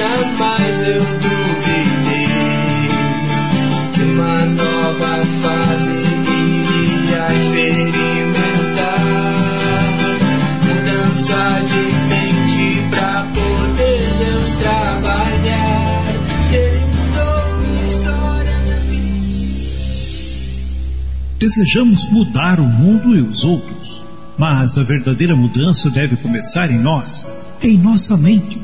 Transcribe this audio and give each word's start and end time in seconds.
jamais 0.00 0.80
eu 0.88 1.02
duvidei 1.24 2.30
que 3.92 4.02
uma 4.02 4.46
nova 4.46 5.26
fase 5.42 5.90
iria 5.90 7.24
experimentar 7.36 9.00
mudança 10.64 11.40
de 11.66 11.82
mente 12.08 12.88
pra 12.88 13.26
poder 13.34 14.04
Deus 14.18 14.50
trabalhar. 14.62 16.04
Ele 16.50 16.80
mudou 16.86 17.42
minha 17.58 17.86
história, 17.86 18.54
minha 18.64 18.80
vida. 18.88 19.60
Desejamos 21.38 22.10
mudar 22.10 22.58
o 22.58 22.66
mundo 22.66 23.14
e 23.14 23.20
os 23.20 23.44
outros, 23.44 24.02
mas 24.38 24.78
a 24.78 24.82
verdadeira 24.82 25.36
mudança 25.36 25.90
deve 25.90 26.16
começar 26.16 26.70
em 26.70 26.78
nós, 26.78 27.26
em 27.62 27.76
nossa 27.76 28.16
mente. 28.16 28.59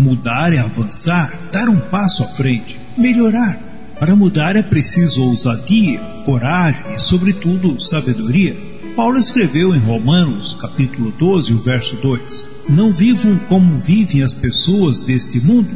Mudar 0.00 0.54
é 0.54 0.58
avançar, 0.58 1.30
dar 1.52 1.68
um 1.68 1.78
passo 1.78 2.22
à 2.22 2.26
frente, 2.28 2.80
melhorar. 2.96 3.60
Para 3.98 4.16
mudar 4.16 4.56
é 4.56 4.62
preciso 4.62 5.22
ousadia, 5.22 6.00
coragem 6.24 6.80
e, 6.96 6.98
sobretudo, 6.98 7.78
sabedoria. 7.78 8.56
Paulo 8.96 9.18
escreveu 9.18 9.74
em 9.74 9.78
Romanos, 9.78 10.56
capítulo 10.58 11.12
12, 11.18 11.52
o 11.52 11.58
verso 11.58 11.96
2: 11.96 12.44
Não 12.70 12.90
vivam 12.90 13.38
como 13.46 13.78
vivem 13.78 14.22
as 14.22 14.32
pessoas 14.32 15.02
deste 15.02 15.38
mundo, 15.38 15.68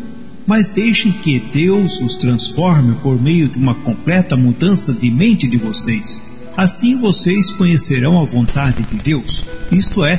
mas 0.46 0.70
deixem 0.70 1.12
que 1.12 1.38
Deus 1.38 2.00
os 2.00 2.16
transforme 2.16 2.96
por 3.02 3.20
meio 3.20 3.48
de 3.48 3.58
uma 3.58 3.74
completa 3.74 4.36
mudança 4.36 4.94
de 4.94 5.10
mente 5.10 5.46
de 5.46 5.58
vocês. 5.58 6.20
Assim 6.56 6.98
vocês 6.98 7.50
conhecerão 7.50 8.22
a 8.22 8.24
vontade 8.24 8.82
de 8.84 8.96
Deus, 8.96 9.44
isto 9.70 10.02
é, 10.02 10.18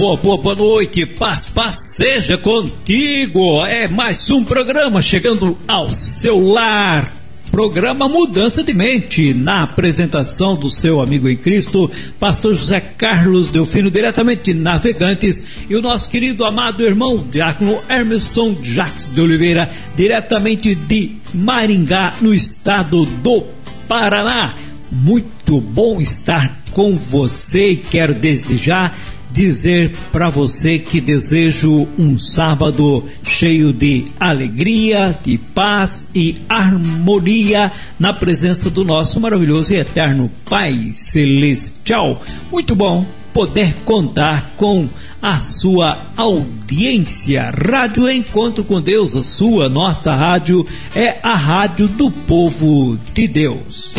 Boa, 0.00 0.16
boa, 0.16 0.38
boa 0.38 0.56
noite, 0.56 1.04
paz, 1.04 1.44
paz 1.44 1.76
seja 1.94 2.38
contigo. 2.38 3.62
É 3.66 3.86
mais 3.86 4.30
um 4.30 4.42
programa 4.42 5.02
chegando 5.02 5.58
ao 5.68 5.92
seu 5.92 6.40
lar. 6.42 7.14
Programa 7.52 8.08
Mudança 8.08 8.64
de 8.64 8.72
Mente, 8.72 9.34
na 9.34 9.62
apresentação 9.62 10.56
do 10.56 10.70
seu 10.70 11.02
amigo 11.02 11.28
em 11.28 11.36
Cristo, 11.36 11.90
Pastor 12.18 12.54
José 12.54 12.80
Carlos 12.80 13.50
Delfino, 13.50 13.90
diretamente 13.90 14.54
de 14.54 14.58
Navegantes, 14.58 15.66
e 15.68 15.76
o 15.76 15.82
nosso 15.82 16.08
querido 16.08 16.46
amado 16.46 16.82
irmão 16.82 17.18
Diácono 17.18 17.78
Emerson 17.86 18.56
Jacques 18.62 19.06
de 19.06 19.20
Oliveira, 19.20 19.70
diretamente 19.94 20.74
de 20.74 21.16
Maringá, 21.34 22.14
no 22.22 22.32
estado 22.32 23.04
do 23.04 23.44
Paraná. 23.86 24.54
Muito 24.90 25.60
bom 25.60 26.00
estar 26.00 26.58
com 26.72 26.96
você 26.96 27.72
e 27.72 27.76
quero 27.76 28.14
desde 28.14 28.56
já 28.56 28.92
dizer 29.32 29.94
para 30.12 30.30
você 30.30 30.78
que 30.78 31.00
desejo 31.00 31.86
um 31.98 32.18
sábado 32.18 33.04
cheio 33.22 33.72
de 33.72 34.04
alegria, 34.18 35.18
de 35.22 35.38
paz 35.38 36.08
e 36.14 36.42
harmonia 36.48 37.70
na 37.98 38.12
presença 38.12 38.70
do 38.70 38.84
nosso 38.84 39.20
maravilhoso 39.20 39.72
e 39.72 39.76
eterno 39.76 40.30
Pai 40.48 40.90
Celestial. 40.92 42.22
Muito 42.50 42.74
bom 42.74 43.06
poder 43.32 43.74
contar 43.84 44.52
com 44.56 44.88
a 45.22 45.40
sua 45.40 45.98
audiência. 46.16 47.50
Rádio 47.50 48.10
Encontro 48.10 48.64
com 48.64 48.80
Deus, 48.80 49.14
a 49.14 49.22
sua, 49.22 49.68
nossa 49.68 50.14
rádio, 50.14 50.66
é 50.94 51.18
a 51.22 51.34
rádio 51.34 51.88
do 51.88 52.10
povo 52.10 52.98
de 53.14 53.28
Deus. 53.28 53.92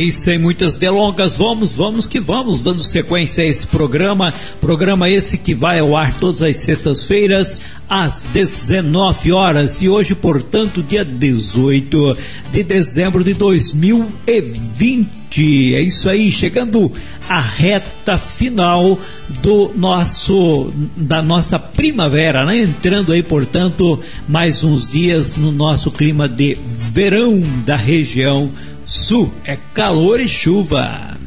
E 0.00 0.12
sem 0.12 0.38
muitas 0.38 0.76
delongas, 0.76 1.36
vamos, 1.36 1.74
vamos 1.74 2.06
que 2.06 2.20
vamos, 2.20 2.62
dando 2.62 2.84
sequência 2.84 3.42
a 3.42 3.48
esse 3.48 3.66
programa. 3.66 4.32
Programa 4.60 5.10
esse 5.10 5.36
que 5.36 5.56
vai 5.56 5.80
ao 5.80 5.96
ar 5.96 6.14
todas 6.14 6.40
as 6.40 6.58
sextas-feiras, 6.58 7.60
às 7.88 8.22
19 8.22 9.32
horas. 9.32 9.82
E 9.82 9.88
hoje, 9.88 10.14
portanto, 10.14 10.84
dia 10.84 11.04
18 11.04 12.16
de 12.52 12.62
dezembro 12.62 13.24
de 13.24 13.34
2020. 13.34 15.74
É 15.74 15.80
isso 15.80 16.08
aí, 16.08 16.30
chegando 16.30 16.92
à 17.28 17.40
reta 17.40 18.16
final 18.16 18.96
do 19.42 19.72
nosso 19.74 20.72
da 20.96 21.20
nossa 21.20 21.58
primavera, 21.58 22.44
né? 22.44 22.58
Entrando 22.58 23.12
aí, 23.12 23.22
portanto, 23.22 23.98
mais 24.28 24.62
uns 24.62 24.86
dias 24.86 25.34
no 25.34 25.50
nosso 25.50 25.90
clima 25.90 26.28
de 26.28 26.56
verão 26.92 27.42
da 27.66 27.74
região 27.74 28.52
Sul 28.88 29.30
é 29.44 29.58
calor 29.74 30.18
e 30.18 30.26
chuva. 30.26 31.18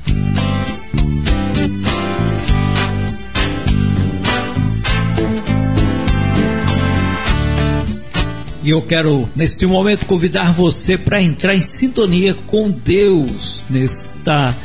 E 8.63 8.71
eu 8.71 8.81
quero, 8.81 9.29
neste 9.35 9.67
momento, 9.67 10.07
convidar 10.07 10.53
você 10.53 10.97
para 10.97 11.21
entrar 11.21 11.53
em 11.53 11.61
sintonia 11.61 12.33
com 12.47 12.71
Deus. 12.71 13.61
Nesta 13.69 14.57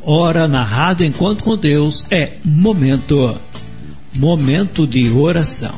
hora, 0.00 0.48
narrado 0.48 1.04
enquanto 1.04 1.44
com 1.44 1.54
Deus, 1.54 2.06
é 2.10 2.38
momento, 2.42 3.38
momento 4.16 4.86
de 4.86 5.10
oração. 5.10 5.74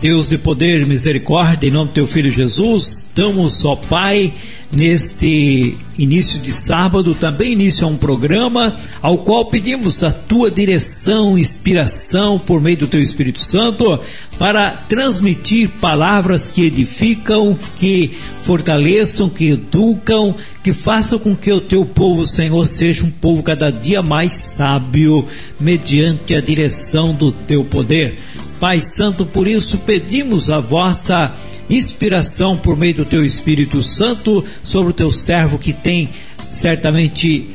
Deus 0.00 0.28
de 0.28 0.36
poder 0.36 0.82
e 0.82 0.84
misericórdia, 0.84 1.68
em 1.68 1.70
nome 1.70 1.88
do 1.88 1.94
teu 1.94 2.06
filho 2.06 2.30
Jesus, 2.30 3.06
damos, 3.14 3.64
ó 3.64 3.76
Pai, 3.76 4.32
neste 4.70 5.74
início 5.98 6.38
de 6.38 6.52
sábado, 6.52 7.14
também 7.14 7.52
início 7.52 7.86
a 7.86 7.90
um 7.90 7.96
programa 7.96 8.76
ao 9.00 9.18
qual 9.18 9.46
pedimos 9.46 10.04
a 10.04 10.12
tua 10.12 10.50
direção, 10.50 11.38
inspiração 11.38 12.38
por 12.38 12.60
meio 12.60 12.76
do 12.76 12.86
teu 12.86 13.00
Espírito 13.00 13.40
Santo 13.40 13.98
para 14.38 14.70
transmitir 14.70 15.70
palavras 15.80 16.46
que 16.46 16.64
edificam, 16.64 17.58
que 17.78 18.10
fortaleçam, 18.42 19.30
que 19.30 19.50
educam, 19.50 20.34
que 20.62 20.74
façam 20.74 21.18
com 21.18 21.34
que 21.34 21.50
o 21.50 21.60
teu 21.60 21.86
povo, 21.86 22.26
Senhor, 22.26 22.66
seja 22.66 23.02
um 23.02 23.10
povo 23.10 23.42
cada 23.42 23.70
dia 23.70 24.02
mais 24.02 24.34
sábio 24.34 25.26
mediante 25.58 26.34
a 26.34 26.40
direção 26.40 27.14
do 27.14 27.32
teu 27.32 27.64
poder. 27.64 28.18
Pai 28.60 28.80
Santo, 28.80 29.26
por 29.26 29.46
isso 29.46 29.78
pedimos 29.78 30.50
a 30.50 30.60
vossa 30.60 31.34
inspiração 31.68 32.56
por 32.56 32.76
meio 32.76 32.94
do 32.94 33.04
teu 33.04 33.24
Espírito 33.24 33.82
Santo 33.82 34.44
sobre 34.62 34.90
o 34.90 34.94
teu 34.94 35.12
servo 35.12 35.58
que 35.58 35.72
tem 35.72 36.10
certamente 36.50 37.50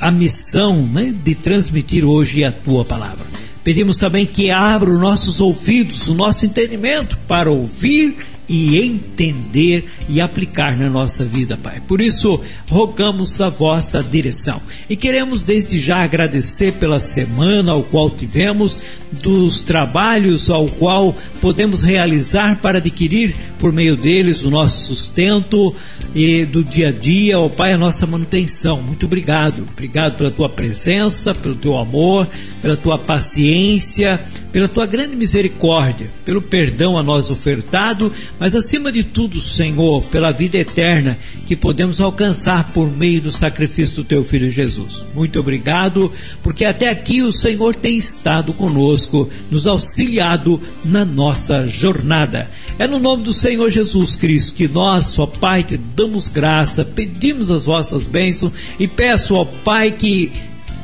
a 0.00 0.10
missão 0.10 0.76
né, 0.82 1.14
de 1.24 1.34
transmitir 1.34 2.04
hoje 2.04 2.44
a 2.44 2.52
tua 2.52 2.84
palavra. 2.84 3.26
Pedimos 3.62 3.98
também 3.98 4.24
que 4.24 4.50
abra 4.50 4.90
os 4.90 5.00
nossos 5.00 5.40
ouvidos, 5.40 6.08
o 6.08 6.14
nosso 6.14 6.46
entendimento 6.46 7.18
para 7.28 7.50
ouvir 7.50 8.16
e 8.48 8.78
entender 8.78 9.84
e 10.08 10.20
aplicar 10.20 10.76
na 10.76 10.88
nossa 10.88 11.24
vida, 11.24 11.56
Pai. 11.56 11.82
Por 11.86 12.00
isso, 12.00 12.40
rogamos 12.68 13.40
a 13.40 13.50
vossa 13.50 14.02
direção. 14.02 14.60
E 14.88 14.96
queremos 14.96 15.44
desde 15.44 15.78
já 15.78 15.98
agradecer 15.98 16.72
pela 16.74 16.98
semana 16.98 17.72
ao 17.72 17.82
qual 17.82 18.08
tivemos, 18.10 18.78
dos 19.10 19.62
trabalhos 19.62 20.50
ao 20.50 20.66
qual 20.66 21.14
podemos 21.40 21.82
realizar 21.82 22.58
para 22.60 22.78
adquirir 22.78 23.34
por 23.58 23.72
meio 23.72 23.96
deles 23.96 24.44
o 24.44 24.50
nosso 24.50 24.86
sustento 24.86 25.74
e 26.14 26.44
do 26.44 26.62
dia 26.62 26.88
a 26.88 26.92
dia, 26.92 27.38
ó 27.38 27.48
Pai, 27.48 27.72
a 27.72 27.78
nossa 27.78 28.06
manutenção. 28.06 28.82
Muito 28.82 29.06
obrigado. 29.06 29.66
Obrigado 29.72 30.16
pela 30.16 30.30
tua 30.30 30.48
presença, 30.48 31.34
pelo 31.34 31.54
teu 31.54 31.76
amor, 31.76 32.26
pela 32.62 32.76
tua 32.76 32.98
paciência, 32.98 34.20
pela 34.52 34.68
tua 34.68 34.86
grande 34.86 35.14
misericórdia, 35.14 36.10
pelo 36.24 36.40
perdão 36.40 36.98
a 36.98 37.02
nós 37.02 37.30
ofertado, 37.30 38.12
mas 38.38 38.54
acima 38.54 38.90
de 38.90 39.04
tudo, 39.04 39.40
Senhor, 39.40 40.02
pela 40.04 40.32
vida 40.32 40.58
eterna 40.58 41.18
que 41.46 41.56
podemos 41.56 42.00
alcançar 42.00 42.72
por 42.72 42.90
meio 42.90 43.20
do 43.20 43.32
sacrifício 43.32 43.96
do 43.96 44.04
teu 44.04 44.22
filho 44.24 44.50
Jesus. 44.50 45.04
Muito 45.14 45.38
obrigado, 45.40 46.12
porque 46.42 46.64
até 46.64 46.88
aqui 46.88 47.22
o 47.22 47.32
Senhor 47.32 47.74
tem 47.74 47.96
estado 47.96 48.52
conosco, 48.52 49.28
nos 49.50 49.66
auxiliado 49.66 50.60
na 50.84 51.04
nossa 51.04 51.66
jornada. 51.66 52.50
É 52.78 52.86
no 52.86 52.98
nome 52.98 53.24
do 53.24 53.32
Senhor 53.32 53.70
Jesus 53.70 54.16
Cristo 54.16 54.54
que 54.54 54.68
nós, 54.68 55.18
ó 55.18 55.26
Pai, 55.26 55.62
te 55.62 55.76
damos 55.76 56.28
graça, 56.28 56.84
pedimos 56.84 57.50
as 57.50 57.66
vossas 57.66 58.04
bênçãos 58.04 58.52
e 58.78 58.86
peço, 58.86 59.34
ó 59.34 59.44
Pai, 59.44 59.92
que 59.92 60.30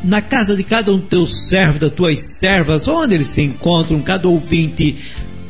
na 0.05 0.21
casa 0.21 0.55
de 0.55 0.63
cada 0.63 0.93
um 0.93 1.01
teus 1.01 1.49
servos, 1.49 1.81
das 1.81 1.93
tuas 1.93 2.21
servas, 2.21 2.87
onde 2.87 3.15
eles 3.15 3.29
se 3.29 3.43
encontram, 3.43 4.01
cada 4.01 4.29
ouvinte, 4.29 4.97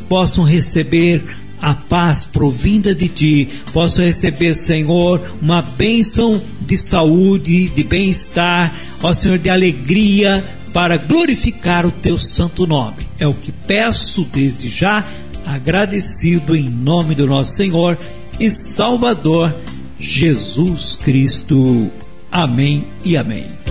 possam 0.09 0.45
receber 0.45 1.23
a 1.61 1.75
paz 1.75 2.25
provinda 2.25 2.95
de 2.95 3.09
ti, 3.09 3.49
possam 3.73 4.05
receber, 4.05 4.55
Senhor, 4.55 5.21
uma 5.41 5.62
bênção 5.62 6.41
de 6.61 6.77
saúde, 6.77 7.69
de 7.69 7.83
bem-estar, 7.83 8.73
ó 9.03 9.12
Senhor, 9.12 9.39
de 9.39 9.49
alegria, 9.49 10.45
para 10.75 10.97
glorificar 10.97 11.87
o 11.87 11.91
teu 11.91 12.19
santo 12.19 12.67
nome. 12.67 12.97
É 13.19 13.27
o 13.27 13.33
que 13.33 13.51
peço 13.51 14.27
desde 14.31 14.69
já, 14.69 15.05
agradecido 15.47 16.55
em 16.55 16.69
nome 16.69 17.15
do 17.15 17.27
nosso 17.27 17.53
Senhor 17.53 17.97
e 18.39 18.51
Salvador 18.51 19.55
Jesus 19.99 20.99
Cristo. 21.03 21.91
Amém 22.31 22.85
e 23.05 23.17
amém. 23.17 23.63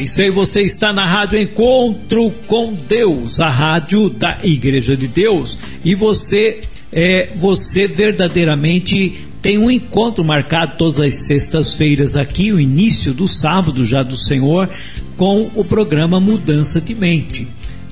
É 0.00 0.02
isso 0.02 0.22
aí, 0.22 0.30
você 0.30 0.62
está 0.62 0.94
na 0.94 1.06
Rádio 1.06 1.38
Encontro 1.38 2.30
com 2.46 2.72
Deus, 2.72 3.38
a 3.38 3.50
rádio 3.50 4.08
da 4.08 4.38
Igreja 4.42 4.96
de 4.96 5.06
Deus. 5.06 5.58
E 5.84 5.94
você, 5.94 6.62
é, 6.90 7.28
você 7.36 7.86
verdadeiramente 7.86 9.26
tem 9.42 9.58
um 9.58 9.70
encontro 9.70 10.24
marcado 10.24 10.78
todas 10.78 10.98
as 10.98 11.26
sextas-feiras 11.26 12.16
aqui, 12.16 12.50
o 12.50 12.58
início 12.58 13.12
do 13.12 13.28
sábado 13.28 13.84
já 13.84 14.02
do 14.02 14.16
Senhor, 14.16 14.70
com 15.18 15.50
o 15.54 15.62
programa 15.62 16.18
Mudança 16.18 16.80
de 16.80 16.94
Mente. 16.94 17.46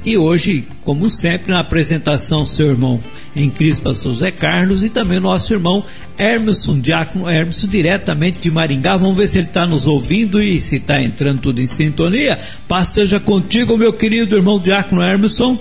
E 0.09 0.17
hoje, 0.17 0.65
como 0.87 1.11
sempre, 1.11 1.53
na 1.53 1.61
apresentação, 1.61 2.47
seu 2.47 2.71
irmão 2.71 2.99
em 3.37 3.51
Cristo, 3.51 3.83
pastor 3.83 4.15
José 4.15 4.31
Carlos, 4.31 4.83
e 4.83 4.89
também 4.89 5.21
nosso 5.21 5.53
irmão 5.53 5.85
Hermeson, 6.17 6.81
diácono 6.81 7.29
Hermeson, 7.29 7.67
diretamente 7.67 8.41
de 8.41 8.51
Maringá. 8.51 8.97
Vamos 8.97 9.19
ver 9.19 9.29
se 9.29 9.37
ele 9.37 9.49
está 9.49 9.67
nos 9.67 9.87
ouvindo 9.87 10.43
e 10.43 10.63
se 10.63 10.77
está 10.77 11.03
entrando 11.03 11.43
tudo 11.43 11.61
em 11.61 11.67
sintonia. 11.67 12.39
Paz 12.67 12.89
seja 12.89 13.21
contigo, 13.21 13.77
meu 13.77 13.93
querido 13.93 14.35
irmão 14.35 14.59
diácono 14.59 15.03
Hermeson. 15.03 15.59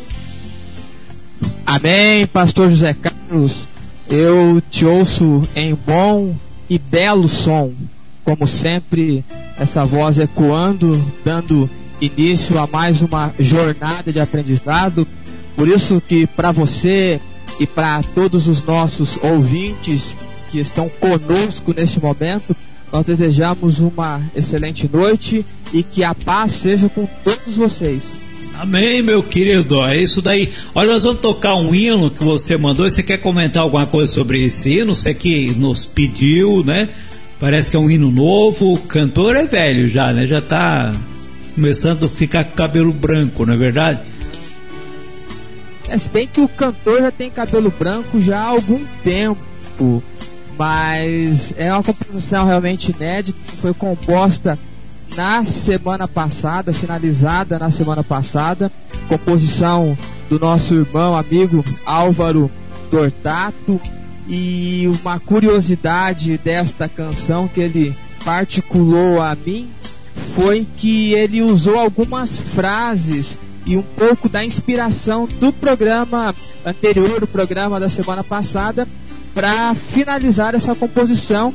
Amém, 1.66 2.26
pastor 2.26 2.70
José 2.70 2.94
Carlos. 2.94 3.68
Eu 4.10 4.64
te 4.72 4.86
ouço 4.86 5.46
em 5.58 5.76
bom 5.76 6.34
e 6.70 6.80
belo 6.80 7.28
som, 7.28 7.74
como 8.24 8.48
sempre, 8.48 9.26
essa 9.60 9.84
voz 9.84 10.18
ecoando, 10.18 11.06
dando 11.26 11.70
início 12.02 12.58
a 12.60 12.68
mais 12.68 13.02
uma 13.02 13.34
jornada 13.40 14.12
de 14.12 14.20
aprendizado. 14.20 15.08
Por 15.56 15.68
isso 15.68 16.02
que 16.06 16.28
para 16.28 16.52
você 16.52 17.20
e 17.60 17.66
para 17.66 18.04
todos 18.04 18.48
os 18.48 18.62
nossos 18.64 19.18
ouvintes 19.24 20.16
que 20.52 20.60
estão 20.60 20.90
conosco 20.90 21.74
neste 21.76 22.00
momento, 22.00 22.56
nós 22.92 23.06
desejamos 23.06 23.80
uma 23.80 24.22
excelente 24.36 24.90
noite 24.92 25.46
e 25.74 25.84
que 25.84 26.04
a 26.04 26.14
paz 26.14 26.52
seja 26.52 26.88
com 26.88 27.08
todos 27.24 27.58
vocês. 27.58 28.26
Amém, 28.54 29.04
meu 29.04 29.22
querido. 29.22 29.84
É 29.86 30.02
isso 30.02 30.22
daí. 30.22 30.50
Olha, 30.74 30.94
nós 30.94 31.04
vamos 31.04 31.22
tocar 31.22 31.56
um 31.56 31.76
hino 31.76 32.10
que 32.10 32.24
você 32.24 32.58
mandou. 32.58 32.90
Você 32.90 33.04
quer 33.04 33.18
comentar 33.18 33.62
alguma 33.62 33.86
coisa 33.86 34.12
sobre 34.12 34.44
esse 34.44 34.78
hino? 34.78 34.96
Você 34.96 35.14
que 35.14 35.52
nos 35.52 35.86
pediu, 35.86 36.64
né? 36.64 36.90
Parece 37.40 37.70
que 37.70 37.78
é 37.78 37.80
um 37.80 37.90
hino 37.90 38.10
novo. 38.10 38.74
O 38.74 38.78
cantor 38.80 39.36
é 39.36 39.46
velho 39.46 39.88
já, 39.88 40.12
né? 40.12 40.26
Já 40.26 40.40
está 40.40 40.92
começando 41.58 42.06
a 42.06 42.08
ficar 42.08 42.44
com 42.44 42.52
cabelo 42.52 42.94
branco, 42.94 43.44
não 43.44 43.56
é 43.56 43.58
verdade? 43.58 44.00
É, 45.90 45.98
se 45.98 46.08
bem 46.08 46.28
que 46.28 46.40
o 46.40 46.48
cantor 46.48 47.02
já 47.02 47.12
tem 47.12 47.32
cabelo 47.32 47.72
branco 47.72 48.22
já 48.22 48.42
há 48.42 48.46
algum 48.50 48.86
tempo, 49.04 50.04
mas 50.56 51.56
é 51.58 51.74
uma 51.74 51.82
composição 51.82 52.46
realmente 52.46 52.92
inédita, 52.92 53.40
foi 53.60 53.74
composta 53.74 54.58
na 55.16 55.44
semana 55.46 56.08
passada, 56.08 56.72
finalizada 56.72 57.58
na 57.58 57.72
semana 57.72 58.04
passada, 58.04 58.72
composição 59.10 59.98
do 60.30 60.38
nosso 60.38 60.76
irmão, 60.76 61.18
amigo 61.18 61.66
Álvaro 61.88 62.52
Tortato, 62.92 63.82
e 64.28 64.88
uma 65.02 65.20
curiosidade 65.20 66.38
desta 66.38 66.88
canção 66.88 67.48
que 67.48 67.62
ele 67.62 67.98
particulou 68.24 69.20
a 69.20 69.36
mim 69.36 69.70
foi 70.36 70.66
que 70.78 71.14
ele 71.14 71.42
usou 71.42 71.78
algumas 71.78 72.40
frases 72.40 73.38
e 73.66 73.76
um 73.76 73.82
pouco 73.82 74.30
da 74.30 74.44
inspiração 74.44 75.28
do 75.40 75.52
programa 75.52 76.34
anterior, 76.66 77.20
do 77.20 77.28
programa 77.28 77.80
da 77.80 77.90
semana 77.90 78.24
passada, 78.24 78.88
para 79.34 79.76
finalizar 79.76 80.56
essa 80.56 80.74
composição. 80.74 81.54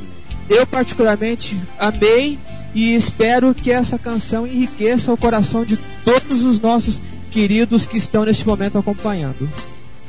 Eu 0.49 0.65
particularmente 0.67 1.59
amei 1.79 2.37
e 2.75 2.93
espero 2.93 3.53
que 3.53 3.71
essa 3.71 3.97
canção 3.97 4.45
enriqueça 4.45 5.11
o 5.11 5.17
coração 5.17 5.65
de 5.65 5.77
todos 6.05 6.43
os 6.43 6.59
nossos 6.59 7.01
queridos 7.31 7.85
que 7.85 7.97
estão 7.97 8.25
neste 8.25 8.45
momento 8.45 8.77
acompanhando. 8.77 9.49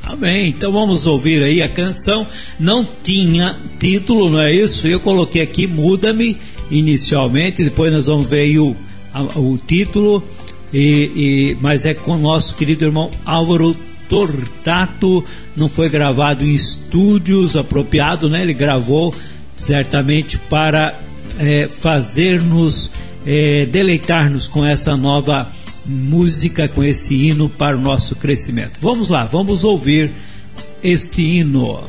Amém. 0.03 0.49
Então 0.49 0.71
vamos 0.71 1.07
ouvir 1.07 1.43
aí 1.43 1.62
a 1.62 1.69
canção. 1.69 2.27
Não 2.61 2.87
tinha 3.03 3.57
título, 3.79 4.29
não 4.29 4.41
é 4.41 4.53
isso? 4.53 4.87
Eu 4.87 5.00
coloquei 5.00 5.41
aqui 5.41 5.67
Muda-me 5.67 6.37
inicialmente, 6.70 7.64
depois 7.64 7.93
nós 7.93 8.06
vamos 8.06 8.26
ver 8.26 8.58
o, 8.58 8.76
a, 9.12 9.22
o 9.38 9.58
título, 9.66 10.22
e, 10.72 10.78
e, 11.14 11.56
mas 11.61 11.84
é 11.84 11.94
com 11.94 12.12
o 12.12 12.19
nosso 12.19 12.55
querido 12.55 12.84
irmão 12.84 13.11
Álvaro 13.25 13.76
Tortato, 14.08 15.25
não 15.56 15.69
foi 15.69 15.88
gravado 15.88 16.44
em 16.44 16.52
estúdios 16.52 17.56
apropriados, 17.56 18.31
né? 18.31 18.43
Ele 18.43 18.55
gravou 18.55 19.14
certamente 19.56 20.38
para 20.38 20.99
é, 21.38 21.69
fazer-nos 21.69 22.90
é, 23.26 23.66
deleitar-nos 23.66 24.49
com 24.49 24.64
essa 24.64 24.96
nova 24.96 25.50
música, 25.87 26.69
com 26.69 26.82
esse 26.82 27.14
hino 27.14 27.49
para 27.49 27.76
o 27.76 27.81
nosso 27.81 28.16
crescimento. 28.16 28.78
Vamos 28.81 29.08
lá, 29.08 29.25
vamos 29.25 29.64
ouvir 29.64 30.11
este 30.82 31.22
hino. 31.22 31.81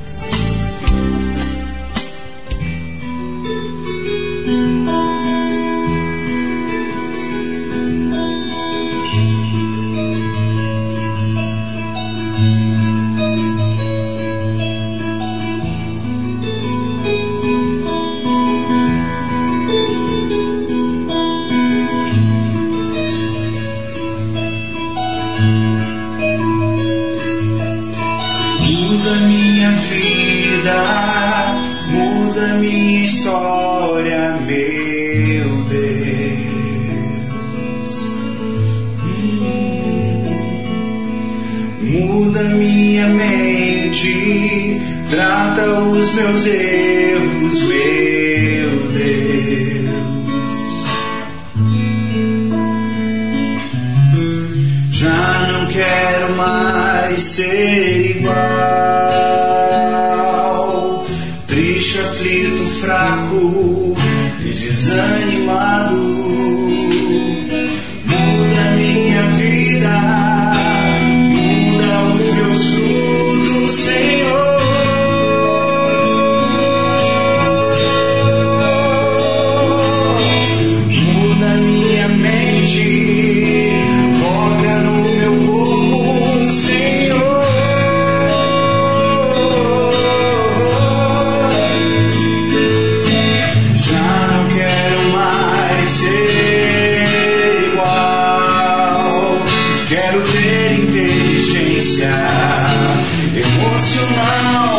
now. 104.25 104.74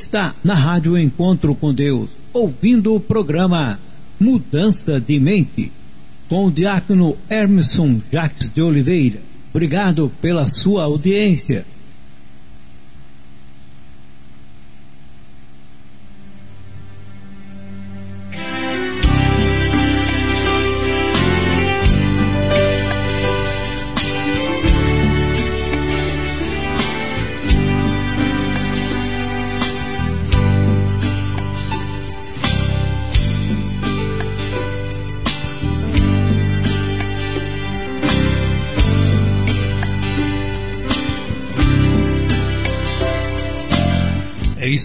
Está 0.00 0.34
na 0.42 0.54
Rádio 0.54 0.96
Encontro 0.96 1.54
com 1.54 1.74
Deus, 1.74 2.08
ouvindo 2.32 2.94
o 2.94 3.00
programa 3.00 3.78
Mudança 4.18 4.98
de 4.98 5.20
Mente, 5.20 5.70
com 6.26 6.46
o 6.46 6.50
diácono 6.50 7.16
Hermeson 7.28 8.00
Jacques 8.10 8.50
de 8.50 8.62
Oliveira. 8.62 9.18
Obrigado 9.50 10.10
pela 10.22 10.46
sua 10.46 10.84
audiência. 10.84 11.66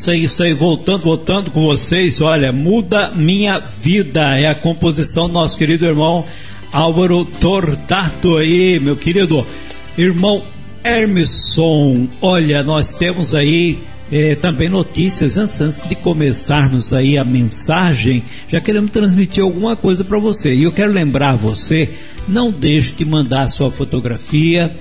Isso 0.06 0.12
aí, 0.12 0.24
isso 0.24 0.44
aí, 0.44 0.54
voltando, 0.54 1.02
voltando 1.02 1.50
com 1.50 1.64
vocês, 1.64 2.22
olha, 2.22 2.52
muda 2.52 3.12
minha 3.16 3.60
vida, 3.60 4.38
é 4.38 4.48
a 4.48 4.54
composição 4.54 5.28
do 5.28 5.34
nosso 5.34 5.58
querido 5.58 5.86
irmão 5.86 6.24
Álvaro 6.72 7.26
Tortato 7.26 8.38
aí, 8.38 8.80
meu 8.80 8.96
querido 8.96 9.46
irmão 9.98 10.44
Hermeson, 10.84 12.08
olha, 12.22 12.62
nós 12.62 12.94
temos 12.94 13.34
aí 13.34 13.80
eh, 14.12 14.36
também 14.36 14.70
notícias, 14.70 15.38
antes, 15.38 15.60
antes 15.60 15.90
de 15.90 15.96
começarmos 15.96 16.94
aí 16.94 17.18
a 17.18 17.24
mensagem, 17.24 18.22
já 18.48 18.62
queremos 18.62 18.92
transmitir 18.92 19.44
alguma 19.44 19.76
coisa 19.76 20.04
para 20.04 20.20
você, 20.20 20.54
e 20.54 20.64
eu 20.64 20.72
quero 20.72 20.92
lembrar 20.92 21.36
você, 21.36 21.90
não 22.28 22.52
deixe 22.52 22.94
de 22.94 23.06
mandar 23.06 23.48
sua 23.48 23.72
fotografia, 23.72 24.72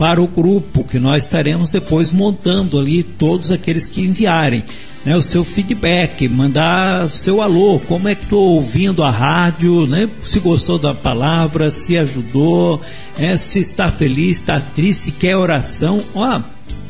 para 0.00 0.22
o 0.22 0.26
grupo 0.26 0.82
que 0.82 0.98
nós 0.98 1.24
estaremos 1.24 1.72
depois 1.72 2.10
montando 2.10 2.78
ali 2.78 3.02
todos 3.02 3.50
aqueles 3.50 3.86
que 3.86 4.00
enviarem 4.00 4.64
né, 5.04 5.14
o 5.14 5.20
seu 5.20 5.44
feedback, 5.44 6.26
mandar 6.26 7.04
o 7.04 7.10
seu 7.10 7.42
alô, 7.42 7.78
como 7.80 8.08
é 8.08 8.14
que 8.14 8.22
estou 8.22 8.52
ouvindo 8.52 9.02
a 9.02 9.10
rádio, 9.10 9.86
né, 9.86 10.08
se 10.24 10.40
gostou 10.40 10.78
da 10.78 10.94
palavra, 10.94 11.70
se 11.70 11.98
ajudou, 11.98 12.80
é, 13.18 13.36
se 13.36 13.58
está 13.58 13.92
feliz, 13.92 14.38
está 14.38 14.58
triste, 14.58 15.10
quer 15.10 15.36
oração, 15.36 16.02
ó, 16.14 16.40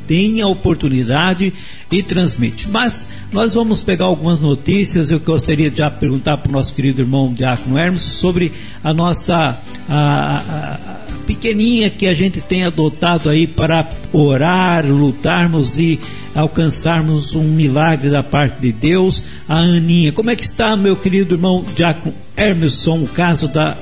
tenha 0.06 0.44
a 0.44 0.48
oportunidade 0.48 1.52
e 1.90 2.02
transmite. 2.04 2.68
Mas 2.68 3.08
nós 3.32 3.54
vamos 3.54 3.82
pegar 3.82 4.04
algumas 4.04 4.40
notícias. 4.40 5.10
Eu 5.10 5.18
gostaria 5.18 5.70
de 5.70 5.78
já 5.78 5.90
perguntar 5.90 6.36
para 6.36 6.50
o 6.50 6.52
nosso 6.52 6.74
querido 6.74 7.00
irmão 7.00 7.32
Diácono 7.32 7.76
Hermes 7.76 8.02
sobre 8.02 8.52
a 8.82 8.94
nossa 8.94 9.56
a, 9.88 10.36
a, 10.38 11.00
a 11.30 11.32
pequeninha 11.32 11.88
que 11.88 12.08
a 12.08 12.14
gente 12.14 12.40
tem 12.40 12.64
adotado 12.64 13.30
aí 13.30 13.46
para 13.46 13.88
orar, 14.12 14.84
lutarmos 14.84 15.78
e 15.78 16.00
alcançarmos 16.34 17.34
um 17.37 17.44
milagre 17.44 18.10
da 18.10 18.22
parte 18.22 18.60
de 18.60 18.72
Deus. 18.72 19.22
A 19.49 19.58
Aninha, 19.58 20.12
como 20.12 20.30
é 20.30 20.37
que 20.37 20.42
está, 20.44 20.76
meu 20.76 20.96
querido 20.96 21.37
irmão 21.37 21.64
Diácono 21.76 22.14
Hermeson, 22.37 23.04
o 23.04 23.08
caso 23.08 23.46
da 23.46 23.76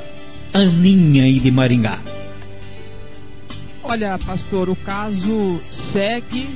Aninha 0.52 1.25
aí 1.25 1.40
de 1.40 1.50
Maringá? 1.50 2.00
Olha, 3.83 4.19
pastor, 4.19 4.69
o 4.69 4.76
caso 4.76 5.59
segue 5.71 6.50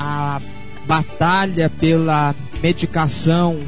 a 0.00 0.40
batalha 0.84 1.70
pela 1.70 2.34
medicação 2.60 3.60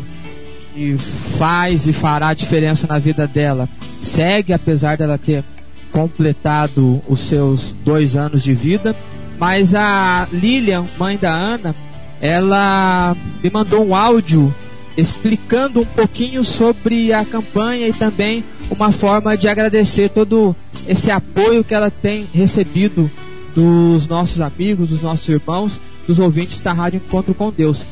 que 0.74 0.98
faz 0.98 1.86
e 1.86 1.92
fará 1.92 2.34
diferença 2.34 2.88
na 2.88 2.98
vida 2.98 3.26
dela. 3.26 3.68
Segue, 4.00 4.52
apesar 4.52 4.96
dela 4.96 5.16
ter 5.16 5.44
completado 5.92 7.02
os 7.08 7.20
seus 7.20 7.74
dois 7.84 8.16
anos 8.16 8.42
de 8.42 8.52
vida. 8.52 8.94
Mas 9.38 9.74
a 9.74 10.28
Lilian, 10.32 10.84
mãe 10.98 11.16
da 11.16 11.32
Ana, 11.32 11.74
ela 12.20 13.16
me 13.42 13.50
mandou 13.50 13.86
um 13.86 13.94
áudio 13.94 14.54
explicando 14.96 15.80
um 15.80 15.84
pouquinho 15.84 16.44
sobre 16.44 17.12
a 17.12 17.24
campanha 17.24 17.88
e 17.88 17.92
também 17.92 18.44
uma 18.70 18.92
forma 18.92 19.36
de 19.36 19.48
agradecer 19.48 20.10
todo 20.10 20.54
esse 20.86 21.10
apoio 21.10 21.64
que 21.64 21.74
ela 21.74 21.90
tem 21.90 22.28
recebido 22.32 23.10
dos 23.54 24.06
nossos 24.06 24.40
amigos, 24.40 24.88
dos 24.88 25.00
nossos 25.00 25.28
irmãos, 25.28 25.80
dos 26.06 26.18
ouvintes 26.18 26.60
da 26.60 26.72
Rádio 26.72 27.00
Encontro 27.04 27.34
com 27.34 27.50
Deus. 27.50 27.86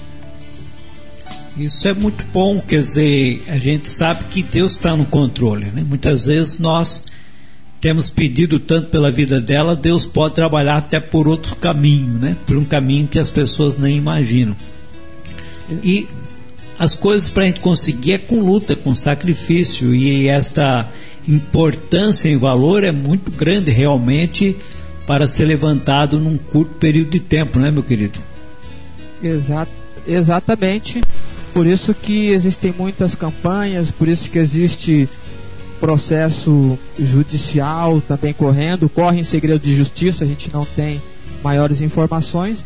Isso 1.56 1.88
é 1.88 1.94
muito 1.94 2.24
bom, 2.32 2.60
quer 2.60 2.78
dizer, 2.78 3.42
a 3.48 3.58
gente 3.58 3.88
sabe 3.88 4.24
que 4.30 4.42
Deus 4.42 4.72
está 4.72 4.96
no 4.96 5.04
controle, 5.04 5.66
né? 5.72 5.84
Muitas 5.84 6.26
vezes 6.26 6.58
nós 6.60 7.02
temos 7.80 8.10
pedido 8.10 8.58
tanto 8.58 8.88
pela 8.88 9.10
vida 9.10 9.40
dela, 9.40 9.76
Deus 9.76 10.04
pode 10.04 10.34
trabalhar 10.34 10.78
até 10.78 10.98
por 10.98 11.28
outro 11.28 11.54
caminho, 11.56 12.14
né? 12.14 12.36
Por 12.46 12.56
um 12.56 12.64
caminho 12.64 13.06
que 13.06 13.18
as 13.18 13.30
pessoas 13.30 13.78
nem 13.78 13.96
imaginam. 13.96 14.56
E 15.82 16.08
as 16.78 16.94
coisas 16.94 17.28
para 17.28 17.44
a 17.44 17.46
gente 17.46 17.60
conseguir 17.60 18.12
é 18.12 18.18
com 18.18 18.40
luta, 18.40 18.74
com 18.74 18.94
sacrifício, 18.94 19.94
e 19.94 20.28
esta 20.28 20.88
importância 21.26 22.28
em 22.28 22.36
valor 22.36 22.82
é 22.82 22.92
muito 22.92 23.30
grande 23.30 23.70
realmente 23.70 24.56
para 25.06 25.26
ser 25.26 25.44
levantado 25.44 26.18
num 26.18 26.36
curto 26.36 26.74
período 26.76 27.10
de 27.10 27.20
tempo, 27.20 27.58
né, 27.58 27.70
meu 27.70 27.82
querido? 27.82 28.18
Exato, 29.22 29.72
exatamente. 30.06 31.00
Por 31.52 31.66
isso 31.66 31.94
que 31.94 32.28
existem 32.28 32.74
muitas 32.76 33.14
campanhas, 33.14 33.90
por 33.90 34.06
isso 34.06 34.30
que 34.30 34.38
existe 34.38 35.08
processo 35.80 36.78
judicial 36.98 38.00
também 38.00 38.32
correndo, 38.32 38.88
corre 38.88 39.20
em 39.20 39.24
segredo 39.24 39.60
de 39.60 39.74
justiça, 39.74 40.24
a 40.24 40.26
gente 40.26 40.52
não 40.52 40.64
tem 40.64 41.00
maiores 41.42 41.80
informações, 41.80 42.64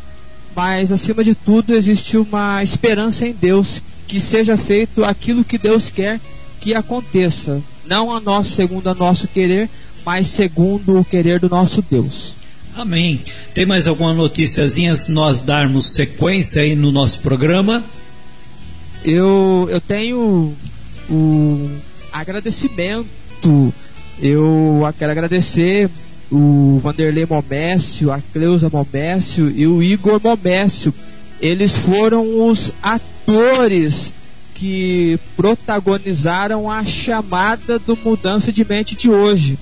mas 0.54 0.92
acima 0.92 1.22
de 1.22 1.34
tudo 1.34 1.74
existe 1.74 2.16
uma 2.16 2.62
esperança 2.62 3.26
em 3.26 3.32
Deus 3.32 3.82
que 4.06 4.20
seja 4.20 4.56
feito 4.56 5.04
aquilo 5.04 5.44
que 5.44 5.58
Deus 5.58 5.88
quer 5.88 6.20
que 6.60 6.74
aconteça, 6.74 7.60
não 7.84 8.14
a 8.14 8.20
nós 8.20 8.48
segundo 8.48 8.88
a 8.88 8.94
nosso 8.94 9.26
querer, 9.26 9.68
mas 10.04 10.28
segundo 10.28 10.98
o 10.98 11.04
querer 11.04 11.40
do 11.40 11.48
nosso 11.48 11.82
Deus. 11.82 12.36
Amém. 12.76 13.20
Tem 13.52 13.66
mais 13.66 13.86
alguma 13.86 14.14
noticiazinha 14.14 14.94
se 14.96 15.10
nós 15.10 15.40
darmos 15.40 15.94
sequência 15.94 16.62
aí 16.62 16.74
no 16.74 16.90
nosso 16.90 17.18
programa? 17.18 17.84
Eu, 19.04 19.68
eu 19.70 19.80
tenho 19.80 20.54
o 21.10 21.70
agradecimento. 22.12 23.74
Eu 24.20 24.82
quero 24.98 25.12
agradecer 25.12 25.90
o 26.30 26.80
Vanderlei 26.82 27.26
Momécio, 27.26 28.12
a 28.12 28.20
Cleusa 28.32 28.70
Momécio 28.70 29.50
e 29.50 29.66
o 29.66 29.82
Igor 29.82 30.20
Momécio. 30.22 30.92
Eles 31.40 31.76
foram 31.76 32.46
os 32.46 32.72
atores 32.82 34.12
que 34.54 35.18
protagonizaram 35.36 36.70
a 36.70 36.84
chamada 36.84 37.78
do 37.78 37.96
Mudança 37.96 38.52
de 38.52 38.64
Mente 38.64 38.94
de 38.94 39.10
hoje. 39.10 39.58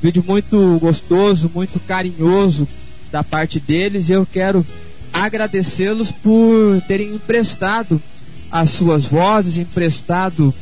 Vídeo 0.00 0.24
muito 0.26 0.78
gostoso, 0.78 1.50
muito 1.52 1.80
carinhoso 1.80 2.68
da 3.10 3.24
parte 3.24 3.58
deles 3.58 4.08
e 4.08 4.12
eu 4.12 4.26
quero 4.32 4.64
agradecê-los 5.12 6.12
por 6.12 6.80
terem 6.86 7.14
emprestado 7.14 8.00
as 8.50 8.70
suas 8.70 9.06
vozes, 9.06 9.58
emprestado 9.58 10.54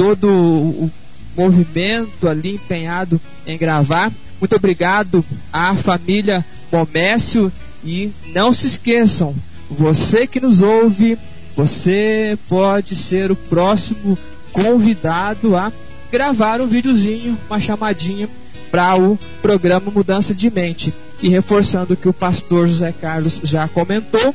todo 0.00 0.30
o 0.30 0.90
movimento 1.36 2.26
ali 2.26 2.54
empenhado 2.54 3.20
em 3.46 3.58
gravar. 3.58 4.10
Muito 4.40 4.56
obrigado 4.56 5.22
à 5.52 5.74
família 5.74 6.42
Momécio 6.72 7.52
e 7.84 8.10
não 8.32 8.50
se 8.50 8.66
esqueçam, 8.66 9.34
você 9.70 10.26
que 10.26 10.40
nos 10.40 10.62
ouve, 10.62 11.18
você 11.54 12.38
pode 12.48 12.96
ser 12.96 13.30
o 13.30 13.36
próximo 13.36 14.16
convidado 14.52 15.54
a 15.54 15.70
gravar 16.10 16.62
um 16.62 16.66
videozinho, 16.66 17.36
uma 17.46 17.60
chamadinha 17.60 18.26
para 18.70 18.98
o 18.98 19.18
programa 19.42 19.90
Mudança 19.90 20.32
de 20.34 20.50
Mente. 20.50 20.94
E 21.22 21.28
reforçando 21.28 21.92
o 21.92 21.96
que 21.96 22.08
o 22.08 22.14
pastor 22.14 22.66
José 22.66 22.94
Carlos 22.98 23.38
já 23.44 23.68
comentou, 23.68 24.34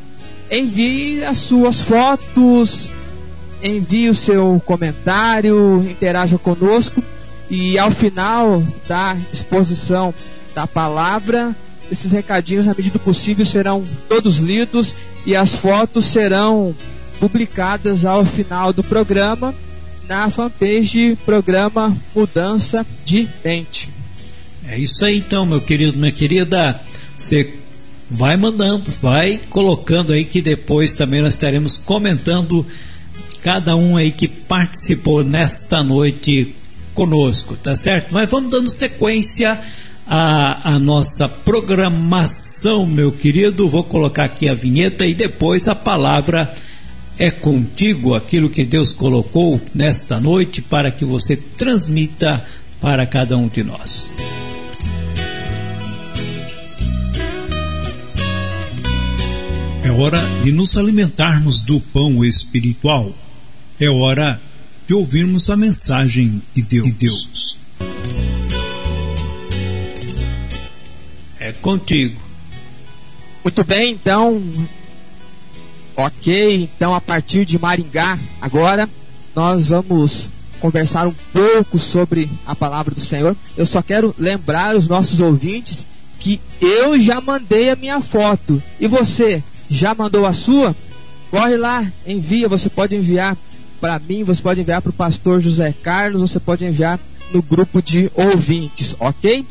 envie 0.51 1.23
as 1.23 1.39
suas 1.39 1.81
fotos, 1.81 2.91
envie 3.65 4.09
o 4.09 4.13
seu 4.13 4.61
comentário, 4.65 5.85
interaja 5.89 6.37
conosco 6.37 7.03
e 7.49 7.77
ao 7.77 7.91
final 7.91 8.63
da 8.87 9.17
exposição 9.31 10.13
da 10.53 10.65
palavra, 10.65 11.55
esses 11.91 12.11
recadinhos, 12.11 12.65
na 12.65 12.73
medida 12.73 12.93
do 12.93 13.03
possível, 13.03 13.45
serão 13.45 13.83
todos 14.07 14.37
lidos 14.37 14.95
e 15.25 15.35
as 15.35 15.55
fotos 15.55 16.05
serão 16.05 16.75
publicadas 17.19 18.05
ao 18.05 18.25
final 18.25 18.73
do 18.73 18.83
programa 18.83 19.53
na 20.07 20.29
fanpage 20.29 21.17
Programa 21.25 21.95
Mudança 22.15 22.85
de 23.03 23.27
Mente. 23.43 23.91
É 24.67 24.77
isso 24.77 25.03
aí 25.05 25.17
então, 25.17 25.45
meu 25.45 25.61
querido, 25.61 25.97
minha 25.97 26.11
querida. 26.11 26.79
Você 27.17 27.53
vai 28.09 28.37
mandando, 28.37 28.91
vai 29.01 29.39
colocando 29.49 30.13
aí 30.13 30.25
que 30.25 30.41
depois 30.41 30.95
também 30.95 31.21
nós 31.21 31.33
estaremos 31.33 31.77
comentando 31.77 32.65
cada 33.45 33.75
um 33.75 33.95
aí 33.95 34.09
que 34.09 34.27
participou 34.27 35.23
nesta 35.23 35.83
noite 35.83 36.55
conosco, 36.95 37.55
tá 37.55 37.75
certo? 37.75 38.11
Mas 38.11 38.27
vamos 38.27 38.49
dando 38.49 38.67
sequência 38.71 39.61
à, 40.07 40.73
à 40.73 40.79
nossa 40.79 41.29
programação, 41.29 42.87
meu 42.87 43.11
querido. 43.11 43.67
Vou 43.67 43.83
colocar 43.83 44.23
aqui 44.23 44.49
a 44.49 44.55
vinheta 44.55 45.05
e 45.05 45.13
depois 45.13 45.67
a 45.67 45.75
palavra 45.75 46.51
é 47.19 47.29
contigo, 47.29 48.15
aquilo 48.15 48.49
que 48.49 48.65
Deus 48.65 48.93
colocou 48.93 49.61
nesta 49.75 50.19
noite 50.19 50.59
para 50.59 50.89
que 50.89 51.05
você 51.05 51.37
transmita 51.37 52.43
para 52.81 53.05
cada 53.05 53.37
um 53.37 53.47
de 53.47 53.63
nós. 53.63 54.07
É 59.83 59.91
hora 59.91 60.19
de 60.43 60.51
nos 60.51 60.75
alimentarmos 60.75 61.61
do 61.61 61.79
pão 61.79 62.25
espiritual. 62.25 63.13
É 63.77 63.89
hora 63.89 64.39
de 64.87 64.93
ouvirmos 64.93 65.49
a 65.49 65.57
mensagem 65.57 66.41
de 66.53 66.61
Deus. 66.61 66.85
De 66.85 66.91
Deus. 66.91 67.57
É 71.37 71.51
contigo. 71.51 72.21
Muito 73.43 73.63
bem, 73.65 73.91
então. 73.91 74.41
Ok, 75.97 76.69
então 76.75 76.93
a 76.93 77.01
partir 77.01 77.45
de 77.45 77.59
Maringá, 77.59 78.17
agora 78.41 78.89
nós 79.35 79.67
vamos 79.67 80.29
conversar 80.59 81.07
um 81.07 81.15
pouco 81.33 81.77
sobre 81.77 82.29
a 82.45 82.55
palavra 82.55 82.95
do 82.95 83.01
Senhor. 83.01 83.35
Eu 83.57 83.65
só 83.65 83.81
quero 83.81 84.15
lembrar 84.17 84.75
os 84.75 84.87
nossos 84.87 85.19
ouvintes 85.19 85.85
que 86.19 86.39
eu 86.61 86.97
já 86.97 87.19
mandei 87.19 87.69
a 87.69 87.75
minha 87.75 87.99
foto. 87.99 88.63
E 88.79 88.87
você 88.87 89.43
já 89.69 89.93
mandou 89.93 90.25
a 90.25 90.33
sua? 90.33 90.73
Corre 91.29 91.57
lá, 91.57 91.85
envia. 92.07 92.47
Você 92.47 92.69
pode 92.69 92.95
enviar 92.95 93.37
para 93.79 93.99
mim, 93.99 94.23
você 94.23 94.41
pode 94.41 94.61
enviar 94.61 94.81
para 94.81 94.89
o 94.89 94.93
pastor 94.93 95.39
José 95.39 95.73
Carlos, 95.83 96.21
você 96.21 96.39
pode 96.39 96.65
enviar 96.65 96.99
no 97.33 97.41
grupo 97.41 97.81
de 97.81 98.11
ouvintes, 98.13 98.95
ok? 98.99 99.45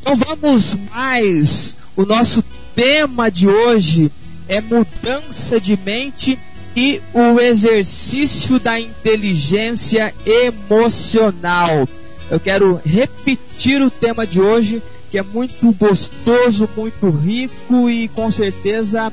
Então 0.00 0.14
vamos 0.14 0.76
mais. 0.90 1.76
O 1.96 2.04
nosso 2.04 2.44
tema 2.74 3.30
de 3.30 3.48
hoje 3.48 4.10
é 4.48 4.60
mudança 4.60 5.60
de 5.60 5.78
mente 5.84 6.38
e 6.76 7.00
o 7.12 7.38
exercício 7.40 8.58
da 8.58 8.78
inteligência 8.80 10.12
emocional. 10.26 11.88
Eu 12.30 12.40
quero 12.40 12.80
repetir 12.84 13.80
o 13.80 13.90
tema 13.90 14.26
de 14.26 14.40
hoje, 14.40 14.82
que 15.10 15.18
é 15.18 15.22
muito 15.22 15.72
gostoso, 15.72 16.68
muito 16.76 17.08
rico 17.10 17.88
e 17.88 18.08
com 18.08 18.30
certeza 18.30 19.12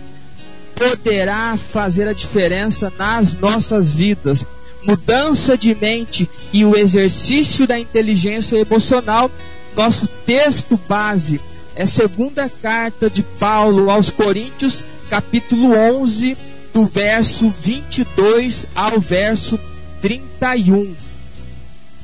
poderá 0.81 1.55
fazer 1.57 2.07
a 2.07 2.13
diferença 2.13 2.91
nas 2.97 3.35
nossas 3.35 3.91
vidas. 3.91 4.43
Mudança 4.83 5.55
de 5.55 5.75
mente 5.75 6.27
e 6.51 6.65
o 6.65 6.75
exercício 6.75 7.67
da 7.67 7.77
inteligência 7.77 8.57
emocional. 8.57 9.29
Nosso 9.75 10.07
texto 10.25 10.79
base 10.89 11.39
é 11.75 11.85
segunda 11.85 12.49
carta 12.49 13.11
de 13.11 13.21
Paulo 13.21 13.91
aos 13.91 14.09
Coríntios, 14.09 14.83
capítulo 15.07 15.71
11, 15.75 16.35
do 16.73 16.85
verso 16.87 17.53
22 17.61 18.65
ao 18.73 18.99
verso 18.99 19.59
31. 20.01 20.95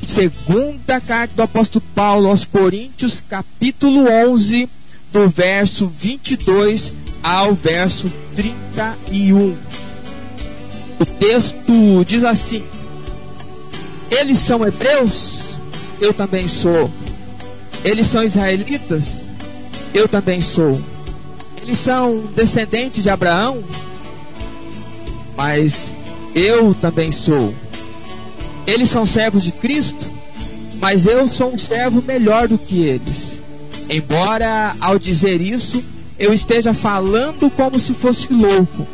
Segunda 0.08 1.02
carta 1.02 1.34
do 1.36 1.42
apóstolo 1.42 1.84
Paulo 1.96 2.30
aos 2.30 2.46
Coríntios, 2.46 3.24
capítulo 3.28 4.08
11, 4.08 4.70
do 5.12 5.28
verso 5.28 5.88
22 5.88 6.94
ao 7.22 7.54
verso 7.54 8.12
31. 8.36 9.56
O 11.00 11.06
texto 11.06 12.06
diz 12.06 12.24
assim: 12.24 12.64
Eles 14.10 14.40
são 14.40 14.66
hebreus? 14.66 15.56
Eu 16.00 16.14
também 16.14 16.48
sou. 16.48 16.92
Eles 17.84 18.08
são 18.08 18.24
israelitas? 18.24 19.28
Eu 19.94 20.08
também 20.08 20.42
sou. 20.42 20.80
Eles 21.62 21.80
são 21.80 22.24
descendentes 22.36 23.04
de 23.04 23.10
Abraão? 23.10 23.64
Mas 25.36 25.94
eu 26.34 26.74
também 26.74 27.12
sou. 27.12 27.54
Eles 28.66 28.90
são 28.90 29.06
servos 29.06 29.44
de 29.44 29.52
Cristo? 29.52 30.06
Mas 30.80 31.06
eu 31.06 31.28
sou 31.28 31.54
um 31.54 31.58
servo 31.58 32.02
melhor 32.02 32.48
do 32.48 32.58
que 32.58 32.84
eles. 32.84 33.42
Embora 33.90 34.76
ao 34.80 35.00
dizer 35.00 35.42
isso, 35.42 35.84
eu 36.20 36.34
esteja 36.34 36.74
falando 36.74 37.50
como 37.50 37.80
se 37.80 37.94
fosse 37.94 38.34
louco, 38.34 38.88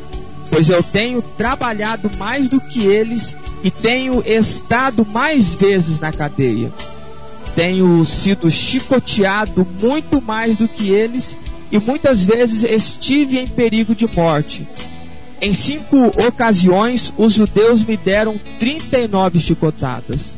pois 0.49 0.69
eu 0.69 0.83
tenho 0.83 1.21
trabalhado 1.21 2.09
mais 2.17 2.49
do 2.49 2.59
que 2.59 2.85
eles 2.85 3.35
e 3.63 3.71
tenho 3.71 4.21
estado 4.25 5.05
mais 5.05 5.55
vezes 5.55 5.99
na 5.99 6.11
cadeia. 6.11 6.71
Tenho 7.55 8.03
sido 8.03 8.49
chicoteado 8.51 9.65
muito 9.79 10.21
mais 10.21 10.57
do 10.57 10.67
que 10.67 10.89
eles 10.89 11.37
e 11.71 11.79
muitas 11.79 12.25
vezes 12.25 12.63
estive 12.63 13.39
em 13.39 13.47
perigo 13.47 13.95
de 13.95 14.07
morte. 14.13 14.67
Em 15.39 15.53
cinco 15.53 16.07
ocasiões, 16.25 17.13
os 17.17 17.33
judeus 17.33 17.83
me 17.83 17.97
deram 17.97 18.39
39 18.59 19.39
chicotadas. 19.39 20.37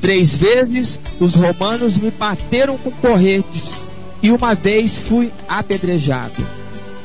Três 0.00 0.36
vezes, 0.36 1.00
os 1.18 1.34
romanos 1.34 1.98
me 1.98 2.10
bateram 2.10 2.76
com 2.78 2.90
corretes 2.90 3.86
e 4.26 4.30
uma 4.32 4.56
vez 4.56 4.98
fui 4.98 5.32
apedrejado. 5.48 6.44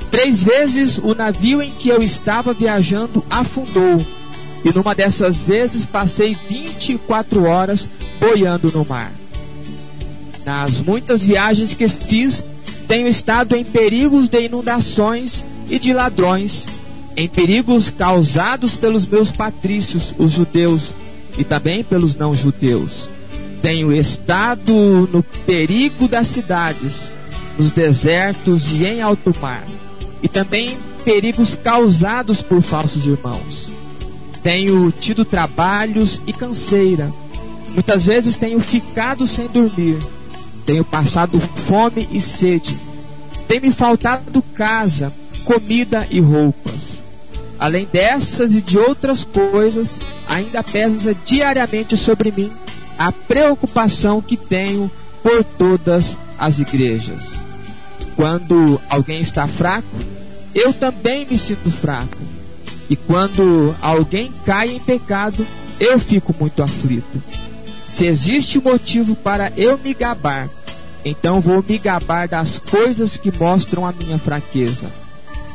Três 0.09 0.41
vezes 0.41 0.97
o 0.97 1.13
navio 1.13 1.61
em 1.61 1.69
que 1.69 1.87
eu 1.87 2.01
estava 2.01 2.51
viajando 2.51 3.23
afundou, 3.29 4.03
e 4.65 4.73
numa 4.73 4.95
dessas 4.95 5.43
vezes 5.43 5.85
passei 5.85 6.33
24 6.33 7.43
horas 7.43 7.87
boiando 8.19 8.71
no 8.71 8.83
mar. 8.83 9.11
Nas 10.43 10.81
muitas 10.81 11.23
viagens 11.23 11.75
que 11.75 11.87
fiz, 11.87 12.43
tenho 12.87 13.07
estado 13.07 13.55
em 13.55 13.63
perigos 13.63 14.27
de 14.27 14.41
inundações 14.41 15.45
e 15.69 15.77
de 15.77 15.93
ladrões, 15.93 16.65
em 17.15 17.27
perigos 17.27 17.91
causados 17.91 18.75
pelos 18.75 19.05
meus 19.05 19.31
patrícios, 19.31 20.15
os 20.17 20.31
judeus, 20.31 20.95
e 21.37 21.43
também 21.43 21.83
pelos 21.83 22.15
não-judeus 22.15 23.10
tenho 23.61 23.93
estado 23.93 24.73
no 25.11 25.21
perigo 25.45 26.07
das 26.07 26.27
cidades, 26.27 27.11
nos 27.57 27.71
desertos 27.71 28.71
e 28.71 28.85
em 28.85 29.01
alto 29.01 29.33
mar, 29.39 29.63
e 30.21 30.27
também 30.27 30.77
perigos 31.05 31.55
causados 31.55 32.41
por 32.41 32.61
falsos 32.61 33.05
irmãos. 33.05 33.69
Tenho 34.41 34.91
tido 34.91 35.23
trabalhos 35.23 36.21
e 36.25 36.33
canseira. 36.33 37.11
Muitas 37.73 38.07
vezes 38.07 38.35
tenho 38.35 38.59
ficado 38.59 39.27
sem 39.27 39.47
dormir. 39.47 39.97
Tenho 40.65 40.83
passado 40.83 41.39
fome 41.39 42.07
e 42.11 42.19
sede. 42.19 42.75
Tem 43.47 43.59
me 43.59 43.71
faltado 43.71 44.41
casa, 44.55 45.13
comida 45.45 46.07
e 46.09 46.19
roupas. 46.19 47.03
Além 47.59 47.87
dessas 47.91 48.55
e 48.55 48.61
de 48.61 48.79
outras 48.79 49.23
coisas, 49.23 49.99
ainda 50.27 50.63
pesa 50.63 51.15
diariamente 51.23 51.95
sobre 51.95 52.31
mim 52.31 52.51
a 53.01 53.11
preocupação 53.11 54.21
que 54.21 54.37
tenho 54.37 54.89
por 55.23 55.43
todas 55.43 56.15
as 56.37 56.59
igrejas. 56.59 57.43
Quando 58.15 58.79
alguém 58.87 59.19
está 59.19 59.47
fraco, 59.47 59.87
eu 60.53 60.71
também 60.71 61.25
me 61.25 61.35
sinto 61.35 61.71
fraco. 61.71 62.15
E 62.87 62.95
quando 62.95 63.75
alguém 63.81 64.31
cai 64.45 64.69
em 64.69 64.79
pecado, 64.79 65.47
eu 65.79 65.97
fico 65.97 66.35
muito 66.39 66.61
aflito. 66.61 67.19
Se 67.87 68.05
existe 68.05 68.61
motivo 68.61 69.15
para 69.15 69.51
eu 69.57 69.79
me 69.79 69.95
gabar, 69.95 70.47
então 71.03 71.41
vou 71.41 71.65
me 71.67 71.79
gabar 71.79 72.27
das 72.27 72.59
coisas 72.59 73.17
que 73.17 73.35
mostram 73.35 73.83
a 73.83 73.91
minha 73.91 74.19
fraqueza. 74.19 74.91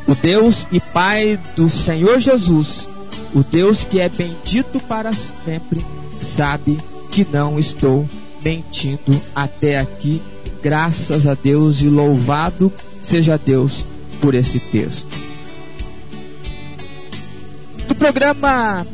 O 0.05 0.17
Deus 0.17 0.67
e 0.73 0.81
Pai 0.81 1.39
do 1.55 1.69
Senhor 1.69 2.19
Jesus, 2.19 2.89
o 3.33 3.45
Deus 3.45 3.85
que 3.85 4.01
é 4.01 4.09
bendito 4.09 4.81
para 4.81 5.13
sempre, 5.13 5.87
sabe 6.21 6.77
que 7.17 7.27
não 7.33 7.59
estou 7.59 8.07
mentindo 8.45 9.19
até 9.35 9.79
aqui. 9.79 10.21
Graças 10.63 11.27
a 11.27 11.33
Deus 11.33 11.81
e 11.81 11.89
louvado 11.89 12.71
seja 13.01 13.39
Deus 13.39 13.87
por 14.21 14.35
esse 14.35 14.61
texto. 14.61 15.09
No 17.89 17.95
programa 17.95 18.87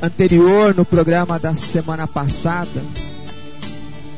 anterior, 0.00 0.76
no 0.76 0.84
programa 0.84 1.40
da 1.40 1.56
semana 1.56 2.06
passada, 2.06 2.84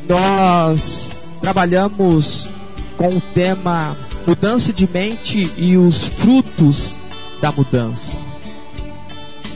nós 0.06 1.12
trabalhamos 1.40 2.50
com 2.98 3.08
o 3.08 3.20
tema 3.32 3.96
mudança 4.26 4.74
de 4.74 4.86
mente 4.86 5.50
e 5.56 5.78
os 5.78 6.06
frutos 6.06 6.94
da 7.40 7.50
mudança. 7.50 8.14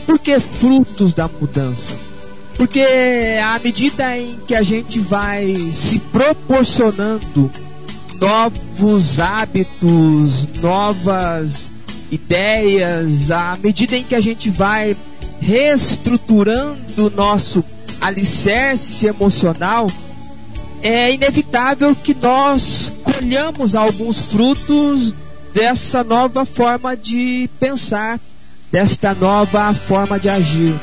Por 0.06 0.18
que 0.18 0.40
frutos 0.40 1.12
da 1.12 1.28
mudança? 1.28 2.01
Porque 2.56 2.84
à 3.42 3.58
medida 3.58 4.16
em 4.16 4.38
que 4.46 4.54
a 4.54 4.62
gente 4.62 4.98
vai 4.98 5.70
se 5.72 5.98
proporcionando 5.98 7.50
novos 8.20 9.18
hábitos, 9.18 10.46
novas 10.60 11.70
ideias, 12.10 13.30
à 13.30 13.58
medida 13.62 13.96
em 13.96 14.04
que 14.04 14.14
a 14.14 14.20
gente 14.20 14.50
vai 14.50 14.96
reestruturando 15.40 17.06
o 17.06 17.10
nosso 17.10 17.64
alicerce 18.00 19.06
emocional, 19.06 19.88
é 20.82 21.12
inevitável 21.12 21.94
que 21.94 22.14
nós 22.14 22.92
colhamos 23.02 23.74
alguns 23.74 24.20
frutos 24.20 25.14
dessa 25.54 26.02
nova 26.02 26.44
forma 26.44 26.96
de 26.96 27.48
pensar, 27.58 28.20
desta 28.70 29.14
nova 29.14 29.72
forma 29.72 30.18
de 30.18 30.28
agir. 30.28 30.78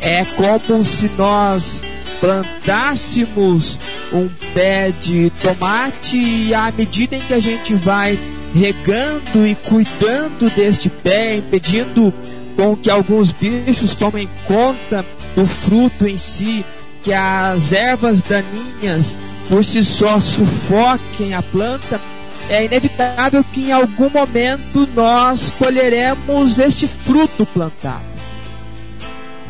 É 0.00 0.24
como 0.24 0.82
se 0.82 1.10
nós 1.16 1.82
plantássemos 2.20 3.78
um 4.12 4.28
pé 4.54 4.92
de 5.00 5.30
tomate 5.42 6.16
e 6.16 6.54
à 6.54 6.72
medida 6.72 7.16
em 7.16 7.20
que 7.20 7.34
a 7.34 7.40
gente 7.40 7.74
vai 7.74 8.18
regando 8.54 9.46
e 9.46 9.54
cuidando 9.54 10.50
deste 10.54 10.88
pé, 10.88 11.36
impedindo 11.36 12.12
com 12.56 12.76
que 12.76 12.90
alguns 12.90 13.30
bichos 13.32 13.94
tomem 13.94 14.28
conta 14.46 15.04
do 15.34 15.46
fruto 15.46 16.06
em 16.06 16.16
si, 16.16 16.64
que 17.02 17.12
as 17.12 17.72
ervas 17.72 18.20
daninhas 18.20 19.16
por 19.48 19.64
si 19.64 19.82
só 19.84 20.20
sufoquem 20.20 21.34
a 21.34 21.42
planta, 21.42 22.00
é 22.48 22.64
inevitável 22.64 23.44
que 23.52 23.68
em 23.68 23.72
algum 23.72 24.10
momento 24.10 24.88
nós 24.94 25.52
colheremos 25.58 26.58
este 26.58 26.86
fruto 26.86 27.46
plantado. 27.46 28.09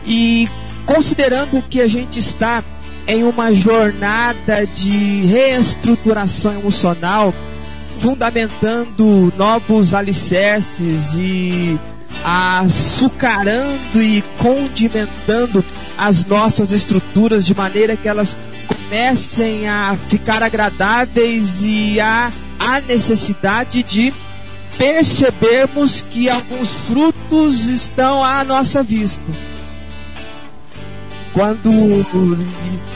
E 0.06 0.48
considerando 0.86 1.62
que 1.62 1.80
a 1.80 1.86
gente 1.86 2.18
está 2.18 2.64
em 3.06 3.24
uma 3.24 3.52
jornada 3.52 4.66
de 4.66 5.26
reestruturação 5.26 6.52
emocional, 6.52 7.34
fundamentando 7.98 9.32
novos 9.36 9.94
alicerces 9.94 11.14
e 11.14 11.78
açucarando 12.24 14.02
e 14.02 14.22
condimentando 14.38 15.64
as 15.96 16.24
nossas 16.24 16.72
estruturas 16.72 17.46
de 17.46 17.54
maneira 17.54 17.96
que 17.96 18.08
elas 18.08 18.36
comecem 18.66 19.68
a 19.68 19.96
ficar 20.08 20.42
agradáveis 20.42 21.62
e 21.62 22.00
há 22.00 22.30
a 22.58 22.80
necessidade 22.80 23.82
de 23.82 24.12
percebermos 24.76 26.04
que 26.08 26.28
alguns 26.28 26.72
frutos 26.72 27.68
estão 27.68 28.24
à 28.24 28.44
nossa 28.44 28.82
vista. 28.82 29.22
Quando 31.32 32.04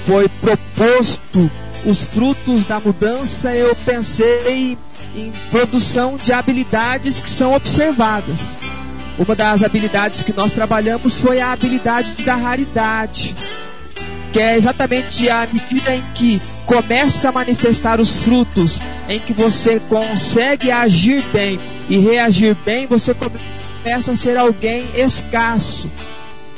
foi 0.04 0.28
proposto 0.28 1.50
os 1.84 2.04
frutos 2.04 2.64
da 2.64 2.80
mudança, 2.80 3.54
eu 3.54 3.74
pensei 3.76 4.76
em 5.14 5.32
produção 5.50 6.16
de 6.16 6.32
habilidades 6.32 7.20
que 7.20 7.30
são 7.30 7.54
observadas. 7.54 8.56
Uma 9.18 9.36
das 9.36 9.62
habilidades 9.62 10.22
que 10.22 10.32
nós 10.32 10.52
trabalhamos 10.52 11.20
foi 11.20 11.40
a 11.40 11.52
habilidade 11.52 12.24
da 12.24 12.34
raridade, 12.34 13.36
que 14.32 14.40
é 14.40 14.56
exatamente 14.56 15.30
a 15.30 15.46
medida 15.50 15.94
em 15.94 16.02
que 16.14 16.42
começa 16.66 17.28
a 17.28 17.32
manifestar 17.32 18.00
os 18.00 18.14
frutos, 18.16 18.80
em 19.08 19.20
que 19.20 19.32
você 19.32 19.80
consegue 19.88 20.72
agir 20.72 21.22
bem 21.32 21.60
e 21.88 21.98
reagir 21.98 22.56
bem, 22.64 22.86
você 22.86 23.14
começa 23.14 24.12
a 24.12 24.16
ser 24.16 24.36
alguém 24.36 24.84
escasso. 24.96 25.88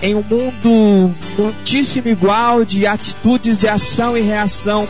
Em 0.03 0.15
um 0.15 0.23
mundo 0.23 1.15
muitíssimo 1.39 2.09
igual 2.09 2.65
de 2.65 2.87
atitudes 2.87 3.59
de 3.59 3.67
ação 3.67 4.17
e 4.17 4.21
reação 4.21 4.87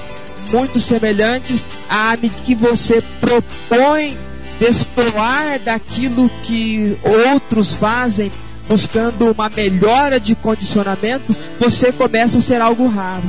muito 0.51 0.81
semelhantes, 0.81 1.65
à 1.89 2.17
que 2.17 2.55
você 2.55 3.03
propõe 3.21 4.17
destoar 4.59 5.59
daquilo 5.61 6.29
que 6.43 6.97
outros 7.31 7.75
fazem, 7.75 8.31
buscando 8.69 9.31
uma 9.31 9.49
melhora 9.49 10.19
de 10.19 10.35
condicionamento, 10.35 11.35
você 11.59 11.93
começa 11.93 12.39
a 12.39 12.41
ser 12.41 12.61
algo 12.61 12.89
raro. 12.89 13.25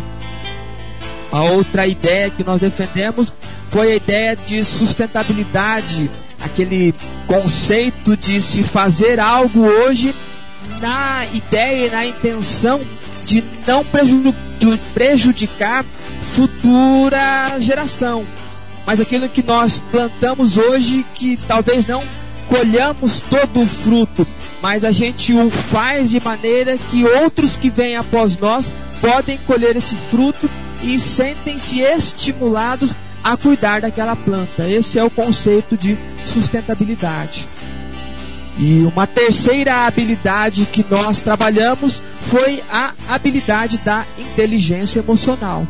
A 1.32 1.44
outra 1.44 1.86
ideia 1.86 2.30
que 2.30 2.44
nós 2.44 2.62
defendemos 2.62 3.32
foi 3.70 3.92
a 3.92 3.96
ideia 3.96 4.36
de 4.36 4.64
sustentabilidade, 4.64 6.10
aquele 6.42 6.96
conceito 7.28 8.16
de 8.16 8.40
se 8.40 8.64
fazer 8.64 9.20
algo 9.20 9.60
hoje 9.60 10.16
na 10.80 11.26
ideia 11.34 11.88
e 11.88 11.90
na 11.90 12.06
intenção 12.06 12.80
de 13.26 13.44
não 13.66 13.84
prejudicar 14.94 15.86
futura 16.22 17.60
geração 17.60 18.26
mas 18.88 19.02
aquilo 19.02 19.28
que 19.28 19.44
nós 19.44 19.80
plantamos 19.92 20.58
hoje 20.58 21.06
que 21.14 21.36
talvez 21.46 21.86
não 21.86 22.02
colhamos 22.48 23.20
todo 23.20 23.62
o 23.62 23.68
fruto, 23.68 24.26
mas 24.62 24.86
a 24.86 24.94
gente 24.94 25.34
o 25.34 25.52
faz 25.52 26.10
de 26.10 26.22
maneira 26.22 26.78
que 26.78 27.04
outros 27.04 27.58
que 27.58 27.70
vêm 27.70 27.98
após 27.98 28.38
nós 28.38 28.72
podem 29.02 29.38
colher 29.40 29.76
esse 29.76 29.94
fruto 29.94 30.50
e 30.82 30.98
sentem-se 30.98 31.82
estimulados 31.82 32.96
a 33.22 33.36
cuidar 33.36 33.82
daquela 33.82 34.16
planta. 34.16 34.70
Esse 34.70 34.98
é 34.98 35.04
o 35.04 35.10
conceito 35.10 35.76
de 35.76 35.98
sustentabilidade. 36.26 37.46
E 38.60 38.90
uma 38.92 39.06
terceira 39.06 39.86
habilidade 39.86 40.66
que 40.66 40.86
nós 40.90 41.22
trabalhamos 41.22 42.02
foi 42.22 42.64
a 42.72 42.94
habilidade 43.08 43.78
da 43.80 44.04
inteligência 44.18 45.00
emocional. 45.00 45.68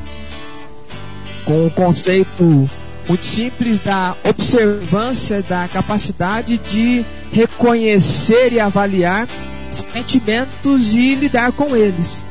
Com 1.43 1.67
o 1.67 1.71
conceito 1.71 2.69
muito 3.07 3.25
simples 3.25 3.79
da 3.79 4.15
observância 4.23 5.41
da 5.41 5.67
capacidade 5.67 6.57
de 6.57 7.05
reconhecer 7.31 8.53
e 8.53 8.59
avaliar 8.59 9.27
sentimentos 9.71 10.95
e 10.95 11.15
lidar 11.15 11.51
com 11.51 11.75
eles. 11.75 12.25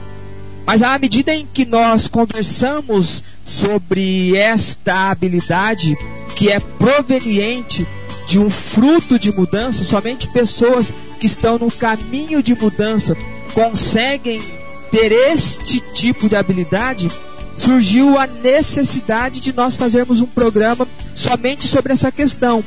Mas 0.67 0.83
à 0.83 0.99
medida 0.99 1.35
em 1.35 1.47
que 1.47 1.65
nós 1.65 2.09
conversamos 2.09 3.23
sobre 3.45 4.37
esta 4.37 5.11
habilidade 5.11 5.95
que 6.35 6.51
é 6.51 6.59
proveniente 6.59 7.87
de 8.27 8.39
um 8.39 8.51
fruto 8.51 9.19
de 9.19 9.33
mudança, 9.33 9.85
somente 9.85 10.29
pessoas 10.29 10.93
que 11.21 11.27
estão 11.27 11.59
no 11.59 11.71
caminho 11.71 12.43
de 12.43 12.55
mudança 12.55 13.17
conseguem 13.55 14.43
ter 14.91 15.13
este 15.13 15.81
tipo 15.81 16.29
de 16.29 16.37
habilidade, 16.37 17.11
surgiu 17.57 18.19
a 18.19 18.27
necessidade 18.27 19.41
de 19.41 19.53
nós 19.53 19.77
fazermos 19.77 20.21
um 20.21 20.27
programa 20.27 20.87
somente 21.15 21.67
sobre 21.67 21.93
essa 21.93 22.11
questão, 22.11 22.63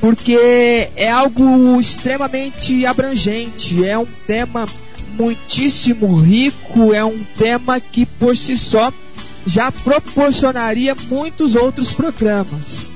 porque 0.00 0.88
é 0.96 1.10
algo 1.10 1.78
extremamente 1.80 2.84
abrangente, 2.86 3.86
é 3.86 3.98
um 3.98 4.06
tema 4.26 4.66
muitíssimo 5.16 6.16
rico, 6.16 6.92
é 6.92 7.04
um 7.04 7.22
tema 7.36 7.78
que 7.78 8.04
por 8.04 8.36
si 8.36 8.56
só 8.56 8.92
já 9.46 9.70
proporcionaria 9.70 10.96
muitos 11.08 11.54
outros 11.54 11.92
programas. 11.92 12.93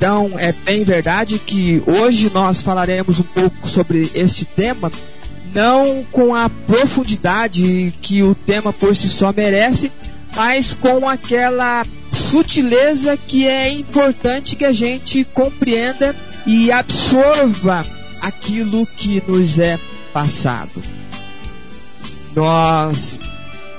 Então, 0.00 0.30
é 0.38 0.50
bem 0.50 0.82
verdade 0.82 1.38
que 1.38 1.82
hoje 1.86 2.30
nós 2.32 2.62
falaremos 2.62 3.20
um 3.20 3.22
pouco 3.22 3.68
sobre 3.68 4.10
este 4.14 4.46
tema, 4.46 4.90
não 5.54 6.02
com 6.10 6.34
a 6.34 6.48
profundidade 6.48 7.92
que 8.00 8.22
o 8.22 8.34
tema 8.34 8.72
por 8.72 8.96
si 8.96 9.10
só 9.10 9.30
merece, 9.30 9.92
mas 10.34 10.72
com 10.72 11.06
aquela 11.06 11.84
sutileza 12.10 13.14
que 13.14 13.46
é 13.46 13.70
importante 13.70 14.56
que 14.56 14.64
a 14.64 14.72
gente 14.72 15.22
compreenda 15.22 16.16
e 16.46 16.72
absorva 16.72 17.84
aquilo 18.22 18.86
que 18.96 19.22
nos 19.28 19.58
é 19.58 19.78
passado. 20.14 20.82
Nós, 22.34 23.20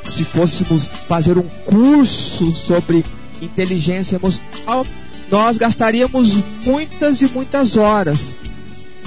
se 0.07 0.23
fôssemos 0.23 0.85
fazer 0.85 1.39
um 1.39 1.49
curso 1.65 2.51
sobre 2.51 3.03
inteligência 3.41 4.17
emocional, 4.17 4.85
nós 5.31 5.57
gastaríamos 5.57 6.35
muitas 6.65 7.21
e 7.21 7.27
muitas 7.27 7.77
horas, 7.77 8.35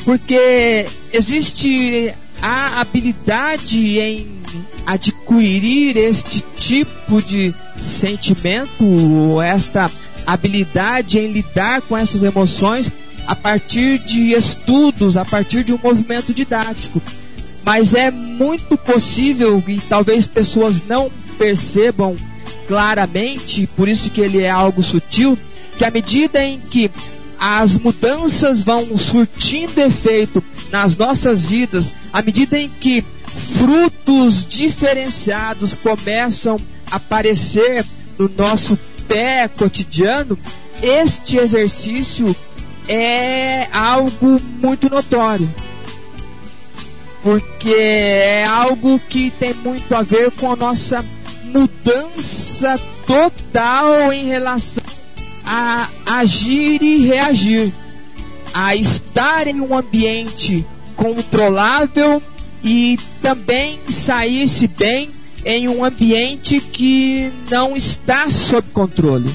porque 0.05 0.87
existe 1.13 2.15
a 2.41 2.81
habilidade 2.81 3.99
em 4.01 4.27
adquirir 4.87 5.97
este 5.97 6.43
tipo 6.57 7.21
de 7.21 7.55
sentimento, 7.77 9.41
esta 9.43 9.91
habilidade 10.27 11.19
em 11.19 11.31
lidar 11.31 11.83
com 11.83 11.97
essas 11.97 12.23
emoções 12.23 12.91
a 13.27 13.37
partir 13.37 13.99
de 13.99 14.33
estudos, 14.33 15.17
a 15.17 15.25
partir 15.25 15.63
de 15.63 15.73
um 15.73 15.79
movimento 15.83 16.33
didático. 16.33 17.03
Mas 17.63 17.95
é 17.95 18.11
muito 18.11 18.77
possível 18.77 19.63
e 19.67 19.79
talvez 19.81 20.27
pessoas 20.27 20.83
não 20.87 21.11
percebam 21.39 22.17
claramente, 22.67 23.67
por 23.69 23.89
isso 23.89 24.11
que 24.11 24.21
ele 24.21 24.43
é 24.43 24.51
algo 24.51 24.83
sutil, 24.83 25.39
que 25.77 25.85
à 25.85 25.91
medida 25.91 26.43
em 26.45 26.59
que 26.59 26.91
as 27.39 27.77
mudanças 27.77 28.63
vão 28.63 28.97
surtindo 28.97 29.81
efeito 29.81 30.43
nas 30.71 30.97
nossas 30.97 31.45
vidas, 31.45 31.93
à 32.13 32.23
medida 32.23 32.59
em 32.59 32.69
que 32.69 33.05
frutos 33.59 34.47
diferenciados 34.47 35.75
começam 35.75 36.59
a 36.91 36.97
aparecer 36.97 37.85
no 38.19 38.31
nosso 38.37 38.79
pé 39.09 39.49
cotidiano, 39.49 40.39
este 40.81 41.37
exercício 41.37 42.35
é 42.89 43.69
algo 43.73 44.41
muito 44.63 44.89
notório. 44.89 45.49
Porque 47.23 47.71
é 47.71 48.45
algo 48.45 48.99
que 49.09 49.31
tem 49.31 49.55
muito 49.55 49.95
a 49.95 50.03
ver 50.03 50.31
com 50.33 50.53
a 50.53 50.57
nossa 50.57 51.05
mudança 51.45 52.79
total 53.07 54.13
em 54.13 54.27
relação 54.27 54.84
a 55.45 55.89
agir 56.07 56.83
e 56.83 57.07
reagir, 57.07 57.73
a 58.53 58.75
estar 58.75 59.47
em 59.47 59.61
um 59.61 59.77
ambiente 59.77 60.65
controlável 60.97 62.23
e 62.63 62.99
também 63.21 63.79
sair-se 63.89 64.67
bem 64.67 65.11
em 65.45 65.69
um 65.69 65.85
ambiente 65.85 66.61
que 66.61 67.31
não 67.51 67.77
está 67.77 68.31
sob 68.31 68.67
controle. 68.73 69.31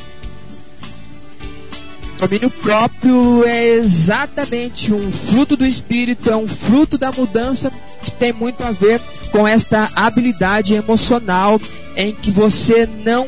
Domínio 2.18 2.50
próprio 2.50 3.46
é 3.46 3.76
exatamente 3.76 4.92
um 4.92 5.10
fruto 5.10 5.56
do 5.56 5.66
espírito, 5.66 6.30
é 6.30 6.36
um 6.36 6.48
fruto 6.48 6.98
da 6.98 7.14
mudança 7.14 7.72
que 8.02 8.12
tem 8.12 8.34
muito 8.34 8.62
a 8.62 8.72
ver 8.72 9.00
com 9.32 9.48
esta 9.48 9.90
habilidade 9.96 10.74
emocional 10.74 11.62
em 11.96 12.14
que 12.14 12.30
você 12.30 12.90
não 13.06 13.26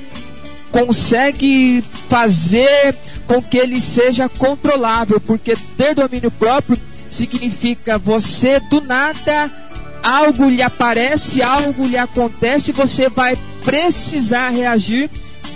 consegue 0.72 1.84
fazer 2.08 2.96
com 3.28 3.42
que 3.42 3.58
ele 3.58 3.80
seja 3.80 4.30
controlável, 4.30 5.20
porque 5.20 5.56
ter 5.78 5.94
domínio 5.94 6.32
próprio 6.32 6.78
significa 7.10 7.98
você 7.98 8.60
do 8.60 8.82
nada 8.82 9.52
algo 10.04 10.50
lhe 10.50 10.62
aparece, 10.62 11.42
algo 11.42 11.86
lhe 11.86 11.98
acontece, 11.98 12.72
você 12.72 13.10
vai 13.10 13.38
precisar 13.64 14.50
reagir 14.50 15.10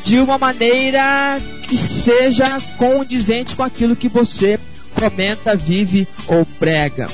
de 0.03 0.19
uma 0.19 0.37
maneira 0.37 1.39
que 1.63 1.77
seja 1.77 2.59
condizente 2.77 3.55
com 3.55 3.63
aquilo 3.63 3.95
que 3.95 4.07
você 4.07 4.59
comenta, 4.93 5.55
vive 5.55 6.07
ou 6.27 6.45
prega. 6.59 7.09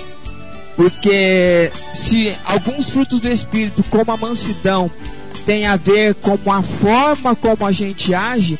Porque 0.75 1.71
se 1.93 2.35
alguns 2.43 2.89
frutos 2.89 3.19
do 3.19 3.29
Espírito, 3.29 3.83
como 3.83 4.11
a 4.11 4.17
mansidão, 4.17 4.89
tem 5.45 5.65
a 5.67 5.75
ver 5.75 6.15
com 6.15 6.51
a 6.51 6.61
forma 6.61 7.35
como 7.35 7.65
a 7.65 7.71
gente 7.71 8.13
age, 8.13 8.57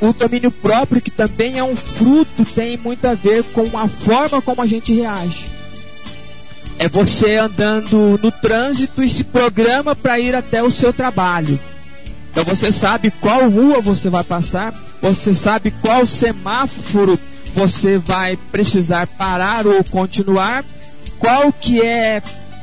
o 0.00 0.12
domínio 0.12 0.50
próprio, 0.50 1.00
que 1.00 1.10
também 1.10 1.58
é 1.58 1.64
um 1.64 1.76
fruto, 1.76 2.44
tem 2.44 2.76
muito 2.76 3.06
a 3.06 3.14
ver 3.14 3.44
com 3.44 3.78
a 3.78 3.86
forma 3.86 4.42
como 4.42 4.60
a 4.60 4.66
gente 4.66 4.92
reage. 4.92 5.46
É 6.78 6.88
você 6.88 7.36
andando 7.36 8.18
no 8.20 8.32
trânsito 8.32 9.02
e 9.04 9.08
se 9.08 9.22
programa 9.22 9.94
para 9.94 10.18
ir 10.18 10.34
até 10.34 10.62
o 10.62 10.70
seu 10.70 10.92
trabalho. 10.92 11.58
Então 12.30 12.44
você 12.44 12.72
sabe 12.72 13.12
qual 13.20 13.48
rua 13.48 13.80
você 13.80 14.08
vai 14.08 14.24
passar, 14.24 14.74
você 15.00 15.32
sabe 15.32 15.70
qual 15.70 16.04
semáforo 16.04 17.18
você 17.54 17.98
vai 17.98 18.36
precisar 18.50 19.06
parar 19.06 19.66
ou 19.66 19.84
continuar, 19.84 20.64
qual 21.18 21.52
que 21.52 21.80
é 21.80 22.20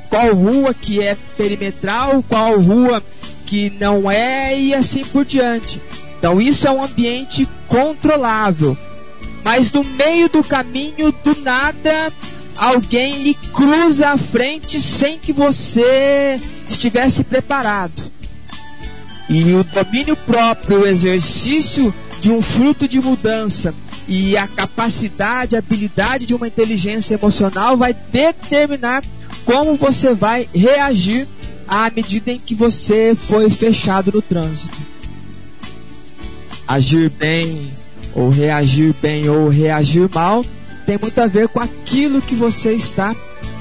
qual 0.09 0.33
rua 0.33 0.73
que 0.73 1.01
é 1.01 1.15
perimetral, 1.37 2.23
qual 2.27 2.59
rua 2.59 3.01
que 3.49 3.71
não 3.79 4.11
é 4.11 4.57
e 4.57 4.75
assim 4.75 5.03
por 5.03 5.25
diante. 5.25 5.81
Então 6.19 6.39
isso 6.39 6.67
é 6.67 6.71
um 6.71 6.83
ambiente 6.83 7.49
controlável. 7.67 8.77
Mas 9.43 9.71
no 9.71 9.83
meio 9.83 10.29
do 10.29 10.43
caminho, 10.43 11.11
do 11.23 11.41
nada, 11.41 12.13
alguém 12.55 13.23
lhe 13.23 13.33
cruza 13.33 14.09
a 14.09 14.17
frente 14.17 14.79
sem 14.79 15.17
que 15.17 15.33
você 15.33 16.39
estivesse 16.67 17.23
preparado. 17.23 18.11
E 19.27 19.55
o 19.55 19.63
domínio 19.63 20.15
próprio, 20.15 20.81
o 20.81 20.87
exercício 20.87 21.91
de 22.21 22.31
um 22.31 22.43
fruto 22.43 22.87
de 22.87 23.01
mudança 23.01 23.73
e 24.07 24.37
a 24.37 24.47
capacidade, 24.47 25.55
a 25.55 25.59
habilidade 25.59 26.27
de 26.27 26.35
uma 26.35 26.47
inteligência 26.47 27.15
emocional 27.15 27.75
vai 27.75 27.95
determinar 28.11 29.03
como 29.43 29.75
você 29.75 30.13
vai 30.13 30.47
reagir 30.53 31.27
à 31.69 31.91
medida 31.95 32.31
em 32.31 32.39
que 32.39 32.55
você 32.55 33.15
foi 33.15 33.49
fechado 33.49 34.11
no 34.11 34.21
trânsito. 34.21 34.75
Agir 36.67 37.09
bem 37.11 37.71
ou 38.15 38.29
reagir 38.29 38.95
bem 38.99 39.29
ou 39.29 39.47
reagir 39.47 40.09
mal 40.13 40.43
tem 40.85 40.97
muito 40.97 41.19
a 41.19 41.27
ver 41.27 41.47
com 41.47 41.59
aquilo 41.59 42.19
que 42.19 42.33
você 42.33 42.73
está 42.73 43.15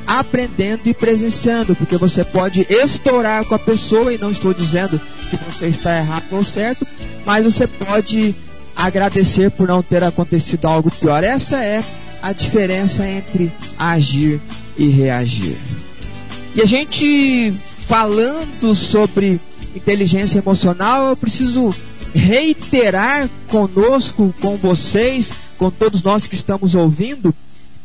aprendendo 0.07 0.87
e 0.87 0.95
presenciando, 0.95 1.77
porque 1.77 1.99
você 1.99 2.25
pode 2.25 2.67
estourar 2.71 3.45
com 3.45 3.55
a 3.55 3.59
pessoa, 3.59 4.15
e 4.15 4.17
não 4.17 4.31
estou 4.31 4.55
dizendo 4.55 4.99
que 5.29 5.37
você 5.37 5.67
está 5.67 5.99
errado 5.99 6.25
ou 6.33 6.43
certo, 6.43 6.87
mas 7.27 7.45
você 7.45 7.67
pode 7.67 8.35
agradecer 8.75 9.51
por 9.51 9.69
não 9.69 9.83
ter 9.83 10.03
acontecido 10.03 10.65
algo 10.65 10.91
pior. 10.91 11.23
Essa 11.23 11.63
é 11.63 11.85
a 12.23 12.33
diferença 12.33 13.07
entre 13.07 13.53
agir 13.79 14.41
e 14.79 14.89
reagir. 14.89 15.59
E 16.55 16.63
a 16.63 16.67
gente 16.67 17.53
falando 17.89 18.75
sobre 18.75 19.41
inteligência 19.75 20.39
emocional, 20.39 21.09
eu 21.09 21.17
preciso 21.17 21.75
reiterar 22.15 23.31
conosco, 23.49 24.35
com 24.43 24.59
vocês, 24.59 25.33
com 25.57 25.71
todos 25.71 26.03
nós 26.03 26.27
que 26.27 26.35
estamos 26.35 26.75
ouvindo, 26.75 27.35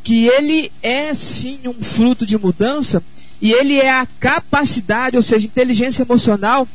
que 0.03 0.27
ele 0.27 0.69
é 0.81 1.13
sim 1.13 1.59
um 1.65 1.81
fruto 1.81 2.25
de 2.25 2.37
mudança 2.37 3.01
e 3.41 3.53
ele 3.53 3.79
é 3.79 3.91
a 3.91 4.05
capacidade, 4.19 5.15
ou 5.15 5.23
seja, 5.23 5.47
inteligência 5.47 6.03
emocional. 6.03 6.67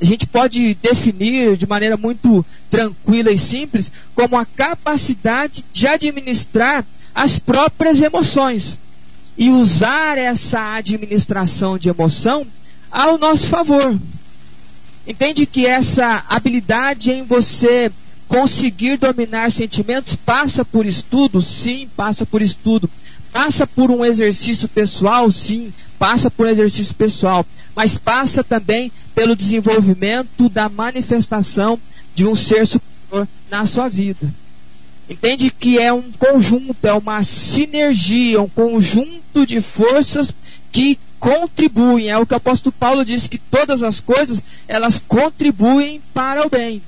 A 0.00 0.04
gente 0.04 0.26
pode 0.26 0.74
definir 0.76 1.58
de 1.58 1.66
maneira 1.66 1.98
muito 1.98 2.44
tranquila 2.70 3.30
e 3.30 3.38
simples 3.38 3.92
como 4.14 4.34
a 4.38 4.46
capacidade 4.46 5.62
de 5.70 5.86
administrar 5.86 6.86
as 7.14 7.38
próprias 7.38 8.00
emoções 8.00 8.78
e 9.38 9.50
usar 9.50 10.18
essa 10.18 10.74
administração 10.74 11.78
de 11.78 11.88
emoção 11.88 12.44
ao 12.90 13.16
nosso 13.16 13.46
favor. 13.46 13.96
Entende 15.06 15.46
que 15.46 15.64
essa 15.64 16.24
habilidade 16.28 17.12
em 17.12 17.22
você 17.22 17.90
conseguir 18.26 18.98
dominar 18.98 19.52
sentimentos 19.52 20.16
passa 20.16 20.64
por 20.64 20.84
estudo? 20.84 21.40
Sim, 21.40 21.88
passa 21.96 22.26
por 22.26 22.42
estudo. 22.42 22.90
Passa 23.32 23.64
por 23.64 23.92
um 23.92 24.04
exercício 24.04 24.68
pessoal? 24.68 25.30
Sim, 25.30 25.72
passa 25.98 26.28
por 26.28 26.46
um 26.46 26.50
exercício 26.50 26.94
pessoal. 26.96 27.46
Mas 27.76 27.96
passa 27.96 28.42
também 28.42 28.90
pelo 29.14 29.36
desenvolvimento 29.36 30.48
da 30.48 30.68
manifestação 30.68 31.78
de 32.12 32.26
um 32.26 32.34
ser 32.34 32.66
superior 32.66 33.28
na 33.48 33.66
sua 33.66 33.88
vida. 33.88 34.34
Entende 35.08 35.50
que 35.50 35.78
é 35.78 35.92
um 35.92 36.10
conjunto, 36.18 36.86
é 36.86 36.92
uma 36.92 37.22
sinergia, 37.22 38.42
um 38.42 38.48
conjunto 38.48 39.17
de 39.46 39.60
forças 39.60 40.34
que 40.70 40.98
contribuem. 41.18 42.08
É 42.10 42.18
o 42.18 42.26
que 42.26 42.34
o 42.34 42.36
apóstolo 42.36 42.74
Paulo 42.78 43.04
diz 43.04 43.26
que 43.26 43.38
todas 43.38 43.82
as 43.82 44.00
coisas 44.00 44.42
elas 44.66 45.02
contribuem 45.06 46.00
para 46.14 46.46
o 46.46 46.50
bem. 46.50 46.82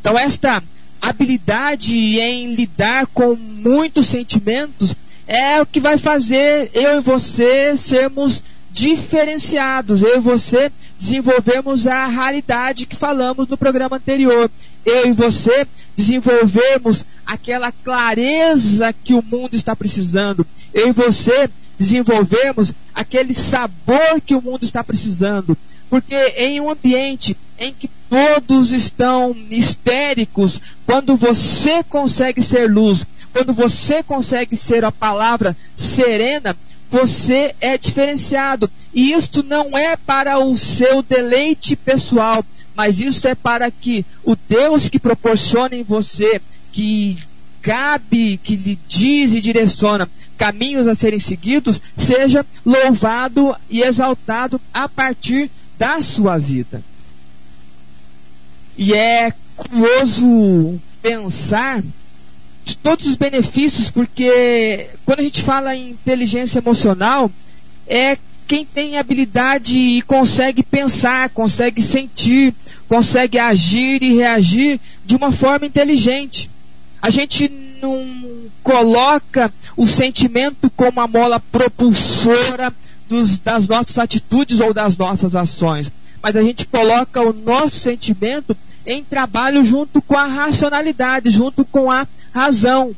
Então, 0.00 0.18
esta 0.18 0.62
habilidade 1.00 2.20
em 2.20 2.54
lidar 2.54 3.06
com 3.06 3.34
muitos 3.34 4.06
sentimentos 4.06 4.94
é 5.26 5.60
o 5.60 5.66
que 5.66 5.80
vai 5.80 5.96
fazer 5.96 6.70
eu 6.74 6.98
e 6.98 7.00
você 7.00 7.76
sermos 7.76 8.42
diferenciados, 8.72 10.02
eu 10.02 10.16
e 10.16 10.20
você 10.20 10.70
desenvolvermos 10.98 11.86
a 11.86 12.06
raridade 12.06 12.86
que 12.86 12.96
falamos 12.96 13.48
no 13.48 13.56
programa 13.56 13.96
anterior. 13.96 14.50
Eu 14.84 15.08
e 15.08 15.12
você 15.12 15.66
desenvolvermos 16.00 17.04
aquela 17.26 17.70
clareza 17.70 18.92
que 18.92 19.12
o 19.12 19.22
mundo 19.22 19.54
está 19.54 19.76
precisando. 19.76 20.46
Eu 20.72 20.88
e 20.88 20.92
você 20.92 21.48
desenvolvermos 21.78 22.72
aquele 22.94 23.34
sabor 23.34 24.20
que 24.24 24.34
o 24.34 24.40
mundo 24.40 24.64
está 24.64 24.82
precisando. 24.82 25.56
Porque 25.90 26.14
em 26.14 26.60
um 26.60 26.70
ambiente 26.70 27.36
em 27.58 27.74
que 27.74 27.90
todos 28.08 28.72
estão 28.72 29.36
histéricos, 29.50 30.60
quando 30.86 31.16
você 31.16 31.82
consegue 31.84 32.42
ser 32.42 32.70
luz, 32.70 33.04
quando 33.32 33.52
você 33.52 34.02
consegue 34.02 34.56
ser 34.56 34.84
a 34.84 34.92
palavra 34.92 35.54
serena, 35.76 36.56
você 36.90 37.54
é 37.60 37.76
diferenciado. 37.76 38.70
E 38.94 39.12
isto 39.12 39.42
não 39.42 39.76
é 39.76 39.96
para 39.96 40.38
o 40.38 40.54
seu 40.56 41.02
deleite 41.02 41.76
pessoal, 41.76 42.44
mas 42.74 43.00
isso 43.00 43.26
é 43.28 43.34
para 43.34 43.70
que 43.70 44.04
o 44.24 44.36
Deus 44.48 44.88
que 44.88 44.98
proporciona 44.98 45.74
em 45.74 45.82
você, 45.82 46.40
que 46.72 47.16
cabe, 47.62 48.38
que 48.42 48.56
lhe 48.56 48.78
diz 48.88 49.34
e 49.34 49.40
direciona 49.40 50.08
caminhos 50.36 50.86
a 50.86 50.94
serem 50.94 51.18
seguidos, 51.18 51.80
seja 51.96 52.46
louvado 52.64 53.54
e 53.68 53.82
exaltado 53.82 54.60
a 54.72 54.88
partir 54.88 55.50
da 55.78 56.00
sua 56.00 56.38
vida. 56.38 56.82
E 58.76 58.94
é 58.94 59.32
curioso 59.56 60.80
pensar 61.02 61.82
de 62.64 62.76
todos 62.76 63.06
os 63.06 63.16
benefícios, 63.16 63.90
porque 63.90 64.88
quando 65.04 65.20
a 65.20 65.22
gente 65.22 65.42
fala 65.42 65.76
em 65.76 65.90
inteligência 65.90 66.58
emocional, 66.58 67.30
é 67.86 68.16
quem 68.50 68.64
tem 68.64 68.98
habilidade 68.98 69.78
e 69.78 70.02
consegue 70.02 70.64
pensar, 70.64 71.30
consegue 71.30 71.80
sentir, 71.80 72.52
consegue 72.88 73.38
agir 73.38 74.02
e 74.02 74.16
reagir 74.16 74.80
de 75.06 75.14
uma 75.14 75.30
forma 75.30 75.66
inteligente. 75.66 76.50
A 77.00 77.10
gente 77.10 77.48
não 77.80 78.04
coloca 78.60 79.54
o 79.76 79.86
sentimento 79.86 80.68
como 80.70 81.00
a 81.00 81.06
mola 81.06 81.38
propulsora 81.38 82.74
dos, 83.08 83.38
das 83.38 83.68
nossas 83.68 83.96
atitudes 84.00 84.58
ou 84.58 84.74
das 84.74 84.96
nossas 84.96 85.36
ações. 85.36 85.92
Mas 86.20 86.34
a 86.34 86.42
gente 86.42 86.66
coloca 86.66 87.22
o 87.22 87.32
nosso 87.32 87.78
sentimento 87.78 88.56
em 88.84 89.04
trabalho 89.04 89.62
junto 89.62 90.02
com 90.02 90.16
a 90.16 90.26
racionalidade, 90.26 91.30
junto 91.30 91.64
com 91.64 91.88
a 91.88 92.04
razão. 92.32 92.96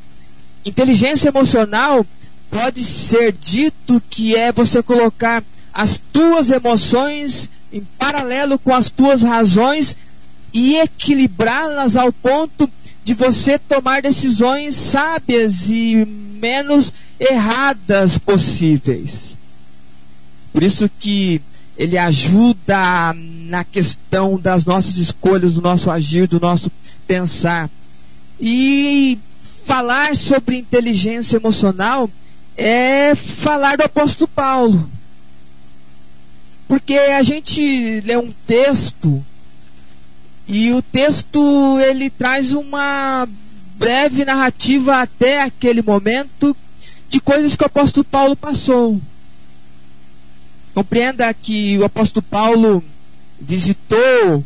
Inteligência 0.64 1.28
emocional 1.28 2.06
pode 2.52 2.84
ser 2.84 3.32
dito 3.32 4.00
que 4.10 4.36
é 4.36 4.52
você 4.52 4.82
colocar 4.82 5.42
as 5.72 5.98
tuas 6.12 6.50
emoções 6.50 7.48
em 7.72 7.80
paralelo 7.98 8.58
com 8.58 8.74
as 8.74 8.90
tuas 8.90 9.22
razões 9.22 9.96
e 10.52 10.76
equilibrá-las 10.76 11.96
ao 11.96 12.12
ponto 12.12 12.68
de 13.02 13.14
você 13.14 13.58
tomar 13.58 14.02
decisões 14.02 14.76
sábias 14.76 15.70
e 15.70 16.04
menos 16.04 16.92
erradas 17.18 18.18
possíveis. 18.18 19.38
Por 20.52 20.62
isso 20.62 20.90
que 21.00 21.40
ele 21.74 21.96
ajuda 21.96 23.14
na 23.46 23.64
questão 23.64 24.38
das 24.38 24.66
nossas 24.66 24.98
escolhas, 24.98 25.54
do 25.54 25.62
nosso 25.62 25.90
agir, 25.90 26.28
do 26.28 26.38
nosso 26.38 26.70
pensar. 27.06 27.70
E 28.38 29.18
falar 29.64 30.14
sobre 30.14 30.58
inteligência 30.58 31.36
emocional 31.38 32.10
é 32.56 33.14
falar 33.14 33.76
do 33.76 33.84
apóstolo 33.84 34.28
Paulo. 34.28 34.90
Porque 36.68 36.94
a 36.94 37.22
gente 37.22 38.00
lê 38.00 38.16
um 38.16 38.32
texto 38.46 39.24
e 40.48 40.72
o 40.72 40.82
texto 40.82 41.78
ele 41.80 42.10
traz 42.10 42.52
uma 42.52 43.28
breve 43.76 44.24
narrativa 44.24 45.00
até 45.00 45.42
aquele 45.42 45.82
momento 45.82 46.56
de 47.08 47.20
coisas 47.20 47.54
que 47.54 47.62
o 47.62 47.66
apóstolo 47.66 48.04
Paulo 48.04 48.36
passou. 48.36 49.00
Compreenda 50.74 51.32
que 51.34 51.76
o 51.78 51.84
apóstolo 51.84 52.24
Paulo 52.24 52.82
visitou 53.38 54.42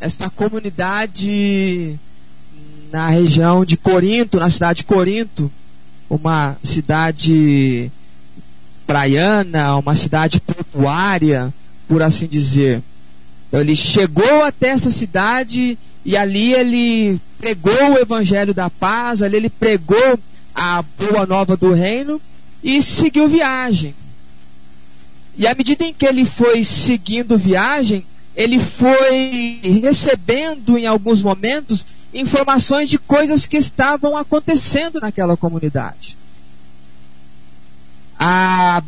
esta 0.00 0.30
comunidade 0.30 1.98
na 2.90 3.08
região 3.08 3.64
de 3.64 3.76
Corinto, 3.76 4.38
na 4.38 4.48
cidade 4.48 4.78
de 4.78 4.84
Corinto, 4.84 5.50
uma 6.12 6.58
cidade 6.62 7.90
praiana, 8.86 9.78
uma 9.78 9.94
cidade 9.94 10.38
portuária, 10.42 11.52
por 11.88 12.02
assim 12.02 12.26
dizer. 12.26 12.82
Ele 13.50 13.74
chegou 13.74 14.42
até 14.42 14.68
essa 14.68 14.90
cidade 14.90 15.78
e 16.04 16.14
ali 16.14 16.52
ele 16.52 17.18
pregou 17.38 17.92
o 17.92 17.98
evangelho 17.98 18.52
da 18.52 18.68
paz, 18.68 19.22
ali 19.22 19.36
ele 19.38 19.48
pregou 19.48 20.18
a 20.54 20.82
boa 20.82 21.24
nova 21.24 21.56
do 21.56 21.72
reino 21.72 22.20
e 22.62 22.82
seguiu 22.82 23.26
viagem. 23.26 23.94
E 25.38 25.46
à 25.46 25.54
medida 25.54 25.82
em 25.82 25.94
que 25.94 26.04
ele 26.04 26.26
foi 26.26 26.62
seguindo 26.62 27.38
viagem, 27.38 28.04
ele 28.36 28.58
foi 28.58 29.60
recebendo 29.82 30.76
em 30.76 30.86
alguns 30.86 31.22
momentos 31.22 31.86
informações 32.12 32.88
de 32.88 32.98
coisas 32.98 33.46
que 33.46 33.56
estavam 33.56 34.16
acontecendo 34.16 35.00
naquela 35.00 35.36
comunidade. 35.36 36.16
A 38.18 38.82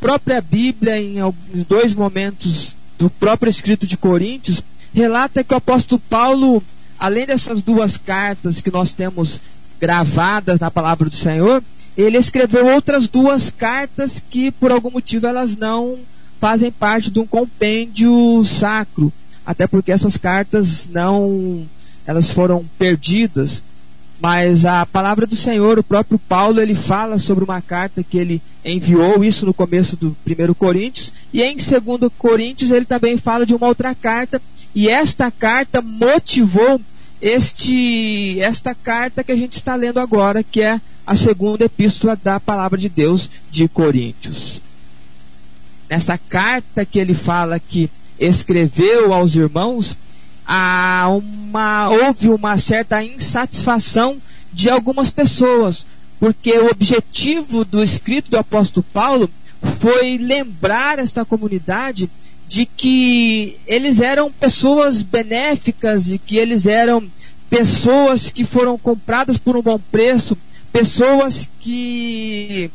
própria 0.00 0.40
Bíblia, 0.40 1.00
em 1.00 1.16
dois 1.68 1.94
momentos 1.94 2.76
do 2.98 3.10
próprio 3.10 3.50
escrito 3.50 3.86
de 3.86 3.96
Coríntios, 3.96 4.62
relata 4.92 5.42
que 5.42 5.54
o 5.54 5.56
apóstolo 5.56 6.00
Paulo, 6.08 6.62
além 6.98 7.26
dessas 7.26 7.62
duas 7.62 7.96
cartas 7.96 8.60
que 8.60 8.70
nós 8.70 8.92
temos 8.92 9.40
gravadas 9.80 10.60
na 10.60 10.70
palavra 10.70 11.08
do 11.08 11.16
Senhor, 11.16 11.62
ele 11.96 12.18
escreveu 12.18 12.66
outras 12.66 13.08
duas 13.08 13.50
cartas 13.50 14.22
que 14.30 14.50
por 14.50 14.70
algum 14.70 14.90
motivo 14.90 15.26
elas 15.26 15.56
não 15.56 15.98
fazem 16.38 16.70
parte 16.70 17.10
de 17.10 17.18
um 17.18 17.26
compêndio 17.26 18.42
sacro, 18.44 19.12
até 19.44 19.66
porque 19.66 19.90
essas 19.90 20.16
cartas 20.16 20.86
não 20.86 21.66
elas 22.06 22.30
foram 22.30 22.64
perdidas, 22.78 23.62
mas 24.20 24.64
a 24.64 24.86
palavra 24.86 25.26
do 25.26 25.36
Senhor, 25.36 25.78
o 25.78 25.82
próprio 25.82 26.18
Paulo, 26.18 26.60
ele 26.60 26.74
fala 26.74 27.18
sobre 27.18 27.44
uma 27.44 27.60
carta 27.60 28.02
que 28.02 28.16
ele 28.16 28.40
enviou, 28.64 29.22
isso 29.22 29.44
no 29.44 29.52
começo 29.52 29.96
do 29.96 30.16
1 30.26 30.54
Coríntios, 30.54 31.12
e 31.32 31.42
em 31.42 31.56
2 31.56 32.10
Coríntios 32.16 32.70
ele 32.70 32.86
também 32.86 33.18
fala 33.18 33.44
de 33.44 33.54
uma 33.54 33.66
outra 33.66 33.94
carta, 33.94 34.40
e 34.74 34.88
esta 34.88 35.30
carta 35.30 35.82
motivou 35.82 36.80
este 37.20 38.38
esta 38.40 38.74
carta 38.74 39.24
que 39.24 39.32
a 39.32 39.36
gente 39.36 39.54
está 39.54 39.74
lendo 39.74 39.98
agora, 39.98 40.42
que 40.42 40.62
é 40.62 40.80
a 41.06 41.16
segunda 41.16 41.64
epístola 41.64 42.18
da 42.22 42.38
palavra 42.38 42.78
de 42.78 42.88
Deus 42.88 43.30
de 43.50 43.68
Coríntios. 43.68 44.60
Nessa 45.88 46.18
carta 46.18 46.84
que 46.84 46.98
ele 46.98 47.14
fala 47.14 47.60
que 47.60 47.88
escreveu 48.18 49.14
aos 49.14 49.34
irmãos, 49.36 49.96
há 50.46 51.08
uma, 51.08 51.88
houve 51.90 52.28
uma 52.28 52.56
certa 52.58 53.02
insatisfação 53.02 54.18
de 54.52 54.70
algumas 54.70 55.10
pessoas, 55.10 55.86
porque 56.20 56.52
o 56.52 56.70
objetivo 56.70 57.64
do 57.64 57.82
escrito 57.82 58.30
do 58.30 58.38
apóstolo 58.38 58.86
Paulo 58.92 59.28
foi 59.80 60.16
lembrar 60.18 60.98
esta 60.98 61.24
comunidade 61.24 62.08
de 62.46 62.64
que 62.64 63.58
eles 63.66 64.00
eram 64.00 64.30
pessoas 64.30 65.02
benéficas 65.02 66.10
e 66.10 66.18
que 66.18 66.36
eles 66.36 66.66
eram 66.66 67.02
pessoas 67.50 68.30
que 68.30 68.44
foram 68.44 68.78
compradas 68.78 69.38
por 69.38 69.56
um 69.56 69.62
bom 69.62 69.78
preço, 69.90 70.36
pessoas 70.72 71.48
que 71.60 72.70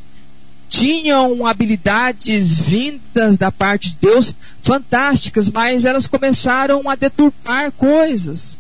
tinham 0.72 1.46
habilidades 1.46 2.58
vindas 2.58 3.38
da 3.38 3.52
parte 3.52 3.90
de 3.92 3.98
Deus 3.98 4.34
fantásticas, 4.62 5.50
mas 5.50 5.84
elas 5.84 6.08
começaram 6.08 6.90
a 6.90 6.96
deturpar 6.96 7.74
coisas. 7.74 8.58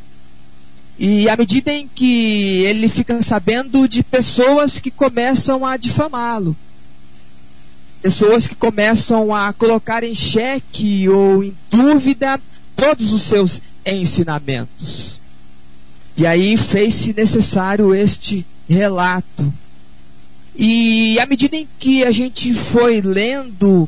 E 0.99 1.29
à 1.29 1.37
medida 1.37 1.71
em 1.71 1.87
que 1.87 2.63
ele 2.63 2.89
fica 2.89 3.19
sabendo 3.21 3.87
de 3.87 4.03
pessoas 4.03 4.77
que 4.77 4.91
começam 4.91 5.65
a 5.65 5.77
difamá-lo, 5.77 6.55
pessoas 8.01 8.45
que 8.45 8.55
começam 8.55 9.33
a 9.33 9.53
colocar 9.53 10.03
em 10.03 10.13
xeque 10.13 11.07
ou 11.07 11.41
em 11.41 11.55
dúvida 11.71 12.41
todos 12.75 13.13
os 13.13 13.21
seus 13.21 13.61
ensinamentos. 13.85 15.21
E 16.17 16.27
aí 16.27 16.57
fez-se 16.57 17.13
necessário 17.13 17.95
este 17.95 18.45
relato 18.67 19.51
e 20.55 21.19
à 21.19 21.25
medida 21.25 21.55
em 21.55 21.67
que 21.79 22.03
a 22.03 22.11
gente 22.11 22.53
foi 22.53 23.01
lendo 23.01 23.87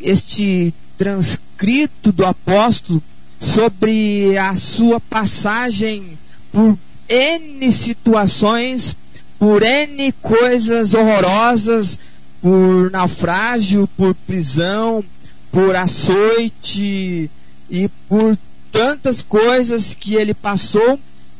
este 0.00 0.72
transcrito 0.96 2.12
do 2.12 2.24
apóstolo 2.24 3.02
sobre 3.40 4.36
a 4.38 4.54
sua 4.56 5.00
passagem 5.00 6.18
por 6.52 6.78
N 7.08 7.70
situações, 7.72 8.96
por 9.38 9.62
N 9.62 10.12
coisas 10.22 10.94
horrorosas, 10.94 11.98
por 12.40 12.90
naufrágio, 12.90 13.88
por 13.96 14.14
prisão, 14.14 15.04
por 15.50 15.74
açoite 15.74 17.30
e 17.70 17.88
por 18.08 18.38
tantas 18.70 19.22
coisas 19.22 19.94
que 19.94 20.14
ele 20.14 20.34
passou, 20.34 20.98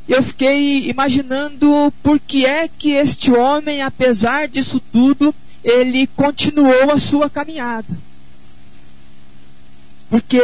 eu 0.08 0.22
fiquei 0.22 0.88
imaginando 0.88 1.92
por 2.02 2.20
que 2.20 2.46
é 2.46 2.68
que 2.68 2.92
este 2.92 3.32
homem, 3.32 3.82
apesar 3.82 4.46
disso 4.46 4.80
tudo, 4.92 5.34
ele 5.64 6.06
continuou 6.08 6.90
a 6.92 6.98
sua 6.98 7.28
caminhada. 7.28 7.88
Porque 10.08 10.40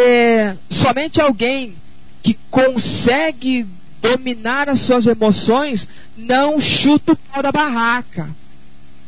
somente 0.69 1.21
alguém 1.21 1.75
que 2.23 2.37
consegue 2.51 3.67
dominar 4.01 4.69
as 4.69 4.81
suas 4.81 5.07
emoções 5.07 5.87
não 6.17 6.61
chuta 6.61 7.13
o 7.13 7.17
pau 7.17 7.43
da 7.43 7.53
barraca. 7.53 8.29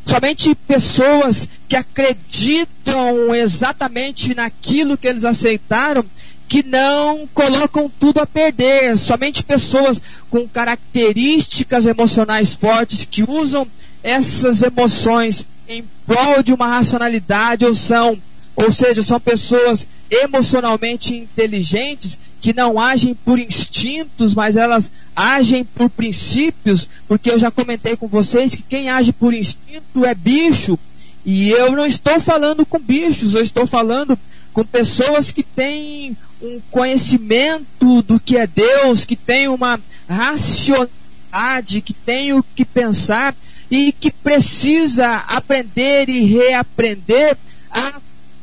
Somente 0.07 0.55
pessoas 0.55 1.49
que 1.69 1.75
acreditam 1.75 3.35
exatamente 3.35 4.35
naquilo 4.35 4.97
que 4.97 5.09
eles 5.09 5.25
aceitaram 5.25 6.05
que 6.49 6.63
não 6.63 7.27
colocam 7.33 7.91
tudo 7.99 8.21
a 8.21 8.27
perder. 8.27 8.97
Somente 8.97 9.43
pessoas 9.43 10.01
com 10.31 10.47
características 10.49 11.87
emocionais 11.87 12.55
fortes 12.55 13.07
que 13.11 13.29
usam 13.29 13.67
essas 14.03 14.63
emoções 14.63 15.47
em 15.69 15.85
prol 16.07 16.43
de 16.43 16.53
uma 16.53 16.69
racionalidade 16.69 17.65
ou 17.65 17.75
são, 17.75 18.21
ou 18.55 18.71
seja, 18.71 19.03
são 19.03 19.19
pessoas 19.19 19.87
emocionalmente 20.11 21.15
inteligentes 21.15 22.19
que 22.41 22.53
não 22.53 22.79
agem 22.79 23.15
por 23.15 23.39
instintos, 23.39 24.35
mas 24.35 24.57
elas 24.57 24.91
agem 25.17 25.65
por 25.65 25.89
princípios, 25.89 26.87
porque 27.09 27.31
eu 27.31 27.39
já 27.39 27.51
comentei 27.51 27.97
com 27.97 28.07
vocês 28.07 28.55
que 28.55 28.63
quem 28.63 28.91
age 28.91 29.13
por 29.13 29.33
instinto 29.33 30.05
é 30.05 30.15
bicho. 30.15 30.79
E 31.25 31.49
eu 31.49 31.73
não 31.73 31.87
estou 31.87 32.21
falando 32.21 32.67
com 32.67 32.79
bichos, 32.79 33.35
eu 33.35 33.41
estou 33.41 33.67
falando 33.67 34.19
com 34.53 34.63
pessoas 34.63 35.33
que 35.33 35.43
têm 35.43 36.15
um 36.45 36.61
conhecimento 36.71 38.03
do 38.03 38.21
que 38.21 38.37
é 38.37 38.47
Deus, 38.47 39.05
que 39.07 39.17
têm 39.17 39.49
uma 39.49 39.81
racionalidade, 40.07 41.81
que 41.81 41.95
têm 41.95 42.35
o 42.35 42.43
que 42.43 42.65
pensar 42.65 43.35
e 43.71 43.93
que 43.93 44.11
precisa 44.11 45.17
aprender 45.27 46.09
e 46.11 46.21
reaprender 46.25 47.37
a 47.71 47.95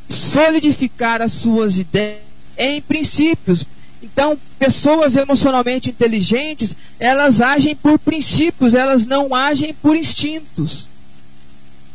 solidificar 0.08 1.22
as 1.22 1.32
suas 1.32 1.78
ideias 1.78 2.18
em 2.58 2.80
princípios. 2.80 3.64
Então, 4.02 4.36
pessoas 4.58 5.14
emocionalmente 5.14 5.90
inteligentes, 5.90 6.76
elas 6.98 7.40
agem 7.40 7.76
por 7.76 8.00
princípios, 8.00 8.74
elas 8.74 9.06
não 9.06 9.32
agem 9.32 9.72
por 9.72 9.96
instintos. 9.96 10.88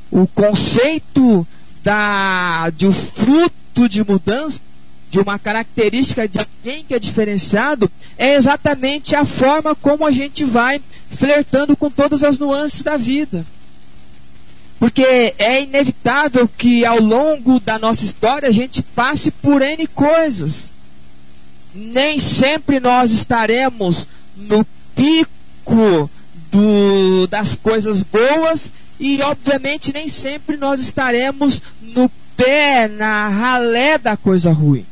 O 0.10 0.26
conceito 0.26 1.46
da, 1.84 2.70
de 2.70 2.88
um 2.88 2.94
fruto 2.94 3.90
de 3.90 4.06
mudança, 4.06 4.62
de 5.10 5.20
uma 5.20 5.40
característica 5.40 6.28
de 6.28 6.40
alguém 6.40 6.84
que 6.84 6.94
é 6.94 7.00
diferenciado, 7.00 7.90
é 8.18 8.36
exatamente 8.36 9.16
a 9.16 9.24
forma 9.24 9.74
como 9.76 10.06
a 10.06 10.12
gente 10.12 10.44
vai 10.44 10.82
flertando 11.10 11.76
com 11.78 11.90
todas 11.90 12.24
as 12.24 12.38
nuances 12.38 12.84
da 12.84 12.98
vida. 12.98 13.46
Porque 14.80 15.34
é 15.38 15.64
inevitável 15.64 16.48
que 16.48 16.86
ao 16.86 17.02
longo 17.02 17.60
da 17.60 17.80
nossa 17.80 18.06
história 18.06 18.50
a 18.50 18.52
gente 18.52 18.84
passe 18.84 19.32
por 19.32 19.62
N 19.62 19.88
coisas. 19.88 20.72
Nem 21.74 22.20
sempre 22.20 22.80
nós 22.80 23.12
estaremos 23.12 24.08
no 24.36 24.66
pico 24.96 26.10
do, 26.52 27.28
das 27.28 27.56
coisas 27.56 28.04
boas 28.04 28.72
e, 29.00 29.22
obviamente, 29.22 29.94
nem 29.94 30.08
sempre 30.08 30.58
nós 30.58 30.80
estaremos 30.80 31.62
no 31.82 32.10
pé, 32.36 32.88
na 32.88 33.28
ralé 33.30 33.98
da 33.98 34.16
coisa 34.16 34.52
ruim. 34.52 34.86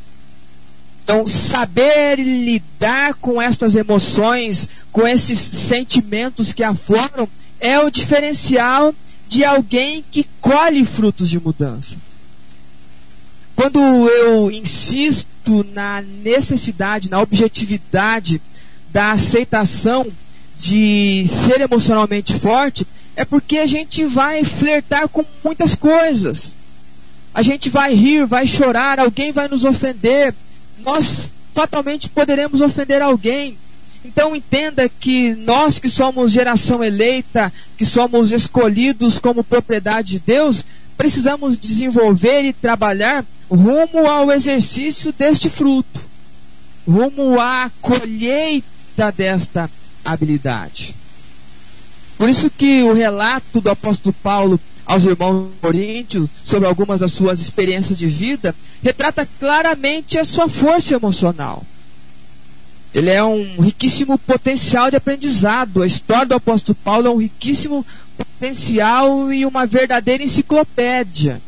Então, 1.06 1.28
saber 1.28 2.18
lidar 2.18 3.14
com 3.14 3.40
estas 3.40 3.76
emoções, 3.76 4.68
com 4.92 5.08
esses 5.08 5.38
sentimentos 5.38 6.52
que 6.52 6.64
afloram, 6.64 7.30
é 7.60 7.78
o 7.80 7.92
diferencial 7.92 8.92
de 9.28 9.46
alguém 9.46 10.04
que 10.10 10.26
colhe 10.42 10.84
frutos 10.84 11.30
de 11.30 11.40
mudança. 11.40 11.98
Quando 13.56 13.80
eu 13.80 14.50
insisto 14.50 15.64
na 15.76 16.02
necessidade, 16.02 17.12
na 17.12 17.22
objetividade 17.22 18.42
da 18.92 19.12
aceitação 19.12 20.12
de 20.58 21.24
ser 21.28 21.62
emocionalmente 21.62 22.34
forte, 22.40 22.86
é 23.16 23.24
porque 23.24 23.60
a 23.60 23.68
gente 23.68 24.04
vai 24.06 24.44
flertar 24.44 25.08
com 25.08 25.24
muitas 25.44 25.76
coisas. 25.76 26.58
A 27.32 27.44
gente 27.44 27.70
vai 27.70 27.94
rir, 27.94 28.26
vai 28.26 28.48
chorar, 28.48 29.00
alguém 29.00 29.32
vai 29.32 29.48
nos 29.48 29.66
ofender, 29.66 30.34
nós 30.86 31.32
fatalmente 31.54 32.10
poderemos 32.10 32.62
ofender 32.62 33.02
alguém. 33.02 33.58
Então 34.04 34.36
entenda 34.36 34.88
que 34.88 35.34
nós 35.34 35.80
que 35.80 35.90
somos 35.90 36.32
geração 36.32 36.84
eleita, 36.84 37.52
que 37.76 37.86
somos 37.86 38.32
escolhidos 38.32 39.18
como 39.18 39.44
propriedade 39.44 40.12
de 40.12 40.20
Deus, 40.20 40.64
precisamos 40.96 41.58
desenvolver 41.58 42.46
e 42.46 42.54
trabalhar 42.54 43.26
rumo 43.50 44.08
ao 44.08 44.32
exercício 44.32 45.12
deste 45.12 45.50
fruto, 45.50 46.06
rumo 46.88 47.40
à 47.40 47.72
colheita 47.82 49.12
desta 49.12 49.70
habilidade. 50.04 50.96
Por 52.18 52.30
isso 52.30 52.50
que 52.50 52.84
o 52.84 52.94
relato 52.94 53.60
do 53.60 53.70
apóstolo 53.70 54.14
Paulo 54.22 54.60
aos 54.86 55.04
irmãos 55.04 55.50
coríntios 55.60 56.30
sobre 56.44 56.68
algumas 56.68 57.00
das 57.00 57.12
suas 57.12 57.40
experiências 57.40 57.98
de 57.98 58.08
vida, 58.08 58.54
retrata 58.84 59.28
claramente 59.40 60.20
a 60.20 60.24
sua 60.24 60.48
força 60.48 60.94
emocional. 60.94 61.64
Ele 62.94 63.10
é 63.10 63.24
um 63.24 63.62
riquíssimo 63.62 64.18
potencial 64.18 64.90
de 64.90 64.96
aprendizado. 64.96 65.82
A 65.82 65.88
história 65.88 66.28
do 66.28 66.36
apóstolo 66.36 66.78
Paulo 66.84 67.08
é 67.08 67.10
um 67.10 67.18
riquíssimo 67.18 67.86
potencial 68.16 69.34
e 69.34 69.46
uma 69.46 69.66
verdadeira 69.66 70.24
enciclopédia. 70.24 71.42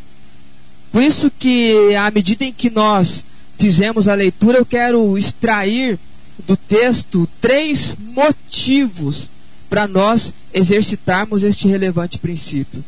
Por 0.91 1.01
isso 1.01 1.31
que, 1.31 1.95
à 1.95 2.09
medida 2.11 2.43
em 2.43 2.51
que 2.51 2.69
nós 2.69 3.23
fizemos 3.57 4.07
a 4.07 4.13
leitura, 4.13 4.57
eu 4.57 4.65
quero 4.65 5.17
extrair 5.17 5.97
do 6.45 6.57
texto 6.57 7.27
três 7.39 7.95
motivos 8.13 9.29
para 9.69 9.87
nós 9.87 10.33
exercitarmos 10.53 11.43
este 11.43 11.67
relevante 11.67 12.17
princípio 12.17 12.83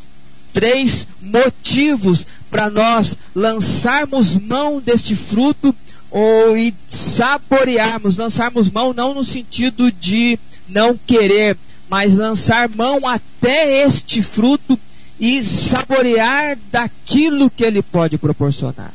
três 0.52 1.06
motivos 1.20 2.26
para 2.50 2.68
nós 2.68 3.16
lançarmos 3.34 4.36
mão 4.36 4.80
deste 4.80 5.14
fruto 5.14 5.74
ou 6.10 6.56
e 6.56 6.74
saborearmos, 6.88 8.16
lançarmos 8.16 8.70
mão 8.70 8.92
não 8.92 9.14
no 9.14 9.22
sentido 9.22 9.92
de 9.92 10.38
não 10.68 10.98
querer, 11.06 11.56
mas 11.88 12.14
lançar 12.14 12.68
mão 12.68 13.06
até 13.06 13.84
este 13.84 14.22
fruto 14.22 14.78
e 15.18 15.44
saborear 15.44 16.58
daquilo 16.70 17.50
que 17.50 17.64
ele 17.64 17.82
pode 17.82 18.18
proporcionar. 18.18 18.92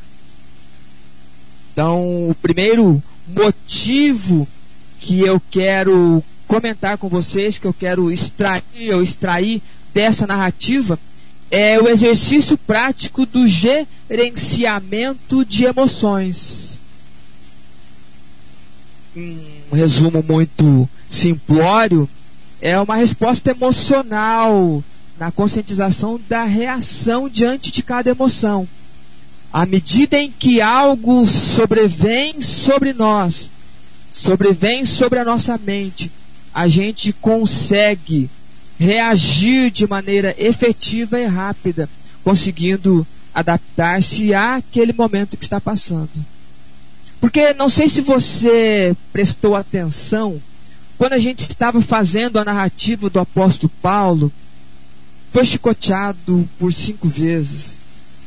Então, 1.72 2.30
o 2.30 2.36
primeiro 2.42 3.02
motivo 3.28 4.48
que 5.00 5.22
eu 5.22 5.42
quero 5.52 6.24
comentar 6.48 6.98
com 6.98 7.10
vocês, 7.10 7.58
que 7.58 7.68
eu 7.68 7.74
quero 7.74 8.12
extrair, 8.12 8.64
eu 8.76 9.04
extrair 9.04 9.62
dessa 9.94 10.26
narrativa, 10.26 11.00
é 11.50 11.80
o 11.80 11.88
exercício 11.88 12.58
prático 12.58 13.26
do 13.26 13.48
gerenciamento 13.48 15.46
de 15.46 15.66
emoções. 15.66 16.80
Um 19.16 19.76
resumo 19.76 20.22
muito 20.24 20.90
simplório, 21.10 22.10
é 22.62 22.80
uma 22.80 22.96
resposta 22.96 23.52
emocional 23.52 24.84
na 25.18 25.32
conscientização 25.32 26.20
da 26.28 26.44
reação 26.44 27.30
diante 27.30 27.72
de 27.72 27.82
cada 27.82 28.10
emoção. 28.10 28.68
À 29.54 29.66
medida 29.66 30.18
em 30.18 30.30
que 30.30 30.60
algo 30.60 31.26
sobrevém 31.26 32.42
sobre 32.42 32.92
nós, 32.92 33.50
sobrevém 34.12 34.84
sobre 34.84 35.20
a 35.20 35.24
nossa 35.24 35.58
mente, 35.58 36.12
a 36.54 36.68
gente 36.68 37.14
consegue 37.14 38.30
reagir 38.80 39.72
de 39.72 39.88
maneira 39.88 40.36
efetiva 40.38 41.20
e 41.20 41.26
rápida, 41.26 41.90
conseguindo 42.24 43.06
adaptar-se 43.34 44.34
àquele 44.34 44.94
momento 44.94 45.38
que 45.38 45.44
está 45.44 45.60
passando. 45.60 46.10
Porque 47.20 47.54
não 47.54 47.70
sei 47.70 47.90
se 47.90 48.02
você 48.02 48.96
prestou 49.12 49.56
atenção, 49.56 50.42
quando 50.98 51.14
a 51.14 51.20
gente 51.20 51.40
estava 51.40 51.82
fazendo 51.82 52.38
a 52.38 52.46
narrativa 52.46 53.10
do 53.10 53.20
apóstolo 53.20 53.72
Paulo, 53.82 54.32
foi 55.32 55.44
chicoteado 55.44 56.48
por 56.58 56.72
cinco 56.72 57.10
vezes, 57.10 57.78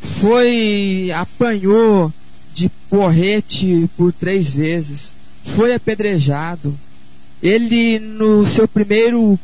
foi 0.03 1.11
apanhou 1.15 2.13
de 2.53 2.69
porrete 2.91 3.89
por 3.97 4.13
três 4.13 4.51
vezes, 4.51 5.15
foi 5.45 5.73
apedrejado. 5.75 6.79
Ele 7.43 7.99
no 7.99 8.45
seu 8.45 8.67
primeiro 8.67 9.39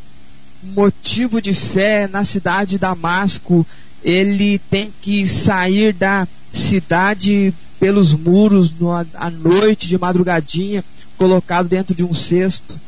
motivo 0.64 1.40
de 1.40 1.52
fé 1.52 2.08
na 2.08 2.24
cidade 2.24 2.72
de 2.72 2.78
Damasco, 2.78 3.66
ele 4.02 4.58
tem 4.58 4.92
que 5.00 5.26
sair 5.26 5.92
da 5.92 6.26
cidade 6.52 7.52
pelos 7.78 8.14
muros 8.14 8.72
à 9.14 9.30
noite, 9.30 9.88
de 9.88 9.98
madrugadinha, 9.98 10.84
colocado 11.16 11.68
dentro 11.68 11.94
de 11.94 12.04
um 12.04 12.14
cesto. 12.14 12.80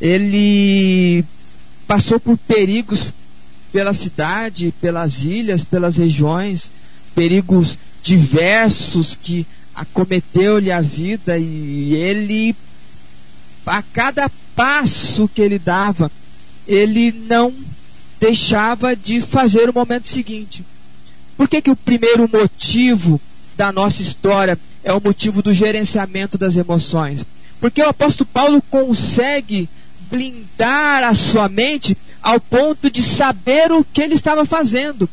ele 0.00 1.24
passou 1.86 2.18
por 2.20 2.36
perigos 2.36 3.06
pela 3.72 3.92
cidade, 3.92 4.72
pelas 4.80 5.22
ilhas, 5.22 5.64
pelas 5.64 5.96
regiões, 5.96 6.70
perigos 7.14 7.78
diversos 8.02 9.18
que 9.20 9.46
acometeu-lhe 9.74 10.72
a 10.72 10.80
vida 10.80 11.38
e 11.38 11.94
ele, 11.94 12.56
a 13.66 13.82
cada 13.82 14.30
passo 14.54 15.28
que 15.28 15.42
ele 15.42 15.58
dava, 15.58 16.10
ele 16.66 17.12
não 17.12 17.52
deixava 18.20 18.96
de 18.96 19.20
fazer 19.20 19.68
o 19.68 19.74
momento 19.74 20.08
seguinte. 20.08 20.64
Por 21.36 21.48
que, 21.48 21.60
que 21.60 21.70
o 21.70 21.76
primeiro 21.76 22.28
motivo 22.32 23.20
da 23.56 23.70
nossa 23.70 24.02
história 24.02 24.58
é 24.82 24.92
o 24.92 25.00
motivo 25.00 25.42
do 25.42 25.52
gerenciamento 25.52 26.38
das 26.38 26.56
emoções? 26.56 27.24
Porque 27.60 27.82
o 27.82 27.88
apóstolo 27.88 28.28
Paulo 28.32 28.62
consegue 28.70 29.68
blindar 30.10 31.04
a 31.04 31.14
sua 31.14 31.48
mente 31.48 31.96
ao 32.22 32.40
ponto 32.40 32.90
de 32.90 33.02
saber 33.02 33.70
o 33.70 33.84
que 33.84 34.02
ele 34.02 34.14
estava 34.14 34.44
fazendo. 34.44 35.08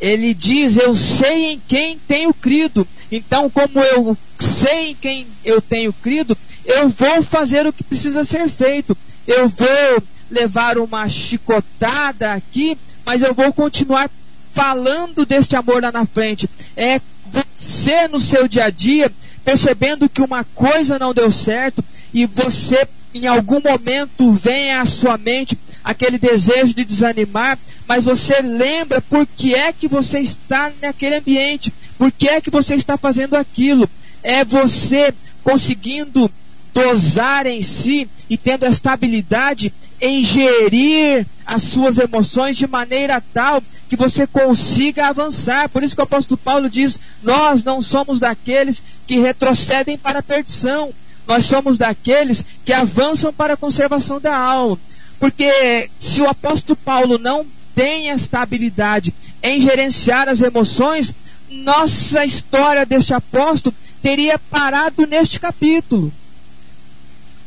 Ele 0.00 0.34
diz: 0.34 0.76
Eu 0.76 0.94
sei 0.94 1.52
em 1.52 1.62
quem 1.68 1.98
tenho 1.98 2.32
crido. 2.32 2.86
Então, 3.12 3.50
como 3.50 3.80
eu 3.80 4.16
sei 4.38 4.90
em 4.90 4.94
quem 4.94 5.26
eu 5.44 5.60
tenho 5.60 5.92
crido, 5.92 6.36
eu 6.64 6.88
vou 6.88 7.22
fazer 7.22 7.66
o 7.66 7.72
que 7.72 7.84
precisa 7.84 8.24
ser 8.24 8.48
feito. 8.48 8.96
Eu 9.26 9.48
vou 9.48 10.02
levar 10.30 10.78
uma 10.78 11.08
chicotada 11.08 12.32
aqui, 12.32 12.76
mas 13.04 13.22
eu 13.22 13.34
vou 13.34 13.52
continuar 13.52 14.10
falando 14.52 15.24
deste 15.24 15.56
amor 15.56 15.82
lá 15.82 15.92
na 15.92 16.06
frente. 16.06 16.48
É 16.76 17.00
você 17.26 18.08
no 18.08 18.18
seu 18.18 18.48
dia 18.48 18.64
a 18.64 18.70
dia 18.70 19.10
percebendo 19.44 20.08
que 20.08 20.22
uma 20.22 20.44
coisa 20.44 20.98
não 20.98 21.14
deu 21.14 21.30
certo 21.30 21.84
e 22.12 22.26
você 22.26 22.86
em 23.12 23.26
algum 23.26 23.60
momento 23.60 24.32
vem 24.32 24.72
à 24.72 24.84
sua 24.84 25.18
mente 25.18 25.58
aquele 25.82 26.18
desejo 26.18 26.74
de 26.74 26.84
desanimar, 26.84 27.58
mas 27.86 28.04
você 28.04 28.40
lembra 28.40 29.00
por 29.00 29.26
que 29.26 29.54
é 29.54 29.72
que 29.72 29.88
você 29.88 30.20
está 30.20 30.70
naquele 30.80 31.16
ambiente, 31.16 31.72
por 31.98 32.12
que 32.12 32.28
é 32.28 32.40
que 32.40 32.50
você 32.50 32.74
está 32.74 32.96
fazendo 32.96 33.34
aquilo. 33.34 33.88
É 34.22 34.44
você 34.44 35.12
conseguindo 35.42 36.30
dosar 36.72 37.46
em 37.46 37.62
si 37.62 38.08
e 38.28 38.36
tendo 38.36 38.64
esta 38.64 38.92
habilidade 38.92 39.72
em 40.00 40.22
gerir 40.24 41.26
as 41.46 41.62
suas 41.62 41.98
emoções 41.98 42.56
de 42.56 42.66
maneira 42.66 43.22
tal 43.34 43.62
que 43.88 43.96
você 43.96 44.26
consiga 44.26 45.08
avançar. 45.08 45.68
Por 45.68 45.82
isso 45.82 45.94
que 45.94 46.00
o 46.00 46.04
apóstolo 46.04 46.38
Paulo 46.38 46.70
diz: 46.70 46.98
Nós 47.22 47.62
não 47.64 47.82
somos 47.82 48.18
daqueles 48.18 48.82
que 49.06 49.18
retrocedem 49.18 49.98
para 49.98 50.20
a 50.20 50.22
perdição, 50.22 50.92
nós 51.26 51.44
somos 51.44 51.76
daqueles 51.76 52.44
que 52.64 52.72
avançam 52.72 53.32
para 53.32 53.54
a 53.54 53.56
conservação 53.56 54.20
da 54.20 54.36
alma. 54.36 54.78
Porque 55.18 55.90
se 55.98 56.22
o 56.22 56.28
apóstolo 56.28 56.76
Paulo 56.76 57.18
não 57.18 57.44
tem 57.74 58.10
esta 58.10 58.40
habilidade 58.40 59.12
em 59.42 59.60
gerenciar 59.60 60.28
as 60.28 60.40
emoções, 60.40 61.12
nossa 61.50 62.24
história 62.24 62.86
deste 62.86 63.12
apóstolo 63.12 63.74
teria 64.02 64.38
parado 64.38 65.06
neste 65.06 65.38
capítulo. 65.38 66.12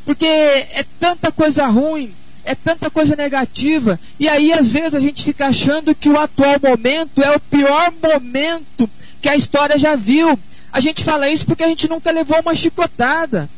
Porque 0.05 0.25
é 0.25 0.83
tanta 0.99 1.31
coisa 1.31 1.65
ruim, 1.67 2.13
é 2.43 2.55
tanta 2.55 2.89
coisa 2.89 3.15
negativa, 3.15 3.99
e 4.19 4.27
aí 4.27 4.51
às 4.51 4.71
vezes 4.71 4.95
a 4.95 4.99
gente 4.99 5.23
fica 5.23 5.47
achando 5.47 5.95
que 5.95 6.09
o 6.09 6.19
atual 6.19 6.57
momento 6.61 7.21
é 7.21 7.35
o 7.35 7.39
pior 7.39 7.93
momento 8.01 8.89
que 9.21 9.29
a 9.29 9.35
história 9.35 9.79
já 9.79 9.95
viu. 9.95 10.37
A 10.71 10.79
gente 10.79 11.03
fala 11.03 11.29
isso 11.29 11.45
porque 11.45 11.63
a 11.63 11.67
gente 11.67 11.89
nunca 11.89 12.11
levou 12.11 12.39
uma 12.41 12.55
chicotada. 12.55 13.49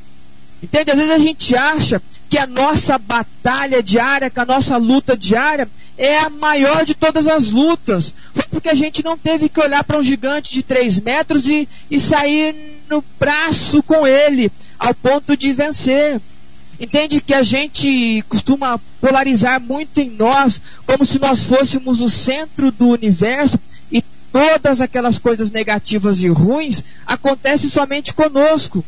Entende? 0.61 0.91
Às 0.91 0.97
vezes 0.97 1.11
a 1.11 1.17
gente 1.17 1.55
acha 1.55 2.01
que 2.29 2.37
a 2.37 2.47
nossa 2.47 2.97
batalha 2.97 3.81
diária, 3.81 4.29
que 4.29 4.39
a 4.39 4.45
nossa 4.45 4.77
luta 4.77 5.15
diária 5.15 5.67
é 5.97 6.17
a 6.17 6.29
maior 6.29 6.83
de 6.85 6.93
todas 6.93 7.27
as 7.27 7.49
lutas. 7.49 8.13
Foi 8.33 8.43
porque 8.49 8.69
a 8.69 8.73
gente 8.73 9.03
não 9.03 9.17
teve 9.17 9.47
que 9.49 9.59
olhar 9.59 9.83
para 9.83 9.97
um 9.97 10.03
gigante 10.03 10.51
de 10.51 10.63
3 10.63 10.99
metros 11.01 11.47
e, 11.47 11.67
e 11.89 11.99
sair 11.99 12.55
no 12.89 13.03
braço 13.19 13.81
com 13.83 14.05
ele, 14.05 14.51
ao 14.77 14.93
ponto 14.93 15.37
de 15.37 15.53
vencer. 15.53 16.19
Entende 16.79 17.21
que 17.21 17.33
a 17.33 17.41
gente 17.41 18.23
costuma 18.27 18.79
polarizar 18.99 19.61
muito 19.61 19.99
em 19.99 20.09
nós, 20.09 20.61
como 20.85 21.05
se 21.05 21.19
nós 21.19 21.43
fôssemos 21.43 22.01
o 22.01 22.09
centro 22.09 22.71
do 22.71 22.89
universo 22.89 23.57
e 23.91 24.03
todas 24.31 24.81
aquelas 24.81 25.17
coisas 25.17 25.51
negativas 25.51 26.21
e 26.21 26.27
ruins 26.27 26.83
acontecem 27.05 27.69
somente 27.69 28.13
conosco. 28.13 28.83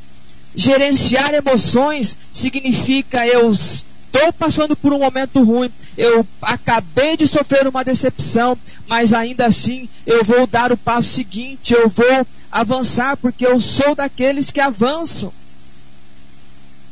Gerenciar 0.53 1.33
emoções 1.33 2.17
significa 2.31 3.25
eu 3.25 3.49
estou 3.49 4.33
passando 4.33 4.75
por 4.75 4.91
um 4.91 4.99
momento 4.99 5.41
ruim, 5.43 5.71
eu 5.97 6.27
acabei 6.41 7.15
de 7.15 7.27
sofrer 7.27 7.67
uma 7.67 7.85
decepção, 7.85 8.57
mas 8.87 9.13
ainda 9.13 9.45
assim 9.45 9.87
eu 10.05 10.25
vou 10.25 10.45
dar 10.45 10.71
o 10.71 10.77
passo 10.77 11.09
seguinte, 11.09 11.73
eu 11.73 11.87
vou 11.87 12.27
avançar, 12.51 13.15
porque 13.17 13.45
eu 13.45 13.59
sou 13.59 13.95
daqueles 13.95 14.51
que 14.51 14.59
avançam. 14.59 15.31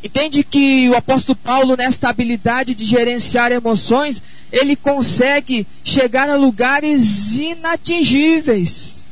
Entende 0.06 0.44
que 0.44 0.88
o 0.88 0.96
apóstolo 0.96 1.36
Paulo, 1.36 1.76
nesta 1.76 2.10
habilidade 2.10 2.76
de 2.76 2.86
gerenciar 2.86 3.52
emoções, 3.52 4.22
ele 4.52 4.76
consegue 4.76 5.66
chegar 5.84 6.30
a 6.30 6.36
lugares 6.36 7.40
inatingíveis. 7.40 9.04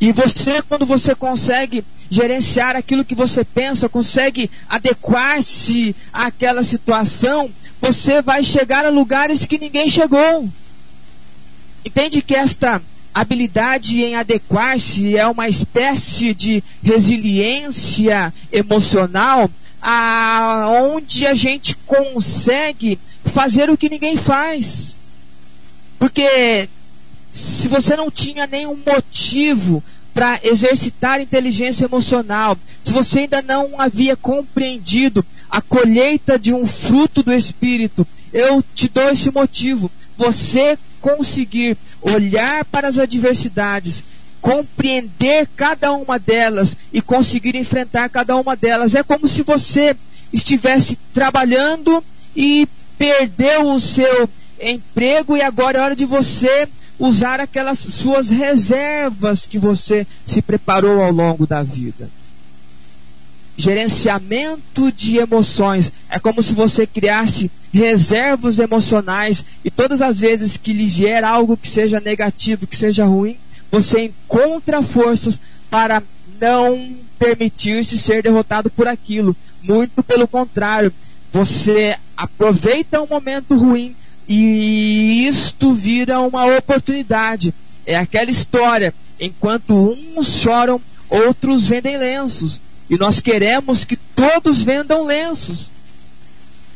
E 0.00 0.10
você, 0.10 0.60
quando 0.62 0.84
você 0.84 1.14
consegue 1.14 1.84
gerenciar 2.10 2.74
aquilo 2.74 3.04
que 3.04 3.14
você 3.14 3.44
pensa, 3.44 3.88
consegue 3.88 4.50
adequar-se 4.68 5.94
àquela 6.12 6.64
situação, 6.64 7.48
você 7.80 8.20
vai 8.20 8.42
chegar 8.42 8.84
a 8.84 8.90
lugares 8.90 9.46
que 9.46 9.58
ninguém 9.58 9.88
chegou. 9.88 10.50
Entende 11.84 12.20
que 12.20 12.34
esta 12.34 12.82
habilidade 13.14 14.02
em 14.02 14.14
adequar-se 14.14 15.16
é 15.16 15.26
uma 15.26 15.48
espécie 15.48 16.34
de 16.34 16.62
resiliência 16.82 18.32
emocional 18.50 19.50
aonde 19.80 21.26
a 21.26 21.34
gente 21.34 21.76
consegue 21.86 22.98
fazer 23.24 23.68
o 23.68 23.76
que 23.76 23.88
ninguém 23.88 24.16
faz. 24.16 25.00
Porque 25.98 26.68
se 27.30 27.68
você 27.68 27.96
não 27.96 28.10
tinha 28.10 28.46
nenhum 28.46 28.78
motivo 28.86 29.82
para 30.14 30.38
exercitar 30.42 31.20
inteligência 31.20 31.86
emocional, 31.86 32.56
se 32.82 32.92
você 32.92 33.20
ainda 33.20 33.42
não 33.42 33.80
havia 33.80 34.14
compreendido 34.14 35.24
a 35.50 35.60
colheita 35.60 36.38
de 36.38 36.52
um 36.52 36.66
fruto 36.66 37.22
do 37.22 37.32
Espírito, 37.32 38.06
eu 38.32 38.62
te 38.74 38.88
dou 38.88 39.10
esse 39.10 39.30
motivo. 39.30 39.90
Você 40.16 40.78
conseguir 41.02 41.76
olhar 42.00 42.64
para 42.64 42.88
as 42.88 42.96
adversidades, 42.96 44.02
compreender 44.40 45.48
cada 45.54 45.92
uma 45.92 46.18
delas 46.18 46.76
e 46.92 47.02
conseguir 47.02 47.56
enfrentar 47.56 48.08
cada 48.08 48.36
uma 48.36 48.56
delas. 48.56 48.94
É 48.94 49.02
como 49.02 49.28
se 49.28 49.42
você 49.42 49.94
estivesse 50.32 50.96
trabalhando 51.12 52.02
e 52.34 52.66
perdeu 52.96 53.66
o 53.66 53.78
seu 53.78 54.28
emprego 54.60 55.36
e 55.36 55.42
agora 55.42 55.78
é 55.78 55.82
hora 55.82 55.96
de 55.96 56.06
você 56.06 56.68
usar 56.98 57.40
aquelas 57.40 57.80
suas 57.80 58.30
reservas 58.30 59.44
que 59.44 59.58
você 59.58 60.06
se 60.24 60.40
preparou 60.40 61.02
ao 61.02 61.10
longo 61.10 61.46
da 61.46 61.62
vida. 61.62 62.08
Gerenciamento 63.56 64.90
de 64.90 65.18
emoções 65.18 65.92
é 66.08 66.18
como 66.18 66.42
se 66.42 66.54
você 66.54 66.86
criasse 66.86 67.50
reservas 67.72 68.58
emocionais 68.58 69.44
e 69.64 69.70
todas 69.70 70.00
as 70.00 70.20
vezes 70.20 70.56
que 70.56 70.72
lhe 70.72 70.86
vier 70.86 71.22
algo 71.24 71.56
que 71.56 71.68
seja 71.68 72.00
negativo, 72.00 72.66
que 72.66 72.76
seja 72.76 73.04
ruim, 73.04 73.36
você 73.70 74.04
encontra 74.04 74.82
forças 74.82 75.38
para 75.70 76.02
não 76.40 76.96
permitir-se 77.18 77.96
ser 77.96 78.22
derrotado 78.22 78.70
por 78.70 78.88
aquilo. 78.88 79.34
Muito 79.62 80.02
pelo 80.02 80.26
contrário, 80.26 80.92
você 81.32 81.96
aproveita 82.16 83.00
um 83.00 83.06
momento 83.06 83.56
ruim 83.56 83.94
e 84.28 85.26
isto 85.26 85.72
vira 85.72 86.20
uma 86.20 86.44
oportunidade. 86.56 87.54
É 87.86 87.96
aquela 87.96 88.30
história: 88.30 88.94
enquanto 89.18 89.72
uns 90.16 90.40
choram, 90.40 90.80
outros 91.08 91.68
vendem 91.68 91.96
lenços. 91.96 92.60
E 92.92 92.98
nós 92.98 93.18
queremos 93.20 93.86
que 93.86 93.96
todos 93.96 94.62
vendam 94.62 95.06
lenços. 95.06 95.70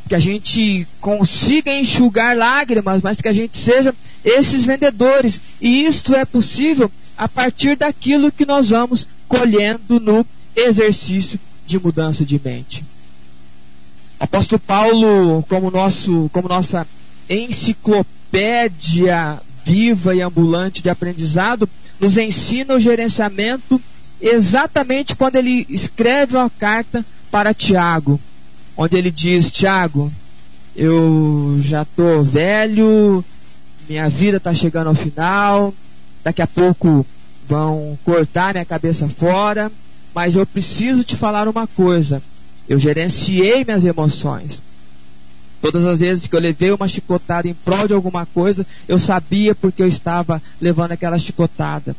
Que 0.08 0.14
a 0.14 0.18
gente 0.18 0.88
consiga 0.98 1.70
enxugar 1.70 2.34
lágrimas, 2.34 3.02
mas 3.02 3.20
que 3.20 3.28
a 3.28 3.34
gente 3.34 3.58
seja 3.58 3.94
esses 4.24 4.64
vendedores. 4.64 5.38
E 5.60 5.84
isto 5.84 6.14
é 6.14 6.24
possível 6.24 6.90
a 7.18 7.28
partir 7.28 7.76
daquilo 7.76 8.32
que 8.32 8.46
nós 8.46 8.70
vamos 8.70 9.06
colhendo 9.28 10.00
no 10.00 10.24
exercício 10.56 11.38
de 11.66 11.78
mudança 11.78 12.24
de 12.24 12.40
mente. 12.42 12.82
Apóstolo 14.18 14.58
Paulo, 14.58 15.44
como, 15.50 15.70
nosso, 15.70 16.30
como 16.32 16.48
nossa 16.48 16.86
enciclopédia 17.28 19.38
viva 19.66 20.14
e 20.14 20.22
ambulante 20.22 20.82
de 20.82 20.88
aprendizado, 20.88 21.68
nos 22.00 22.16
ensina 22.16 22.72
o 22.72 22.80
gerenciamento 22.80 23.78
exatamente 24.20 25.16
quando 25.16 25.36
ele 25.36 25.66
escreve 25.68 26.36
uma 26.36 26.50
carta 26.50 27.04
para 27.30 27.54
Tiago. 27.54 28.20
onde 28.76 28.96
ele 28.96 29.10
diz: 29.10 29.50
Tiago, 29.50 30.12
eu 30.74 31.58
já 31.62 31.84
tô 31.84 32.22
velho, 32.22 33.24
minha 33.88 34.08
vida 34.08 34.36
está 34.36 34.52
chegando 34.52 34.88
ao 34.88 34.94
final, 34.94 35.72
daqui 36.22 36.42
a 36.42 36.46
pouco 36.46 37.06
vão 37.48 37.98
cortar 38.04 38.52
minha 38.52 38.64
cabeça 38.64 39.08
fora, 39.08 39.70
mas 40.14 40.36
eu 40.36 40.44
preciso 40.46 41.04
te 41.04 41.16
falar 41.16 41.48
uma 41.48 41.66
coisa. 41.66 42.22
Eu 42.68 42.78
gerenciei 42.78 43.64
minhas 43.64 43.84
emoções. 43.84 44.62
Todas 45.60 45.86
as 45.86 46.00
vezes 46.00 46.26
que 46.26 46.36
eu 46.36 46.40
levei 46.40 46.70
uma 46.70 46.88
chicotada 46.88 47.48
em 47.48 47.54
prol 47.54 47.86
de 47.86 47.94
alguma 47.94 48.26
coisa, 48.26 48.66
eu 48.86 48.98
sabia 48.98 49.54
porque 49.54 49.82
eu 49.82 49.88
estava 49.88 50.42
levando 50.60 50.92
aquela 50.92 51.18
chicotada. 51.18 51.96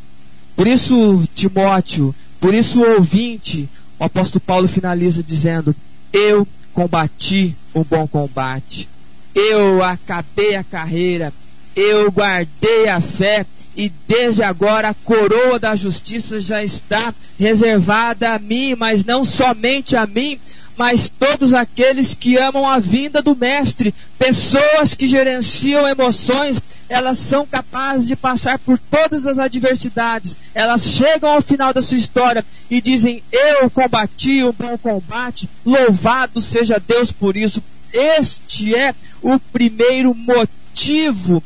Por 0.57 0.65
isso, 0.65 1.23
Timóteo, 1.35 2.15
por 2.41 2.51
isso, 2.51 2.83
ouvinte, 2.83 3.69
o 3.99 4.03
apóstolo 4.03 4.41
Paulo 4.41 4.67
finaliza 4.67 5.21
dizendo: 5.21 5.73
Eu 6.11 6.47
combati 6.73 7.55
o 7.75 7.83
bom 7.83 8.07
combate, 8.07 8.89
eu 9.35 9.83
acabei 9.83 10.55
a 10.55 10.63
carreira, 10.63 11.31
eu 11.75 12.11
guardei 12.11 12.89
a 12.89 12.99
fé 12.99 13.45
e 13.75 13.91
desde 14.07 14.41
agora 14.41 14.89
a 14.89 14.93
coroa 14.95 15.59
da 15.59 15.75
justiça 15.75 16.41
já 16.41 16.63
está 16.63 17.13
reservada 17.37 18.33
a 18.33 18.39
mim, 18.39 18.73
mas 18.75 19.05
não 19.05 19.23
somente 19.23 19.95
a 19.95 20.07
mim, 20.07 20.39
mas 20.77 21.09
todos 21.09 21.53
aqueles 21.53 22.13
que 22.13 22.37
amam 22.37 22.67
a 22.67 22.77
vinda 22.77 23.21
do 23.21 23.35
Mestre, 23.35 23.93
pessoas 24.19 24.93
que 24.93 25.07
gerenciam 25.07 25.87
emoções, 25.87 26.61
elas 26.87 27.17
são 27.17 27.47
capazes 27.47 28.07
de 28.07 28.15
passar 28.15 28.59
por 28.59 28.77
todas 28.77 29.25
as 29.25 29.39
adversidades, 29.39 30.37
elas 30.53 30.83
chegam 30.83 31.31
ao 31.31 31.41
final 31.41 31.73
da 31.73 31.81
sua 31.81 31.97
história 31.97 32.45
e 32.69 32.79
dizem: 32.79 33.23
Eu 33.31 33.69
combati 33.71 34.43
o 34.43 34.53
bom 34.53 34.77
combate, 34.77 35.49
louvado 35.65 36.39
seja 36.39 36.79
Deus 36.79 37.11
por 37.11 37.35
isso. 37.35 37.61
Este 37.91 38.75
é 38.75 38.93
o 39.21 39.39
primeiro 39.39 40.13
motivo 40.13 41.41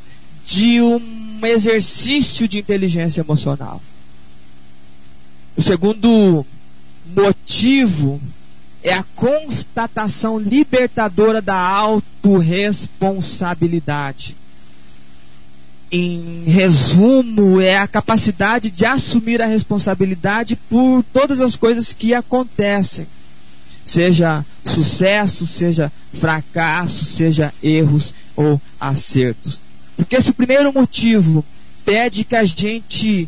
de 0.46 0.82
um 0.82 1.40
exercício 1.44 2.48
de 2.48 2.60
inteligência 2.60 3.22
emocional. 3.22 3.82
O 5.56 5.62
segundo 5.62 6.46
motivo 7.06 8.20
é 8.84 8.94
a 8.94 9.04
constatação 9.16 10.40
libertadora 10.40 11.42
da 11.42 11.56
autorresponsabilidade. 11.56 14.36
Em 15.92 16.44
resumo, 16.46 17.60
é 17.60 17.78
a 17.78 17.88
capacidade 17.88 18.72
de 18.72 18.86
assumir 18.86 19.42
a 19.42 19.46
responsabilidade 19.46 20.56
por 20.56 21.04
todas 21.12 21.42
as 21.42 21.56
coisas 21.56 21.94
que 21.94 22.14
acontecem. 22.14 23.06
Seja 23.84 24.46
sucesso, 24.66 25.46
seja 25.46 25.92
fracasso, 26.14 27.04
seja 27.04 27.54
erros 27.62 28.14
ou 28.36 28.62
acertos. 28.80 29.62
Porque 29.98 30.22
se 30.22 30.32
o 30.32 30.34
primeiro 30.34 30.72
motivo 30.72 31.44
pede 31.84 32.24
que 32.24 32.36
a 32.36 32.46
gente 32.46 33.28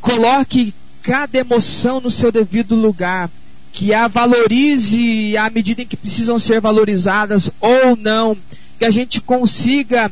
coloque 0.00 0.74
cada 1.02 1.38
emoção 1.38 2.00
no 2.00 2.10
seu 2.10 2.32
devido 2.32 2.74
lugar, 2.74 3.30
que 3.74 3.92
a 3.92 4.06
valorize 4.06 5.36
à 5.36 5.50
medida 5.50 5.82
em 5.82 5.86
que 5.86 5.96
precisam 5.96 6.38
ser 6.38 6.60
valorizadas 6.60 7.50
ou 7.60 7.96
não, 7.96 8.38
que 8.78 8.84
a 8.84 8.90
gente 8.90 9.20
consiga 9.20 10.10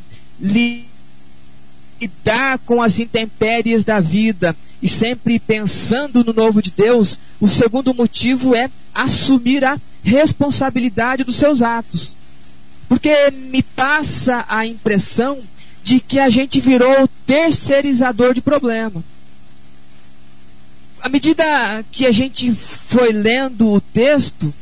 lidar 2.01 2.59
com 2.67 2.83
as 2.83 2.99
intempéries 2.99 3.85
da 3.85 4.01
vida 4.01 4.57
e 4.83 4.89
sempre 4.89 5.39
pensando 5.39 6.25
no 6.25 6.33
novo 6.33 6.61
de 6.61 6.73
Deus, 6.73 7.17
o 7.41 7.47
segundo 7.47 7.95
motivo 7.95 8.53
é 8.53 8.69
assumir 8.93 9.65
a 9.65 9.79
responsabilidade 10.03 11.23
dos 11.23 11.37
seus 11.37 11.63
atos. 11.63 12.17
Porque 12.89 13.31
me 13.31 13.63
passa 13.63 14.45
a 14.49 14.67
impressão 14.67 15.39
de 15.85 16.01
que 16.01 16.19
a 16.19 16.29
gente 16.29 16.61
virou 16.61 17.09
terceirizador 17.25 18.35
de 18.35 18.43
problema. 18.43 19.05
À 21.03 21.09
medida 21.09 21.85
que 21.91 22.07
a 22.07 22.13
gente 22.13 22.53
foi 22.53 23.11
lendo 23.11 23.67
o 23.73 23.81
texto, 23.81 24.55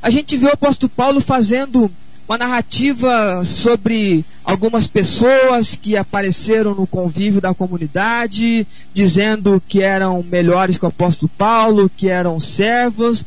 a 0.00 0.08
gente 0.08 0.38
viu 0.38 0.48
o 0.48 0.52
apóstolo 0.52 0.88
Paulo 0.88 1.20
fazendo 1.20 1.92
uma 2.26 2.38
narrativa 2.38 3.44
sobre 3.44 4.24
algumas 4.42 4.86
pessoas 4.86 5.76
que 5.76 5.94
apareceram 5.94 6.74
no 6.74 6.86
convívio 6.86 7.42
da 7.42 7.52
comunidade, 7.52 8.66
dizendo 8.94 9.62
que 9.68 9.82
eram 9.82 10.22
melhores 10.22 10.78
que 10.78 10.86
o 10.86 10.88
apóstolo 10.88 11.30
Paulo, 11.36 11.90
que 11.94 12.08
eram 12.08 12.40
servos. 12.40 13.22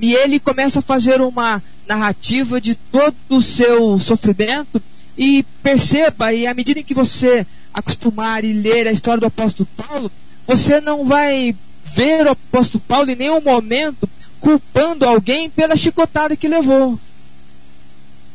E 0.00 0.14
ele 0.14 0.40
começa 0.40 0.78
a 0.78 0.82
fazer 0.82 1.20
uma 1.20 1.62
narrativa 1.86 2.58
de 2.62 2.74
todo 2.74 3.14
o 3.28 3.42
seu 3.42 3.98
sofrimento 3.98 4.80
e 5.18 5.44
perceba, 5.62 6.32
e 6.32 6.46
à 6.46 6.54
medida 6.54 6.80
em 6.80 6.84
que 6.84 6.94
você 6.94 7.46
acostumar 7.74 8.42
e 8.42 8.54
ler 8.54 8.88
a 8.88 8.92
história 8.92 9.20
do 9.20 9.26
apóstolo 9.26 9.68
Paulo, 9.76 10.10
você 10.46 10.80
não 10.80 11.04
vai 11.04 11.54
ver 11.94 12.26
o 12.26 12.30
apóstolo 12.30 12.82
Paulo 12.86 13.10
em 13.10 13.16
nenhum 13.16 13.40
momento 13.40 14.08
culpando 14.40 15.04
alguém 15.04 15.50
pela 15.50 15.76
chicotada 15.76 16.36
que 16.36 16.48
levou. 16.48 16.98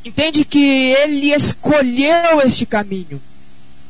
Entende 0.03 0.45
que 0.45 0.93
ele 0.93 1.33
escolheu 1.33 2.39
este 2.45 2.65
caminho. 2.65 3.19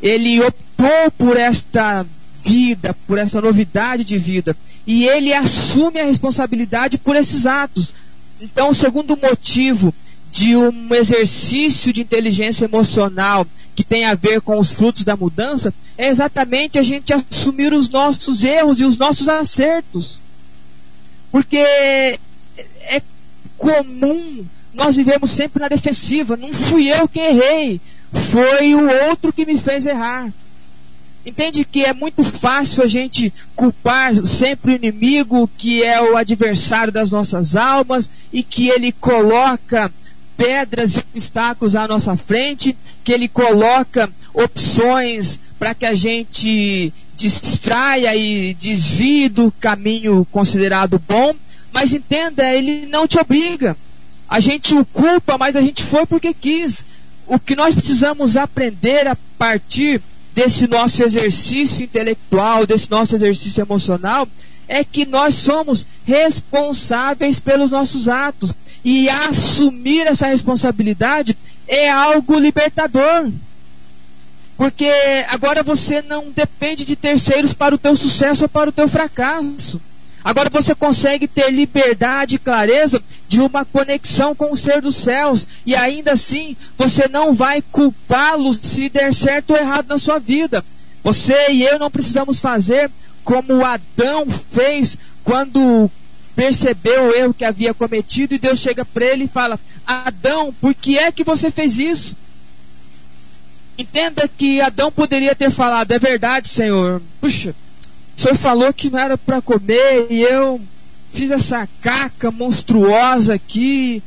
Ele 0.01 0.41
optou 0.41 1.11
por 1.17 1.35
esta 1.35 2.05
vida, 2.43 2.95
por 3.05 3.17
esta 3.17 3.41
novidade 3.41 4.05
de 4.05 4.17
vida. 4.17 4.55
E 4.87 5.05
ele 5.05 5.33
assume 5.33 5.99
a 5.99 6.05
responsabilidade 6.05 6.97
por 6.97 7.15
esses 7.15 7.45
atos. 7.45 7.93
Então, 8.39 8.69
o 8.69 8.73
segundo 8.73 9.17
motivo 9.17 9.93
de 10.35 10.53
um 10.53 10.93
exercício 10.93 11.93
de 11.93 12.01
inteligência 12.01 12.65
emocional 12.65 13.47
que 13.73 13.85
tem 13.85 14.03
a 14.03 14.15
ver 14.15 14.41
com 14.41 14.59
os 14.59 14.73
frutos 14.73 15.05
da 15.05 15.15
mudança 15.15 15.73
é 15.97 16.09
exatamente 16.09 16.77
a 16.77 16.83
gente 16.83 17.13
assumir 17.13 17.71
os 17.71 17.87
nossos 17.87 18.43
erros 18.43 18.81
e 18.81 18.83
os 18.83 18.97
nossos 18.97 19.29
acertos. 19.29 20.19
Porque 21.31 21.57
é 21.57 22.19
comum 23.57 24.45
nós 24.73 24.97
vivemos 24.97 25.31
sempre 25.31 25.61
na 25.61 25.69
defensiva. 25.69 26.35
Não 26.35 26.51
fui 26.51 26.91
eu 26.91 27.07
quem 27.07 27.27
errei, 27.27 27.79
foi 28.11 28.75
o 28.75 28.89
outro 29.07 29.31
que 29.31 29.45
me 29.45 29.57
fez 29.57 29.85
errar. 29.85 30.33
Entende 31.25 31.63
que 31.63 31.85
é 31.85 31.93
muito 31.93 32.25
fácil 32.25 32.83
a 32.83 32.87
gente 32.87 33.33
culpar 33.55 34.13
sempre 34.27 34.73
o 34.73 34.75
inimigo, 34.75 35.49
que 35.57 35.81
é 35.81 36.01
o 36.01 36.17
adversário 36.17 36.91
das 36.91 37.09
nossas 37.09 37.55
almas, 37.55 38.09
e 38.33 38.43
que 38.43 38.67
ele 38.67 38.91
coloca 38.91 39.89
pedras 40.37 40.95
e 40.95 40.99
obstáculos 40.99 41.75
à 41.75 41.87
nossa 41.87 42.15
frente, 42.15 42.75
que 43.03 43.11
Ele 43.11 43.27
coloca 43.27 44.09
opções 44.33 45.39
para 45.57 45.73
que 45.73 45.85
a 45.85 45.95
gente 45.95 46.93
distraia 47.15 48.15
e 48.15 48.53
desvie 48.53 49.29
do 49.29 49.51
caminho 49.51 50.27
considerado 50.31 51.01
bom, 51.07 51.33
mas 51.71 51.93
entenda, 51.93 52.53
Ele 52.53 52.85
não 52.87 53.07
te 53.07 53.17
obriga. 53.17 53.75
A 54.27 54.39
gente 54.39 54.73
o 54.73 54.85
culpa, 54.85 55.37
mas 55.37 55.55
a 55.55 55.61
gente 55.61 55.83
foi 55.83 56.05
porque 56.05 56.33
quis. 56.33 56.85
O 57.27 57.39
que 57.39 57.55
nós 57.55 57.73
precisamos 57.73 58.37
aprender 58.37 59.07
a 59.07 59.15
partir 59.37 60.01
desse 60.33 60.67
nosso 60.67 61.01
exercício 61.01 61.83
intelectual, 61.83 62.65
desse 62.67 62.91
nosso 62.91 63.15
exercício 63.15 63.61
emocional, 63.61 64.27
é 64.67 64.83
que 64.83 65.05
nós 65.05 65.35
somos 65.35 65.85
responsáveis 66.05 67.39
pelos 67.39 67.71
nossos 67.71 68.07
atos. 68.07 68.53
E 68.85 69.09
assumir 69.09 70.05
essa 70.05 70.27
responsabilidade 70.27 71.35
é 71.67 71.89
algo 71.89 72.37
libertador. 72.37 73.31
Porque 74.55 74.87
agora 75.27 75.63
você 75.63 76.03
não 76.03 76.29
depende 76.29 76.85
de 76.85 76.95
terceiros 76.95 77.51
para 77.51 77.73
o 77.73 77.79
teu 77.79 77.95
sucesso 77.95 78.43
ou 78.43 78.49
para 78.49 78.69
o 78.69 78.71
teu 78.71 78.87
fracasso. 78.87 79.81
Agora 80.23 80.49
você 80.51 80.75
consegue 80.75 81.27
ter 81.27 81.51
liberdade 81.51 82.35
e 82.35 82.39
clareza 82.39 83.01
de 83.27 83.41
uma 83.41 83.65
conexão 83.65 84.35
com 84.35 84.51
o 84.51 84.55
ser 84.55 84.81
dos 84.81 84.95
céus. 84.95 85.47
E 85.65 85.75
ainda 85.75 86.13
assim, 86.13 86.55
você 86.77 87.07
não 87.07 87.33
vai 87.33 87.63
culpá-lo 87.63 88.53
se 88.53 88.87
der 88.89 89.13
certo 89.15 89.51
ou 89.51 89.57
errado 89.57 89.87
na 89.87 89.97
sua 89.97 90.19
vida. 90.19 90.63
Você 91.03 91.51
e 91.51 91.63
eu 91.63 91.79
não 91.79 91.89
precisamos 91.89 92.39
fazer 92.39 92.89
como 93.23 93.65
Adão 93.65 94.27
fez 94.29 94.95
quando 95.23 95.89
percebeu 96.35 97.05
o 97.05 97.15
erro 97.15 97.33
que 97.33 97.45
havia 97.45 97.73
cometido 97.73 98.35
e 98.35 98.39
Deus 98.39 98.59
chega 98.59 98.83
para 98.83 99.05
ele 99.05 99.23
e 99.23 99.29
fala: 99.29 99.59
Adão, 99.85 100.53
por 100.59 100.73
que 100.73 100.97
é 100.97 101.11
que 101.11 101.23
você 101.23 101.49
fez 101.49 101.77
isso? 101.77 102.15
Entenda 103.77 104.27
que 104.27 104.61
Adão 104.61 104.91
poderia 104.91 105.33
ter 105.33 105.49
falado: 105.49 105.91
É 105.91 105.99
verdade, 105.99 106.47
Senhor. 106.49 107.01
Puxa, 107.21 107.55
o 108.17 108.21
Senhor 108.21 108.35
falou 108.35 108.73
que 108.73 108.89
não 108.89 108.99
era 108.99 109.17
para 109.17 109.41
comer 109.41 110.07
e 110.09 110.21
eu 110.21 110.61
fiz 111.11 111.31
essa 111.31 111.67
caca 111.81 112.29
monstruosa 112.31 113.33
aqui. 113.33 114.03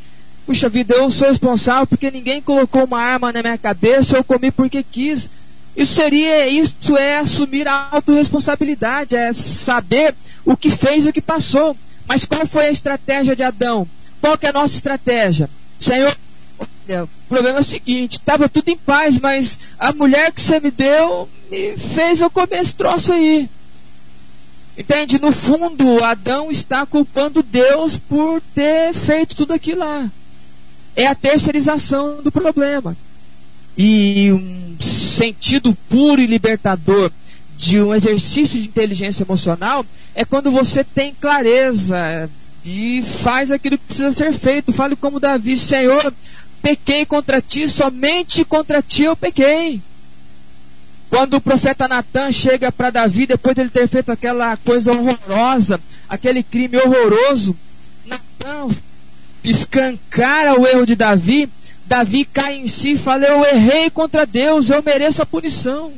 Puxa 0.47 0.68
vida, 0.68 0.95
eu 0.95 1.11
sou 1.11 1.29
responsável 1.29 1.87
porque 1.87 2.11
ninguém 2.11 2.41
colocou 2.41 2.85
uma 2.85 3.01
arma 3.01 3.33
na 3.33 3.43
minha 3.43 3.59
cabeça, 3.59 4.16
eu 4.16 4.24
comi 4.24 4.51
porque 4.51 4.83
quis. 4.83 5.31
Isso 5.76 5.95
seria, 5.95 6.49
isso 6.49 6.97
é 6.97 7.18
assumir 7.18 7.68
a 7.68 7.89
autorresponsabilidade, 7.93 9.14
é 9.14 9.33
saber 9.33 10.14
o 10.45 10.57
que 10.57 10.70
fez 10.70 11.07
e 11.07 11.11
o 11.11 11.12
que 11.12 11.20
passou. 11.20 11.76
Mas 12.09 12.24
qual 12.24 12.46
foi 12.46 12.66
a 12.66 12.70
estratégia 12.70 13.36
de 13.36 13.42
Adão? 13.42 13.86
Qual 14.20 14.38
que 14.38 14.46
é 14.46 14.48
a 14.48 14.52
nossa 14.52 14.74
estratégia? 14.74 15.48
Senhor, 15.78 16.16
olha, 16.59 17.04
o 17.04 17.09
problema 17.28 17.59
é 17.59 17.61
o 17.61 17.64
seguinte, 17.64 18.12
estava 18.12 18.48
tudo 18.48 18.70
em 18.70 18.78
paz, 18.78 19.20
mas 19.20 19.59
a 19.78 19.92
mulher 19.92 20.32
que 20.32 20.40
você 20.40 20.59
me 20.59 20.70
deu 20.70 21.28
me 21.50 21.76
fez 21.76 22.20
eu 22.20 22.30
comer 22.30 22.62
esse 22.62 22.74
troço 22.74 23.12
aí. 23.12 23.48
Entende? 24.76 25.18
No 25.18 25.32
fundo, 25.32 26.02
Adão 26.02 26.50
está 26.50 26.86
culpando 26.86 27.42
Deus 27.42 27.98
por 27.98 28.40
ter 28.54 28.94
feito 28.94 29.36
tudo 29.36 29.52
aquilo 29.52 29.80
lá. 29.80 30.11
É 30.96 31.06
a 31.06 31.14
terceirização 31.14 32.22
do 32.22 32.32
problema. 32.32 32.96
E 33.76 34.32
um 34.32 34.76
sentido 34.80 35.76
puro 35.88 36.22
e 36.22 36.26
libertador 36.26 37.12
de 37.59 37.82
um 37.82 37.92
exercício 37.92 38.61
de 38.61 38.68
inteligência 38.68 39.24
emocional 39.24 39.84
é 40.14 40.24
quando 40.24 40.48
você 40.48 40.84
tem 40.84 41.12
clareza 41.12 42.30
e 42.64 43.02
faz 43.02 43.50
aquilo 43.50 43.76
que 43.76 43.86
precisa 43.86 44.12
ser 44.12 44.32
feito. 44.32 44.72
Fale 44.72 44.94
como 44.94 45.18
Davi, 45.18 45.56
Senhor, 45.56 46.14
pequei 46.62 47.04
contra 47.04 47.42
ti, 47.42 47.68
somente 47.68 48.44
contra 48.44 48.80
ti 48.80 49.02
eu 49.02 49.16
pequei. 49.16 49.82
Quando 51.11 51.34
o 51.34 51.40
profeta 51.40 51.88
Natan 51.88 52.30
chega 52.30 52.70
para 52.70 52.90
Davi, 52.90 53.26
depois 53.26 53.56
de 53.56 53.62
ele 53.62 53.70
ter 53.70 53.88
feito 53.88 54.12
aquela 54.12 54.56
coisa 54.59 54.92
horrorosa, 54.92 55.80
aquele 56.09 56.44
crime 56.44 56.76
horroroso, 56.76 57.56
Natan 58.06 58.68
escancara 59.42 60.61
o 60.61 60.66
erro 60.66 60.86
de 60.86 60.94
Davi, 60.94 61.48
Davi 61.86 62.24
cai 62.24 62.56
em 62.56 62.68
si 62.68 62.92
e 62.92 62.98
fala: 62.98 63.24
Eu 63.24 63.44
errei 63.44 63.90
contra 63.90 64.24
Deus, 64.24 64.70
eu 64.70 64.80
mereço 64.80 65.22
a 65.22 65.26
punição. 65.26 65.92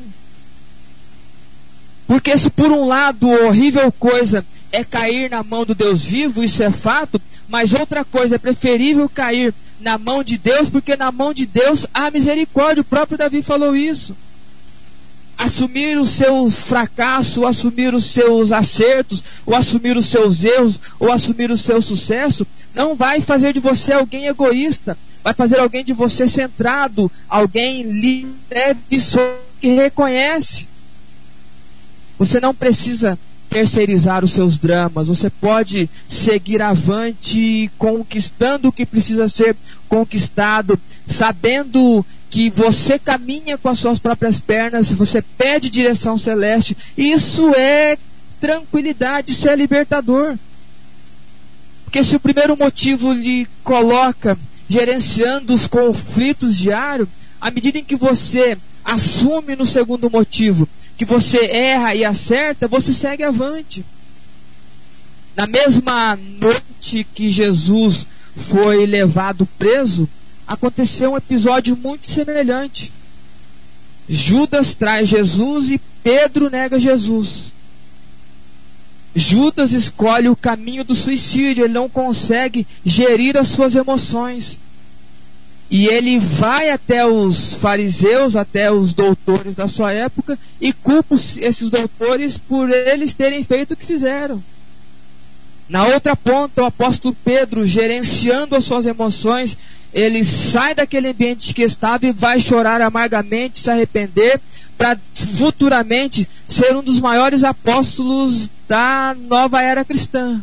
Porque 2.10 2.36
se 2.36 2.50
por 2.50 2.72
um 2.72 2.88
lado 2.88 3.30
horrível 3.30 3.92
coisa 3.92 4.44
é 4.72 4.82
cair 4.82 5.30
na 5.30 5.44
mão 5.44 5.64
do 5.64 5.76
Deus 5.76 6.02
vivo, 6.04 6.42
isso 6.42 6.60
é 6.60 6.68
fato, 6.68 7.22
mas 7.48 7.72
outra 7.72 8.04
coisa 8.04 8.34
é 8.34 8.38
preferível 8.38 9.08
cair 9.08 9.54
na 9.78 9.96
mão 9.96 10.24
de 10.24 10.36
Deus, 10.36 10.68
porque 10.68 10.96
na 10.96 11.12
mão 11.12 11.32
de 11.32 11.46
Deus 11.46 11.86
há 11.94 12.10
misericórdia. 12.10 12.82
O 12.82 12.84
próprio 12.84 13.16
Davi 13.16 13.42
falou 13.42 13.76
isso 13.76 14.16
assumir 15.38 15.96
o 15.98 16.04
seu 16.04 16.50
fracasso, 16.50 17.42
ou 17.42 17.46
assumir 17.46 17.94
os 17.94 18.06
seus 18.06 18.50
acertos, 18.50 19.22
ou 19.46 19.54
assumir 19.54 19.96
os 19.96 20.06
seus 20.06 20.42
erros, 20.42 20.80
ou 20.98 21.12
assumir 21.12 21.52
o 21.52 21.56
seu 21.56 21.80
sucesso, 21.80 22.44
não 22.74 22.96
vai 22.96 23.20
fazer 23.20 23.52
de 23.52 23.60
você 23.60 23.92
alguém 23.92 24.26
egoísta, 24.26 24.98
vai 25.22 25.32
fazer 25.32 25.60
alguém 25.60 25.84
de 25.84 25.92
você 25.92 26.26
centrado, 26.26 27.08
alguém 27.28 27.84
livre, 27.84 28.34
que 29.60 29.68
reconhece. 29.68 30.68
Você 32.20 32.38
não 32.38 32.54
precisa 32.54 33.18
terceirizar 33.48 34.22
os 34.22 34.32
seus 34.32 34.58
dramas, 34.58 35.08
você 35.08 35.30
pode 35.30 35.88
seguir 36.06 36.60
avante, 36.60 37.70
conquistando 37.78 38.68
o 38.68 38.72
que 38.72 38.84
precisa 38.84 39.26
ser 39.26 39.56
conquistado, 39.88 40.78
sabendo 41.06 42.04
que 42.28 42.50
você 42.50 42.98
caminha 42.98 43.56
com 43.56 43.70
as 43.70 43.78
suas 43.78 43.98
próprias 43.98 44.38
pernas, 44.38 44.92
você 44.92 45.22
pede 45.22 45.70
direção 45.70 46.18
celeste. 46.18 46.76
Isso 46.94 47.54
é 47.54 47.96
tranquilidade, 48.38 49.32
isso 49.32 49.48
é 49.48 49.56
libertador. 49.56 50.36
Porque 51.84 52.04
se 52.04 52.16
o 52.16 52.20
primeiro 52.20 52.54
motivo 52.54 53.14
lhe 53.14 53.48
coloca 53.64 54.38
gerenciando 54.68 55.54
os 55.54 55.66
conflitos 55.66 56.54
diários, 56.58 57.08
à 57.40 57.50
medida 57.50 57.78
em 57.78 57.84
que 57.84 57.96
você 57.96 58.58
assume 58.84 59.56
no 59.56 59.64
segundo 59.64 60.10
motivo 60.10 60.68
que 61.00 61.04
você 61.06 61.46
erra 61.46 61.94
e 61.94 62.04
acerta, 62.04 62.68
você 62.68 62.92
segue 62.92 63.22
avante. 63.22 63.82
Na 65.34 65.46
mesma 65.46 66.14
noite 66.14 67.06
que 67.14 67.30
Jesus 67.30 68.06
foi 68.36 68.84
levado 68.84 69.46
preso, 69.58 70.06
aconteceu 70.46 71.12
um 71.12 71.16
episódio 71.16 71.74
muito 71.74 72.10
semelhante. 72.10 72.92
Judas 74.06 74.74
traz 74.74 75.08
Jesus 75.08 75.70
e 75.70 75.80
Pedro 76.04 76.50
nega 76.50 76.78
Jesus. 76.78 77.54
Judas 79.14 79.72
escolhe 79.72 80.28
o 80.28 80.36
caminho 80.36 80.84
do 80.84 80.94
suicídio, 80.94 81.64
ele 81.64 81.72
não 81.72 81.88
consegue 81.88 82.66
gerir 82.84 83.38
as 83.38 83.48
suas 83.48 83.74
emoções. 83.74 84.60
E 85.70 85.86
ele 85.86 86.18
vai 86.18 86.70
até 86.70 87.06
os 87.06 87.54
fariseus, 87.54 88.34
até 88.34 88.72
os 88.72 88.92
doutores 88.92 89.54
da 89.54 89.68
sua 89.68 89.92
época, 89.92 90.36
e 90.60 90.72
culpa 90.72 91.14
esses 91.14 91.70
doutores 91.70 92.36
por 92.36 92.68
eles 92.70 93.14
terem 93.14 93.44
feito 93.44 93.74
o 93.74 93.76
que 93.76 93.86
fizeram. 93.86 94.42
Na 95.68 95.86
outra 95.86 96.16
ponta, 96.16 96.62
o 96.62 96.66
apóstolo 96.66 97.16
Pedro, 97.24 97.64
gerenciando 97.64 98.56
as 98.56 98.64
suas 98.64 98.84
emoções, 98.84 99.56
ele 99.94 100.24
sai 100.24 100.74
daquele 100.74 101.08
ambiente 101.08 101.54
que 101.54 101.62
estava 101.62 102.04
e 102.06 102.12
vai 102.12 102.40
chorar 102.40 102.80
amargamente, 102.80 103.60
se 103.60 103.70
arrepender, 103.70 104.40
para 104.76 104.98
futuramente 105.14 106.28
ser 106.48 106.74
um 106.74 106.82
dos 106.82 107.00
maiores 107.00 107.44
apóstolos 107.44 108.50
da 108.68 109.14
nova 109.28 109.62
era 109.62 109.84
cristã. 109.84 110.42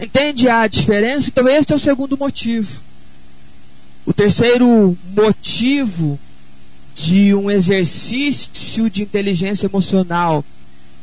Entende 0.00 0.48
a 0.48 0.66
diferença? 0.66 1.28
Então, 1.28 1.46
este 1.46 1.74
é 1.74 1.76
o 1.76 1.78
segundo 1.78 2.16
motivo. 2.16 2.87
O 4.08 4.12
terceiro 4.14 4.96
motivo 5.14 6.18
de 6.94 7.34
um 7.34 7.50
exercício 7.50 8.88
de 8.88 9.02
inteligência 9.02 9.66
emocional 9.66 10.42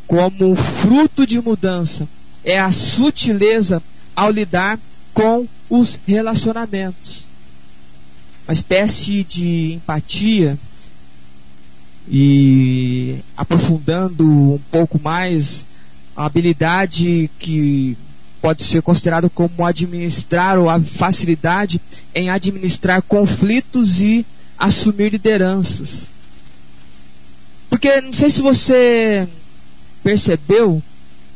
como 0.08 0.56
fruto 0.56 1.24
de 1.28 1.39
mudança 1.39 2.10
é 2.43 2.58
a 2.60 2.72
sutileza 2.72 3.80
ao 4.16 4.32
lidar 4.32 4.80
com 5.14 5.47
os 5.70 5.99
relacionamentos. 6.08 7.28
Uma 8.47 8.56
espécie 8.56 9.24
de 9.24 9.74
empatia 9.74 10.58
e 12.10 13.20
aprofundando 13.38 14.26
um 14.56 14.60
pouco 14.72 14.99
mais 14.99 15.64
a 16.16 16.26
habilidade 16.26 17.30
que 17.38 17.95
pode 18.45 18.63
ser 18.63 18.83
considerado 18.83 19.27
como 19.27 19.65
administrar 19.65 20.59
ou 20.59 20.69
a 20.69 20.79
facilidade 20.79 21.81
em 22.13 22.29
administrar 22.29 23.01
conflitos 23.01 23.99
e 24.01 24.23
assumir 24.55 25.11
lideranças. 25.11 26.07
Porque 27.71 27.99
não 28.01 28.13
sei 28.13 28.29
se 28.29 28.43
você 28.43 29.27
percebeu, 30.03 30.79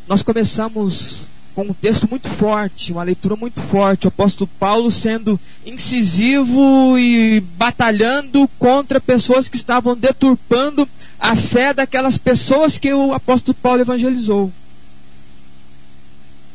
nós 0.08 0.22
começamos 0.22 1.28
com 1.56 1.64
um 1.64 1.74
texto 1.74 2.08
muito 2.08 2.30
forte, 2.30 2.92
uma 2.92 3.02
leitura 3.02 3.36
muito 3.36 3.60
forte. 3.60 4.06
O 4.06 4.10
apóstolo 4.10 4.48
Paulo 4.60 4.92
sendo 4.92 5.40
incisivo 5.66 6.96
e 6.96 7.40
batalhando 7.58 8.48
contra 8.60 9.02
pessoas 9.02 9.50
que 9.50 9.58
estavam 9.58 9.98
deturpando 9.98 10.88
a 11.20 11.36
fé 11.36 11.74
daquelas 11.74 12.20
pessoas 12.20 12.78
que 12.78 12.94
o 12.94 13.14
apóstolo 13.14 13.58
Paulo 13.60 13.82
evangelizou. 13.82 14.52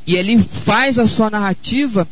E 0.06 0.16
ele 0.16 0.38
faz 0.38 0.98
a 0.98 1.06
sua 1.06 1.30
narrativa 1.30 2.06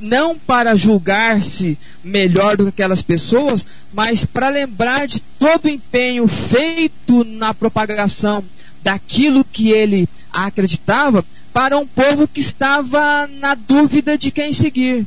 não 0.00 0.38
para 0.38 0.76
julgar-se 0.76 1.76
melhor 2.04 2.56
do 2.56 2.64
que 2.64 2.68
aquelas 2.68 3.02
pessoas, 3.02 3.64
mas 3.92 4.24
para 4.24 4.48
lembrar 4.48 5.06
de 5.06 5.20
todo 5.38 5.64
o 5.64 5.68
empenho 5.70 6.26
feito 6.28 7.24
na 7.24 7.52
propagação 7.52 8.44
daquilo 8.82 9.44
que 9.44 9.70
ele 9.70 10.08
acreditava, 10.32 11.24
para 11.52 11.78
um 11.78 11.86
povo 11.86 12.28
que 12.28 12.40
estava 12.40 13.26
na 13.40 13.54
dúvida 13.54 14.16
de 14.16 14.30
quem 14.30 14.52
seguir. 14.52 15.04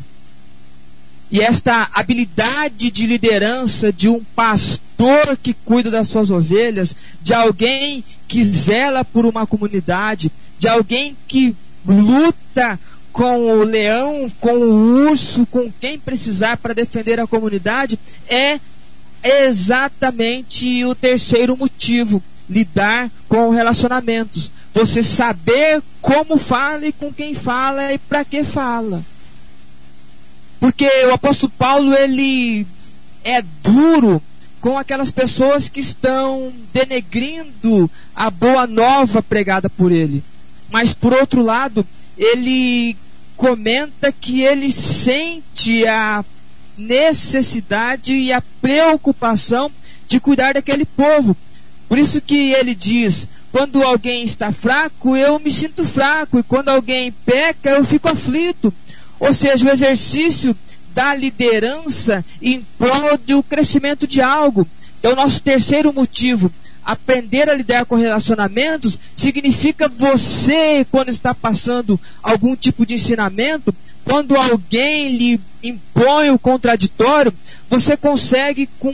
E 1.32 1.40
esta 1.40 1.90
habilidade 1.94 2.92
de 2.92 3.08
liderança 3.08 3.94
de 3.94 4.10
um 4.10 4.22
pastor 4.36 5.38
que 5.42 5.54
cuida 5.54 5.90
das 5.90 6.10
suas 6.10 6.30
ovelhas, 6.30 6.94
de 7.22 7.34
alguém 7.34 8.04
que 8.28 8.44
zela 8.44 9.06
por 9.06 9.26
uma 9.26 9.48
comunidade, 9.48 10.30
de 10.60 10.68
alguém 10.68 11.16
que 11.28 11.56
luta 11.86 12.80
com 13.12 13.60
o 13.60 13.64
leão, 13.64 14.32
com 14.40 14.54
o 14.54 15.10
urso, 15.10 15.46
com 15.48 15.72
quem 15.80 16.00
precisar 16.00 16.58
para 16.58 16.74
defender 16.74 17.20
a 17.20 17.28
comunidade, 17.28 18.00
é 18.28 18.60
exatamente 19.24 20.84
o 20.86 20.96
terceiro 20.96 21.58
motivo: 21.58 22.24
lidar 22.50 23.10
com 23.28 23.50
relacionamentos 23.50 24.52
você 24.74 25.04
saber 25.04 25.82
como 26.02 26.38
fala 26.38 26.88
e 26.88 26.92
com 26.94 27.12
quem 27.12 27.36
fala 27.36 27.94
e 27.94 27.98
para 27.98 28.24
que 28.24 28.44
fala. 28.44 29.04
Porque 30.60 30.88
o 31.06 31.14
apóstolo 31.14 31.52
Paulo 31.58 31.94
ele 31.94 32.66
é 33.24 33.42
duro 33.64 34.22
com 34.60 34.78
aquelas 34.78 35.12
pessoas 35.12 35.68
que 35.68 35.80
estão 35.80 36.54
denegrindo 36.72 37.90
a 38.16 38.30
boa 38.30 38.68
nova 38.68 39.22
pregada 39.24 39.70
por 39.70 39.92
ele. 39.92 40.24
Mas 40.72 40.94
por 40.94 41.14
outro 41.14 41.42
lado, 41.42 41.86
ele 42.18 42.96
comenta 43.36 44.12
que 44.12 44.42
ele 44.42 44.72
sente 44.72 45.86
a 45.88 46.24
necessidade 46.78 48.14
e 48.14 48.32
a 48.32 48.42
preocupação 48.62 49.72
de 50.08 50.20
cuidar 50.20 50.54
daquele 50.54 50.86
povo. 50.86 51.36
Por 51.90 51.98
isso 51.98 52.22
que 52.22 52.54
ele 52.54 52.74
diz: 52.74 53.28
quando 53.52 53.84
alguém 53.84 54.24
está 54.24 54.52
fraco, 54.52 55.16
eu 55.16 55.40
me 55.40 55.52
sinto 55.52 55.84
fraco, 55.84 56.40
e 56.40 56.44
quando 56.44 56.70
alguém 56.70 57.12
peca, 57.12 57.72
eu 57.72 57.84
fico 57.84 58.10
aflito. 58.10 58.74
Ou 59.20 59.34
seja, 59.34 59.68
o 59.68 59.70
exercício 59.70 60.56
da 60.94 61.14
liderança 61.14 62.24
em 62.42 62.66
prol 62.78 63.18
do 63.18 63.44
crescimento 63.44 64.08
de 64.08 64.22
algo. 64.22 64.68
Então, 65.00 65.16
nosso 65.16 65.42
terceiro 65.42 65.92
motivo, 65.94 66.52
aprender 66.84 67.50
a 67.50 67.54
lidar 67.54 67.86
com 67.86 67.96
relacionamentos, 67.96 68.98
significa 69.16 69.88
você, 69.88 70.86
quando 70.90 71.10
está 71.10 71.34
passando 71.34 72.00
algum 72.22 72.56
tipo 72.56 72.86
de 72.86 72.96
ensinamento, 72.96 73.74
quando 74.04 74.36
alguém 74.36 75.16
lhe 75.16 75.40
impõe 75.64 76.32
o 76.32 76.40
contraditório, 76.40 77.34
você 77.70 77.96
consegue, 77.96 78.68
com 78.80 78.94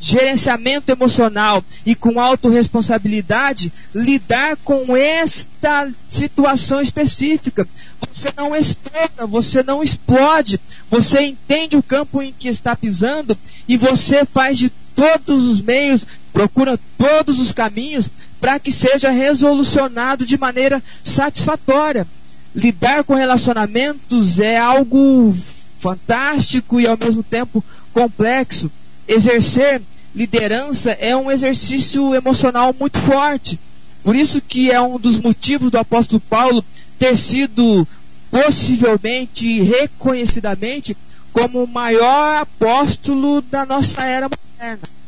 gerenciamento 0.00 0.90
emocional 0.90 1.64
e 1.86 1.94
com 1.94 2.20
autorresponsabilidade, 2.20 3.72
lidar 3.94 4.56
com 4.58 4.96
esta 4.96 5.88
situação 6.08 6.80
específica. 6.80 7.66
Você 8.10 8.28
não 8.36 8.54
estoura, 8.54 9.26
você 9.26 9.62
não 9.62 9.82
explode, 9.82 10.60
você 10.90 11.22
entende 11.22 11.76
o 11.76 11.82
campo 11.82 12.20
em 12.20 12.34
que 12.36 12.48
está 12.48 12.74
pisando 12.74 13.38
e 13.68 13.76
você 13.76 14.24
faz 14.24 14.58
de 14.58 14.70
todos 14.94 15.44
os 15.44 15.60
meios, 15.60 16.06
procura 16.32 16.78
todos 16.96 17.38
os 17.38 17.52
caminhos 17.52 18.08
para 18.40 18.58
que 18.58 18.72
seja 18.72 19.10
resolucionado 19.10 20.24
de 20.24 20.38
maneira 20.38 20.82
satisfatória. 21.04 22.06
Lidar 22.54 23.04
com 23.04 23.14
relacionamentos 23.14 24.38
é 24.38 24.58
algo 24.58 25.34
fantástico 25.78 26.80
e 26.80 26.86
ao 26.86 26.98
mesmo 26.98 27.22
tempo 27.22 27.64
complexo. 27.92 28.70
Exercer 29.06 29.82
liderança 30.14 30.92
é 30.92 31.16
um 31.16 31.30
exercício 31.30 32.14
emocional 32.14 32.74
muito 32.78 32.98
forte. 32.98 33.58
Por 34.02 34.16
isso 34.16 34.40
que 34.40 34.70
é 34.70 34.80
um 34.80 34.98
dos 34.98 35.20
motivos 35.20 35.70
do 35.70 35.78
apóstolo 35.78 36.20
Paulo 36.20 36.64
ter 36.98 37.16
sido 37.16 37.86
possivelmente 38.30 39.60
reconhecidamente 39.60 40.96
como 41.32 41.62
o 41.62 41.68
maior 41.68 42.42
apóstolo 42.42 43.40
da 43.42 43.64
nossa 43.64 44.02
era 44.04 44.28
moderna. 44.28 45.01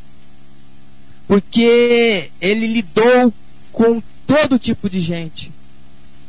Porque 1.27 2.31
ele 2.41 2.67
lidou 2.67 3.33
com 3.73 4.03
todo 4.27 4.59
tipo 4.59 4.89
de 4.89 5.01
gente. 5.01 5.53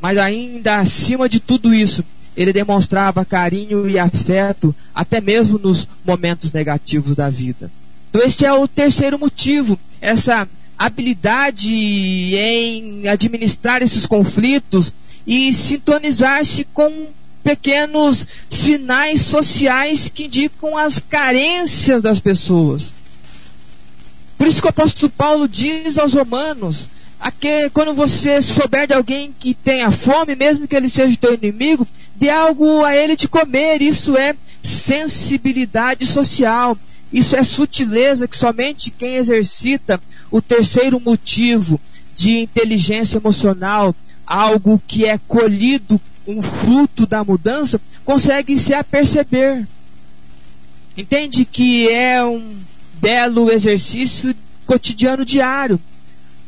Mas 0.01 0.17
ainda 0.17 0.77
acima 0.77 1.27
de 1.27 1.39
tudo 1.39 1.73
isso, 1.73 2.03
ele 2.35 2.51
demonstrava 2.51 3.25
carinho 3.25 3.89
e 3.89 3.97
afeto 3.97 4.75
até 4.93 5.21
mesmo 5.21 5.57
nos 5.57 5.87
momentos 6.05 6.51
negativos 6.51 7.15
da 7.15 7.29
vida. 7.29 7.71
Então 8.09 8.21
este 8.21 8.45
é 8.45 8.53
o 8.53 8.67
terceiro 8.67 9.19
motivo, 9.19 9.79
essa 9.99 10.47
habilidade 10.77 11.73
em 12.35 13.07
administrar 13.07 13.81
esses 13.81 14.05
conflitos 14.05 14.93
e 15.25 15.53
sintonizar-se 15.53 16.65
com 16.73 17.07
pequenos 17.43 18.27
sinais 18.49 19.21
sociais 19.21 20.09
que 20.09 20.25
indicam 20.25 20.75
as 20.77 20.99
carências 20.99 22.01
das 22.01 22.19
pessoas. 22.19 22.93
Por 24.37 24.47
isso 24.47 24.61
que 24.61 24.67
o 24.67 24.69
apóstolo 24.69 25.11
Paulo 25.11 25.47
diz 25.47 25.97
aos 25.97 26.13
romanos, 26.13 26.89
que 27.39 27.69
quando 27.71 27.93
você 27.93 28.41
souber 28.41 28.87
de 28.87 28.93
alguém 28.93 29.33
que 29.39 29.53
tenha 29.53 29.91
fome, 29.91 30.35
mesmo 30.35 30.67
que 30.67 30.75
ele 30.75 30.89
seja 30.89 31.17
teu 31.17 31.33
inimigo, 31.33 31.87
dê 32.15 32.29
algo 32.29 32.83
a 32.83 32.95
ele 32.95 33.15
de 33.15 33.27
comer. 33.27 33.81
Isso 33.81 34.17
é 34.17 34.35
sensibilidade 34.61 36.05
social. 36.05 36.77
Isso 37.11 37.35
é 37.35 37.43
sutileza 37.43 38.27
que 38.27 38.37
somente 38.37 38.91
quem 38.91 39.15
exercita 39.15 40.01
o 40.29 40.41
terceiro 40.41 40.99
motivo 40.99 41.79
de 42.15 42.39
inteligência 42.39 43.17
emocional, 43.17 43.95
algo 44.25 44.81
que 44.87 45.05
é 45.05 45.17
colhido, 45.27 45.99
um 46.27 46.41
fruto 46.41 47.05
da 47.05 47.23
mudança, 47.23 47.79
consegue 48.03 48.57
se 48.57 48.73
aperceber. 48.73 49.67
Entende 50.97 51.45
que 51.45 51.89
é 51.89 52.23
um 52.23 52.55
belo 53.05 53.51
exercício 53.51 54.33
cotidiano 54.65 55.23
diário. 55.23 55.79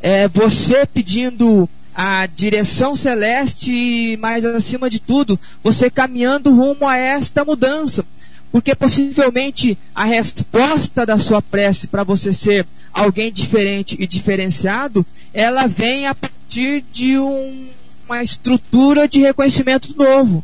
É 0.02 0.28
você 0.28 0.88
pedindo 0.88 1.70
a 1.94 2.26
direção 2.26 2.96
celeste, 2.96 4.18
mas 4.20 4.44
acima 4.44 4.90
de 4.90 5.00
tudo, 5.00 5.40
você 5.62 5.88
caminhando 5.88 6.52
rumo 6.52 6.88
a 6.88 6.98
esta 6.98 7.46
mudança. 7.46 8.04
Porque 8.52 8.74
possivelmente 8.74 9.78
a 9.94 10.04
resposta 10.04 11.06
da 11.06 11.20
sua 11.20 11.44
prece 11.44 11.86
para 11.88 12.04
você 12.04 12.34
ser 12.34 12.66
alguém 12.92 13.32
diferente 13.32 13.96
e 14.00 14.08
diferenciado, 14.08 15.06
ela 15.32 15.68
vem 15.68 16.08
a 16.08 16.16
partir 16.16 16.84
de 16.92 17.20
um, 17.20 17.68
uma 18.08 18.24
estrutura 18.24 19.08
de 19.08 19.20
reconhecimento 19.20 19.96
novo. 19.96 20.44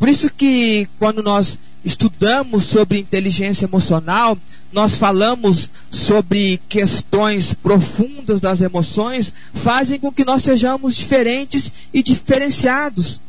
Por 0.00 0.08
isso 0.08 0.28
que 0.30 0.88
quando 0.98 1.22
nós 1.22 1.58
estudamos 1.84 2.64
sobre 2.64 2.98
inteligência 2.98 3.66
emocional, 3.66 4.38
nós 4.74 4.96
falamos 4.96 5.70
sobre 5.88 6.60
questões 6.68 7.54
profundas 7.54 8.40
das 8.40 8.60
emoções, 8.60 9.32
fazem 9.52 10.00
com 10.00 10.10
que 10.10 10.24
nós 10.24 10.42
sejamos 10.42 10.96
diferentes 10.96 11.70
e 11.92 12.02
diferenciados. 12.02 13.20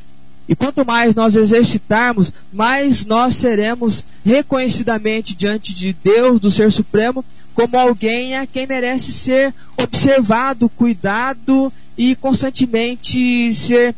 E 0.49 0.55
quanto 0.55 0.85
mais 0.85 1.13
nós 1.13 1.35
exercitarmos, 1.35 2.33
mais 2.51 3.05
nós 3.05 3.35
seremos 3.35 4.03
reconhecidamente 4.25 5.35
diante 5.35 5.73
de 5.73 5.95
Deus, 6.03 6.39
do 6.39 6.49
Ser 6.49 6.71
Supremo, 6.71 7.23
como 7.53 7.77
alguém 7.77 8.35
a 8.35 8.47
quem 8.47 8.65
merece 8.65 9.11
ser 9.11 9.53
observado, 9.77 10.67
cuidado 10.69 11.71
e 11.95 12.15
constantemente 12.15 13.53
ser 13.53 13.95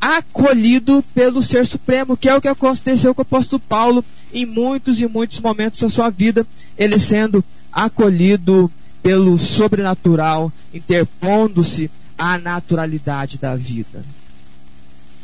acolhido 0.00 1.04
pelo 1.14 1.42
Ser 1.42 1.66
Supremo, 1.66 2.16
que 2.16 2.28
é 2.28 2.34
o 2.34 2.40
que 2.40 2.48
aconteceu 2.48 3.14
com 3.14 3.20
o 3.20 3.22
apóstolo 3.22 3.60
Paulo 3.60 4.04
em 4.36 4.44
muitos 4.44 5.00
e 5.00 5.08
muitos 5.08 5.40
momentos 5.40 5.80
da 5.80 5.88
sua 5.88 6.10
vida, 6.10 6.46
ele 6.76 6.98
sendo 6.98 7.42
acolhido 7.72 8.70
pelo 9.02 9.38
sobrenatural, 9.38 10.52
interpondo-se 10.74 11.90
à 12.18 12.36
naturalidade 12.36 13.38
da 13.38 13.56
vida. 13.56 14.04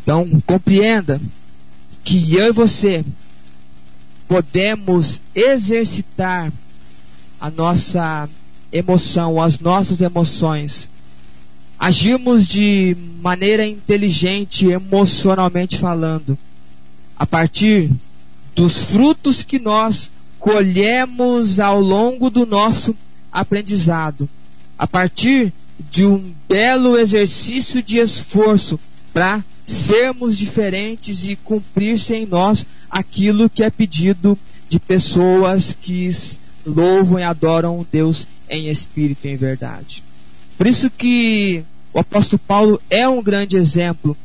Então, 0.03 0.43
compreenda 0.47 1.21
que 2.03 2.35
eu 2.35 2.47
e 2.47 2.53
você 2.53 3.05
podemos 4.27 5.21
exercitar 5.35 6.51
a 7.39 7.51
nossa 7.51 8.27
emoção, 8.73 9.39
as 9.39 9.61
nossas 9.61 10.01
emoções. 10.01 10.89
Agimos 11.79 12.47
de 12.47 12.97
maneira 13.21 13.67
inteligente, 13.67 14.69
emocionalmente 14.69 15.77
falando, 15.77 16.39
a 17.19 17.27
partir 17.27 17.91
dos 18.55 18.79
frutos 18.85 19.43
que 19.43 19.59
nós 19.59 20.11
colhemos 20.39 21.61
ao 21.61 21.81
longo 21.81 22.29
do 22.29 22.45
nosso 22.45 22.95
aprendizado, 23.31 24.29
a 24.77 24.87
partir 24.87 25.53
de 25.91 26.05
um 26.05 26.33
belo 26.49 26.99
exercício 26.99 27.83
de 27.83 27.99
esforço 27.99 28.79
para 29.13 29.43
sermos 29.65 30.37
diferentes 30.37 31.29
e 31.29 31.37
cumprir-se 31.37 32.15
em 32.15 32.27
nós 32.27 32.67
aquilo 32.91 33.49
que 33.49 33.63
é 33.63 33.71
pedido 33.71 34.39
de 34.69 34.79
pessoas 34.79 35.77
que 35.81 36.11
louvam 36.67 37.19
e 37.19 37.23
adoram 37.23 37.87
Deus 37.91 38.27
em 38.49 38.69
espírito 38.69 39.27
e 39.27 39.31
em 39.31 39.37
verdade. 39.37 40.03
Por 40.59 40.67
isso 40.67 40.91
que 40.91 41.65
o 41.93 41.99
apóstolo 41.99 42.41
Paulo 42.47 42.81
é 42.91 43.09
um 43.09 43.23
grande 43.23 43.57
exemplo 43.57 44.17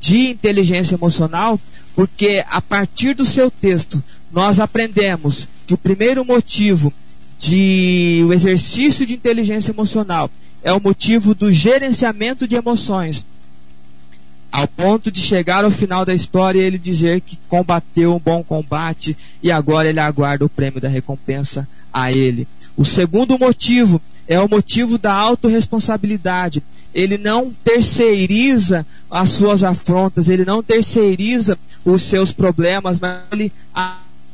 de 0.00 0.30
inteligência 0.30 0.94
emocional, 0.94 1.58
porque 1.94 2.44
a 2.48 2.60
partir 2.60 3.14
do 3.14 3.24
seu 3.24 3.50
texto 3.50 4.02
nós 4.30 4.58
aprendemos 4.58 5.48
que 5.66 5.74
o 5.74 5.78
primeiro 5.78 6.24
motivo 6.24 6.92
de 7.38 8.24
o 8.26 8.32
exercício 8.32 9.04
de 9.04 9.14
inteligência 9.14 9.72
emocional 9.72 10.30
é 10.62 10.72
o 10.72 10.80
motivo 10.80 11.34
do 11.34 11.50
gerenciamento 11.50 12.46
de 12.46 12.54
emoções, 12.54 13.26
ao 14.50 14.68
ponto 14.68 15.10
de 15.10 15.20
chegar 15.20 15.64
ao 15.64 15.70
final 15.70 16.04
da 16.04 16.14
história 16.14 16.60
e 16.60 16.62
ele 16.62 16.78
dizer 16.78 17.20
que 17.20 17.38
combateu 17.48 18.14
um 18.14 18.18
bom 18.18 18.44
combate 18.44 19.16
e 19.42 19.50
agora 19.50 19.88
ele 19.88 19.98
aguarda 19.98 20.44
o 20.44 20.48
prêmio 20.48 20.80
da 20.80 20.88
recompensa 20.88 21.66
a 21.92 22.12
ele. 22.12 22.46
O 22.76 22.84
segundo 22.84 23.38
motivo 23.38 24.00
é 24.26 24.40
o 24.40 24.48
motivo 24.48 24.98
da 24.98 25.12
autorresponsabilidade. 25.12 26.62
Ele 26.94 27.18
não 27.18 27.52
terceiriza 27.64 28.86
as 29.10 29.30
suas 29.30 29.62
afrontas, 29.62 30.28
ele 30.28 30.44
não 30.44 30.62
terceiriza 30.62 31.58
os 31.84 32.02
seus 32.02 32.32
problemas, 32.32 32.98
mas 33.00 33.20
ele 33.30 33.52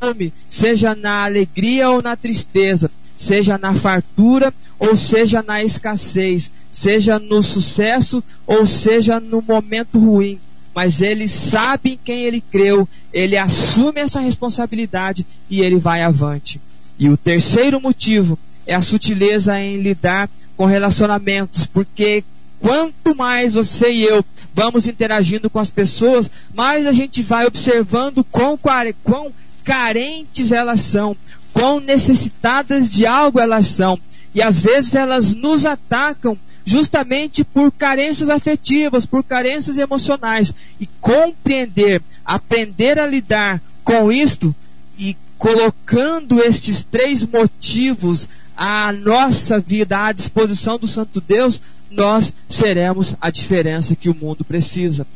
ame, 0.01 0.33
seja 0.49 0.95
na 0.95 1.25
alegria 1.25 1.89
ou 1.89 2.01
na 2.01 2.15
tristeza 2.15 2.89
seja 3.19 3.57
na 3.57 3.75
fartura 3.75 4.53
ou 4.79 4.95
seja 4.95 5.43
na 5.43 5.61
escassez, 5.61 6.49
seja 6.71 7.19
no 7.19 7.43
sucesso 7.43 8.23
ou 8.47 8.65
seja 8.65 9.19
no 9.19 9.41
momento 9.41 9.99
ruim. 9.99 10.39
Mas 10.73 11.01
ele 11.01 11.27
sabe 11.27 11.91
em 11.91 11.99
quem 12.01 12.21
ele 12.21 12.39
creu, 12.39 12.87
ele 13.11 13.35
assume 13.35 13.99
essa 13.99 14.21
responsabilidade 14.21 15.27
e 15.49 15.61
ele 15.61 15.75
vai 15.75 16.01
avante. 16.01 16.61
E 16.99 17.07
o 17.07 17.15
terceiro 17.15 17.79
motivo 17.79 18.37
é 18.67 18.75
a 18.75 18.81
sutileza 18.81 19.57
em 19.57 19.81
lidar 19.81 20.29
com 20.57 20.65
relacionamentos, 20.65 21.65
porque 21.65 22.25
quanto 22.59 23.15
mais 23.15 23.53
você 23.53 23.89
e 23.89 24.03
eu 24.03 24.23
vamos 24.53 24.85
interagindo 24.85 25.49
com 25.49 25.59
as 25.59 25.71
pessoas, 25.71 26.29
mais 26.53 26.85
a 26.85 26.91
gente 26.91 27.21
vai 27.21 27.47
observando 27.47 28.21
quão, 28.25 28.59
quão 29.01 29.31
carentes 29.63 30.51
elas 30.51 30.81
são, 30.81 31.15
quão 31.53 31.79
necessitadas 31.79 32.91
de 32.91 33.05
algo 33.05 33.39
elas 33.39 33.67
são. 33.67 33.97
E 34.35 34.41
às 34.41 34.61
vezes 34.61 34.93
elas 34.93 35.33
nos 35.33 35.65
atacam 35.65 36.37
justamente 36.65 37.43
por 37.43 37.71
carências 37.71 38.29
afetivas, 38.29 39.05
por 39.05 39.23
carências 39.23 39.77
emocionais. 39.77 40.53
E 40.79 40.85
compreender, 40.99 42.01
aprender 42.25 42.99
a 42.99 43.07
lidar 43.07 43.61
com 43.83 44.11
isto 44.11 44.53
e 44.97 45.15
colocando 45.39 46.41
estes 46.43 46.83
três 46.83 47.25
motivos 47.25 48.27
à 48.57 48.91
nossa 48.91 49.57
vida, 49.57 50.07
à 50.07 50.11
disposição 50.11 50.77
do 50.77 50.85
Santo 50.85 51.21
Deus, 51.21 51.61
nós 51.89 52.33
seremos 52.47 53.15
a 53.21 53.31
diferença 53.31 53.95
que 53.95 54.09
o 54.09 54.15
mundo 54.15 54.43
precisa. 54.43 55.07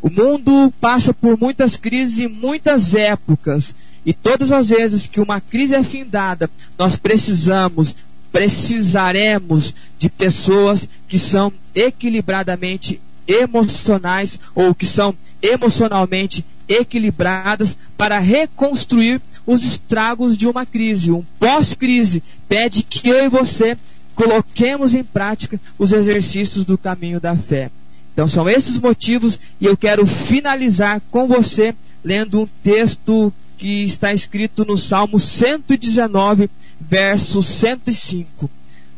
O 0.00 0.08
mundo 0.08 0.72
passa 0.80 1.12
por 1.12 1.36
muitas 1.38 1.76
crises 1.76 2.20
e 2.20 2.28
muitas 2.28 2.94
épocas. 2.94 3.74
E 4.06 4.12
todas 4.12 4.52
as 4.52 4.68
vezes 4.68 5.08
que 5.08 5.20
uma 5.20 5.40
crise 5.40 5.74
é 5.74 5.82
findada, 5.82 6.48
nós 6.78 6.96
precisamos 6.96 7.96
precisaremos 8.30 9.72
de 9.96 10.08
pessoas 10.08 10.88
que 11.06 11.20
são 11.20 11.52
equilibradamente 11.72 13.00
emocionais 13.28 14.40
ou 14.56 14.74
que 14.74 14.84
são 14.84 15.14
emocionalmente 15.40 16.44
equilibradas 16.68 17.76
para 17.96 18.18
reconstruir 18.18 19.20
os 19.46 19.64
estragos 19.64 20.36
de 20.36 20.48
uma 20.48 20.64
crise. 20.64 21.12
Um 21.12 21.24
pós-crise 21.38 22.22
pede 22.48 22.82
que 22.82 23.08
eu 23.08 23.24
e 23.24 23.28
você 23.28 23.76
coloquemos 24.14 24.94
em 24.94 25.04
prática 25.04 25.60
os 25.78 25.92
exercícios 25.92 26.64
do 26.64 26.78
caminho 26.78 27.20
da 27.20 27.36
fé. 27.36 27.70
Então 28.12 28.28
são 28.28 28.48
esses 28.48 28.78
motivos 28.78 29.38
e 29.60 29.66
eu 29.66 29.76
quero 29.76 30.06
finalizar 30.06 31.00
com 31.10 31.26
você 31.26 31.74
lendo 32.04 32.42
um 32.42 32.48
texto 32.62 33.32
que 33.58 33.84
está 33.84 34.12
escrito 34.12 34.64
no 34.64 34.76
Salmo 34.76 35.18
119, 35.18 36.50
verso 36.80 37.42
105. 37.42 38.50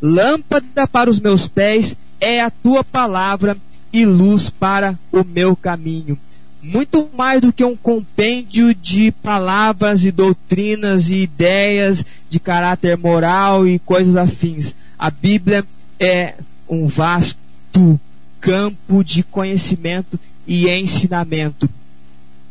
Lâmpada 0.02 0.86
para 0.86 1.08
os 1.08 1.18
meus 1.18 1.46
pés 1.46 1.96
é 2.20 2.40
a 2.40 2.50
tua 2.50 2.84
palavra 2.84 3.56
e 3.92 4.04
luz 4.04 4.50
para 4.50 4.98
o 5.10 5.24
meu 5.24 5.56
caminho. 5.56 6.18
Muito 6.66 7.08
mais 7.16 7.40
do 7.40 7.52
que 7.52 7.64
um 7.64 7.76
compêndio 7.76 8.74
de 8.74 9.12
palavras 9.12 10.04
e 10.04 10.10
doutrinas 10.10 11.08
e 11.08 11.18
ideias 11.18 12.04
de 12.28 12.40
caráter 12.40 12.98
moral 12.98 13.68
e 13.68 13.78
coisas 13.78 14.16
afins. 14.16 14.74
A 14.98 15.08
Bíblia 15.08 15.64
é 16.00 16.34
um 16.68 16.88
vasto 16.88 18.00
campo 18.40 19.04
de 19.04 19.22
conhecimento 19.22 20.18
e 20.44 20.68
ensinamento. 20.68 21.70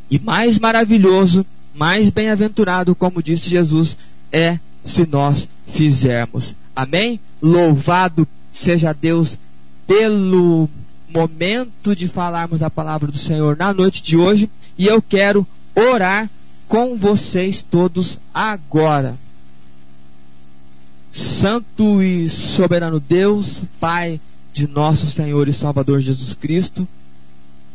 E 0.09 0.17
mais 0.17 0.59
maravilhoso, 0.59 1.45
mais 1.73 2.09
bem-aventurado, 2.09 2.95
como 2.95 3.21
disse 3.21 3.49
Jesus, 3.49 3.97
é 4.31 4.57
se 4.81 5.05
nós 5.05 5.49
fizermos. 5.67 6.55
Amém? 6.73 7.19
Louvado 7.41 8.25
seja 8.49 8.93
Deus 8.93 9.37
pelo 9.85 10.69
momento 11.15 11.95
de 11.95 12.09
falarmos 12.09 12.61
a 12.61 12.69
palavra 12.69 13.09
do 13.09 13.17
Senhor 13.17 13.55
na 13.55 13.73
noite 13.73 14.03
de 14.03 14.17
hoje 14.17 14.49
e 14.77 14.85
eu 14.85 15.01
quero 15.01 15.47
orar 15.73 16.29
com 16.67 16.97
vocês 16.97 17.61
todos 17.61 18.19
agora. 18.33 19.15
Santo 21.11 22.03
e 22.03 22.27
soberano 22.27 22.99
Deus, 22.99 23.61
Pai 23.79 24.19
de 24.51 24.67
nosso 24.67 25.07
Senhor 25.07 25.47
e 25.47 25.53
Salvador 25.53 26.01
Jesus 26.01 26.33
Cristo, 26.33 26.85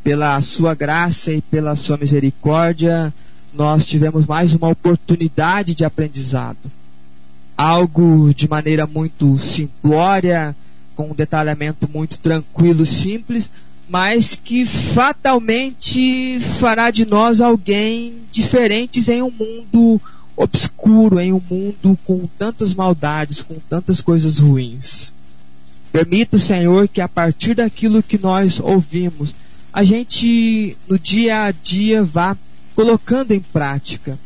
pela 0.05 0.38
sua 0.43 0.74
graça 0.74 1.32
e 1.32 1.41
pela 1.41 1.76
sua 1.76 1.97
misericórdia, 1.97 3.12
nós 3.55 3.86
tivemos 3.86 4.26
mais 4.26 4.53
uma 4.53 4.68
oportunidade 4.68 5.74
de 5.74 5.84
aprendizado 5.84 6.70
algo 7.61 8.32
de 8.32 8.49
maneira 8.49 8.86
muito 8.86 9.36
simplória, 9.36 10.57
com 11.01 11.12
um 11.12 11.14
detalhamento 11.14 11.88
muito 11.90 12.18
tranquilo 12.18 12.84
simples, 12.84 13.51
mas 13.88 14.34
que 14.34 14.66
fatalmente 14.66 16.38
fará 16.59 16.90
de 16.90 17.07
nós 17.07 17.40
alguém 17.40 18.16
diferentes 18.30 19.09
em 19.09 19.22
um 19.22 19.30
mundo 19.30 19.98
obscuro, 20.36 21.18
em 21.18 21.32
um 21.32 21.40
mundo 21.51 21.98
com 22.05 22.28
tantas 22.38 22.74
maldades, 22.74 23.42
com 23.42 23.55
tantas 23.66 24.03
coisas 24.03 24.38
ruins. 24.38 25.11
Permita, 25.90 26.38
Senhor, 26.38 26.86
que 26.86 27.01
a 27.01 27.09
partir 27.09 27.55
daquilo 27.55 28.03
que 28.03 28.18
nós 28.18 28.61
ouvimos, 28.61 29.34
a 29.72 29.82
gente 29.82 30.76
no 30.86 30.98
dia 30.98 31.44
a 31.44 31.51
dia 31.51 32.05
vá 32.05 32.36
colocando 32.74 33.32
em 33.32 33.40
prática. 33.40 34.18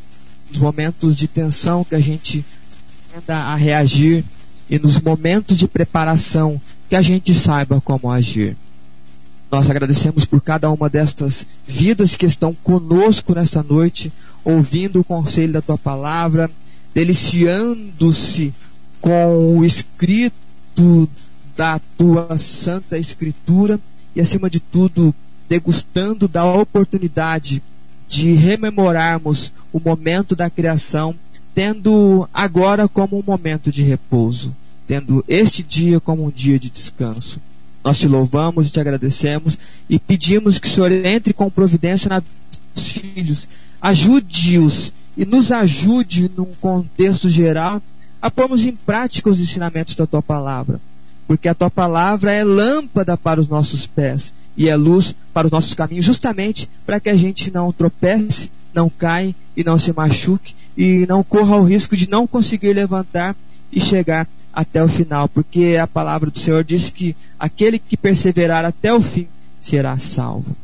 Nos 0.50 0.60
momentos 0.60 1.14
de 1.14 1.28
tensão 1.28 1.84
que 1.84 1.94
a 1.94 2.00
gente 2.00 2.44
aprenda 3.06 3.36
a 3.44 3.54
reagir 3.54 4.24
e 4.68 4.78
nos 4.78 5.00
momentos 5.00 5.58
de 5.58 5.68
preparação 5.68 6.60
que 6.88 6.96
a 6.96 7.02
gente 7.02 7.34
saiba 7.34 7.80
como 7.80 8.10
agir. 8.10 8.56
Nós 9.50 9.70
agradecemos 9.70 10.24
por 10.24 10.40
cada 10.40 10.70
uma 10.70 10.88
destas 10.88 11.46
vidas 11.66 12.16
que 12.16 12.26
estão 12.26 12.54
conosco 12.54 13.34
nessa 13.34 13.62
noite, 13.62 14.12
ouvindo 14.44 15.00
o 15.00 15.04
conselho 15.04 15.52
da 15.52 15.62
tua 15.62 15.78
palavra, 15.78 16.50
deliciando-se 16.94 18.52
com 19.00 19.58
o 19.58 19.64
escrito 19.64 21.08
da 21.56 21.78
tua 21.96 22.36
santa 22.38 22.98
escritura 22.98 23.78
e 24.16 24.20
acima 24.20 24.50
de 24.50 24.60
tudo 24.60 25.14
degustando 25.48 26.26
da 26.26 26.44
oportunidade 26.44 27.62
de 28.08 28.32
rememorarmos 28.32 29.52
o 29.72 29.80
momento 29.80 30.34
da 30.34 30.50
criação 30.50 31.14
tendo 31.54 32.28
agora 32.34 32.88
como 32.88 33.18
um 33.18 33.22
momento 33.24 33.70
de 33.70 33.82
repouso, 33.82 34.54
tendo 34.86 35.24
este 35.28 35.62
dia 35.62 36.00
como 36.00 36.24
um 36.24 36.30
dia 36.30 36.58
de 36.58 36.68
descanso. 36.68 37.40
Nós 37.82 37.98
te 37.98 38.08
louvamos 38.08 38.68
e 38.68 38.72
te 38.72 38.80
agradecemos 38.80 39.58
e 39.88 39.98
pedimos 39.98 40.58
que 40.58 40.66
o 40.66 40.70
Senhor 40.70 40.90
entre 40.90 41.32
com 41.32 41.50
providência 41.50 42.10
nos 42.74 42.88
filhos, 42.88 43.48
ajude-os 43.80 44.92
e 45.16 45.24
nos 45.24 45.52
ajude 45.52 46.30
num 46.36 46.52
contexto 46.60 47.28
geral 47.28 47.80
a 48.20 48.30
pormos 48.30 48.64
em 48.64 48.74
prática 48.74 49.28
os 49.28 49.38
ensinamentos 49.38 49.94
da 49.94 50.06
tua 50.06 50.22
palavra. 50.22 50.80
Porque 51.26 51.48
a 51.48 51.54
tua 51.54 51.70
palavra 51.70 52.32
é 52.32 52.42
lâmpada 52.42 53.16
para 53.16 53.40
os 53.40 53.48
nossos 53.48 53.86
pés 53.86 54.32
e 54.56 54.68
é 54.68 54.76
luz 54.76 55.14
para 55.32 55.46
os 55.46 55.52
nossos 55.52 55.74
caminhos, 55.74 56.04
justamente 56.04 56.68
para 56.86 56.98
que 56.98 57.10
a 57.10 57.16
gente 57.16 57.52
não 57.52 57.70
tropece, 57.72 58.50
não 58.74 58.90
caia 58.90 59.34
e 59.56 59.62
não 59.62 59.78
se 59.78 59.92
machuque 59.92 60.54
e 60.76 61.06
não 61.06 61.22
corra 61.22 61.56
o 61.56 61.64
risco 61.64 61.96
de 61.96 62.08
não 62.08 62.26
conseguir 62.26 62.72
levantar 62.72 63.36
e 63.72 63.80
chegar 63.80 64.28
até 64.52 64.82
o 64.82 64.88
final, 64.88 65.28
porque 65.28 65.76
a 65.80 65.86
palavra 65.86 66.30
do 66.30 66.38
Senhor 66.38 66.62
diz 66.62 66.90
que 66.90 67.16
aquele 67.38 67.78
que 67.78 67.96
perseverar 67.96 68.64
até 68.64 68.92
o 68.94 69.00
fim 69.00 69.26
será 69.60 69.98
salvo. 69.98 70.56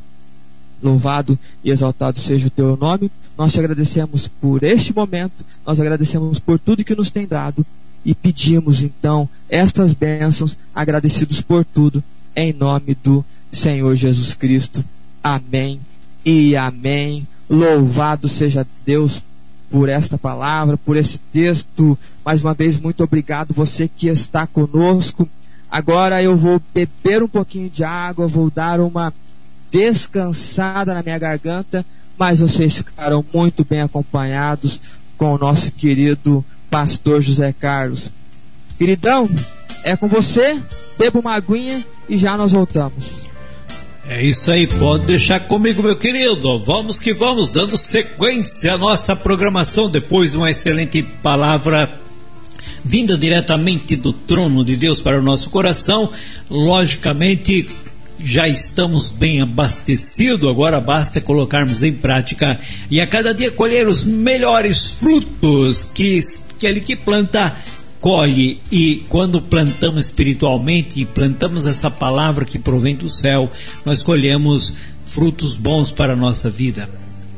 Louvado 0.83 1.39
e 1.63 1.71
exaltado 1.71 2.21
seja 2.21 2.47
o 2.47 2.51
teu 2.51 2.77
nome. 2.77 3.11
Nós 3.37 3.53
te 3.53 3.59
agradecemos 3.59 4.29
por 4.29 4.63
este 4.63 4.95
momento, 4.95 5.45
nós 5.67 5.81
agradecemos 5.81 6.39
por 6.39 6.59
tudo 6.59 6.85
que 6.85 6.95
nos 6.95 7.11
tem 7.11 7.27
dado 7.27 7.67
e 8.05 8.15
pedimos 8.15 8.83
então 8.83 9.29
estas 9.49 9.93
bênçãos, 9.95 10.57
agradecidos 10.75 11.41
por 11.41 11.65
tudo, 11.65 12.03
em 12.35 12.53
nome 12.53 12.97
do 13.03 13.25
Senhor 13.51 13.95
Jesus 13.95 14.35
Cristo. 14.35 14.85
Amém 15.23 15.81
e 16.25 16.57
amém. 16.57 17.27
Louvado 17.51 18.29
seja 18.29 18.65
Deus 18.87 19.21
por 19.69 19.89
esta 19.89 20.17
palavra, 20.17 20.77
por 20.77 20.97
esse 20.97 21.19
texto. 21.33 21.99
Mais 22.25 22.43
uma 22.43 22.55
vez, 22.55 22.79
muito 22.79 23.03
obrigado 23.03 23.53
você 23.53 23.89
que 23.89 24.07
está 24.07 24.47
conosco. 24.47 25.29
Agora 25.69 26.23
eu 26.23 26.37
vou 26.37 26.63
beber 26.73 27.25
um 27.25 27.29
pouquinho 27.29 27.69
de 27.69 27.83
água, 27.83 28.29
vou 28.29 28.51
dar 28.51 28.79
uma 28.79 29.13
descansada 29.71 30.95
na 30.95 31.03
minha 31.03 31.19
garganta, 31.19 31.85
mas 32.17 32.39
vocês 32.39 32.77
ficaram 32.77 33.25
muito 33.33 33.65
bem 33.65 33.81
acompanhados 33.81 34.81
com 35.19 35.35
o 35.35 35.39
nosso 35.39 35.73
querido 35.73 36.45
pastor 36.71 37.21
José 37.21 37.53
Carlos. 37.53 38.13
Queridão, 38.79 39.29
é 39.85 39.97
com 39.97 40.09
você, 40.09 40.61
beba 40.99 41.19
uma 41.19 41.35
aguinha 41.35 41.85
e 42.09 42.17
já 42.17 42.37
nós 42.37 42.53
voltamos. 42.53 43.30
É 44.13 44.21
isso 44.25 44.51
aí, 44.51 44.67
pode 44.67 45.07
deixar 45.07 45.39
comigo, 45.39 45.85
meu 45.85 45.95
querido. 45.95 46.59
Vamos 46.59 46.99
que 46.99 47.15
vamos, 47.15 47.49
dando 47.49 47.77
sequência 47.77 48.75
à 48.75 48.77
nossa 48.77 49.15
programação 49.15 49.89
depois 49.89 50.33
de 50.33 50.37
uma 50.37 50.51
excelente 50.51 51.01
palavra 51.01 51.89
vinda 52.85 53.17
diretamente 53.17 53.95
do 53.95 54.13
trono 54.13 54.65
de 54.65 54.75
Deus 54.75 55.01
para 55.01 55.21
o 55.21 55.23
nosso 55.23 55.49
coração. 55.49 56.11
Logicamente, 56.51 57.69
já 58.19 58.49
estamos 58.49 59.11
bem 59.11 59.43
abastecidos, 59.43 60.51
agora 60.51 60.81
basta 60.81 61.21
colocarmos 61.21 61.85
em 61.85 61.93
prática 61.93 62.59
e 62.91 63.01
a 63.01 63.07
cada 63.07 63.33
dia 63.33 63.53
colher 63.53 63.87
os 63.87 64.03
melhores 64.03 64.89
frutos 64.89 65.85
que 65.85 66.21
aquele 66.57 66.81
que 66.81 66.97
planta 66.97 67.57
colhe 68.01 68.61
e 68.73 69.05
quando 69.09 69.43
plantamos 69.43 70.07
espiritualmente 70.07 71.01
e 71.01 71.05
plantamos 71.05 71.67
essa 71.67 71.91
palavra 71.91 72.45
que 72.45 72.59
provém 72.59 72.97
do 72.97 73.09
céu, 73.09 73.51
nós 73.85 74.03
colhemos 74.03 74.75
frutos 75.05 75.55
bons 75.55 75.93
para 75.93 76.15
a 76.15 76.17
nossa 76.17 76.49
vida. 76.49 76.89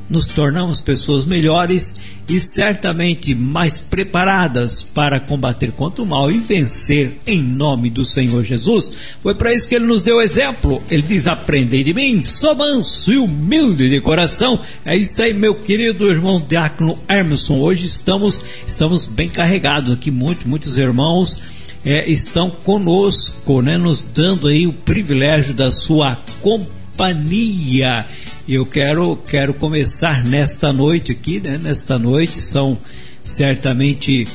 Nos 0.09 0.29
tornamos 0.29 0.81
pessoas 0.81 1.25
melhores 1.25 1.95
e 2.29 2.41
certamente 2.41 3.35
mais 3.35 3.79
preparadas 3.79 4.83
para 4.83 5.21
combater 5.21 5.73
contra 5.73 6.03
o 6.03 6.07
mal 6.07 6.31
e 6.31 6.39
vencer 6.39 7.19
em 7.27 7.43
nome 7.43 7.91
do 7.91 8.05
Senhor 8.05 8.45
Jesus. 8.45 8.93
Foi 9.23 9.35
para 9.35 9.53
isso 9.53 9.69
que 9.69 9.75
ele 9.75 9.87
nos 9.87 10.05
deu 10.05 10.21
exemplo. 10.21 10.83
Ele 10.91 11.03
diz: 11.03 11.27
Aprendei 11.27 11.83
de 11.83 11.95
mim, 11.95 12.25
sou 12.25 12.55
manso 12.55 13.13
e 13.13 13.19
humilde 13.19 13.89
de 13.89 14.01
coração. 14.01 14.61
É 14.85 14.97
isso 14.97 15.21
aí, 15.23 15.35
meu 15.35 15.55
querido 15.55 16.11
irmão 16.11 16.45
Diácono 16.47 16.99
Emerson. 17.09 17.59
Hoje 17.59 17.87
estamos, 17.87 18.43
estamos 18.67 19.07
bem 19.07 19.29
carregados 19.29 19.93
aqui, 19.93 20.11
muito, 20.11 20.49
muitos 20.49 20.77
irmãos. 20.79 21.41
É, 21.85 22.09
estão 22.09 22.49
conosco, 22.49 23.61
né, 23.61 23.77
nos 23.77 24.05
dando 24.05 24.47
aí 24.47 24.69
o 24.69 24.73
privilégio 24.73 25.53
da 25.53 25.73
sua 25.73 26.17
companhia 26.41 26.82
companhia. 27.03 28.07
Eu 28.49 28.65
quero, 28.65 29.17
quero 29.17 29.53
começar 29.55 30.23
nesta 30.25 30.73
noite 30.73 31.11
aqui, 31.11 31.41
né? 31.41 31.59
Nesta 31.59 31.99
noite 31.99 32.41
são 32.41 32.79
certamente 33.25 34.27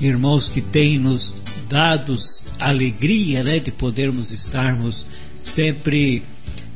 irmãos 0.00 0.48
que 0.48 0.60
têm 0.60 0.98
nos 0.98 1.34
dado 1.68 2.14
alegria, 2.60 3.42
né? 3.42 3.58
De 3.58 3.72
podermos 3.72 4.30
estarmos 4.30 5.04
sempre 5.40 6.22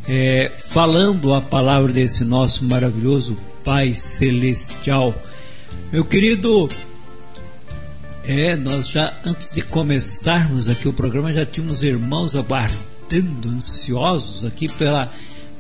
é, 0.09 0.51
falando 0.69 1.33
a 1.33 1.41
palavra 1.41 1.93
desse 1.93 2.25
nosso 2.25 2.65
maravilhoso 2.65 3.37
Pai 3.63 3.95
Celestial. 3.95 5.15
Meu 5.93 6.05
querido, 6.05 6.69
é, 8.25 8.57
nós 8.57 8.89
já 8.89 9.17
antes 9.25 9.53
de 9.53 9.63
começarmos 9.63 10.69
aqui 10.69 10.89
o 10.89 10.93
programa 10.93 11.33
já 11.33 11.47
tínhamos 11.47 11.85
irmãos 11.85 12.35
aguardando, 12.35 13.49
ansiosos 13.49 14.45
aqui 14.45 14.69
pela 14.69 15.09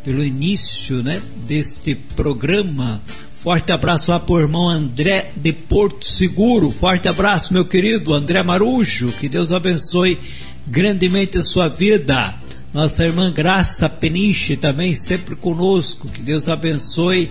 pelo 0.07 0.24
início 0.24 1.02
né, 1.02 1.20
deste 1.48 1.96
programa. 1.96 3.02
Forte 3.42 3.72
abraço 3.72 4.12
lá 4.12 4.20
para 4.20 4.34
o 4.36 4.40
irmão 4.40 4.68
André 4.68 5.32
de 5.36 5.52
Porto 5.52 6.07
Seguro. 6.07 6.70
Forte 6.70 7.09
abraço, 7.09 7.52
meu 7.52 7.64
querido 7.64 8.14
André 8.14 8.40
Marujo. 8.40 9.09
Que 9.09 9.28
Deus 9.28 9.50
abençoe 9.50 10.16
grandemente 10.64 11.36
a 11.36 11.42
sua 11.42 11.68
vida. 11.68 12.36
Nossa 12.72 13.04
irmã 13.04 13.32
Graça 13.32 13.88
Peniche 13.88 14.57
também 14.57 14.94
sempre 14.94 15.34
conosco. 15.34 16.09
Que 16.09 16.22
Deus 16.22 16.48
abençoe 16.48 17.28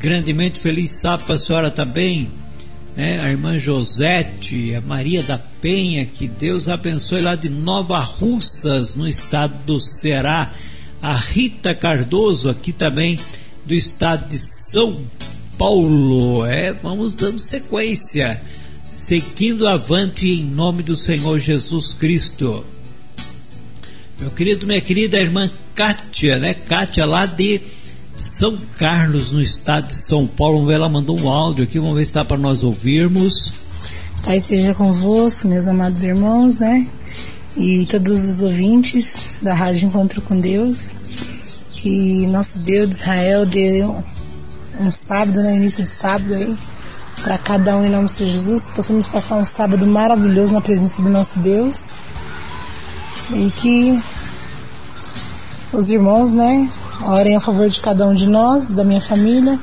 grandemente. 0.00 0.58
Feliz 0.58 1.00
sábado 1.00 1.24
para 1.24 1.36
a 1.36 1.38
senhora 1.38 1.70
também. 1.70 2.28
Né? 2.96 3.20
A 3.20 3.30
irmã 3.30 3.56
Josete, 3.60 4.74
a 4.74 4.80
Maria 4.80 5.22
da 5.22 5.38
Penha. 5.38 6.04
Que 6.04 6.26
Deus 6.26 6.68
abençoe 6.68 7.20
lá 7.20 7.36
de 7.36 7.48
Nova 7.48 8.00
Russas, 8.00 8.96
no 8.96 9.06
estado 9.06 9.54
do 9.64 9.78
Ceará 9.78 10.50
a 11.00 11.14
Rita 11.14 11.74
Cardoso, 11.74 12.48
aqui 12.48 12.72
também 12.72 13.18
do 13.64 13.74
estado 13.74 14.28
de 14.28 14.38
São 14.38 15.00
Paulo. 15.56 16.44
É, 16.44 16.72
vamos 16.72 17.14
dando 17.14 17.38
sequência, 17.38 18.40
seguindo 18.90 19.66
avante 19.66 20.28
em 20.28 20.44
nome 20.44 20.82
do 20.82 20.96
Senhor 20.96 21.38
Jesus 21.38 21.94
Cristo. 21.94 22.64
Meu 24.20 24.30
querido, 24.30 24.66
minha 24.66 24.80
querida 24.80 25.18
irmã 25.18 25.48
Kátia, 25.74 26.38
né? 26.38 26.54
Kátia 26.54 27.06
lá 27.06 27.24
de 27.24 27.60
São 28.16 28.58
Carlos, 28.76 29.30
no 29.30 29.40
estado 29.40 29.88
de 29.88 29.96
São 29.96 30.26
Paulo. 30.26 30.70
Ela 30.72 30.88
mandou 30.88 31.20
um 31.20 31.28
áudio 31.28 31.64
aqui, 31.64 31.78
vamos 31.78 31.94
ver 31.94 32.04
se 32.04 32.10
está 32.10 32.24
para 32.24 32.36
nós 32.36 32.64
ouvirmos. 32.64 33.52
Pai 34.24 34.40
seja 34.40 34.74
convosco, 34.74 35.46
meus 35.46 35.68
amados 35.68 36.02
irmãos, 36.02 36.58
né? 36.58 36.88
E 37.58 37.84
todos 37.86 38.24
os 38.24 38.40
ouvintes 38.40 39.24
da 39.42 39.52
Rádio 39.52 39.88
Encontro 39.88 40.22
com 40.22 40.38
Deus. 40.38 40.94
Que 41.72 42.26
nosso 42.28 42.60
Deus 42.60 42.88
de 42.88 42.94
Israel 42.94 43.44
dê 43.44 43.84
um, 43.84 44.02
um 44.80 44.90
sábado, 44.90 45.42
né, 45.42 45.56
início 45.56 45.82
de 45.82 45.90
sábado 45.90 46.34
aí, 46.34 46.56
para 47.22 47.36
cada 47.36 47.76
um 47.76 47.84
em 47.84 47.90
nome 47.90 48.08
de 48.08 48.24
Jesus, 48.24 48.66
que 48.66 48.72
possamos 48.72 49.08
passar 49.08 49.36
um 49.36 49.44
sábado 49.44 49.86
maravilhoso 49.86 50.54
na 50.54 50.60
presença 50.60 51.02
do 51.02 51.08
nosso 51.08 51.40
Deus. 51.40 51.98
E 53.32 53.50
que 53.50 54.00
os 55.72 55.90
irmãos, 55.90 56.32
né, 56.32 56.68
orem 57.02 57.36
a 57.36 57.40
favor 57.40 57.68
de 57.68 57.80
cada 57.80 58.06
um 58.06 58.14
de 58.14 58.28
nós, 58.28 58.72
da 58.72 58.84
minha 58.84 59.00
família. 59.00 59.58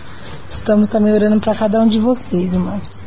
Estamos 0.47 0.89
também 0.89 1.13
orando 1.13 1.39
para 1.39 1.55
cada 1.55 1.81
um 1.81 1.87
de 1.87 1.99
vocês, 1.99 2.53
irmãos. 2.53 3.05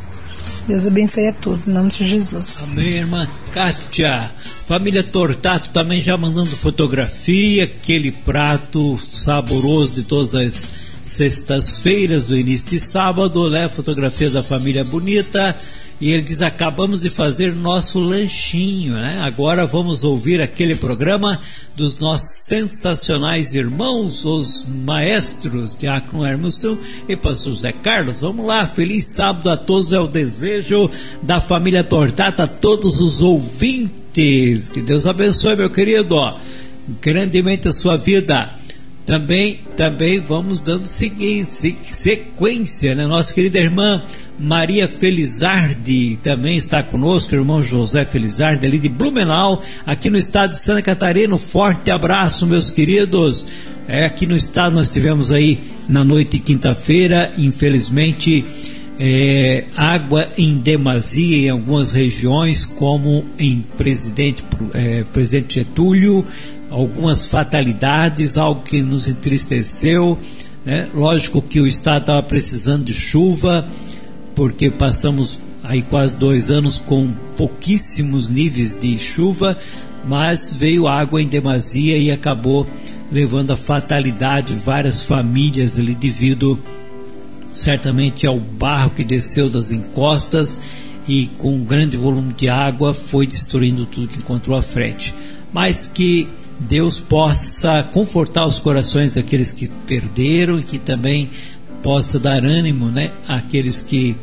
Deus 0.69 0.85
abençoe 0.85 1.27
a 1.27 1.33
todos, 1.33 1.67
em 1.67 1.71
nome 1.71 1.89
de 1.89 2.05
Jesus. 2.05 2.61
Amém, 2.61 2.97
irmã 2.97 3.27
Kátia. 3.51 4.29
Família 4.67 5.01
Tortato 5.01 5.69
também 5.69 5.99
já 5.99 6.15
mandando 6.15 6.55
fotografia, 6.55 7.63
aquele 7.63 8.11
prato 8.11 8.95
saboroso 9.11 9.95
de 9.95 10.03
todas 10.03 10.35
as 10.35 10.69
sextas-feiras 11.01 12.27
do 12.27 12.37
início 12.37 12.69
de 12.69 12.79
sábado, 12.79 13.49
né? 13.49 13.67
Fotografia 13.67 14.29
da 14.29 14.43
família 14.43 14.83
bonita. 14.83 15.57
E 16.01 16.11
ele 16.11 16.23
diz: 16.23 16.41
acabamos 16.41 17.01
de 17.01 17.09
fazer 17.09 17.53
nosso 17.53 17.99
lanchinho, 17.99 18.93
né? 18.93 19.19
Agora 19.21 19.65
vamos 19.65 20.03
ouvir 20.03 20.41
aquele 20.41 20.75
programa 20.75 21.39
dos 21.75 21.97
nossos 21.97 22.45
sensacionais 22.45 23.53
irmãos, 23.53 24.23
os 24.23 24.65
maestros, 24.85 25.75
Diácono 25.75 26.25
Hermoso 26.25 26.77
e 27.07 27.15
Pastor 27.15 27.53
José 27.53 27.71
Carlos. 27.73 28.21
Vamos 28.21 28.45
lá, 28.45 28.65
feliz 28.65 29.07
sábado 29.07 29.49
a 29.49 29.57
todos, 29.57 29.91
é 29.91 29.99
o 29.99 30.07
desejo 30.07 30.89
da 31.21 31.41
família 31.41 31.83
Tortata, 31.83 32.43
a 32.43 32.47
todos 32.47 33.01
os 33.01 33.21
ouvintes. 33.21 34.69
Que 34.69 34.81
Deus 34.81 35.05
abençoe, 35.05 35.55
meu 35.55 35.69
querido, 35.69 36.15
grandemente 37.01 37.67
a 37.67 37.73
sua 37.73 37.97
vida 37.97 38.58
também 39.09 39.61
também 39.75 40.19
vamos 40.19 40.61
dando 40.61 40.85
seguinte, 40.85 41.75
sequência, 41.91 42.93
né? 42.93 43.07
Nossa 43.07 43.33
querida 43.33 43.57
irmã 43.57 44.03
Maria 44.37 44.87
Felizardi 44.87 46.19
também 46.21 46.57
está 46.57 46.83
conosco, 46.83 47.33
irmão 47.33 47.63
José 47.63 48.05
Felizardi, 48.05 48.67
ali 48.67 48.77
de 48.77 48.87
Blumenau, 48.87 49.63
aqui 49.83 50.11
no 50.11 50.17
estado 50.17 50.51
de 50.51 50.59
Santa 50.59 50.83
Catarina. 50.83 51.33
Um 51.33 51.39
forte 51.39 51.89
abraço, 51.89 52.45
meus 52.45 52.69
queridos. 52.69 53.47
É, 53.87 54.05
aqui 54.05 54.27
no 54.27 54.37
estado 54.37 54.75
nós 54.75 54.91
tivemos 54.91 55.31
aí 55.31 55.59
na 55.87 56.03
noite 56.03 56.37
de 56.37 56.39
quinta-feira, 56.41 57.33
infelizmente, 57.35 58.45
é, 58.99 59.63
água 59.75 60.29
em 60.37 60.59
demasia 60.59 61.47
em 61.47 61.49
algumas 61.49 61.93
regiões, 61.93 62.63
como 62.63 63.25
em 63.39 63.65
Presidente, 63.75 64.43
é, 64.75 65.03
Presidente 65.11 65.55
Getúlio, 65.55 66.23
algumas 66.69 67.25
fatalidades, 67.25 68.37
algo 68.37 68.63
que 68.63 68.81
nos 68.81 69.07
entristeceu. 69.07 70.17
Né? 70.65 70.87
Lógico 70.93 71.41
que 71.41 71.59
o 71.59 71.67
estado 71.67 72.01
estava 72.01 72.23
precisando 72.23 72.85
de 72.85 72.93
chuva, 72.93 73.67
porque 74.35 74.69
passamos 74.69 75.39
aí 75.63 75.81
quase 75.81 76.17
dois 76.17 76.49
anos 76.49 76.77
com 76.77 77.11
pouquíssimos 77.35 78.29
níveis 78.29 78.75
de 78.75 78.97
chuva, 78.97 79.57
mas 80.07 80.53
veio 80.55 80.87
água 80.87 81.21
em 81.21 81.27
demasia 81.27 81.97
e 81.97 82.11
acabou 82.11 82.67
levando 83.11 83.51
a 83.51 83.57
fatalidade 83.57 84.53
várias 84.53 85.01
famílias 85.01 85.77
ali 85.77 85.95
devido 85.95 86.59
certamente 87.49 88.25
ao 88.25 88.39
barro 88.39 88.91
que 88.91 89.03
desceu 89.03 89.49
das 89.49 89.71
encostas 89.71 90.61
e 91.07 91.27
com 91.39 91.55
um 91.55 91.63
grande 91.63 91.97
volume 91.97 92.33
de 92.33 92.47
água 92.47 92.93
foi 92.93 93.25
destruindo 93.25 93.85
tudo 93.85 94.07
que 94.07 94.19
encontrou 94.19 94.55
à 94.55 94.61
frente. 94.61 95.13
Mas 95.51 95.87
que 95.87 96.27
Deus 96.59 96.99
possa 96.99 97.83
confortar 97.83 98.45
os 98.45 98.59
corações 98.59 99.11
daqueles 99.11 99.53
que 99.53 99.67
perderam 99.87 100.59
e 100.59 100.63
que 100.63 100.77
também 100.77 101.29
possa 101.81 102.19
dar 102.19 102.43
ânimo 102.43 102.87
né, 102.87 103.11
àqueles 103.27 103.81
que 103.81 104.15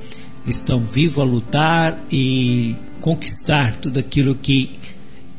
estão 0.46 0.80
vivos 0.80 1.18
a 1.18 1.24
lutar 1.24 1.98
e 2.10 2.76
conquistar 3.00 3.76
tudo 3.76 3.98
aquilo 3.98 4.34
que 4.34 4.70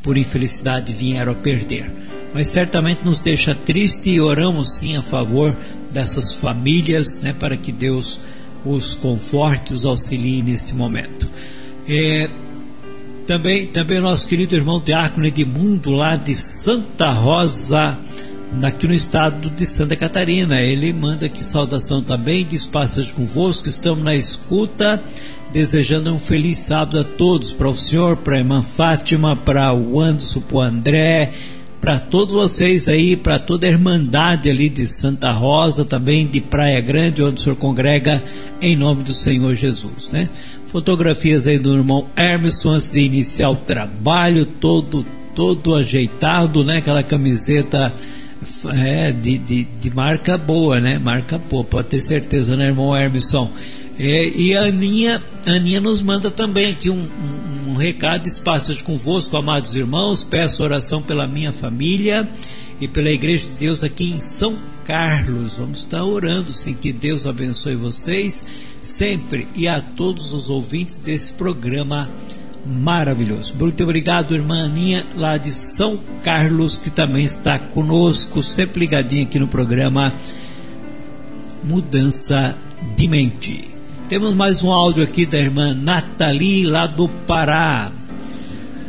por 0.02 0.18
infelicidade 0.18 0.94
vieram 0.94 1.34
a 1.34 1.36
perder. 1.36 1.92
Mas 2.34 2.48
certamente 2.48 3.06
nos 3.06 3.22
deixa 3.22 3.54
triste 3.54 4.10
e 4.10 4.20
oramos 4.20 4.72
sim 4.72 4.98
a 4.98 5.02
favor 5.02 5.56
dessas 5.92 6.34
famílias, 6.34 7.20
né, 7.20 7.34
para 7.34 7.56
que 7.56 7.72
Deus 7.72 8.20
os 8.66 8.96
conforte, 8.96 9.74
os 9.74 9.86
auxilie 9.86 10.42
nesse 10.42 10.76
momento. 10.76 11.30
É, 11.88 12.30
também, 13.28 13.68
também 13.68 14.00
nosso 14.00 14.26
querido 14.26 14.56
irmão 14.56 14.82
Diácono 14.82 15.26
Edmundo, 15.26 15.92
lá 15.92 16.16
de 16.16 16.34
Santa 16.34 17.12
Rosa, 17.12 17.98
aqui 18.64 18.88
no 18.88 18.94
estado 18.94 19.50
de 19.50 19.66
Santa 19.66 19.98
Catarina. 19.98 20.62
Ele 20.62 20.94
manda 20.94 21.26
aqui 21.26 21.44
saudação 21.44 22.02
também, 22.02 22.46
diz 22.46 22.66
passagem 22.66 23.14
convosco, 23.14 23.68
estamos 23.68 24.02
na 24.02 24.16
escuta, 24.16 25.04
desejando 25.52 26.14
um 26.14 26.18
feliz 26.18 26.60
sábado 26.60 27.00
a 27.00 27.04
todos, 27.04 27.52
para 27.52 27.68
o 27.68 27.74
senhor, 27.74 28.16
para 28.16 28.38
a 28.38 28.40
irmã 28.40 28.64
Fátima, 28.64 29.36
para 29.36 29.74
o 29.74 30.00
Anderson, 30.00 30.40
para 30.40 30.58
o 30.58 30.62
André, 30.62 31.34
para 31.82 32.00
todos 32.00 32.34
vocês 32.34 32.88
aí, 32.88 33.18
para 33.18 33.38
toda 33.38 33.68
a 33.68 33.70
Irmandade 33.70 34.50
ali 34.50 34.68
de 34.70 34.88
Santa 34.88 35.32
Rosa, 35.32 35.86
também 35.86 36.26
de 36.26 36.42
Praia 36.42 36.80
Grande, 36.82 37.22
onde 37.22 37.42
o 37.42 37.44
senhor 37.44 37.56
congrega, 37.56 38.24
em 38.62 38.76
nome 38.76 39.04
do 39.04 39.14
Senhor 39.14 39.54
Jesus, 39.54 40.10
né? 40.12 40.30
Fotografias 40.68 41.48
aí 41.48 41.58
do 41.58 41.74
irmão 41.74 42.08
Hermeson 42.16 42.72
antes 42.72 42.92
de 42.92 43.02
iniciar 43.02 43.50
o 43.50 43.56
trabalho, 43.56 44.46
todo, 44.46 45.06
todo 45.34 45.76
ajeitado, 45.76 46.64
né? 46.64 46.78
Aquela 46.78 47.02
camiseta 47.02 47.94
é, 48.74 49.12
de, 49.12 49.38
de, 49.38 49.64
de, 49.64 49.96
marca 49.96 50.38
boa, 50.38 50.80
né? 50.80 51.00
Marca 51.00 51.38
boa, 51.38 51.64
pode 51.64 51.88
ter 51.88 52.02
certeza, 52.02 52.56
né, 52.56 52.68
irmão 52.68 52.96
Hermisson? 52.96 53.50
É, 54.00 54.28
e 54.28 54.56
a 54.56 54.66
Aninha, 54.66 55.24
a 55.46 55.52
Aninha 55.52 55.82
nos 55.82 56.02
manda 56.02 56.30
também 56.30 56.72
aqui 56.72 56.90
um, 56.90 57.00
um, 57.00 57.72
um 57.72 57.76
recado, 57.76 58.28
espaço 58.28 58.78
convosco, 58.84 59.36
amados 59.38 59.76
irmãos, 59.76 60.24
peço 60.24 60.64
oração 60.64 61.02
pela 61.02 61.26
minha 61.26 61.52
família 61.52 62.28
e 62.80 62.88
pela 62.88 63.10
Igreja 63.10 63.48
de 63.48 63.58
Deus 63.58 63.84
aqui 63.84 64.12
em 64.12 64.20
São 64.20 64.56
Carlos. 64.88 65.58
Vamos 65.58 65.80
estar 65.80 66.04
orando, 66.06 66.54
sim, 66.54 66.74
que 66.74 66.94
Deus 66.94 67.28
abençoe 67.28 67.76
vocês 67.76 68.48
sempre 68.80 69.46
e 69.54 69.68
a 69.68 69.82
todos 69.82 70.32
os 70.32 70.50
ouvintes 70.50 70.98
desse 70.98 71.34
programa 71.34 72.10
maravilhoso. 72.66 73.54
Muito 73.60 73.84
obrigado, 73.84 74.34
irmã 74.34 74.64
Aninha, 74.64 75.06
lá 75.14 75.38
de 75.38 75.54
São 75.54 76.00
Carlos, 76.24 76.78
que 76.78 76.90
também 76.90 77.26
está 77.26 77.60
conosco, 77.60 78.42
sempre 78.42 78.80
ligadinha 78.80 79.24
aqui 79.24 79.38
no 79.38 79.48
programa 79.48 80.14
Mudança 81.64 82.56
de 82.96 83.10
Mente. 83.10 83.70
Temos 84.08 84.34
mais 84.34 84.64
um 84.64 84.72
áudio 84.72 85.04
aqui 85.04 85.26
da 85.26 85.38
irmã 85.38 85.74
Nathalie, 85.74 86.66
lá 86.66 86.88
do 86.88 87.10
Pará. 87.10 87.92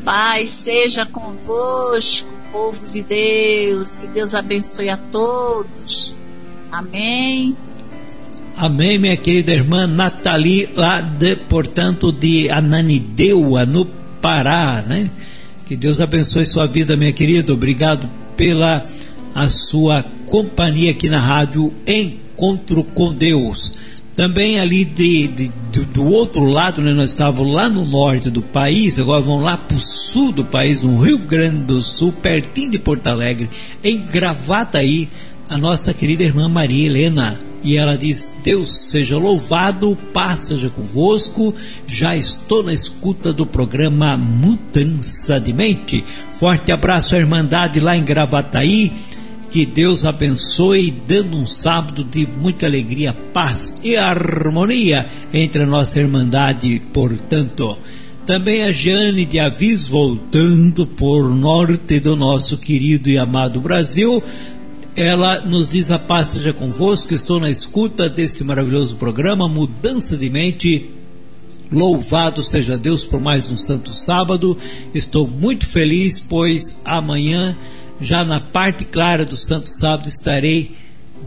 Pai, 0.04 0.46
seja 0.46 1.04
convosco, 1.04 2.37
povo 2.52 2.86
de 2.86 3.02
Deus, 3.02 3.96
que 3.96 4.06
Deus 4.08 4.34
abençoe 4.34 4.88
a 4.88 4.96
todos. 4.96 6.14
Amém. 6.70 7.56
Amém, 8.56 8.98
minha 8.98 9.16
querida 9.16 9.52
irmã 9.52 9.86
Nathalie, 9.86 10.68
lá 10.74 11.00
de, 11.00 11.36
portanto, 11.36 12.10
de 12.10 12.50
Ananideua, 12.50 13.64
no 13.64 13.86
Pará, 14.20 14.84
né? 14.86 15.08
Que 15.66 15.76
Deus 15.76 16.00
abençoe 16.00 16.44
sua 16.44 16.66
vida, 16.66 16.96
minha 16.96 17.12
querida. 17.12 17.52
Obrigado 17.52 18.10
pela 18.36 18.82
a 19.34 19.48
sua 19.48 20.04
companhia 20.26 20.90
aqui 20.90 21.08
na 21.08 21.20
rádio 21.20 21.72
Encontro 21.86 22.82
com 22.82 23.14
Deus. 23.14 23.72
Também 24.18 24.58
ali 24.58 24.84
de, 24.84 25.28
de, 25.28 25.52
de 25.70 25.80
do 25.84 26.04
outro 26.04 26.42
lado, 26.42 26.82
né, 26.82 26.92
nós 26.92 27.10
estávamos 27.10 27.52
lá 27.52 27.68
no 27.68 27.84
norte 27.84 28.28
do 28.28 28.42
país, 28.42 28.98
agora 28.98 29.22
vamos 29.22 29.44
lá 29.44 29.56
para 29.56 29.76
o 29.76 29.80
sul 29.80 30.32
do 30.32 30.44
país, 30.44 30.82
no 30.82 31.00
Rio 31.00 31.18
Grande 31.18 31.62
do 31.62 31.80
Sul, 31.80 32.10
pertinho 32.10 32.72
de 32.72 32.80
Porto 32.80 33.06
Alegre, 33.06 33.48
em 33.84 33.96
Gravataí, 33.96 35.08
a 35.48 35.56
nossa 35.56 35.94
querida 35.94 36.24
irmã 36.24 36.48
Maria 36.48 36.86
Helena 36.86 37.38
e 37.62 37.76
ela 37.76 37.96
diz: 37.96 38.34
Deus 38.42 38.90
seja 38.90 39.16
louvado, 39.16 39.96
paz 40.12 40.48
seja 40.48 40.68
convosco. 40.68 41.54
Já 41.86 42.16
estou 42.16 42.64
na 42.64 42.72
escuta 42.72 43.32
do 43.32 43.46
programa 43.46 44.16
Mudança 44.16 45.38
de 45.38 45.52
Mente. 45.52 46.04
Forte 46.32 46.72
abraço 46.72 47.14
à 47.14 47.18
Irmandade 47.18 47.78
lá 47.78 47.96
em 47.96 48.02
Gravataí. 48.02 48.92
Que 49.50 49.64
Deus 49.64 50.04
abençoe, 50.04 50.90
dando 51.06 51.36
um 51.36 51.46
sábado 51.46 52.04
de 52.04 52.26
muita 52.26 52.66
alegria, 52.66 53.14
paz 53.32 53.76
e 53.82 53.96
harmonia 53.96 55.06
entre 55.32 55.62
a 55.62 55.66
nossa 55.66 56.00
Irmandade, 56.00 56.82
portanto. 56.92 57.78
Também 58.26 58.62
a 58.62 58.72
Jane 58.72 59.24
de 59.24 59.38
Avis 59.38 59.88
voltando 59.88 60.86
por 60.86 61.34
norte 61.34 61.98
do 61.98 62.14
nosso 62.14 62.58
querido 62.58 63.08
e 63.08 63.16
amado 63.16 63.58
Brasil 63.58 64.22
ela 64.98 65.42
nos 65.42 65.70
diz: 65.70 65.92
A 65.92 65.98
paz 65.98 66.28
seja 66.28 66.52
convosco, 66.52 67.14
estou 67.14 67.38
na 67.38 67.48
escuta 67.48 68.08
deste 68.08 68.42
maravilhoso 68.42 68.96
programa, 68.96 69.48
Mudança 69.48 70.16
de 70.16 70.28
Mente. 70.28 70.90
Louvado 71.70 72.42
seja 72.42 72.76
Deus 72.76 73.04
por 73.04 73.20
mais 73.20 73.48
um 73.48 73.56
santo 73.56 73.94
sábado. 73.94 74.58
Estou 74.92 75.30
muito 75.30 75.66
feliz, 75.66 76.18
pois 76.18 76.80
amanhã, 76.84 77.56
já 78.00 78.24
na 78.24 78.40
parte 78.40 78.84
clara 78.84 79.24
do 79.24 79.36
santo 79.36 79.68
sábado, 79.68 80.08
estarei 80.08 80.76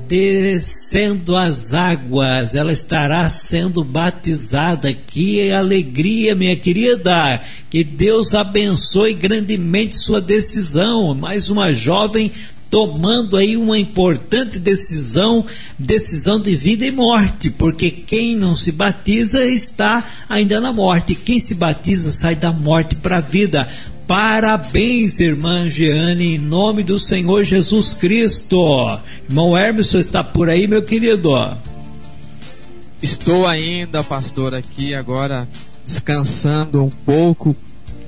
descendo 0.07 1.37
as 1.37 1.73
águas, 1.73 2.53
ela 2.55 2.73
estará 2.73 3.27
sendo 3.29 3.83
batizada. 3.83 4.93
Que 4.93 5.51
alegria, 5.51 6.35
minha 6.35 6.55
querida! 6.55 7.41
Que 7.69 7.83
Deus 7.83 8.33
abençoe 8.33 9.13
grandemente 9.13 9.97
sua 9.97 10.19
decisão. 10.19 11.15
Mais 11.15 11.49
uma 11.49 11.73
jovem 11.73 12.31
tomando 12.69 13.35
aí 13.35 13.57
uma 13.57 13.77
importante 13.77 14.57
decisão, 14.57 15.45
decisão 15.77 16.39
de 16.39 16.55
vida 16.55 16.85
e 16.85 16.91
morte, 16.91 17.49
porque 17.49 17.91
quem 17.91 18.33
não 18.33 18.55
se 18.55 18.71
batiza 18.71 19.45
está 19.45 20.01
ainda 20.29 20.61
na 20.61 20.71
morte, 20.71 21.13
quem 21.13 21.37
se 21.37 21.55
batiza 21.55 22.11
sai 22.11 22.33
da 22.33 22.53
morte 22.53 22.95
para 22.95 23.17
a 23.17 23.21
vida. 23.21 23.67
Parabéns, 24.11 25.21
irmã 25.21 25.69
Jeane, 25.69 26.35
em 26.35 26.37
nome 26.37 26.83
do 26.83 26.99
Senhor 26.99 27.45
Jesus 27.45 27.93
Cristo. 27.93 28.59
Irmão 29.29 29.57
Hermes, 29.57 29.93
está 29.93 30.21
por 30.21 30.49
aí, 30.49 30.67
meu 30.67 30.83
querido? 30.83 31.31
Estou 33.01 33.47
ainda, 33.47 34.03
pastor, 34.03 34.53
aqui 34.53 34.93
agora 34.93 35.47
descansando 35.85 36.83
um 36.83 36.89
pouco 36.89 37.55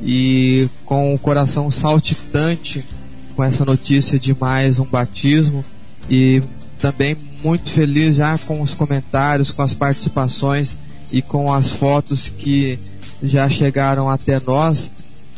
e 0.01 0.67
com 0.83 1.13
o 1.15 1.17
coração 1.17 1.71
saltitante 1.71 2.83
com 3.33 3.41
essa 3.41 3.63
notícia 3.63 4.19
de 4.19 4.37
mais 4.37 4.79
um 4.79 4.85
batismo 4.85 5.63
e 6.09 6.43
também 6.79 7.15
muito 7.41 7.71
feliz 7.71 8.17
já 8.17 8.37
com 8.39 8.61
os 8.61 8.73
comentários, 8.73 9.51
com 9.51 9.61
as 9.61 9.73
participações 9.73 10.77
e 11.13 11.21
com 11.21 11.53
as 11.53 11.71
fotos 11.71 12.27
que 12.27 12.77
já 13.23 13.49
chegaram 13.49 14.09
até 14.09 14.37
nós. 14.41 14.91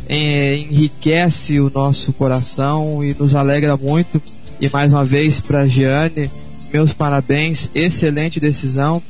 É, 0.07 0.57
enriquece 0.57 1.59
o 1.59 1.71
nosso 1.73 2.13
coração 2.13 3.03
e 3.03 3.13
nos 3.13 3.33
alegra 3.33 3.75
muito. 3.75 4.21
E 4.59 4.69
mais 4.69 4.93
uma 4.93 5.03
vez 5.03 5.39
para 5.39 5.67
Giane, 5.67 6.29
meus 6.71 6.93
parabéns, 6.93 7.69
excelente 7.73 8.39
decisão. 8.39 9.01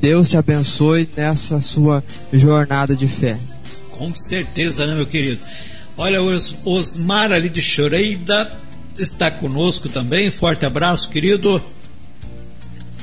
Deus 0.00 0.30
te 0.30 0.36
abençoe 0.36 1.08
nessa 1.16 1.60
sua 1.60 2.02
jornada 2.32 2.94
de 2.94 3.08
fé. 3.08 3.38
Com 3.90 4.14
certeza, 4.14 4.86
né, 4.86 4.94
meu 4.94 5.06
querido? 5.06 5.40
Olha, 5.96 6.22
Os, 6.22 6.54
Osmar 6.64 7.32
ali 7.32 7.48
de 7.48 7.60
Choreida 7.60 8.50
está 8.96 9.30
conosco 9.30 9.88
também. 9.88 10.30
Forte 10.30 10.64
abraço, 10.64 11.08
querido. 11.08 11.60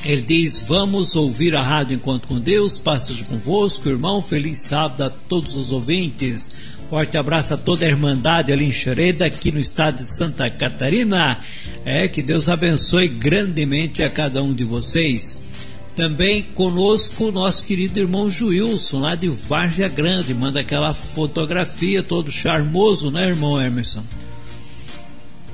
Ele 0.05 0.21
diz: 0.21 0.61
Vamos 0.67 1.15
ouvir 1.15 1.55
a 1.55 1.61
rádio 1.61 1.95
Enquanto 1.95 2.27
com 2.27 2.39
Deus. 2.39 2.77
Passa 2.77 3.13
de 3.13 3.23
convosco, 3.25 3.89
irmão. 3.89 4.21
Feliz 4.21 4.59
sábado 4.59 5.03
a 5.03 5.09
todos 5.09 5.57
os 5.57 5.71
ouvintes. 5.71 6.51
Forte 6.89 7.17
abraço 7.17 7.53
a 7.53 7.57
toda 7.57 7.85
a 7.85 7.89
Irmandade 7.89 8.53
ali 8.53 8.65
em 8.65 8.71
Xereda, 8.71 9.25
aqui 9.25 9.51
no 9.51 9.59
estado 9.59 9.97
de 9.97 10.03
Santa 10.03 10.49
Catarina. 10.49 11.39
É 11.83 12.07
que 12.07 12.21
Deus 12.21 12.47
abençoe 12.47 13.07
grandemente 13.07 14.03
a 14.03 14.09
cada 14.09 14.43
um 14.43 14.53
de 14.53 14.63
vocês. 14.63 15.37
Também 15.95 16.41
conosco 16.41 17.25
o 17.25 17.31
nosso 17.31 17.63
querido 17.63 17.99
irmão 17.99 18.29
Juilson, 18.29 18.99
lá 18.99 19.15
de 19.15 19.29
Várzea 19.29 19.87
Grande, 19.87 20.33
manda 20.33 20.59
aquela 20.59 20.93
fotografia 20.93 22.03
todo 22.03 22.31
charmoso, 22.31 23.09
né, 23.09 23.29
irmão 23.29 23.61
Emerson? 23.61 24.03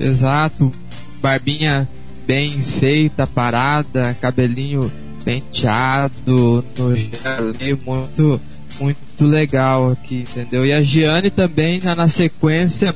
Exato, 0.00 0.72
barbinha 1.20 1.88
bem 2.26 2.50
feita, 2.50 3.24
parada, 3.24 4.16
cabelinho 4.20 4.90
penteado, 5.24 6.64
no 6.76 6.96
gel, 6.96 7.78
muito, 7.86 8.40
muito 8.80 9.24
legal 9.24 9.90
aqui, 9.90 10.24
entendeu? 10.28 10.64
E 10.64 10.72
a 10.72 10.82
Giane 10.82 11.30
também, 11.30 11.80
na, 11.80 11.94
na 11.94 12.08
sequência, 12.08 12.94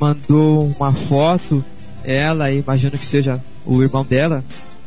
mandou 0.00 0.74
uma 0.78 0.92
foto, 0.92 1.64
ela, 2.04 2.50
imagino 2.50 2.92
que 2.92 3.04
seja 3.04 3.42
o 3.66 3.82
irmão 3.82 4.04
dela, 4.04 4.44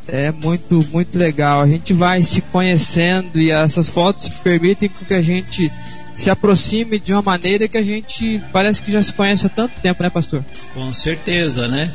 é 0.07 0.31
muito, 0.31 0.85
muito 0.91 1.17
legal. 1.17 1.61
A 1.61 1.67
gente 1.67 1.93
vai 1.93 2.23
se 2.23 2.41
conhecendo 2.41 3.39
e 3.39 3.51
essas 3.51 3.89
fotos 3.89 4.29
permitem 4.29 4.89
que 5.07 5.13
a 5.13 5.21
gente 5.21 5.71
se 6.15 6.29
aproxime 6.29 6.99
de 6.99 7.13
uma 7.13 7.21
maneira 7.21 7.67
que 7.67 7.77
a 7.77 7.81
gente 7.81 8.41
parece 8.51 8.81
que 8.81 8.91
já 8.91 9.01
se 9.01 9.13
conhece 9.13 9.45
há 9.45 9.49
tanto 9.49 9.79
tempo, 9.81 10.03
né, 10.03 10.09
pastor? 10.09 10.43
Com 10.73 10.91
certeza, 10.93 11.67
né? 11.67 11.91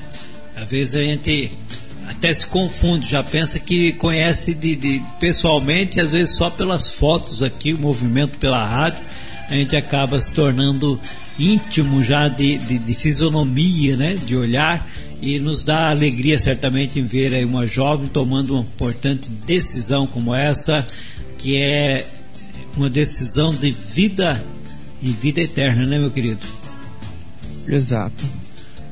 Às 0.56 0.70
vezes 0.70 0.94
a 0.94 1.02
gente 1.02 1.52
até 2.06 2.32
se 2.32 2.46
confunde, 2.46 3.08
já 3.08 3.22
pensa 3.22 3.58
que 3.58 3.92
conhece 3.92 4.54
de, 4.54 4.76
de 4.76 5.02
pessoalmente, 5.18 6.00
às 6.00 6.12
vezes 6.12 6.36
só 6.36 6.48
pelas 6.48 6.90
fotos 6.90 7.42
aqui, 7.42 7.72
o 7.72 7.78
movimento 7.78 8.38
pela 8.38 8.64
rádio, 8.66 9.02
a 9.48 9.54
gente 9.54 9.76
acaba 9.76 10.18
se 10.20 10.32
tornando 10.32 11.00
íntimo 11.38 12.02
já 12.02 12.28
de, 12.28 12.58
de, 12.58 12.78
de 12.78 12.94
fisionomia, 12.94 13.96
né? 13.96 14.14
De 14.14 14.36
olhar 14.36 14.88
e 15.20 15.38
nos 15.38 15.64
dá 15.64 15.90
alegria 15.90 16.38
certamente 16.38 16.98
em 17.00 17.04
ver 17.04 17.34
aí 17.34 17.44
uma 17.44 17.66
jovem 17.66 18.06
tomando 18.06 18.54
uma 18.54 18.62
importante 18.62 19.28
decisão 19.46 20.06
como 20.06 20.34
essa, 20.34 20.86
que 21.38 21.56
é 21.56 22.06
uma 22.76 22.90
decisão 22.90 23.54
de 23.54 23.70
vida 23.70 24.44
e 25.02 25.08
vida 25.08 25.40
eterna, 25.40 25.86
né, 25.86 25.98
meu 25.98 26.10
querido? 26.10 26.40
Exato. 27.66 28.24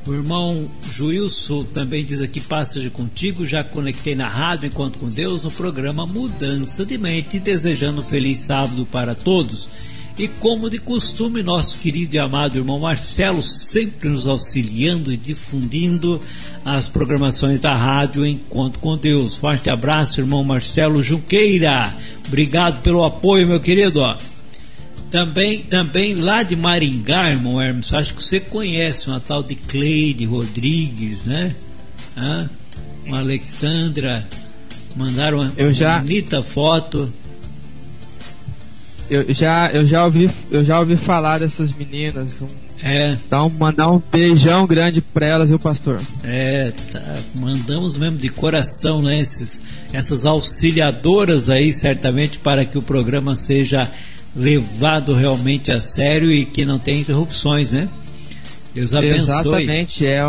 O 0.07 0.13
irmão 0.13 0.69
Juilson 0.93 1.63
também 1.63 2.05
diz 2.05 2.21
aqui, 2.21 2.39
passa 2.39 2.79
contigo, 2.91 3.43
já 3.43 3.63
conectei 3.63 4.13
na 4.13 4.27
rádio 4.27 4.67
Enquanto 4.67 4.99
com 4.99 5.09
Deus 5.09 5.41
no 5.41 5.49
programa 5.49 6.05
Mudança 6.05 6.85
de 6.85 6.95
Mente, 6.95 7.39
desejando 7.39 8.01
um 8.01 8.03
feliz 8.03 8.37
sábado 8.39 8.87
para 8.91 9.15
todos. 9.15 9.67
E 10.17 10.27
como 10.27 10.69
de 10.69 10.77
costume, 10.77 11.41
nosso 11.41 11.79
querido 11.79 12.15
e 12.15 12.19
amado 12.19 12.57
irmão 12.57 12.79
Marcelo 12.79 13.41
sempre 13.41 14.07
nos 14.07 14.27
auxiliando 14.27 15.11
e 15.11 15.17
difundindo 15.17 16.21
as 16.63 16.87
programações 16.87 17.59
da 17.59 17.75
rádio 17.75 18.25
Encontro 18.25 18.79
com 18.79 18.95
Deus. 18.95 19.35
Forte 19.35 19.71
abraço, 19.71 20.21
irmão 20.21 20.43
Marcelo 20.43 21.01
Junqueira. 21.01 21.91
Obrigado 22.27 22.81
pelo 22.83 23.03
apoio, 23.03 23.47
meu 23.47 23.59
querido. 23.59 24.01
Também, 25.11 25.61
também 25.63 26.13
lá 26.15 26.43
de 26.43 26.55
Maringá, 26.55 27.31
irmão 27.31 27.61
Hermes, 27.61 27.93
acho 27.93 28.13
que 28.15 28.23
você 28.23 28.39
conhece 28.39 29.07
uma 29.07 29.19
tal 29.19 29.43
de 29.43 29.55
Cleide 29.55 30.25
Rodrigues, 30.25 31.23
né? 31.25 31.55
Ah, 32.17 32.47
uma 33.05 33.19
Alexandra. 33.19 34.27
Mandaram 34.95 35.39
uma 35.39 35.53
Eu 35.57 35.71
já- 35.71 35.99
bonita 35.99 36.41
foto. 36.41 37.11
Eu 39.09 39.31
já, 39.33 39.69
eu 39.71 39.85
já 39.85 40.03
ouvi, 40.03 40.29
eu 40.49 40.63
já 40.63 40.79
ouvi 40.79 40.97
falar 40.97 41.39
dessas 41.39 41.71
meninas. 41.71 42.41
Um- 42.41 42.65
É, 42.81 43.11
Então, 43.25 43.49
mandar 43.49 43.89
um 43.89 44.01
beijão 44.11 44.67
grande 44.67 45.01
pra 45.01 45.25
elas, 45.25 45.49
viu, 45.49 45.57
pastor? 45.57 45.99
É, 46.23 46.71
tá, 46.91 47.17
mandamos 47.33 47.97
mesmo 47.97 48.17
de 48.17 48.29
coração, 48.29 49.01
né? 49.01 49.19
Esses, 49.19 49.61
essas 49.93 50.25
auxiliadoras 50.25 51.49
aí, 51.49 51.71
certamente, 51.71 52.37
para 52.37 52.65
que 52.65 52.77
o 52.77 52.81
programa 52.81 53.35
seja 53.35 53.89
levado 54.35 55.13
realmente 55.13 55.71
a 55.71 55.79
sério 55.79 56.31
e 56.31 56.45
que 56.45 56.65
não 56.65 56.77
tenha 56.77 56.99
interrupções, 56.99 57.71
né? 57.71 57.87
Deus 58.73 58.93
abençoe. 58.93 59.19
Exatamente, 59.19 60.05
é. 60.05 60.21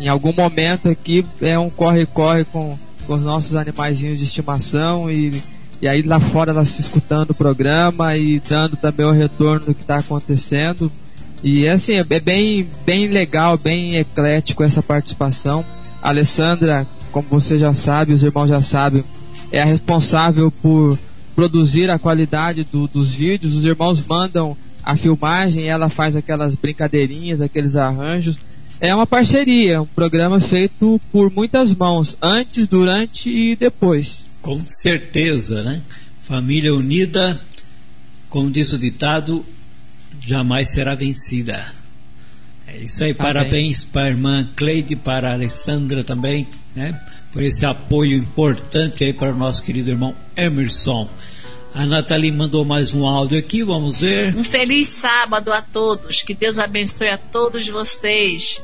Em 0.00 0.08
algum 0.08 0.32
momento 0.32 0.88
aqui 0.88 1.24
é 1.40 1.58
um 1.58 1.68
corre-corre 1.68 2.44
com, 2.44 2.78
com 3.06 3.14
os 3.14 3.22
nossos 3.22 3.54
animaizinhos 3.54 4.18
de 4.18 4.24
estimação 4.24 5.10
e, 5.10 5.40
e 5.80 5.86
aí 5.86 6.02
lá 6.02 6.18
fora 6.18 6.50
elas 6.50 6.68
se 6.68 6.80
escutando 6.80 7.30
o 7.30 7.34
programa 7.34 8.16
e 8.16 8.40
dando 8.40 8.76
também 8.76 9.06
o 9.06 9.12
retorno 9.12 9.66
do 9.66 9.74
que 9.74 9.82
está 9.82 9.96
acontecendo. 9.96 10.90
E 11.42 11.68
assim, 11.68 11.96
é 11.96 12.04
bem, 12.04 12.66
bem 12.86 13.06
legal, 13.06 13.58
bem 13.58 13.96
eclético 13.96 14.64
essa 14.64 14.82
participação. 14.82 15.62
A 16.02 16.08
Alessandra, 16.08 16.86
como 17.12 17.26
você 17.28 17.58
já 17.58 17.74
sabe, 17.74 18.14
os 18.14 18.22
irmãos 18.22 18.48
já 18.48 18.62
sabem, 18.62 19.04
é 19.52 19.60
a 19.60 19.64
responsável 19.64 20.50
por 20.50 20.98
produzir 21.34 21.90
a 21.90 21.98
qualidade 21.98 22.64
do- 22.70 22.88
dos 22.88 23.12
vídeos. 23.14 23.54
Os 23.54 23.64
irmãos 23.64 24.04
mandam 24.06 24.56
a 24.82 24.96
filmagem, 24.96 25.64
ela 25.68 25.88
faz 25.88 26.14
aquelas 26.16 26.54
brincadeirinhas, 26.54 27.40
aqueles 27.40 27.76
arranjos. 27.76 28.38
É 28.80 28.94
uma 28.94 29.06
parceria, 29.06 29.82
um 29.82 29.86
programa 29.86 30.40
feito 30.40 31.00
por 31.12 31.30
muitas 31.30 31.74
mãos, 31.74 32.16
antes, 32.20 32.66
durante 32.66 33.30
e 33.30 33.56
depois. 33.56 34.26
Com 34.42 34.62
certeza, 34.66 35.62
né? 35.62 35.80
Família 36.22 36.74
unida, 36.74 37.40
como 38.28 38.50
diz 38.50 38.72
o 38.72 38.78
ditado, 38.78 39.44
jamais 40.26 40.68
será 40.70 40.94
vencida. 40.94 41.64
É 42.66 42.78
isso 42.78 43.04
aí, 43.04 43.10
Amém. 43.10 43.14
parabéns 43.22 43.84
para 43.84 44.04
a 44.06 44.10
irmã 44.10 44.48
Cleide, 44.56 44.96
para 44.96 45.30
a 45.30 45.32
Alessandra 45.34 46.02
também, 46.02 46.46
né? 46.74 46.98
Por 47.34 47.42
esse 47.42 47.66
apoio 47.66 48.16
importante 48.16 49.02
aí 49.02 49.12
para 49.12 49.32
o 49.32 49.36
nosso 49.36 49.64
querido 49.64 49.90
irmão 49.90 50.14
Emerson. 50.36 51.08
A 51.74 51.84
Nathalie 51.84 52.30
mandou 52.30 52.64
mais 52.64 52.94
um 52.94 53.04
áudio 53.04 53.36
aqui, 53.36 53.64
vamos 53.64 53.98
ver. 53.98 54.32
Um 54.36 54.44
feliz 54.44 54.86
sábado 54.86 55.52
a 55.52 55.60
todos. 55.60 56.22
Que 56.22 56.32
Deus 56.32 56.60
abençoe 56.60 57.08
a 57.08 57.18
todos 57.18 57.66
vocês 57.66 58.62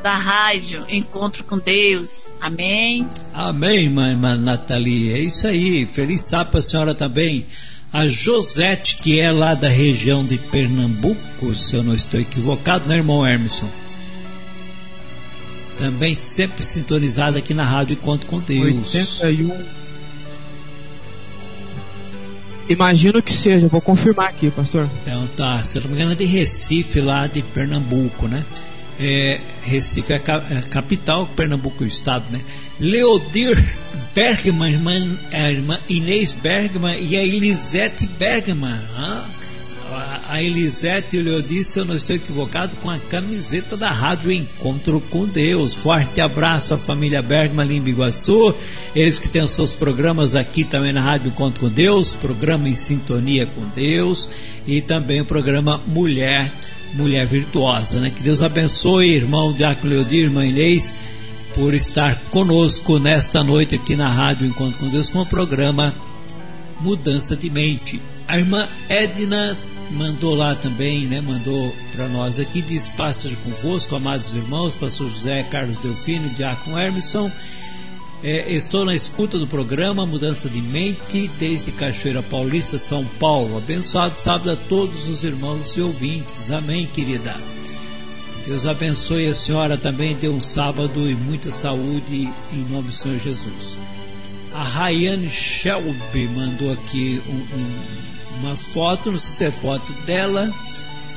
da 0.00 0.14
rádio 0.14 0.86
Encontro 0.88 1.42
com 1.42 1.58
Deus. 1.58 2.32
Amém. 2.40 3.08
Amém, 3.34 3.86
irmã, 3.86 4.10
irmã 4.10 4.36
Nathalie. 4.36 5.12
É 5.12 5.18
isso 5.18 5.48
aí. 5.48 5.84
Feliz 5.84 6.22
sábado 6.22 6.50
para 6.50 6.60
a 6.60 6.62
senhora 6.62 6.94
também. 6.94 7.44
A 7.92 8.06
Josete, 8.06 8.98
que 8.98 9.18
é 9.18 9.32
lá 9.32 9.54
da 9.54 9.68
região 9.68 10.24
de 10.24 10.38
Pernambuco, 10.38 11.52
se 11.56 11.74
eu 11.74 11.82
não 11.82 11.96
estou 11.96 12.20
equivocado, 12.20 12.88
né, 12.88 12.98
irmão 12.98 13.26
Emerson? 13.26 13.68
Também 15.78 16.14
sempre 16.14 16.64
sintonizada 16.64 17.38
aqui 17.38 17.52
na 17.52 17.64
Rádio 17.64 17.94
Encontro 17.94 18.26
com 18.26 18.40
Deus. 18.40 18.94
81. 18.94 19.86
Imagino 22.68 23.22
que 23.22 23.32
seja, 23.32 23.68
vou 23.68 23.80
confirmar 23.80 24.28
aqui, 24.28 24.50
pastor. 24.50 24.88
Então 25.02 25.26
tá, 25.36 25.62
se 25.62 25.78
eu 25.78 25.82
não 25.82 25.90
me 25.90 25.96
engano 25.96 26.12
é 26.12 26.14
de 26.16 26.24
Recife, 26.24 27.00
lá 27.00 27.26
de 27.26 27.42
Pernambuco, 27.42 28.26
né? 28.26 28.44
É, 28.98 29.40
Recife 29.62 30.12
é 30.12 30.16
a, 30.16 30.54
é 30.54 30.58
a 30.58 30.62
capital, 30.62 31.26
Pernambuco 31.36 31.84
é 31.84 31.86
o 31.86 31.88
estado, 31.88 32.24
né? 32.30 32.40
Leodir 32.80 33.56
Bergman, 34.14 34.72
irmã, 34.72 35.18
a 35.32 35.50
irmã 35.50 35.78
Inês 35.88 36.32
Bergman 36.32 36.98
e 36.98 37.16
a 37.16 37.22
Elisete 37.22 38.06
Bergman. 38.18 38.80
ah, 38.96 39.24
a- 39.96 40.42
Elisete 40.42 41.16
e 41.16 41.20
o 41.20 41.24
Leodir, 41.24 41.64
se 41.64 41.78
eu 41.78 41.84
não 41.84 41.96
estou 41.96 42.14
equivocado, 42.16 42.76
com 42.76 42.90
a 42.90 42.98
camiseta 42.98 43.76
da 43.76 43.90
Rádio 43.90 44.30
Encontro 44.30 45.00
com 45.10 45.24
Deus. 45.26 45.72
Forte 45.74 46.20
abraço 46.20 46.74
à 46.74 46.78
família 46.78 47.22
Bergman 47.22 47.76
em 47.76 47.80
Biguaçu. 47.80 48.54
Eles 48.94 49.18
que 49.18 49.28
têm 49.28 49.42
os 49.42 49.52
seus 49.52 49.72
programas 49.72 50.34
aqui 50.34 50.62
também 50.64 50.92
na 50.92 51.00
Rádio 51.02 51.28
Encontro 51.28 51.60
com 51.60 51.68
Deus, 51.68 52.14
programa 52.14 52.68
em 52.68 52.76
sintonia 52.76 53.46
com 53.46 53.62
Deus 53.74 54.28
e 54.66 54.80
também 54.80 55.20
o 55.20 55.24
programa 55.24 55.80
Mulher, 55.86 56.52
Mulher 56.94 57.26
Virtuosa, 57.26 57.98
né? 58.00 58.10
Que 58.14 58.22
Deus 58.22 58.42
abençoe, 58.42 59.08
irmão 59.08 59.52
Diácono 59.52 59.92
Leodir, 59.94 60.24
irmã 60.24 60.44
Inês, 60.46 60.94
por 61.54 61.72
estar 61.74 62.16
conosco 62.30 62.98
nesta 62.98 63.42
noite 63.42 63.74
aqui 63.74 63.96
na 63.96 64.08
Rádio 64.08 64.46
Encontro 64.46 64.78
com 64.78 64.88
Deus 64.88 65.08
com 65.08 65.20
o 65.20 65.26
programa 65.26 65.94
Mudança 66.80 67.34
de 67.36 67.48
Mente. 67.48 68.00
A 68.28 68.38
irmã 68.38 68.66
Edna 68.88 69.56
mandou 69.90 70.34
lá 70.34 70.54
também, 70.54 71.06
né? 71.06 71.20
Mandou 71.20 71.74
para 71.92 72.08
nós 72.08 72.38
aqui, 72.38 72.60
diz: 72.62 72.90
seja 73.14 73.36
convosco, 73.44 73.94
amados 73.96 74.34
irmãos, 74.34 74.76
pastor 74.76 75.08
José 75.08 75.42
Carlos 75.44 75.78
Delfino, 75.78 76.28
Diácono 76.30 76.78
Hermisson. 76.78 77.30
É, 78.22 78.50
estou 78.50 78.84
na 78.84 78.94
escuta 78.94 79.38
do 79.38 79.46
programa 79.46 80.06
Mudança 80.06 80.48
de 80.48 80.60
Mente 80.60 81.30
desde 81.38 81.70
Cachoeira 81.70 82.22
Paulista, 82.22 82.78
São 82.78 83.04
Paulo. 83.20 83.58
Abençoado 83.58 84.16
sábado 84.16 84.50
a 84.50 84.56
todos 84.56 85.06
os 85.06 85.22
irmãos 85.22 85.76
e 85.76 85.82
ouvintes. 85.82 86.50
Amém, 86.50 86.86
querida. 86.86 87.36
Deus 88.46 88.64
abençoe 88.64 89.26
a 89.26 89.34
senhora 89.34 89.76
também. 89.76 90.16
Dê 90.16 90.28
um 90.28 90.40
sábado 90.40 91.10
e 91.10 91.14
muita 91.14 91.50
saúde 91.50 92.28
em 92.52 92.64
nome 92.70 92.88
do 92.88 92.92
Senhor 92.92 93.18
Jesus. 93.20 93.76
A 94.54 94.62
Rayane 94.62 95.28
Shelby 95.28 96.26
mandou 96.34 96.72
aqui 96.72 97.20
um- 97.28 97.32
um- 97.58 98.05
uma 98.40 98.56
foto, 98.56 99.10
não 99.10 99.18
sei 99.18 99.36
se 99.36 99.44
é 99.44 99.50
foto 99.50 99.92
dela, 100.04 100.52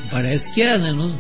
parece 0.09 0.51
que 0.51 0.61
é, 0.61 0.77
né? 0.77 0.91
Não, 0.91 1.13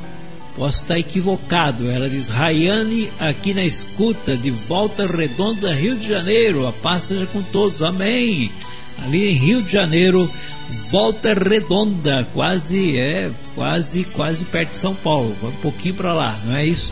posso 0.55 0.83
estar 0.83 0.99
equivocado. 0.99 1.89
Ela 1.89 2.09
diz: 2.09 2.27
Rayane, 2.27 3.09
aqui 3.19 3.53
na 3.53 3.63
escuta, 3.63 4.35
de 4.35 4.51
Volta 4.51 5.07
Redonda, 5.07 5.73
Rio 5.73 5.97
de 5.97 6.07
Janeiro. 6.07 6.67
A 6.67 6.73
paz 6.73 7.03
seja 7.03 7.25
com 7.27 7.41
todos, 7.41 7.81
amém. 7.81 8.51
Ali 9.03 9.29
em 9.29 9.33
Rio 9.33 9.61
de 9.61 9.71
Janeiro, 9.71 10.29
Volta 10.91 11.33
Redonda, 11.33 12.27
quase, 12.33 12.97
é, 12.97 13.31
quase, 13.55 14.03
quase 14.03 14.43
perto 14.45 14.71
de 14.71 14.77
São 14.77 14.93
Paulo, 14.93 15.35
vai 15.41 15.51
um 15.51 15.55
pouquinho 15.55 15.95
para 15.95 16.13
lá, 16.13 16.39
não 16.45 16.55
é 16.55 16.65
isso? 16.65 16.91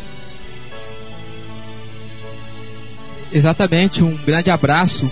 Exatamente, 3.32 4.04
um 4.04 4.16
grande 4.26 4.50
abraço 4.50 5.12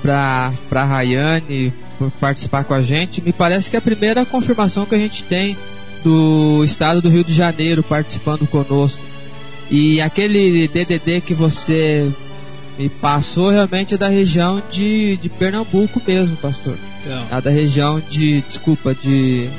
para 0.00 0.54
Rayane 0.70 1.74
por 2.00 2.10
participar 2.12 2.64
com 2.64 2.72
a 2.72 2.80
gente. 2.80 3.20
Me 3.20 3.30
parece 3.30 3.68
que 3.68 3.76
é 3.76 3.78
a 3.78 3.82
primeira 3.82 4.24
confirmação 4.24 4.86
que 4.86 4.94
a 4.94 4.98
gente 4.98 5.22
tem 5.24 5.54
do 6.02 6.64
estado 6.64 7.02
do 7.02 7.10
Rio 7.10 7.22
de 7.22 7.34
Janeiro 7.34 7.82
participando 7.82 8.46
conosco. 8.46 9.02
E 9.70 10.00
aquele 10.00 10.66
DDD 10.66 11.20
que 11.20 11.34
você 11.34 12.10
me 12.78 12.88
passou 12.88 13.50
realmente 13.50 13.94
é 13.94 13.98
da 13.98 14.08
região 14.08 14.62
de, 14.70 15.18
de 15.18 15.28
Pernambuco 15.28 16.00
mesmo, 16.06 16.36
pastor. 16.38 16.74
Então, 17.02 17.26
É 17.30 17.40
da 17.40 17.50
região 17.50 18.00
de. 18.00 18.40
Desculpa, 18.40 18.94
de. 18.94 19.50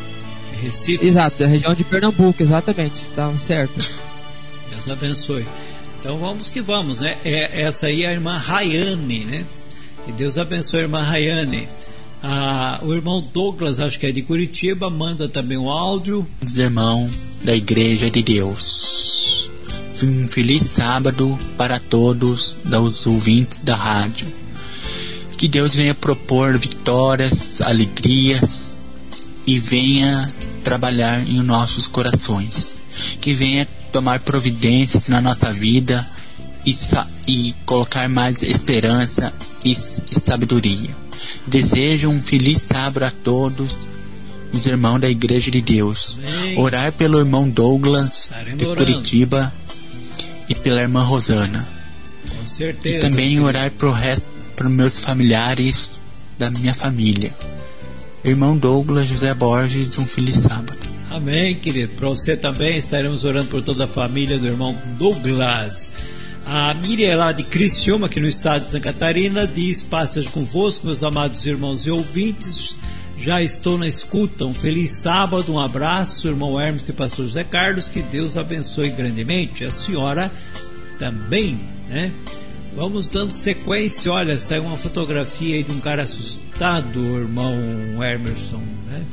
Recife. 0.63 1.05
Exato, 1.05 1.37
da 1.37 1.47
região 1.47 1.75
de 1.75 1.83
Pernambuco, 1.83 2.41
exatamente. 2.41 3.05
Tá 3.15 3.31
certo. 3.37 3.87
Deus 4.71 4.89
abençoe. 4.89 5.45
Então 5.99 6.17
vamos 6.17 6.49
que 6.49 6.59
vamos, 6.59 7.01
né? 7.01 7.17
É, 7.23 7.61
essa 7.61 7.85
aí 7.85 8.03
é 8.03 8.07
a 8.07 8.13
irmã 8.13 8.35
Rayane, 8.35 9.25
né? 9.25 9.45
Que 10.05 10.11
Deus 10.11 10.39
abençoe 10.39 10.79
a 10.79 10.83
irmã 10.83 11.03
Rayane. 11.03 11.69
Ah, 12.23 12.79
o 12.83 12.93
irmão 12.93 13.27
Douglas, 13.33 13.79
acho 13.79 13.99
que 13.99 14.05
é 14.05 14.11
de 14.11 14.21
Curitiba, 14.21 14.89
manda 14.89 15.27
também 15.27 15.57
um 15.57 15.69
áudio. 15.69 16.27
Os 16.43 16.55
irmãos 16.55 17.11
da 17.43 17.55
Igreja 17.55 18.11
de 18.11 18.21
Deus. 18.21 19.49
Um 20.03 20.27
feliz 20.27 20.63
sábado 20.63 21.37
para 21.57 21.79
todos 21.79 22.55
os 22.65 23.07
ouvintes 23.07 23.61
da 23.61 23.75
rádio. 23.75 24.27
Que 25.37 25.47
Deus 25.47 25.75
venha 25.75 25.95
propor 25.95 26.57
vitórias, 26.59 27.61
alegrias 27.61 28.77
e 29.47 29.57
venha 29.57 30.31
trabalhar 30.63 31.27
em 31.27 31.41
nossos 31.41 31.87
corações. 31.87 32.77
Que 33.19 33.33
venha 33.33 33.67
tomar 33.91 34.19
providências 34.19 35.09
na 35.09 35.19
nossa 35.21 35.51
vida 35.51 36.07
e, 36.65 36.75
e 37.27 37.55
colocar 37.65 38.07
mais 38.07 38.43
esperança 38.43 39.33
e, 39.65 39.71
e 39.71 40.19
sabedoria. 40.19 41.01
Desejo 41.47 42.09
um 42.09 42.21
feliz 42.21 42.61
sábado 42.61 43.03
a 43.03 43.11
todos 43.11 43.87
os 44.53 44.65
irmãos 44.65 44.99
da 44.99 45.09
Igreja 45.09 45.49
de 45.49 45.61
Deus. 45.61 46.19
Orar 46.57 46.91
pelo 46.93 47.19
irmão 47.19 47.49
Douglas 47.49 48.31
de. 48.55 48.65
Curitiba 48.65 49.53
e 50.49 50.55
pela 50.55 50.81
irmã 50.81 51.03
Rosana. 51.03 51.67
Com 52.27 52.87
E 52.87 52.99
também 52.99 53.39
orar 53.39 53.71
pro 53.71 53.91
resto, 53.91 54.25
para 54.55 54.69
meus 54.69 54.99
familiares 54.99 55.99
da 56.37 56.49
minha 56.51 56.73
família. 56.73 57.33
Irmão 58.23 58.55
Douglas 58.55 59.07
José 59.07 59.33
Borges, 59.33 59.97
um 59.97 60.05
feliz 60.05 60.35
sábado. 60.35 60.77
Amém, 61.09 61.55
querido. 61.55 61.93
Para 61.93 62.09
você 62.09 62.37
também 62.37 62.77
estaremos 62.77 63.23
orando 63.25 63.49
por 63.49 63.61
toda 63.61 63.85
a 63.85 63.87
família 63.87 64.37
do 64.37 64.47
irmão 64.47 64.77
Douglas. 64.97 65.91
A 66.45 66.73
Miriam 66.73 67.17
lá 67.17 67.31
de 67.31 67.43
Criciúma, 67.43 68.07
aqui 68.07 68.19
no 68.19 68.27
estado 68.27 68.61
de 68.61 68.67
Santa 68.67 68.79
Catarina, 68.91 69.47
diz: 69.47 69.83
Passas 69.83 70.25
convosco, 70.25 70.85
meus 70.87 71.03
amados 71.03 71.45
irmãos 71.45 71.85
e 71.85 71.91
ouvintes. 71.91 72.75
Já 73.17 73.41
estou 73.41 73.77
na 73.77 73.87
escuta. 73.87 74.45
Um 74.45 74.53
feliz 74.53 74.91
sábado, 74.93 75.53
um 75.53 75.59
abraço, 75.59 76.27
irmão 76.27 76.59
Hermes 76.59 76.89
e 76.89 76.93
pastor 76.93 77.27
José 77.27 77.43
Carlos. 77.43 77.87
Que 77.87 78.01
Deus 78.01 78.35
abençoe 78.35 78.89
grandemente. 78.89 79.63
A 79.63 79.69
senhora 79.69 80.31
também, 80.97 81.59
né? 81.87 82.11
Vamos 82.75 83.09
dando 83.11 83.31
sequência. 83.31 84.11
Olha, 84.11 84.37
saiu 84.39 84.63
uma 84.63 84.77
fotografia 84.77 85.55
aí 85.57 85.63
de 85.63 85.71
um 85.71 85.79
cara 85.79 86.01
assustado, 86.01 86.99
irmão 87.19 87.53
Emerson, 88.03 88.61
né? 88.89 89.03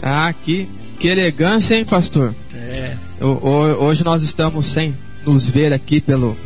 Ah, 0.00 0.32
que, 0.32 0.68
que 1.00 1.08
elegância, 1.08 1.74
hein, 1.74 1.84
pastor? 1.84 2.32
É, 2.54 2.94
O- 3.20 3.26
o- 3.48 3.84
hoje 3.84 4.04
nós 4.04 4.22
estamos 4.22 4.66
sem 4.66 4.94
nos 5.24 5.48
ver 5.48 5.72
aqui 5.72 6.00
pelo 6.00 6.36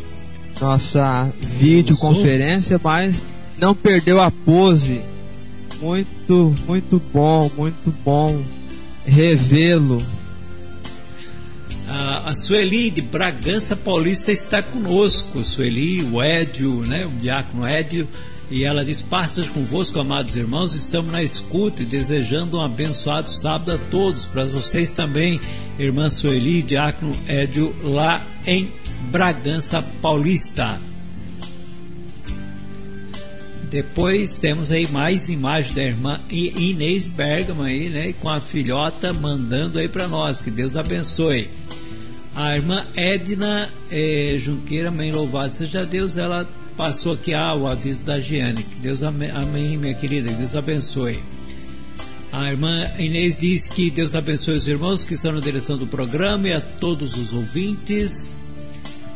nossa 0.61 1.31
videoconferência, 1.59 2.81
mas 2.83 3.23
não 3.59 3.75
perdeu 3.75 4.21
a 4.21 4.31
pose. 4.31 5.01
Muito, 5.81 6.55
muito 6.67 7.01
bom, 7.13 7.51
muito 7.57 7.95
bom 8.05 8.43
revê-lo. 9.07 10.03
A, 11.89 12.31
a 12.31 12.37
Sueli 12.37 12.91
de 12.91 13.01
Bragança 13.01 13.77
Paulista 13.77 14.33
está 14.33 14.63
conosco. 14.63 15.43
Sueli, 15.43 16.03
o 16.03 16.21
Édio, 16.21 16.81
né, 16.87 17.07
o 17.07 17.11
diácono 17.11 17.65
Édio, 17.65 18.07
e 18.51 18.65
ela 18.65 18.85
diz: 18.85 19.03
Passas 19.03 19.49
convosco, 19.49 20.01
amados 20.01 20.37
irmãos, 20.37 20.75
estamos 20.75 21.13
na 21.13 21.23
escuta 21.23 21.83
e 21.83 21.87
desejando 21.87 22.59
um 22.59 22.63
abençoado 22.63 23.31
sábado 23.31 23.73
a 23.73 23.79
todos. 23.91 24.27
Para 24.27 24.45
vocês 24.45 24.93
também, 24.93 25.41
irmã 25.79 26.09
Sueli, 26.09 26.63
diácono 26.63 27.15
Édio, 27.27 27.75
lá 27.83 28.25
em 28.47 28.73
Bragança 29.11 29.83
Paulista. 30.01 30.81
Depois 33.71 34.39
temos 34.39 34.71
aí 34.71 34.87
mais 34.89 35.29
imagem 35.29 35.75
da 35.75 35.83
irmã 35.83 36.21
Inês 36.31 37.07
Bergman 37.07 37.67
aí, 37.67 37.91
né, 37.91 38.15
com 38.19 38.31
a 38.31 38.41
filhota 38.41 39.13
mandando 39.13 39.79
aí 39.79 39.89
para 39.89 40.09
nós. 40.09 40.41
Que 40.41 40.51
Deus 40.51 40.75
abençoe. 40.75 41.51
A 42.35 42.57
irmã 42.57 42.87
Edna 42.97 43.69
eh, 43.91 44.37
Junqueira, 44.39 44.91
mãe 44.91 45.13
louvado 45.13 45.55
seja 45.55 45.85
Deus, 45.85 46.17
ela 46.17 46.49
passou 46.79 47.13
aqui 47.15 47.35
ah, 47.35 47.55
o 47.55 47.67
aviso 47.67 48.05
da 48.05 48.19
Giane. 48.21 48.63
Que 48.63 48.77
Deus 48.77 49.03
ame- 49.03 49.31
amém, 49.33 49.77
minha 49.77 49.93
querida, 49.95 50.29
que 50.31 50.37
Deus 50.37 50.55
abençoe. 50.55 51.19
A 52.33 52.51
irmã 52.51 52.89
Inês 52.99 53.37
diz 53.37 53.69
que 53.69 53.91
Deus 53.91 54.15
abençoe 54.15 54.55
os 54.55 54.69
irmãos 54.69 55.05
que 55.05 55.15
estão 55.15 55.33
na 55.33 55.41
direção 55.41 55.77
do 55.77 55.87
programa 55.87 56.47
e 56.49 56.53
a 56.53 56.61
todos 56.61 57.17
os 57.19 57.33
ouvintes. 57.33 58.33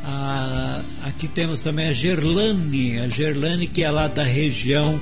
Ah, 0.05 0.83
aqui 1.05 1.29
temos 1.29 1.63
também 1.63 1.87
a 1.89 1.93
Gerlane, 1.93 2.99
a 2.99 3.09
Gerlane 3.09 3.69
que 3.69 3.85
é 3.85 3.91
lá 3.91 4.09
da 4.09 4.25
região, 4.25 5.01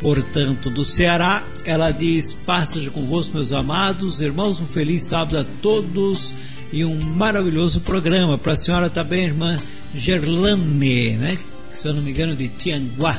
portanto, 0.00 0.70
do 0.70 0.84
Ceará. 0.84 1.44
Ela 1.66 1.90
diz: 1.90 2.32
Passa 2.32 2.80
convosco, 2.90 3.34
meus 3.34 3.52
amados 3.52 4.20
irmãos, 4.22 4.60
um 4.60 4.66
feliz 4.66 5.02
sábado 5.04 5.36
a 5.38 5.44
todos 5.60 6.32
e 6.72 6.84
um 6.84 6.98
maravilhoso 6.98 7.80
programa. 7.82 8.38
Para 8.38 8.52
a 8.54 8.56
senhora 8.56 8.88
também, 8.88 9.24
irmã 9.24 9.58
Gerlane, 9.94 11.16
né? 11.18 11.36
Se 11.72 11.88
eu 11.88 11.94
não 11.94 12.02
me 12.02 12.10
engano, 12.10 12.34
de 12.34 12.48
Tianguá. 12.48 13.18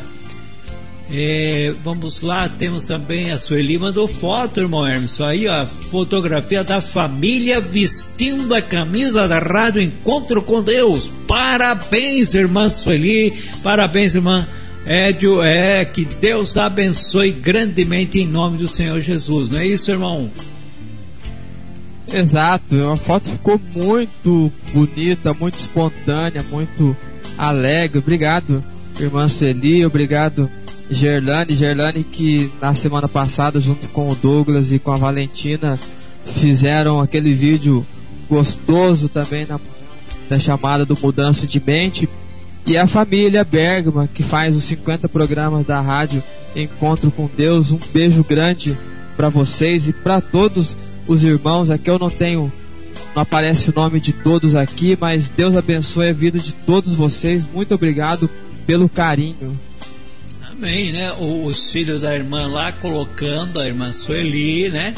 É, 1.11 1.73
vamos 1.83 2.21
lá, 2.21 2.47
temos 2.47 2.85
também 2.85 3.31
a 3.31 3.39
Sueli 3.39 3.79
mandou 3.79 4.07
foto, 4.07 4.59
irmão 4.59 4.85
Hermes. 4.85 5.19
Aí, 5.19 5.47
ó, 5.47 5.65
fotografia 5.65 6.63
da 6.63 6.79
família 6.79 7.59
vestindo 7.59 8.53
a 8.53 8.61
camisa 8.61 9.27
da 9.27 9.39
Rádio 9.39 9.81
Encontro 9.81 10.41
com 10.43 10.61
Deus. 10.61 11.11
Parabéns, 11.27 12.35
irmã 12.35 12.69
Sueli. 12.69 13.33
Parabéns, 13.63 14.13
irmã 14.13 14.47
Édio. 14.85 15.41
É, 15.41 15.83
que 15.83 16.05
Deus 16.05 16.57
abençoe 16.57 17.31
grandemente 17.31 18.19
em 18.19 18.27
nome 18.27 18.59
do 18.59 18.67
Senhor 18.67 19.01
Jesus. 19.01 19.49
Não 19.49 19.59
é 19.59 19.65
isso, 19.65 19.89
irmão? 19.89 20.29
Exato, 22.11 22.87
a 22.87 22.97
foto 22.97 23.29
ficou 23.29 23.59
muito 23.75 24.51
bonita, 24.73 25.33
muito 25.33 25.59
espontânea, 25.59 26.43
muito 26.49 26.95
alegre. 27.39 27.99
Obrigado, 27.99 28.61
irmã 28.99 29.27
Celi, 29.29 29.85
obrigado, 29.85 30.51
Gerlane. 30.91 31.53
Gerlane 31.53 32.03
que 32.03 32.51
na 32.61 32.75
semana 32.75 33.07
passada, 33.07 33.59
junto 33.59 33.87
com 33.89 34.09
o 34.09 34.15
Douglas 34.15 34.71
e 34.71 34.77
com 34.77 34.91
a 34.91 34.97
Valentina, 34.97 35.79
fizeram 36.35 36.99
aquele 36.99 37.33
vídeo 37.33 37.85
gostoso 38.29 39.07
também 39.07 39.45
na, 39.45 39.59
na 40.29 40.37
chamada 40.37 40.85
do 40.85 40.97
Mudança 41.01 41.47
de 41.47 41.61
Mente. 41.65 42.07
E 42.67 42.77
a 42.77 42.85
família 42.85 43.43
Bergman, 43.43 44.07
que 44.13 44.21
faz 44.21 44.55
os 44.55 44.63
50 44.65 45.09
programas 45.09 45.65
da 45.65 45.81
rádio 45.81 46.21
Encontro 46.55 47.09
com 47.09 47.29
Deus. 47.35 47.71
Um 47.71 47.79
beijo 47.91 48.23
grande 48.23 48.77
para 49.15 49.29
vocês 49.29 49.87
e 49.87 49.93
para 49.93 50.21
todos 50.21 50.75
os 51.07 51.23
irmãos. 51.23 51.71
Aqui 51.71 51.89
eu 51.89 51.97
não 51.97 52.09
tenho, 52.09 52.51
não 53.15 53.21
aparece 53.23 53.69
o 53.69 53.73
nome 53.75 53.99
de 53.99 54.13
todos 54.13 54.55
aqui, 54.55 54.97
mas 54.99 55.29
Deus 55.29 55.55
abençoe 55.55 56.09
a 56.09 56.13
vida 56.13 56.39
de 56.39 56.53
todos 56.53 56.95
vocês. 56.95 57.45
Muito 57.51 57.73
obrigado 57.73 58.29
pelo 58.65 58.87
carinho. 58.87 59.59
Amém, 60.49 60.91
né? 60.91 61.13
Os 61.13 61.71
filhos 61.71 62.01
da 62.01 62.13
irmã 62.13 62.47
lá 62.47 62.71
colocando 62.71 63.59
a 63.59 63.65
irmã 63.65 63.93
Sueli, 63.93 64.69
né? 64.69 64.93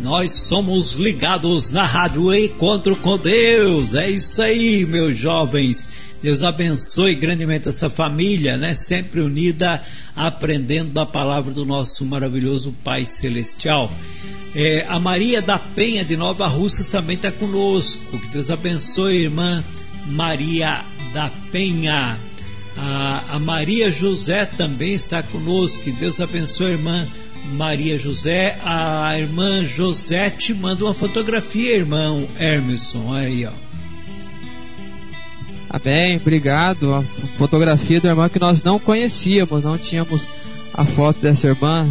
Nós 0.00 0.32
somos 0.32 0.92
ligados 0.92 1.70
na 1.70 1.84
rádio 1.84 2.34
Encontro 2.34 2.96
com 2.96 3.16
Deus. 3.16 3.94
É 3.94 4.10
isso 4.10 4.42
aí, 4.42 4.84
meus 4.84 5.16
jovens. 5.16 5.86
Deus 6.22 6.42
abençoe 6.42 7.14
grandemente 7.14 7.68
essa 7.68 7.90
família, 7.90 8.56
né? 8.56 8.74
Sempre 8.74 9.20
unida, 9.20 9.80
aprendendo 10.16 10.90
da 10.90 11.04
palavra 11.04 11.52
do 11.52 11.64
nosso 11.64 12.04
maravilhoso 12.04 12.74
Pai 12.82 13.04
Celestial. 13.04 13.92
É, 14.54 14.86
a 14.88 14.98
Maria 14.98 15.42
da 15.42 15.58
Penha 15.58 16.04
de 16.04 16.16
Nova 16.16 16.46
Russas 16.46 16.88
também 16.88 17.16
está 17.16 17.30
conosco. 17.30 18.18
Que 18.18 18.28
Deus 18.28 18.50
abençoe, 18.50 19.24
irmã 19.24 19.62
Maria 20.06 20.84
da 21.12 21.30
Penha. 21.52 22.18
A, 22.76 23.36
a 23.36 23.38
Maria 23.38 23.92
José 23.92 24.46
também 24.46 24.94
está 24.94 25.22
conosco. 25.22 25.84
Que 25.84 25.92
Deus 25.92 26.20
abençoe 26.20 26.72
irmã 26.72 27.00
Maria 27.02 27.23
José. 27.98 28.58
A 28.64 29.18
irmã 29.18 29.64
Josete 29.64 30.54
manda 30.54 30.84
uma 30.84 30.94
fotografia, 30.94 31.76
irmão 31.76 32.26
Hermeson. 32.38 33.12
Aí, 33.12 33.44
ó. 33.46 33.52
Amém, 35.68 36.16
obrigado. 36.16 36.94
A 36.94 37.02
fotografia 37.36 38.00
do 38.00 38.06
irmão 38.06 38.28
que 38.28 38.38
nós 38.38 38.62
não 38.62 38.78
conhecíamos, 38.78 39.64
não 39.64 39.76
tínhamos 39.76 40.28
a 40.72 40.84
foto 40.84 41.20
dessa 41.20 41.48
irmã. 41.48 41.88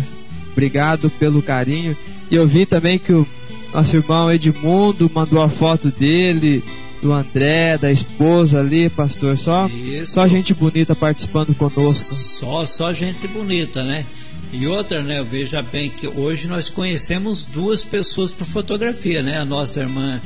Obrigado 0.52 1.10
pelo 1.10 1.42
carinho. 1.42 1.98
E 2.32 2.36
eu 2.36 2.48
vi 2.48 2.66
também 2.66 2.98
que 2.98 3.12
o 3.12 3.28
nosso 3.74 3.96
irmão 3.96 4.32
Edmundo 4.32 5.12
mandou 5.14 5.42
a 5.42 5.50
foto 5.50 5.90
dele, 5.90 6.64
do 7.02 7.12
André, 7.12 7.78
da 7.78 7.92
esposa 7.92 8.60
ali, 8.60 8.90
pastor. 8.90 9.38
Só, 9.38 9.68
Isso. 9.68 10.14
só 10.14 10.28
gente 10.28 10.54
bonita 10.54 10.96
participando 10.96 11.54
conosco. 11.54 12.16
Só, 12.16 12.66
só 12.66 12.94
gente 12.94 13.28
bonita, 13.28 13.84
né? 13.84 14.06
E 14.54 14.68
outra, 14.68 15.02
né? 15.02 15.26
Veja 15.30 15.62
bem 15.64 15.90
que 15.90 16.08
hoje 16.08 16.48
nós 16.48 16.70
conhecemos 16.70 17.46
duas 17.46 17.84
pessoas 17.84 18.32
por 18.32 18.46
fotografia, 18.46 19.24
né? 19.24 19.40
A 19.40 19.46
nossa 19.46 19.80
irmã 19.82 20.22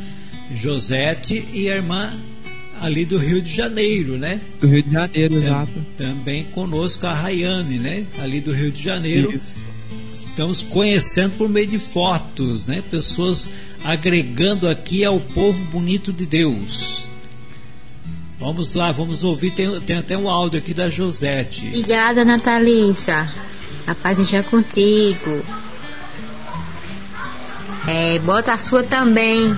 Josete 0.53 1.47
e 1.53 1.69
a 1.69 1.75
irmã 1.77 2.13
ali 2.81 3.05
do 3.05 3.17
Rio 3.17 3.41
de 3.41 3.53
Janeiro, 3.53 4.17
né? 4.17 4.41
Do 4.59 4.67
Rio 4.67 4.83
de 4.83 4.91
Janeiro, 4.91 5.35
Tam- 5.35 5.47
exato. 5.47 5.85
Também 5.97 6.43
conosco 6.43 7.07
a 7.07 7.13
Rayane, 7.13 7.79
né? 7.79 8.05
Ali 8.19 8.41
do 8.41 8.51
Rio 8.51 8.69
de 8.71 8.83
Janeiro. 8.83 9.33
Isso. 9.33 9.55
Estamos 10.29 10.61
conhecendo 10.61 11.31
por 11.37 11.49
meio 11.49 11.67
de 11.67 11.79
fotos, 11.79 12.67
né? 12.67 12.83
Pessoas 12.91 13.49
agregando 13.83 14.67
aqui 14.67 15.03
ao 15.05 15.19
povo 15.19 15.63
bonito 15.65 16.11
de 16.13 16.25
Deus. 16.25 17.05
Vamos 18.39 18.73
lá, 18.75 18.91
vamos 18.91 19.23
ouvir. 19.23 19.51
Tem, 19.51 19.79
tem 19.81 19.97
até 19.97 20.15
um 20.17 20.29
áudio 20.29 20.59
aqui 20.59 20.73
da 20.73 20.89
Josete. 20.89 21.65
Obrigada, 21.67 22.23
Natalícia. 22.23 23.25
A 23.87 23.95
paz 23.95 24.19
esteja 24.19 24.43
contigo. 24.43 25.41
É, 27.87 28.19
bota 28.19 28.51
a 28.51 28.57
sua 28.57 28.83
também. 28.83 29.57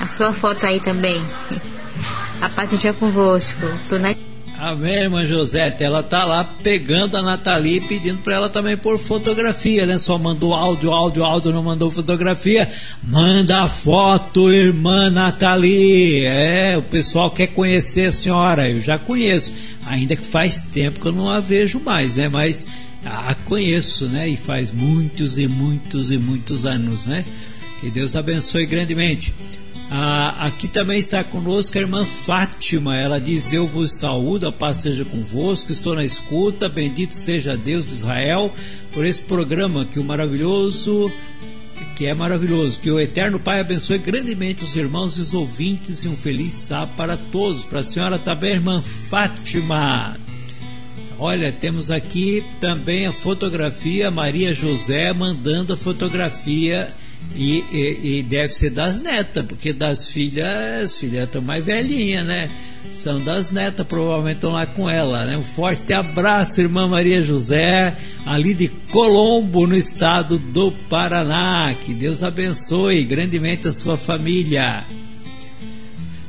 A 0.00 0.06
sua 0.06 0.32
foto 0.32 0.64
aí 0.64 0.78
também. 0.78 1.20
A 2.40 2.48
paz 2.48 2.72
esteja 2.72 2.94
convosco. 2.94 3.66
Tô 3.88 3.98
na... 3.98 4.14
Amém, 4.58 4.94
irmã 4.94 5.26
Josete. 5.26 5.82
Ela 5.82 6.02
tá 6.02 6.24
lá 6.24 6.44
pegando 6.62 7.16
a 7.16 7.22
Nathalie 7.22 7.76
e 7.76 7.80
pedindo 7.80 8.22
para 8.22 8.36
ela 8.36 8.48
também 8.48 8.76
pôr 8.76 8.98
fotografia, 8.98 9.84
né? 9.84 9.98
Só 9.98 10.16
mandou 10.16 10.54
áudio, 10.54 10.92
áudio, 10.92 11.24
áudio, 11.24 11.52
não 11.52 11.62
mandou 11.62 11.90
fotografia. 11.90 12.70
Manda 13.02 13.68
foto, 13.68 14.50
irmã 14.50 15.10
Nathalie. 15.10 16.24
É, 16.24 16.76
o 16.78 16.82
pessoal 16.82 17.30
quer 17.30 17.48
conhecer 17.48 18.08
a 18.08 18.12
senhora. 18.12 18.70
Eu 18.70 18.80
já 18.80 18.98
conheço. 18.98 19.52
Ainda 19.84 20.16
que 20.16 20.26
faz 20.26 20.62
tempo 20.62 21.00
que 21.00 21.06
eu 21.06 21.12
não 21.12 21.28
a 21.28 21.40
vejo 21.40 21.80
mais, 21.80 22.16
né? 22.16 22.28
Mas 22.28 22.64
a 23.06 23.34
conheço, 23.34 24.06
né? 24.06 24.28
E 24.28 24.36
faz 24.36 24.70
muitos 24.70 25.38
e 25.38 25.46
muitos 25.46 26.10
e 26.10 26.18
muitos 26.18 26.66
anos, 26.66 27.06
né? 27.06 27.24
Que 27.80 27.90
Deus 27.90 28.16
abençoe 28.16 28.66
grandemente. 28.66 29.32
Ah, 29.88 30.46
aqui 30.46 30.66
também 30.66 30.98
está 30.98 31.22
conosco 31.22 31.78
a 31.78 31.80
irmã 31.80 32.04
Fátima. 32.04 32.96
Ela 32.96 33.20
diz: 33.20 33.52
Eu 33.52 33.66
vos 33.66 33.98
saúdo, 33.98 34.48
a 34.48 34.52
paz 34.52 34.78
seja 34.78 35.04
convosco. 35.04 35.70
Estou 35.70 35.94
na 35.94 36.04
escuta. 36.04 36.68
Bendito 36.68 37.14
seja 37.14 37.56
Deus 37.56 37.86
de 37.86 37.94
Israel 37.94 38.52
por 38.92 39.06
esse 39.06 39.22
programa 39.22 39.84
que 39.84 40.00
o 40.00 40.04
maravilhoso, 40.04 41.12
que 41.96 42.06
é 42.06 42.14
maravilhoso. 42.14 42.80
Que 42.80 42.90
o 42.90 42.98
eterno 42.98 43.38
Pai 43.38 43.60
abençoe 43.60 43.98
grandemente 43.98 44.64
os 44.64 44.74
irmãos 44.74 45.16
e 45.16 45.20
os 45.20 45.32
ouvintes 45.32 46.04
e 46.04 46.08
um 46.08 46.16
feliz 46.16 46.54
sábado 46.54 46.96
para 46.96 47.16
todos. 47.16 47.64
Para 47.64 47.80
a 47.80 47.84
senhora 47.84 48.18
também, 48.18 48.54
irmã 48.54 48.82
Fátima. 49.08 50.25
Olha, 51.18 51.50
temos 51.50 51.90
aqui 51.90 52.44
também 52.60 53.06
a 53.06 53.12
fotografia 53.12 54.10
Maria 54.10 54.52
José 54.52 55.12
mandando 55.14 55.72
a 55.72 55.76
fotografia 55.76 56.88
e, 57.34 57.64
e, 57.72 58.18
e, 58.18 58.22
deve 58.22 58.52
ser 58.52 58.70
das 58.70 59.00
netas, 59.00 59.44
porque 59.46 59.72
das 59.72 60.08
filhas, 60.08 60.84
as 60.84 60.98
filhas 60.98 61.24
estão 61.24 61.40
mais 61.40 61.64
velhinhas, 61.64 62.24
né? 62.24 62.50
São 62.92 63.22
das 63.22 63.50
netas, 63.50 63.86
provavelmente 63.86 64.36
estão 64.36 64.52
lá 64.52 64.66
com 64.66 64.88
ela, 64.88 65.24
né? 65.24 65.36
Um 65.36 65.42
forte 65.42 65.92
abraço, 65.92 66.60
irmã 66.60 66.86
Maria 66.86 67.22
José, 67.22 67.96
ali 68.24 68.54
de 68.54 68.68
Colombo, 68.68 69.66
no 69.66 69.76
estado 69.76 70.38
do 70.38 70.70
Paraná. 70.70 71.74
Que 71.84 71.94
Deus 71.94 72.22
abençoe 72.22 73.04
grandemente 73.04 73.66
a 73.68 73.72
sua 73.72 73.96
família. 73.96 74.84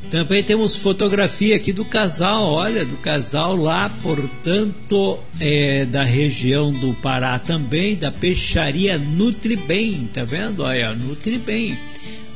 Também 0.10 0.42
temos 0.42 0.76
fotografia 0.76 1.58
aqui 1.58 1.74
do 1.74 1.84
casal, 1.84 2.46
olha, 2.46 2.86
do 2.86 2.96
casal 2.98 3.58
lá, 3.58 3.90
portanto, 4.02 5.20
é, 5.38 5.84
da 5.84 6.04
região 6.04 6.72
do 6.72 6.94
Pará 6.94 7.38
também, 7.40 7.96
da 7.96 8.10
peixaria 8.10 8.98
Nutribem, 8.98 10.10
tá 10.14 10.24
vendo? 10.24 10.64
Olha, 10.64 10.94
Nutribem. 10.94 11.78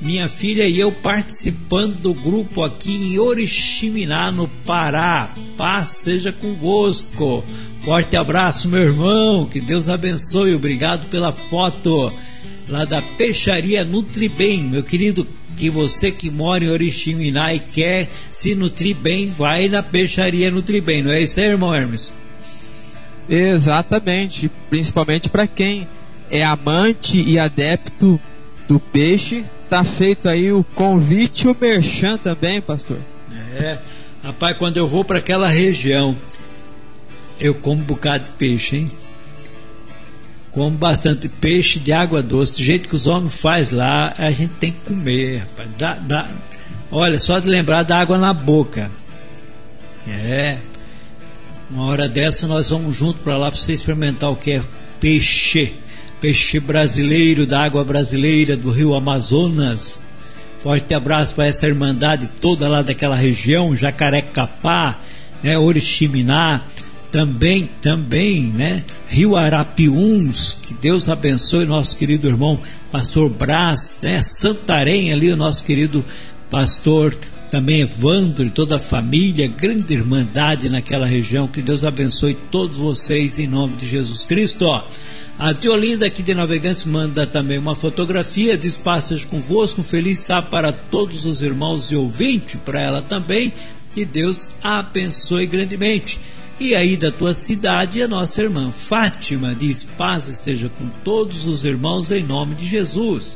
Minha 0.02 0.28
filha 0.28 0.68
e 0.68 0.80
eu 0.80 0.92
participando 0.92 1.96
do 1.96 2.14
grupo 2.14 2.64
aqui 2.64 2.92
em 2.92 3.20
Oriximiná, 3.20 4.32
no 4.32 4.48
Pará. 4.66 5.34
Paz 5.56 5.90
seja 5.90 6.32
convosco. 6.32 7.44
Forte 7.82 8.18
abraço, 8.18 8.68
meu 8.68 8.82
irmão. 8.82 9.46
Que 9.46 9.62
Deus 9.62 9.88
abençoe. 9.88 10.56
Obrigado 10.56 11.08
pela 11.08 11.32
foto 11.32 12.12
lá 12.68 12.84
da 12.84 13.02
Peixaria 13.02 13.86
Nutribem, 13.86 14.64
meu 14.64 14.82
querido 14.82 15.28
que 15.62 15.70
você 15.70 16.10
que 16.10 16.32
mora 16.32 16.66
em 16.66 16.70
Oriximiná 16.70 17.54
e 17.54 17.60
quer 17.60 18.08
se 18.32 18.56
nutrir 18.56 18.96
bem, 18.96 19.30
vai 19.30 19.68
na 19.70 19.84
peixaria 19.84 20.50
nutrir 20.50 20.82
bem, 20.82 21.04
não 21.04 21.12
é 21.12 21.22
isso 21.22 21.40
aí, 21.40 21.46
irmão 21.46 21.72
Hermes? 21.72 22.12
Exatamente, 23.30 24.50
principalmente 24.72 25.30
para 25.30 25.46
quem 25.46 25.88
é 26.32 26.44
amante 26.44 27.22
e 27.22 27.38
adepto 27.38 28.20
do 28.68 28.80
peixe, 28.80 29.46
tá 29.70 29.84
feito 29.84 30.28
aí 30.28 30.52
o 30.52 30.64
convite 30.74 31.48
o 31.48 31.56
merchan 31.62 32.18
também, 32.18 32.60
pastor. 32.60 32.98
É, 33.56 33.78
rapaz, 34.24 34.58
quando 34.58 34.78
eu 34.78 34.88
vou 34.88 35.06
para 35.06 35.20
aquela 35.20 35.48
região, 35.48 36.18
eu 37.40 37.54
como 37.54 37.84
um 37.84 37.86
bocado 37.86 38.24
de 38.24 38.32
peixe, 38.32 38.78
hein? 38.78 38.92
Como 40.52 40.78
bastante 40.78 41.30
peixe 41.30 41.80
de 41.80 41.94
água 41.94 42.22
doce, 42.22 42.58
do 42.58 42.64
jeito 42.64 42.90
que 42.90 42.96
os 42.96 43.08
homens 43.08 43.40
faz 43.40 43.72
lá, 43.72 44.14
a 44.18 44.30
gente 44.32 44.54
tem 44.60 44.72
que 44.72 44.80
comer, 44.82 45.40
rapaz. 45.40 45.70
Dá, 45.78 45.94
dá, 45.96 46.28
olha, 46.92 47.20
só 47.20 47.40
de 47.40 47.48
lembrar 47.48 47.84
da 47.84 47.98
água 47.98 48.18
na 48.18 48.34
boca. 48.34 48.92
É. 50.08 50.58
Uma 51.70 51.86
hora 51.86 52.10
dessa 52.10 52.48
nós 52.48 52.70
vamos 52.70 52.98
junto 52.98 53.20
para 53.20 53.38
lá 53.38 53.50
para 53.50 53.60
você 53.60 53.74
experimentar 53.74 54.30
o 54.30 54.36
que 54.36 54.52
é 54.52 54.62
peixe. 55.00 55.74
Peixe 56.20 56.60
brasileiro, 56.60 57.48
da 57.48 57.64
água 57.64 57.84
brasileira, 57.84 58.58
do 58.58 58.72
rio 58.72 58.94
Amazonas. 58.94 60.00
Forte 60.60 60.94
abraço 60.94 61.34
para 61.34 61.48
essa 61.48 61.66
irmandade 61.66 62.28
toda 62.40 62.68
lá 62.68 62.82
daquela 62.82 63.16
região, 63.16 63.76
Jacarecapá, 63.76 65.00
né, 65.42 65.58
Oriximiná 65.58 66.64
também, 67.12 67.70
também, 67.82 68.44
né? 68.44 68.84
Rio 69.08 69.36
Arapiuns, 69.36 70.58
que 70.62 70.74
Deus 70.74 71.10
abençoe 71.10 71.66
nosso 71.66 71.98
querido 71.98 72.28
irmão 72.28 72.58
pastor 72.92 73.30
Brás, 73.30 74.00
né? 74.02 74.22
Santarém 74.22 75.12
ali, 75.12 75.30
o 75.30 75.36
nosso 75.36 75.64
querido 75.64 76.04
pastor 76.50 77.16
também 77.50 77.82
Evandro 77.82 78.46
e 78.46 78.50
toda 78.50 78.78
a 78.78 78.80
família, 78.80 79.46
grande 79.46 79.94
irmandade 79.94 80.70
naquela 80.70 81.06
região, 81.06 81.50
que 81.50 81.62
Deus 81.62 81.84
abençoe 81.84 82.34
todos 82.50 82.78
vocês 82.78 83.38
em 83.38 83.48
nome 83.48 83.76
de 83.76 83.86
Jesus 83.86 84.24
Cristo, 84.24 84.66
ó. 84.66 84.82
A 85.38 85.54
Teolinda 85.54 86.06
aqui 86.06 86.24
de 86.24 86.34
Navegantes 86.34 86.86
manda 86.86 87.28
também 87.28 87.58
uma 87.58 87.76
fotografia, 87.76 88.58
diz 88.58 88.78
passagem 88.78 89.28
convosco, 89.28 89.82
um 89.82 89.84
feliz 89.84 90.20
sábado 90.20 90.50
para 90.50 90.72
todos 90.72 91.26
os 91.26 91.42
irmãos 91.42 91.92
e 91.92 91.96
ouvintes, 91.96 92.58
para 92.64 92.80
ela 92.80 93.02
também, 93.02 93.52
que 93.94 94.06
Deus 94.06 94.52
abençoe 94.64 95.46
grandemente. 95.46 96.20
E 96.62 96.76
aí 96.76 96.96
da 96.96 97.12
tua 97.12 97.34
cidade, 97.34 98.04
a 98.04 98.08
nossa 98.08 98.40
irmã 98.40 98.72
Fátima 98.88 99.56
diz: 99.56 99.82
Paz 99.82 100.28
esteja 100.28 100.70
com 100.70 100.88
todos 101.04 101.48
os 101.48 101.64
irmãos 101.64 102.12
em 102.12 102.22
nome 102.22 102.54
de 102.54 102.68
Jesus. 102.68 103.36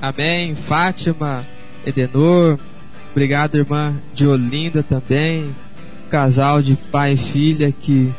Amém. 0.00 0.54
Fátima, 0.54 1.46
Edenor, 1.84 2.58
obrigado, 3.10 3.56
irmã 3.56 3.94
de 4.14 4.26
Olinda 4.26 4.82
também. 4.82 5.54
Casal 6.08 6.62
de 6.62 6.74
pai 6.74 7.12
e 7.12 7.16
filha 7.18 7.70
que 7.70 8.10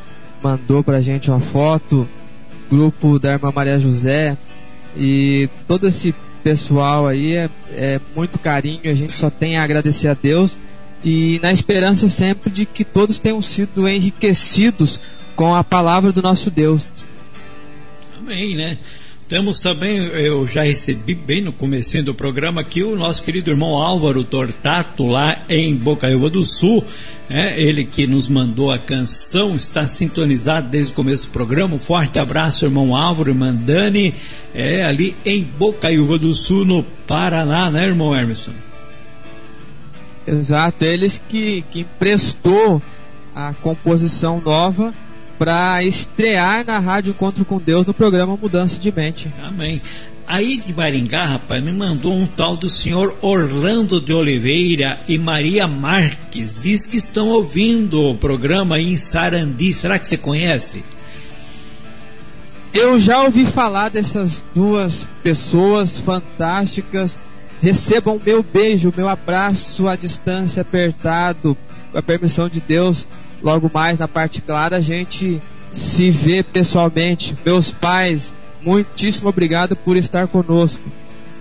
mandou 0.43 0.83
pra 0.83 1.01
gente 1.01 1.31
uma 1.31 1.39
foto. 1.39 2.07
Grupo 2.69 3.17
da 3.17 3.31
irmã 3.31 3.51
Maria 3.51 3.79
José. 3.79 4.37
E 4.95 5.49
todo 5.67 5.87
esse 5.87 6.13
pessoal 6.43 7.07
aí 7.07 7.33
é, 7.33 7.49
é 7.71 7.99
muito 8.15 8.37
carinho. 8.37 8.91
A 8.91 8.93
gente 8.93 9.13
só 9.13 9.31
tem 9.31 9.57
a 9.57 9.63
agradecer 9.63 10.07
a 10.07 10.13
Deus 10.13 10.55
e 11.03 11.39
na 11.41 11.51
esperança 11.51 12.07
sempre 12.07 12.49
de 12.49 12.65
que 12.65 12.83
todos 12.83 13.19
tenham 13.19 13.41
sido 13.41 13.87
enriquecidos 13.87 14.99
com 15.35 15.55
a 15.55 15.63
palavra 15.63 16.11
do 16.11 16.21
nosso 16.21 16.51
Deus. 16.51 16.87
Amém, 18.17 18.55
né? 18.55 18.77
Temos 19.31 19.61
também, 19.61 19.95
eu 19.97 20.45
já 20.45 20.61
recebi 20.61 21.15
bem 21.15 21.41
no 21.41 21.53
começo 21.53 22.03
do 22.03 22.13
programa 22.13 22.59
aqui 22.59 22.83
o 22.83 22.97
nosso 22.97 23.23
querido 23.23 23.49
irmão 23.49 23.77
Álvaro 23.77 24.25
Tortato 24.25 25.07
lá 25.07 25.45
em 25.47 25.73
Bocaiúva 25.73 26.29
do 26.29 26.43
Sul, 26.43 26.83
né? 27.29 27.57
ele 27.57 27.85
que 27.85 28.05
nos 28.05 28.27
mandou 28.27 28.69
a 28.71 28.77
canção, 28.77 29.55
está 29.55 29.87
sintonizado 29.87 30.67
desde 30.67 30.91
o 30.91 30.95
começo 30.95 31.27
do 31.27 31.31
programa. 31.31 31.75
Um 31.75 31.79
forte 31.79 32.19
abraço, 32.19 32.65
irmão 32.65 32.93
Álvaro, 32.93 33.31
irmã 33.31 33.55
Dani, 33.55 34.13
é 34.53 34.83
ali 34.83 35.15
em 35.25 35.43
Bocaiúva 35.43 36.19
do 36.19 36.33
Sul, 36.33 36.65
no 36.65 36.83
Paraná, 37.07 37.71
né, 37.71 37.85
irmão 37.85 38.13
Emerson? 38.13 38.51
Exato, 40.27 40.85
eles 40.85 41.21
que, 41.27 41.63
que 41.71 41.81
emprestou 41.81 42.81
a 43.35 43.53
composição 43.53 44.39
nova 44.39 44.93
para 45.39 45.83
estrear 45.83 46.63
na 46.65 46.77
Rádio 46.77 47.11
Encontro 47.11 47.43
com 47.43 47.57
Deus 47.57 47.85
no 47.85 47.93
programa 47.93 48.37
Mudança 48.37 48.79
de 48.79 48.91
Mente. 48.91 49.31
Amém. 49.41 49.81
Aí 50.27 50.57
de 50.57 50.73
Maringá, 50.73 51.25
rapaz, 51.25 51.63
me 51.63 51.71
mandou 51.71 52.13
um 52.13 52.27
tal 52.27 52.55
do 52.55 52.69
senhor 52.69 53.17
Orlando 53.21 53.99
de 53.99 54.13
Oliveira 54.13 54.99
e 55.07 55.17
Maria 55.17 55.67
Marques. 55.67 56.61
Diz 56.61 56.85
que 56.85 56.95
estão 56.95 57.29
ouvindo 57.29 58.01
o 58.03 58.15
programa 58.15 58.79
em 58.79 58.95
Sarandi. 58.95 59.73
Será 59.73 59.97
que 59.97 60.07
você 60.07 60.17
conhece? 60.17 60.85
Eu 62.73 62.99
já 62.99 63.23
ouvi 63.23 63.45
falar 63.45 63.89
dessas 63.89 64.43
duas 64.55 65.07
pessoas 65.21 65.99
fantásticas 65.99 67.19
Recebam 67.61 68.19
meu 68.25 68.41
beijo, 68.41 68.91
meu 68.95 69.07
abraço 69.07 69.87
à 69.87 69.95
distância 69.95 70.63
apertado, 70.63 71.55
com 71.91 71.97
a 71.97 72.01
permissão 72.01 72.49
de 72.49 72.59
Deus. 72.59 73.05
Logo 73.43 73.69
mais 73.71 73.99
na 73.99 74.07
parte 74.07 74.41
clara 74.41 74.77
a 74.77 74.81
gente 74.81 75.39
se 75.71 76.09
vê 76.09 76.41
pessoalmente. 76.41 77.35
Meus 77.45 77.69
pais, 77.69 78.33
muitíssimo 78.63 79.29
obrigado 79.29 79.75
por 79.75 79.95
estar 79.95 80.27
conosco. 80.27 80.81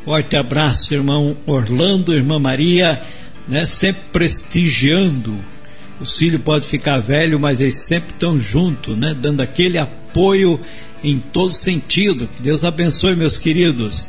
Forte 0.05 0.37
abraço, 0.37 0.93
irmão 0.93 1.37
Orlando, 1.47 2.15
irmã 2.15 2.39
Maria, 2.39 3.01
né, 3.49 3.65
sempre 3.65 4.03
prestigiando. 4.13 5.35
O 6.01 6.05
filho 6.05 6.39
pode 6.39 6.67
ficar 6.67 6.99
velho, 6.99 7.41
mas 7.41 7.61
eles 7.61 7.87
sempre 7.87 8.13
estão 8.13 8.39
juntos, 8.39 8.97
né, 8.97 9.15
dando 9.19 9.41
aquele 9.41 9.79
apoio 9.79 10.61
em 11.03 11.19
todo 11.19 11.53
sentido. 11.53 12.29
Que 12.35 12.43
Deus 12.43 12.63
abençoe, 12.63 13.17
meus 13.17 13.39
queridos. 13.39 14.07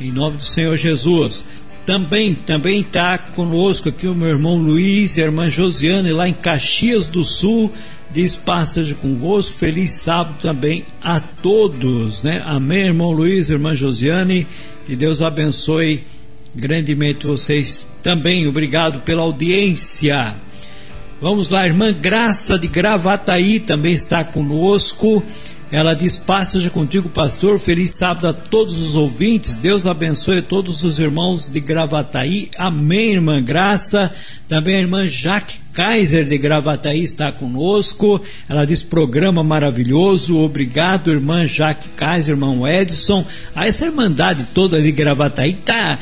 Em 0.00 0.10
nome 0.10 0.38
do 0.38 0.44
Senhor 0.44 0.76
Jesus. 0.76 1.44
Também 1.86 2.34
também 2.34 2.80
está 2.80 3.18
conosco 3.18 3.90
aqui 3.90 4.06
o 4.06 4.14
meu 4.14 4.28
irmão 4.28 4.56
Luiz 4.56 5.16
e 5.16 5.22
a 5.22 5.26
irmã 5.26 5.50
Josiane 5.50 6.12
lá 6.12 6.28
em 6.28 6.32
Caxias 6.32 7.08
do 7.08 7.24
Sul. 7.24 7.70
Diz 8.10 8.36
passagem 8.36 8.94
convosco, 8.94 9.52
feliz 9.52 9.92
sábado 9.92 10.36
também 10.40 10.84
a 11.02 11.20
todos, 11.20 12.22
né? 12.22 12.42
Amém, 12.44 12.86
irmão 12.86 13.10
Luiz, 13.10 13.50
irmã 13.50 13.74
Josiane, 13.74 14.46
que 14.86 14.94
Deus 14.94 15.20
abençoe 15.20 16.04
grandemente 16.54 17.26
vocês 17.26 17.88
também. 18.02 18.46
Obrigado 18.46 19.00
pela 19.00 19.22
audiência. 19.22 20.36
Vamos 21.20 21.48
lá, 21.48 21.66
irmã 21.66 21.92
Graça 21.92 22.58
de 22.58 22.68
Gravataí 22.68 23.58
também 23.58 23.92
está 23.92 24.22
conosco. 24.22 25.22
Ela 25.74 25.92
diz: 25.92 26.16
Passa 26.16 26.70
contigo, 26.70 27.08
pastor. 27.08 27.58
Feliz 27.58 27.98
sábado 27.98 28.28
a 28.28 28.32
todos 28.32 28.76
os 28.76 28.94
ouvintes. 28.94 29.56
Deus 29.56 29.88
abençoe 29.88 30.40
todos 30.40 30.84
os 30.84 31.00
irmãos 31.00 31.48
de 31.48 31.58
Gravataí. 31.58 32.48
Amém, 32.56 33.14
irmã 33.14 33.42
Graça. 33.42 34.08
Também 34.46 34.76
a 34.76 34.80
irmã 34.80 35.04
Jaque 35.08 35.58
Kaiser 35.74 36.24
de 36.24 36.38
Gravataí 36.38 37.02
está 37.02 37.32
conosco. 37.32 38.20
Ela 38.48 38.64
diz: 38.64 38.80
programa 38.80 39.42
maravilhoso. 39.42 40.38
Obrigado, 40.38 41.10
irmã 41.10 41.46
Jaque 41.46 41.88
Kaiser, 41.90 42.34
irmão 42.34 42.66
Edson. 42.66 43.26
A 43.54 43.66
essa 43.66 43.86
irmandade 43.86 44.46
toda 44.54 44.80
de 44.80 44.92
Gravataí 44.92 45.54
tá. 45.54 45.98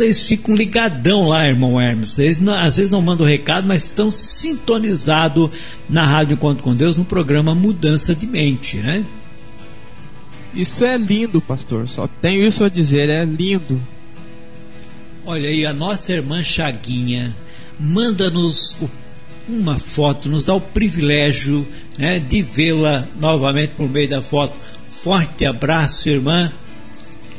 Eles 0.00 0.26
ficam 0.26 0.56
ligadão 0.56 1.28
lá, 1.28 1.46
irmão 1.46 1.80
Hermes. 1.80 2.18
Eles 2.18 2.40
não, 2.40 2.54
às 2.54 2.76
vezes 2.76 2.90
não 2.90 3.00
mandam 3.00 3.24
recado, 3.24 3.68
mas 3.68 3.84
estão 3.84 4.10
sintonizados 4.10 5.50
na 5.88 6.04
Rádio 6.04 6.34
Encontro 6.34 6.64
com 6.64 6.74
Deus 6.74 6.96
no 6.96 7.04
programa 7.04 7.54
Mudança 7.54 8.12
de 8.12 8.26
Mente, 8.26 8.78
né? 8.78 9.04
Isso 10.52 10.84
é 10.84 10.96
lindo, 10.96 11.40
pastor. 11.40 11.86
Só 11.86 12.08
tenho 12.20 12.42
isso 12.42 12.64
a 12.64 12.68
dizer, 12.68 13.08
é 13.08 13.24
lindo. 13.24 13.80
Olha 15.24 15.48
aí, 15.48 15.64
a 15.64 15.72
nossa 15.72 16.12
irmã 16.12 16.42
Chaguinha 16.42 17.34
manda-nos 17.78 18.74
uma 19.48 19.78
foto, 19.78 20.28
nos 20.28 20.44
dá 20.44 20.54
o 20.54 20.60
privilégio 20.60 21.66
né, 21.96 22.18
de 22.18 22.42
vê-la 22.42 23.06
novamente 23.20 23.70
por 23.76 23.88
meio 23.88 24.08
da 24.08 24.22
foto. 24.22 24.58
Forte 24.84 25.44
abraço, 25.44 26.08
irmã. 26.08 26.50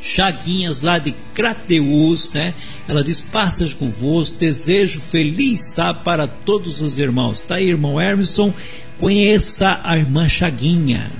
Chaguinhas 0.00 0.80
lá 0.80 0.98
de 0.98 1.12
Crateus, 1.34 2.30
né? 2.32 2.54
Ela 2.86 3.02
diz: 3.02 3.20
Passas 3.20 3.74
convosco, 3.74 4.38
desejo 4.38 5.00
feliz 5.00 5.74
sábado 5.74 6.04
para 6.04 6.26
todos 6.26 6.80
os 6.80 6.98
irmãos. 6.98 7.42
Tá 7.42 7.56
aí, 7.56 7.68
irmão 7.68 8.00
Hermeson, 8.00 8.54
conheça 8.98 9.80
a 9.82 9.98
irmã 9.98 10.28
Chaguinha. 10.28 11.10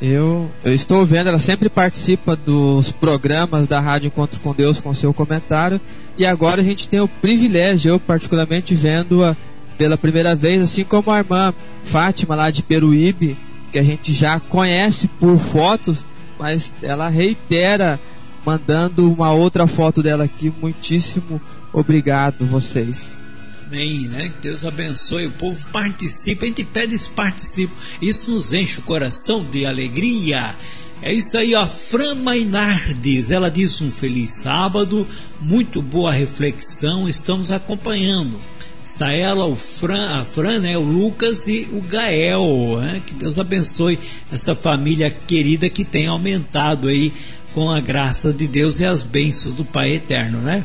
Eu, 0.00 0.50
eu 0.64 0.74
estou 0.74 1.06
vendo, 1.06 1.28
ela 1.28 1.38
sempre 1.38 1.68
participa 1.68 2.34
dos 2.34 2.90
programas 2.90 3.68
da 3.68 3.78
Rádio 3.78 4.08
Encontro 4.08 4.40
com 4.40 4.52
Deus 4.52 4.80
com 4.80 4.92
seu 4.92 5.14
comentário. 5.14 5.80
E 6.16 6.26
agora 6.26 6.60
a 6.60 6.64
gente 6.64 6.88
tem 6.88 7.00
o 7.00 7.08
privilégio, 7.08 7.90
eu 7.90 8.00
particularmente 8.00 8.74
vendo-a 8.74 9.36
pela 9.78 9.96
primeira 9.96 10.34
vez, 10.34 10.60
assim 10.60 10.84
como 10.84 11.10
a 11.10 11.18
irmã 11.18 11.54
Fátima 11.82 12.34
lá 12.34 12.50
de 12.50 12.62
Peruíbe, 12.62 13.36
que 13.72 13.78
a 13.78 13.82
gente 13.82 14.12
já 14.12 14.38
conhece 14.38 15.08
por 15.08 15.38
fotos, 15.38 16.04
mas 16.38 16.72
ela 16.82 17.08
reitera 17.08 17.98
mandando 18.44 19.10
uma 19.10 19.32
outra 19.32 19.66
foto 19.66 20.02
dela 20.02 20.24
aqui. 20.24 20.52
Muitíssimo 20.60 21.40
obrigado 21.72 22.46
vocês. 22.46 23.18
Amém, 23.66 24.06
né? 24.08 24.28
Que 24.28 24.42
Deus 24.48 24.66
abençoe, 24.66 25.26
o 25.26 25.32
povo 25.32 25.58
participa, 25.72 26.44
a 26.44 26.48
gente 26.48 26.62
pede 26.62 26.94
esse 26.94 27.08
participo. 27.08 27.74
Isso 28.02 28.30
nos 28.30 28.52
enche 28.52 28.80
o 28.80 28.82
coração 28.82 29.42
de 29.44 29.64
alegria. 29.64 30.54
É 31.02 31.12
isso 31.12 31.36
aí, 31.36 31.54
ó. 31.54 31.66
Fran 31.66 32.14
Mainardes, 32.14 33.30
ela 33.30 33.50
diz 33.50 33.80
um 33.82 33.90
feliz 33.90 34.34
sábado, 34.34 35.06
muito 35.40 35.82
boa 35.82 36.12
reflexão, 36.12 37.08
estamos 37.08 37.50
acompanhando. 37.50 38.38
Está 38.84 39.12
ela, 39.12 39.44
o 39.46 39.56
Fran, 39.56 40.20
a 40.20 40.24
Fran, 40.24 40.60
né, 40.60 40.78
o 40.78 40.82
Lucas 40.82 41.46
e 41.48 41.68
o 41.72 41.80
Gael. 41.80 42.78
Né? 42.80 43.02
Que 43.04 43.14
Deus 43.14 43.38
abençoe 43.38 43.98
essa 44.32 44.54
família 44.54 45.10
querida 45.10 45.68
que 45.68 45.84
tem 45.84 46.06
aumentado 46.06 46.88
aí 46.88 47.12
com 47.52 47.70
a 47.70 47.80
graça 47.80 48.32
de 48.32 48.46
Deus 48.46 48.80
e 48.80 48.84
as 48.84 49.02
bênçãos 49.02 49.56
do 49.56 49.64
Pai 49.64 49.92
Eterno, 49.94 50.38
né? 50.38 50.64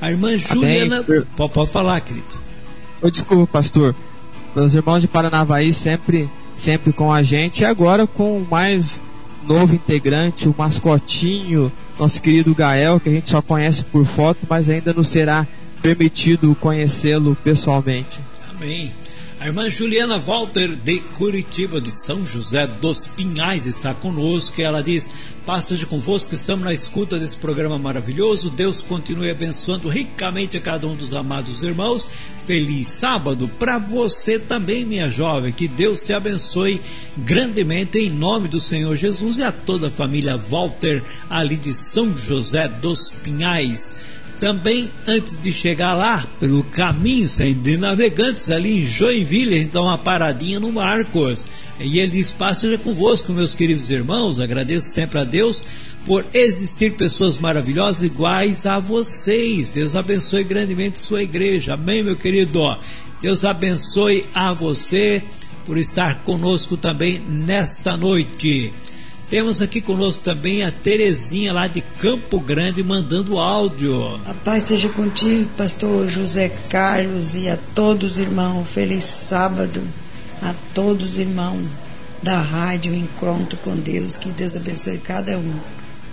A 0.00 0.10
irmã 0.10 0.38
Juliana. 0.38 1.04
Pode, 1.36 1.52
pode 1.52 1.70
falar, 1.70 2.00
querido. 2.00 2.38
Desculpa, 3.10 3.46
pastor. 3.52 3.94
Meus 4.54 4.74
irmãos 4.74 5.00
de 5.00 5.08
Paranavaí 5.08 5.72
sempre, 5.72 6.28
sempre 6.58 6.92
com 6.92 7.12
a 7.12 7.22
gente. 7.22 7.62
E 7.62 7.64
agora 7.64 8.06
com 8.06 8.38
o 8.38 8.46
mais 8.48 9.00
novo 9.46 9.74
integrante, 9.74 10.48
o 10.48 10.54
mascotinho, 10.56 11.72
nosso 11.98 12.20
querido 12.20 12.54
Gael, 12.54 13.00
que 13.00 13.08
a 13.08 13.12
gente 13.12 13.30
só 13.30 13.40
conhece 13.40 13.82
por 13.84 14.04
foto, 14.04 14.40
mas 14.48 14.68
ainda 14.68 14.92
não 14.92 15.02
será 15.02 15.46
permitido 15.80 16.54
conhecê-lo 16.60 17.36
pessoalmente. 17.42 18.20
Amém. 18.50 18.92
A 19.40 19.46
irmã 19.46 19.70
Juliana 19.70 20.18
Walter 20.18 20.74
de 20.74 20.98
Curitiba, 20.98 21.80
de 21.80 21.92
São 21.92 22.26
José 22.26 22.66
dos 22.66 23.06
Pinhais, 23.06 23.66
está 23.66 23.94
conosco. 23.94 24.60
Ela 24.60 24.82
diz: 24.82 25.08
Passa 25.46 25.76
de 25.76 25.86
convosco, 25.86 26.34
estamos 26.34 26.64
na 26.64 26.74
escuta 26.74 27.20
desse 27.20 27.36
programa 27.36 27.78
maravilhoso. 27.78 28.50
Deus 28.50 28.82
continue 28.82 29.30
abençoando 29.30 29.88
ricamente 29.88 30.56
a 30.56 30.60
cada 30.60 30.88
um 30.88 30.96
dos 30.96 31.14
amados 31.14 31.62
irmãos. 31.62 32.10
Feliz 32.46 32.88
sábado 32.88 33.48
para 33.60 33.78
você 33.78 34.40
também, 34.40 34.84
minha 34.84 35.08
jovem. 35.08 35.52
Que 35.52 35.68
Deus 35.68 36.02
te 36.02 36.12
abençoe 36.12 36.80
grandemente 37.18 37.96
em 37.96 38.10
nome 38.10 38.48
do 38.48 38.58
Senhor 38.58 38.96
Jesus 38.96 39.38
e 39.38 39.44
a 39.44 39.52
toda 39.52 39.86
a 39.86 39.92
família 39.92 40.36
Walter, 40.36 41.00
ali 41.30 41.56
de 41.56 41.72
São 41.72 42.16
José 42.16 42.66
dos 42.66 43.08
Pinhais. 43.08 44.17
Também, 44.40 44.88
antes 45.06 45.36
de 45.40 45.52
chegar 45.52 45.94
lá, 45.94 46.24
pelo 46.38 46.62
caminho, 46.62 47.28
saindo 47.28 47.60
de 47.60 47.76
navegantes, 47.76 48.48
ali 48.50 48.82
em 48.82 48.84
Joinville, 48.86 49.54
a 49.54 49.58
gente 49.58 49.72
dá 49.72 49.82
uma 49.82 49.98
paradinha 49.98 50.60
no 50.60 50.70
Marcos. 50.70 51.46
E 51.80 51.98
ele 51.98 52.12
diz: 52.12 52.30
Paz 52.30 52.58
seja 52.58 52.78
convosco, 52.78 53.32
meus 53.32 53.54
queridos 53.54 53.90
irmãos. 53.90 54.38
Agradeço 54.38 54.88
sempre 54.90 55.18
a 55.18 55.24
Deus 55.24 55.62
por 56.06 56.24
existir 56.32 56.92
pessoas 56.92 57.36
maravilhosas 57.36 58.02
iguais 58.02 58.64
a 58.64 58.78
vocês. 58.78 59.70
Deus 59.70 59.96
abençoe 59.96 60.44
grandemente 60.44 61.00
sua 61.00 61.22
igreja. 61.22 61.74
Amém, 61.74 62.04
meu 62.04 62.16
querido? 62.16 62.60
Deus 63.20 63.44
abençoe 63.44 64.24
a 64.32 64.52
você 64.52 65.22
por 65.66 65.76
estar 65.76 66.22
conosco 66.22 66.76
também 66.76 67.20
nesta 67.28 67.96
noite. 67.96 68.72
Temos 69.30 69.60
aqui 69.60 69.82
conosco 69.82 70.24
também 70.24 70.62
a 70.62 70.70
Terezinha 70.70 71.52
lá 71.52 71.66
de 71.66 71.82
Campo 71.82 72.40
Grande 72.40 72.82
mandando 72.82 73.38
áudio. 73.38 74.18
A 74.26 74.32
paz 74.32 74.64
seja 74.64 74.88
contigo, 74.88 75.50
pastor 75.54 76.08
José 76.08 76.48
Carlos 76.70 77.34
e 77.34 77.46
a 77.46 77.58
todos 77.74 78.16
irmãos. 78.16 78.70
Feliz 78.70 79.04
sábado 79.04 79.82
a 80.40 80.54
todos 80.72 81.18
irmãos 81.18 81.62
da 82.22 82.40
rádio 82.40 82.94
Encontro 82.94 83.58
com 83.58 83.76
Deus. 83.76 84.16
Que 84.16 84.30
Deus 84.30 84.56
abençoe 84.56 84.96
cada 84.96 85.36
um. 85.36 85.54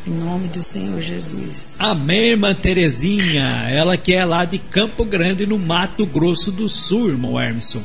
Em 0.06 0.12
nome 0.12 0.50
do 0.50 0.62
Senhor 0.62 1.00
Jesus. 1.02 1.78
Amém, 1.80 2.32
irmã 2.32 2.54
Terezinha. 2.54 3.66
Ela 3.70 3.96
que 3.96 4.14
é 4.14 4.26
lá 4.26 4.44
de 4.44 4.60
Campo 4.60 5.06
Grande, 5.06 5.48
no 5.48 5.58
Mato 5.58 6.06
Grosso 6.06 6.52
do 6.52 6.68
Sul, 6.68 7.12
irmão 7.12 7.42
Emerson. 7.42 7.82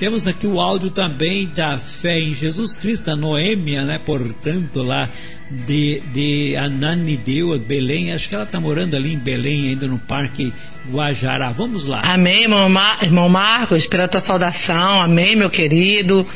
Temos 0.00 0.26
aqui 0.26 0.46
o 0.46 0.58
áudio 0.58 0.90
também 0.90 1.46
da 1.54 1.76
fé 1.76 2.18
em 2.18 2.32
Jesus 2.32 2.74
Cristo, 2.74 3.10
a 3.10 3.16
Noêmia, 3.16 3.84
né? 3.84 4.00
Portanto, 4.02 4.82
lá 4.82 5.06
de, 5.50 6.00
de 6.10 6.56
Ananideu, 6.56 7.58
Belém. 7.58 8.10
Acho 8.10 8.26
que 8.26 8.34
ela 8.34 8.44
está 8.44 8.58
morando 8.58 8.96
ali 8.96 9.12
em 9.12 9.18
Belém, 9.18 9.68
ainda 9.68 9.86
no 9.86 9.98
Parque 9.98 10.54
Guajará. 10.90 11.52
Vamos 11.52 11.84
lá. 11.84 12.00
Amém, 12.02 12.44
irmão, 12.44 12.66
Mar 12.70 12.96
irmão 13.02 13.28
Marcos, 13.28 13.86
pela 13.86 14.08
tua 14.08 14.20
saudação. 14.20 15.02
Amém, 15.02 15.36
meu 15.36 15.50
querido. 15.50 16.26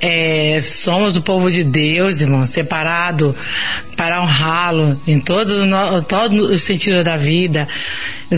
É, 0.00 0.58
somos 0.60 1.16
o 1.16 1.22
povo 1.22 1.48
de 1.48 1.62
Deus, 1.62 2.22
irmão, 2.22 2.44
separado 2.44 3.36
para 3.96 4.20
honrá-lo 4.20 5.00
em 5.06 5.20
todo, 5.20 5.52
todo 6.08 6.54
o 6.54 6.58
sentido 6.58 7.04
da 7.04 7.16
vida 7.16 7.68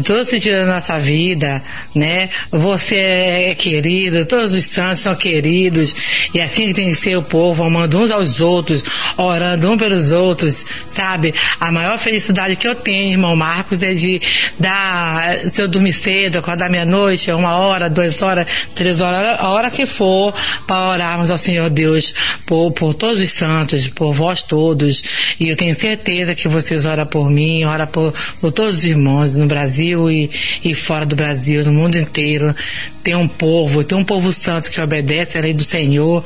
todo 0.01 0.25
sentido 0.25 0.57
da 0.57 0.67
nossa 0.67 0.99
vida, 0.99 1.63
né? 1.95 2.31
Você 2.51 2.97
é 2.97 3.55
querido, 3.55 4.25
todos 4.25 4.55
os 4.55 4.65
santos 4.65 5.03
são 5.03 5.15
queridos, 5.15 5.95
e 6.33 6.41
assim 6.41 6.69
que 6.69 6.75
tem 6.75 6.89
que 6.89 6.95
ser 6.95 7.17
o 7.17 7.23
povo, 7.23 7.65
amando 7.65 8.01
uns 8.01 8.11
aos 8.11 8.41
outros, 8.41 8.85
orando 9.19 9.71
um 9.71 9.77
pelos 9.77 10.11
outros, 10.11 10.65
sabe? 10.89 11.35
A 11.61 11.71
maior 11.71 11.99
felicidade 11.99 12.57
que 12.57 12.67
eu 12.67 12.75
tenho, 12.75 13.13
irmão 13.13 13.37
Marcos, 13.37 13.83
é 13.83 13.93
de 13.93 14.21
dar, 14.59 15.39
se 15.51 15.61
eu 15.63 15.69
dormir 15.69 15.93
cedo, 15.93 16.39
acordar 16.39 16.71
meia-noite, 16.71 17.31
uma 17.33 17.57
hora, 17.57 17.91
duas 17.91 18.23
horas, 18.23 18.47
três 18.75 19.01
horas, 19.01 19.39
a 19.39 19.51
hora 19.51 19.71
que 19.71 19.85
for, 19.85 20.33
para 20.67 20.91
orarmos 20.91 21.31
ao 21.31 21.39
Senhor 21.39 21.69
Deus 21.69 22.15
por, 22.47 22.73
por 22.73 22.95
todos 22.95 23.21
os 23.21 23.31
santos, 23.31 23.89
por 23.89 24.13
vós 24.13 24.43
todos, 24.43 25.03
e 25.39 25.49
eu 25.49 25.57
tenho 25.57 25.75
certeza 25.75 26.35
que 26.35 26.49
vocês 26.49 26.85
oram 26.85 27.07
por 27.07 27.31
mim, 27.31 27.65
oram 27.65 27.87
por, 27.87 28.15
por 28.41 28.53
todos 28.53 28.77
os 28.77 28.85
irmãos 28.85 29.37
no 29.37 29.47
Brasil, 29.47 29.82
Brasil 29.83 30.11
e, 30.11 30.31
e 30.65 30.75
fora 30.75 31.05
do 31.05 31.17
Brasil, 31.17 31.65
no 31.65 31.73
mundo 31.73 31.97
inteiro. 31.97 32.55
Tem 33.03 33.17
um 33.17 33.27
povo, 33.27 33.83
tem 33.83 33.99
um 33.99 34.05
povo 34.05 34.33
santo 34.33 34.71
que 34.71 34.81
obedece 34.81 35.37
a 35.37 35.41
lei 35.41 35.53
do 35.53 35.65
Senhor 35.65 36.25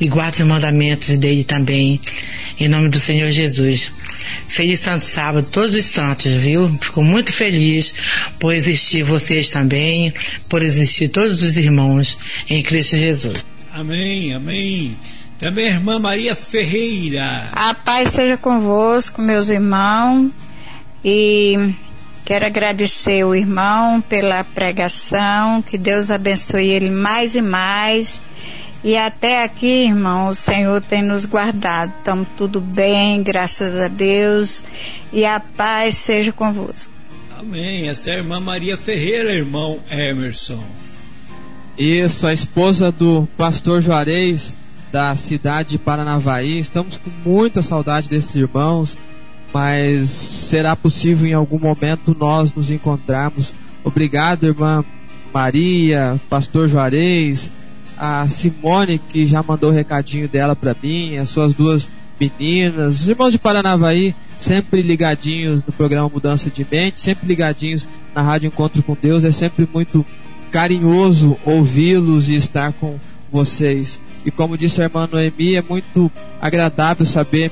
e 0.00 0.08
guarda 0.08 0.42
os 0.42 0.48
mandamentos 0.48 1.16
dele 1.16 1.44
também. 1.44 2.00
Em 2.58 2.68
nome 2.68 2.88
do 2.88 2.98
Senhor 2.98 3.30
Jesus. 3.30 3.92
Feliz 4.48 4.80
Santo 4.80 5.04
Sábado, 5.04 5.48
todos 5.50 5.74
os 5.74 5.84
santos, 5.84 6.32
viu? 6.32 6.68
Fico 6.80 7.02
muito 7.02 7.32
feliz 7.32 7.94
por 8.40 8.54
existir 8.54 9.02
vocês 9.02 9.50
também, 9.50 10.12
por 10.48 10.62
existir 10.62 11.08
todos 11.08 11.42
os 11.42 11.58
irmãos 11.58 12.16
em 12.48 12.62
Cristo 12.62 12.96
Jesus. 12.96 13.44
Amém, 13.72 14.32
amém. 14.32 14.96
Também 15.38 15.66
a 15.66 15.72
irmã 15.72 15.98
Maria 15.98 16.34
Ferreira. 16.34 17.50
A 17.52 17.74
paz 17.74 18.14
seja 18.14 18.36
convosco, 18.36 19.20
meus 19.20 19.48
irmãos, 19.48 20.30
e 21.04 21.74
quero 22.24 22.46
agradecer 22.46 23.24
o 23.24 23.34
irmão 23.34 24.00
pela 24.00 24.42
pregação, 24.44 25.62
que 25.62 25.76
Deus 25.76 26.10
abençoe 26.10 26.68
ele 26.68 26.90
mais 26.90 27.34
e 27.34 27.42
mais 27.42 28.20
e 28.84 28.98
até 28.98 29.42
aqui, 29.42 29.86
irmão, 29.86 30.28
o 30.28 30.34
Senhor 30.34 30.78
tem 30.82 31.00
nos 31.00 31.24
guardado. 31.24 31.90
Estamos 31.98 32.28
tudo 32.36 32.60
bem, 32.60 33.22
graças 33.22 33.74
a 33.76 33.88
Deus. 33.88 34.62
E 35.10 35.24
a 35.24 35.40
paz 35.40 35.94
seja 35.96 36.30
convosco. 36.30 36.92
Amém. 37.34 37.88
Essa 37.88 38.10
é 38.10 38.12
a 38.12 38.16
irmã 38.18 38.38
Maria 38.40 38.76
Ferreira, 38.76 39.32
irmão 39.32 39.80
Emerson. 39.90 40.62
Isso, 41.78 42.26
a 42.26 42.34
esposa 42.34 42.92
do 42.92 43.26
pastor 43.38 43.80
Juarez, 43.80 44.54
da 44.92 45.16
cidade 45.16 45.70
de 45.70 45.78
Paranavaí. 45.78 46.58
Estamos 46.58 46.98
com 46.98 47.10
muita 47.24 47.62
saudade 47.62 48.06
desses 48.06 48.36
irmãos, 48.36 48.98
mas 49.54 50.10
será 50.10 50.74
possível 50.74 51.28
em 51.28 51.32
algum 51.32 51.60
momento 51.60 52.16
nós 52.18 52.52
nos 52.52 52.72
encontrarmos. 52.72 53.54
Obrigado, 53.84 54.46
irmã 54.46 54.84
Maria, 55.32 56.20
pastor 56.28 56.68
Juarez 56.68 57.52
a 57.96 58.26
Simone, 58.28 58.98
que 58.98 59.24
já 59.24 59.40
mandou 59.42 59.70
o 59.70 59.72
recadinho 59.72 60.28
dela 60.28 60.56
para 60.56 60.74
mim, 60.82 61.16
as 61.16 61.30
suas 61.30 61.54
duas 61.54 61.88
meninas, 62.20 63.00
os 63.00 63.08
irmãos 63.08 63.30
de 63.30 63.38
Paranavaí, 63.38 64.14
sempre 64.38 64.82
ligadinhos 64.82 65.64
no 65.64 65.72
programa 65.72 66.08
Mudança 66.08 66.50
de 66.50 66.66
Mente, 66.68 67.00
sempre 67.00 67.26
ligadinhos 67.26 67.86
na 68.14 68.22
Rádio 68.22 68.48
Encontro 68.48 68.82
com 68.82 68.96
Deus, 69.00 69.24
é 69.24 69.30
sempre 69.30 69.68
muito 69.72 70.04
carinhoso 70.50 71.38
ouvi-los 71.44 72.28
e 72.28 72.34
estar 72.34 72.72
com 72.72 72.98
vocês. 73.32 74.00
E 74.24 74.30
como 74.30 74.58
disse 74.58 74.80
a 74.80 74.84
irmã 74.84 75.08
Noemi, 75.10 75.56
é 75.56 75.62
muito 75.62 76.10
agradável 76.40 77.06
saber 77.06 77.50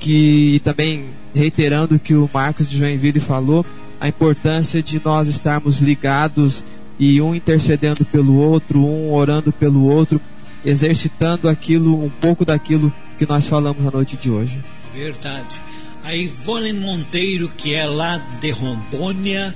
que, 0.00 0.60
também 0.64 1.06
reiterando 1.34 1.96
o 1.96 1.98
que 1.98 2.14
o 2.14 2.28
Marcos 2.32 2.68
de 2.68 2.76
Joinville 2.78 3.20
falou, 3.20 3.64
a 4.00 4.08
importância 4.08 4.82
de 4.82 5.00
nós 5.04 5.28
estarmos 5.28 5.80
ligados 5.80 6.64
e 6.98 7.20
um 7.20 7.34
intercedendo 7.34 8.04
pelo 8.04 8.36
outro, 8.36 8.84
um 8.84 9.12
orando 9.12 9.52
pelo 9.52 9.84
outro, 9.84 10.20
exercitando 10.64 11.48
aquilo, 11.48 12.04
um 12.04 12.10
pouco 12.10 12.44
daquilo 12.44 12.92
que 13.18 13.26
nós 13.26 13.48
falamos 13.48 13.82
na 13.82 13.90
noite 13.90 14.16
de 14.16 14.30
hoje. 14.30 14.58
Verdade. 14.92 15.54
A 16.04 16.14
Ivone 16.14 16.72
Monteiro, 16.72 17.48
que 17.48 17.74
é 17.74 17.86
lá 17.86 18.18
de 18.40 18.50
Rondônia, 18.50 19.54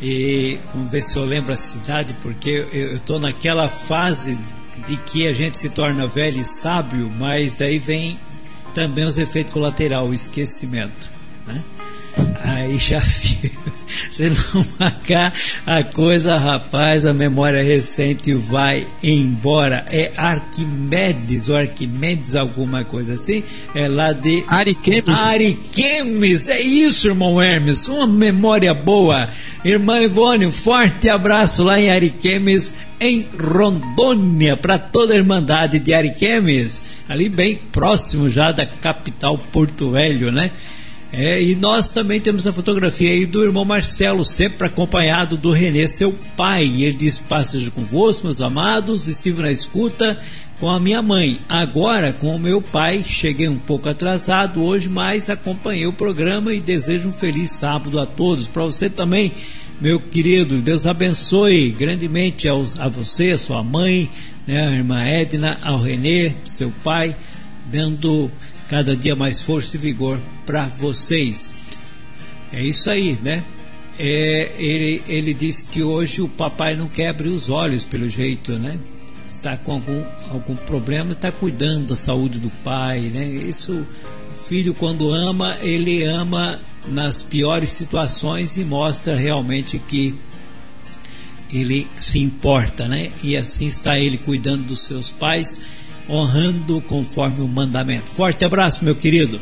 e 0.00 0.58
vamos 0.74 0.90
ver 0.90 1.02
se 1.02 1.16
eu 1.16 1.24
lembro 1.24 1.52
a 1.52 1.56
cidade, 1.56 2.14
porque 2.22 2.66
eu 2.72 2.96
estou 2.96 3.18
naquela 3.18 3.68
fase 3.68 4.38
de 4.86 4.96
que 4.98 5.26
a 5.26 5.32
gente 5.32 5.58
se 5.58 5.70
torna 5.70 6.06
velho 6.06 6.38
e 6.38 6.44
sábio, 6.44 7.10
mas 7.18 7.56
daí 7.56 7.78
vem 7.78 8.18
também 8.74 9.04
os 9.04 9.16
efeitos 9.16 9.54
colaterais, 9.54 10.06
o 10.06 10.12
esquecimento. 10.12 11.15
Aí 12.42 12.78
já 12.78 13.00
fica. 13.00 13.50
Se 14.10 14.30
não 14.30 14.64
marcar 14.78 15.32
a 15.66 15.82
coisa, 15.82 16.36
rapaz, 16.36 17.04
a 17.04 17.12
memória 17.12 17.62
recente 17.62 18.32
vai 18.32 18.86
embora. 19.02 19.84
É 19.90 20.12
Arquimedes, 20.16 21.48
ou 21.48 21.56
Arquimedes, 21.56 22.34
alguma 22.34 22.84
coisa 22.84 23.14
assim. 23.14 23.42
É 23.74 23.88
lá 23.88 24.12
de. 24.12 24.44
Ariquemes. 24.46 25.08
Ariquemes, 25.08 26.48
é 26.48 26.60
isso, 26.60 27.08
irmão 27.08 27.40
Hermes. 27.42 27.88
Uma 27.88 28.06
memória 28.06 28.72
boa. 28.72 29.28
Irmã 29.64 30.00
Ivone, 30.00 30.46
um 30.46 30.52
forte 30.52 31.08
abraço 31.08 31.64
lá 31.64 31.80
em 31.80 31.90
Ariquemes, 31.90 32.74
em 33.00 33.26
Rondônia, 33.38 34.56
para 34.56 34.78
toda 34.78 35.12
a 35.12 35.16
Irmandade 35.16 35.78
de 35.78 35.92
Ariquemes, 35.92 36.82
ali 37.08 37.28
bem 37.28 37.60
próximo 37.72 38.30
já 38.30 38.52
da 38.52 38.64
capital 38.64 39.36
Porto 39.36 39.90
Velho, 39.90 40.30
né? 40.30 40.50
É, 41.12 41.40
e 41.40 41.54
nós 41.54 41.88
também 41.88 42.20
temos 42.20 42.46
a 42.46 42.52
fotografia 42.52 43.10
aí 43.10 43.24
do 43.24 43.44
irmão 43.44 43.64
Marcelo, 43.64 44.24
sempre 44.24 44.66
acompanhado 44.66 45.36
do 45.36 45.52
Renê, 45.52 45.86
seu 45.86 46.12
pai. 46.36 46.64
E 46.66 46.84
ele 46.84 46.96
diz: 46.96 47.16
Passejo 47.16 47.70
convosco, 47.70 48.24
meus 48.24 48.40
amados, 48.40 49.06
estive 49.06 49.40
na 49.40 49.50
escuta 49.50 50.18
com 50.58 50.68
a 50.68 50.80
minha 50.80 51.02
mãe. 51.02 51.38
Agora, 51.48 52.12
com 52.12 52.34
o 52.34 52.38
meu 52.38 52.60
pai, 52.60 53.04
cheguei 53.06 53.48
um 53.48 53.58
pouco 53.58 53.88
atrasado 53.88 54.62
hoje, 54.62 54.88
mas 54.88 55.30
acompanhei 55.30 55.86
o 55.86 55.92
programa 55.92 56.52
e 56.52 56.60
desejo 56.60 57.08
um 57.08 57.12
feliz 57.12 57.52
sábado 57.52 58.00
a 58.00 58.06
todos. 58.06 58.48
Para 58.48 58.64
você 58.64 58.90
também, 58.90 59.32
meu 59.80 60.00
querido, 60.00 60.58
Deus 60.58 60.86
abençoe 60.86 61.70
grandemente 61.70 62.48
a 62.48 62.88
você, 62.88 63.32
a 63.32 63.38
sua 63.38 63.62
mãe, 63.62 64.10
né, 64.46 64.66
a 64.66 64.72
irmã 64.72 65.02
Edna, 65.04 65.58
ao 65.62 65.80
Renê, 65.80 66.32
seu 66.44 66.72
pai, 66.82 67.14
dando 67.70 68.30
cada 68.68 68.96
dia 68.96 69.14
mais 69.14 69.40
força 69.40 69.76
e 69.76 69.80
vigor 69.80 70.20
para 70.44 70.66
vocês. 70.68 71.52
É 72.52 72.62
isso 72.62 72.90
aí, 72.90 73.18
né? 73.22 73.44
É, 73.98 74.52
ele, 74.58 75.02
ele 75.08 75.34
disse 75.34 75.64
que 75.64 75.82
hoje 75.82 76.20
o 76.20 76.28
papai 76.28 76.76
não 76.76 76.86
quebre 76.86 77.28
os 77.28 77.48
olhos, 77.48 77.84
pelo 77.84 78.08
jeito, 78.08 78.52
né? 78.52 78.78
Está 79.26 79.56
com 79.56 79.72
algum, 79.72 80.02
algum 80.30 80.54
problema, 80.54 81.12
está 81.12 81.32
cuidando 81.32 81.88
da 81.88 81.96
saúde 81.96 82.38
do 82.38 82.50
pai, 82.62 83.00
né? 83.00 83.24
Isso, 83.24 83.86
filho, 84.48 84.74
quando 84.74 85.10
ama, 85.10 85.56
ele 85.62 86.04
ama 86.04 86.60
nas 86.86 87.22
piores 87.22 87.72
situações 87.72 88.56
e 88.56 88.64
mostra 88.64 89.16
realmente 89.16 89.78
que 89.78 90.14
ele 91.50 91.86
se 91.98 92.18
importa, 92.18 92.86
né? 92.86 93.10
E 93.22 93.36
assim 93.36 93.66
está 93.66 93.98
ele 93.98 94.18
cuidando 94.18 94.64
dos 94.64 94.80
seus 94.80 95.10
pais 95.10 95.58
honrando 96.08 96.80
conforme 96.82 97.40
o 97.40 97.48
mandamento. 97.48 98.10
Forte 98.10 98.44
abraço, 98.44 98.84
meu 98.84 98.94
querido. 98.94 99.40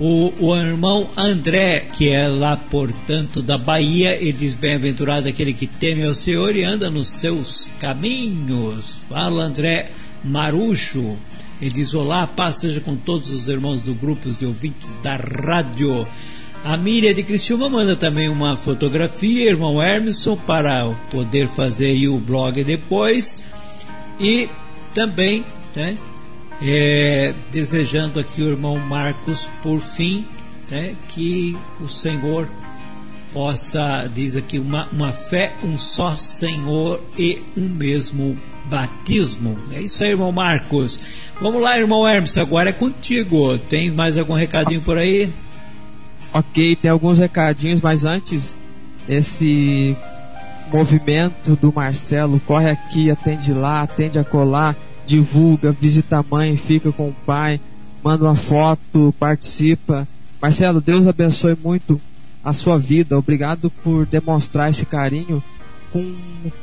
O, 0.00 0.32
o 0.40 0.56
irmão 0.56 1.08
André, 1.16 1.86
que 1.92 2.08
é 2.08 2.26
lá, 2.26 2.56
portanto, 2.56 3.42
da 3.42 3.58
Bahia, 3.58 4.16
ele 4.16 4.32
diz: 4.32 4.54
Bem-aventurado 4.54 5.28
aquele 5.28 5.52
que 5.52 5.66
teme 5.66 6.04
ao 6.04 6.14
Senhor 6.14 6.56
e 6.56 6.64
anda 6.64 6.90
nos 6.90 7.08
seus 7.08 7.68
caminhos. 7.78 8.98
Fala, 9.08 9.44
André 9.44 9.90
Marucho. 10.24 11.16
Ele 11.60 11.70
diz: 11.70 11.94
Olá, 11.94 12.26
paz 12.26 12.56
seja 12.56 12.80
com 12.80 12.96
todos 12.96 13.30
os 13.30 13.48
irmãos 13.48 13.82
do 13.82 13.94
grupo 13.94 14.28
de 14.30 14.46
ouvintes 14.46 14.98
da 15.02 15.16
rádio. 15.16 16.06
A 16.64 16.76
Miriam 16.76 17.12
de 17.12 17.22
Criciúma 17.22 17.68
manda 17.68 17.96
também 17.96 18.28
uma 18.28 18.56
fotografia, 18.56 19.50
irmão 19.50 19.82
Hermeson, 19.82 20.36
para 20.36 20.88
poder 21.10 21.48
fazer 21.48 22.08
o 22.08 22.18
blog 22.18 22.62
depois. 22.64 23.42
E 24.18 24.48
também 24.94 25.44
né? 25.74 25.96
É, 26.60 27.34
desejando 27.50 28.20
aqui 28.20 28.42
o 28.42 28.50
irmão 28.50 28.78
Marcos, 28.78 29.50
por 29.62 29.80
fim, 29.80 30.24
né, 30.70 30.94
que 31.08 31.56
o 31.80 31.88
Senhor 31.88 32.48
possa, 33.32 34.08
diz 34.14 34.36
aqui, 34.36 34.58
uma, 34.58 34.86
uma 34.92 35.12
fé, 35.12 35.54
um 35.64 35.76
só 35.76 36.14
Senhor 36.14 37.00
e 37.18 37.42
um 37.56 37.68
mesmo 37.68 38.36
batismo. 38.66 39.56
É 39.72 39.80
isso 39.80 40.04
aí, 40.04 40.10
irmão 40.10 40.30
Marcos. 40.30 41.00
Vamos 41.40 41.60
lá, 41.60 41.78
irmão 41.78 42.06
Hermes, 42.06 42.38
agora 42.38 42.70
é 42.70 42.72
contigo. 42.72 43.58
Tem 43.58 43.90
mais 43.90 44.16
algum 44.16 44.34
recadinho 44.34 44.82
por 44.82 44.96
aí? 44.96 45.32
Ok, 46.32 46.76
tem 46.76 46.90
alguns 46.90 47.18
recadinhos, 47.18 47.80
mas 47.80 48.04
antes, 48.04 48.56
esse 49.08 49.96
movimento 50.72 51.56
do 51.56 51.72
Marcelo, 51.72 52.40
corre 52.46 52.70
aqui, 52.70 53.10
atende 53.10 53.52
lá, 53.52 53.82
atende 53.82 54.18
a 54.18 54.24
colar 54.24 54.76
divulga, 55.12 55.72
visita 55.72 56.18
a 56.18 56.22
mãe, 56.22 56.56
fica 56.56 56.90
com 56.90 57.08
o 57.08 57.16
pai, 57.26 57.60
manda 58.02 58.24
uma 58.24 58.34
foto, 58.34 59.14
participa. 59.18 60.08
Marcelo, 60.40 60.80
Deus 60.80 61.06
abençoe 61.06 61.56
muito 61.62 62.00
a 62.42 62.54
sua 62.54 62.78
vida. 62.78 63.18
Obrigado 63.18 63.70
por 63.70 64.06
demonstrar 64.06 64.70
esse 64.70 64.86
carinho 64.86 65.42
com 65.92 66.14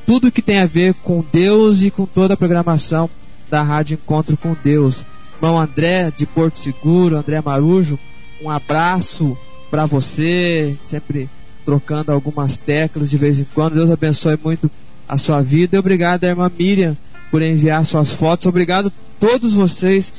tudo 0.04 0.32
que 0.32 0.42
tem 0.42 0.60
a 0.60 0.66
ver 0.66 0.96
com 0.96 1.24
Deus 1.32 1.84
e 1.84 1.92
com 1.92 2.08
toda 2.08 2.34
a 2.34 2.38
programação 2.38 3.08
da 3.52 3.62
Rádio 3.62 4.00
Encontro 4.02 4.36
com 4.36 4.56
Deus. 4.64 5.06
Irmão 5.36 5.60
André 5.60 6.12
de 6.18 6.26
Porto 6.26 6.60
Seguro, 6.60 7.18
André 7.18 7.40
Marujo, 7.42 8.00
um 8.42 8.50
abraço 8.50 9.38
para 9.70 9.86
você, 9.86 10.76
sempre 10.86 11.30
trocando 11.64 12.12
algumas 12.12 12.58
teclas 12.58 13.12
de 13.12 13.18
vez 13.18 13.38
em 13.38 13.46
quando. 13.54 13.76
Deus 13.76 13.92
abençoe 13.92 14.40
muito 14.44 14.72
a 15.08 15.20
sua 15.20 15.40
vida. 15.40 15.76
E 15.76 15.80
obrigado, 15.80 16.24
irmã 16.24 16.52
Miriam, 16.58 16.98
por 17.30 17.42
enviar 17.42 17.86
suas 17.86 18.12
fotos. 18.12 18.48
Obrigado 18.48 18.88
a 18.88 18.92
todos 19.20 19.54
vocês 19.54 20.14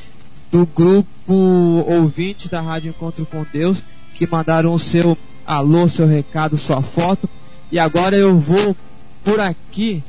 do 0.50 0.66
grupo 0.66 1.32
ouvinte 1.32 2.48
da 2.48 2.60
Rádio 2.60 2.90
Encontro 2.90 3.26
com 3.26 3.44
Deus 3.52 3.82
que 4.14 4.26
mandaram 4.26 4.74
o 4.74 4.78
seu 4.78 5.16
alô, 5.46 5.88
seu 5.88 6.06
recado, 6.06 6.56
sua 6.56 6.82
foto. 6.82 7.28
E 7.72 7.78
agora 7.78 8.16
eu 8.16 8.38
vou 8.38 8.76
por 9.24 9.40
aqui 9.40 10.02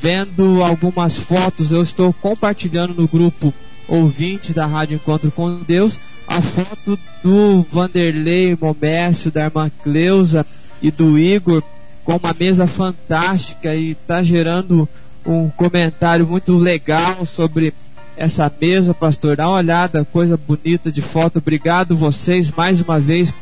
vendo 0.00 0.62
algumas 0.62 1.18
fotos. 1.18 1.72
Eu 1.72 1.82
estou 1.82 2.12
compartilhando 2.12 2.94
no 2.94 3.08
grupo 3.08 3.52
ouvintes 3.88 4.52
da 4.52 4.66
Rádio 4.66 4.96
Encontro 4.96 5.30
com 5.30 5.60
Deus 5.66 5.98
a 6.26 6.40
foto 6.40 6.98
do 7.24 7.66
Vanderlei 7.70 8.56
Momércio, 8.60 9.30
da 9.32 9.46
irmã 9.46 9.70
Cleusa 9.82 10.46
e 10.80 10.90
do 10.90 11.18
Igor 11.18 11.62
com 12.04 12.16
uma 12.16 12.34
mesa 12.38 12.66
fantástica 12.66 13.74
e 13.74 13.90
está 13.90 14.22
gerando 14.22 14.88
um 15.24 15.48
comentário 15.50 16.26
muito 16.26 16.56
legal 16.56 17.24
sobre 17.24 17.74
essa 18.16 18.52
mesa, 18.60 18.92
pastor. 18.92 19.36
Dá 19.36 19.48
uma 19.48 19.58
olhada, 19.58 20.04
coisa 20.04 20.36
bonita 20.36 20.90
de 20.90 21.02
foto. 21.02 21.38
Obrigado 21.38 21.96
vocês 21.96 22.50
mais 22.50 22.80
uma 22.80 22.98
vez, 22.98 23.32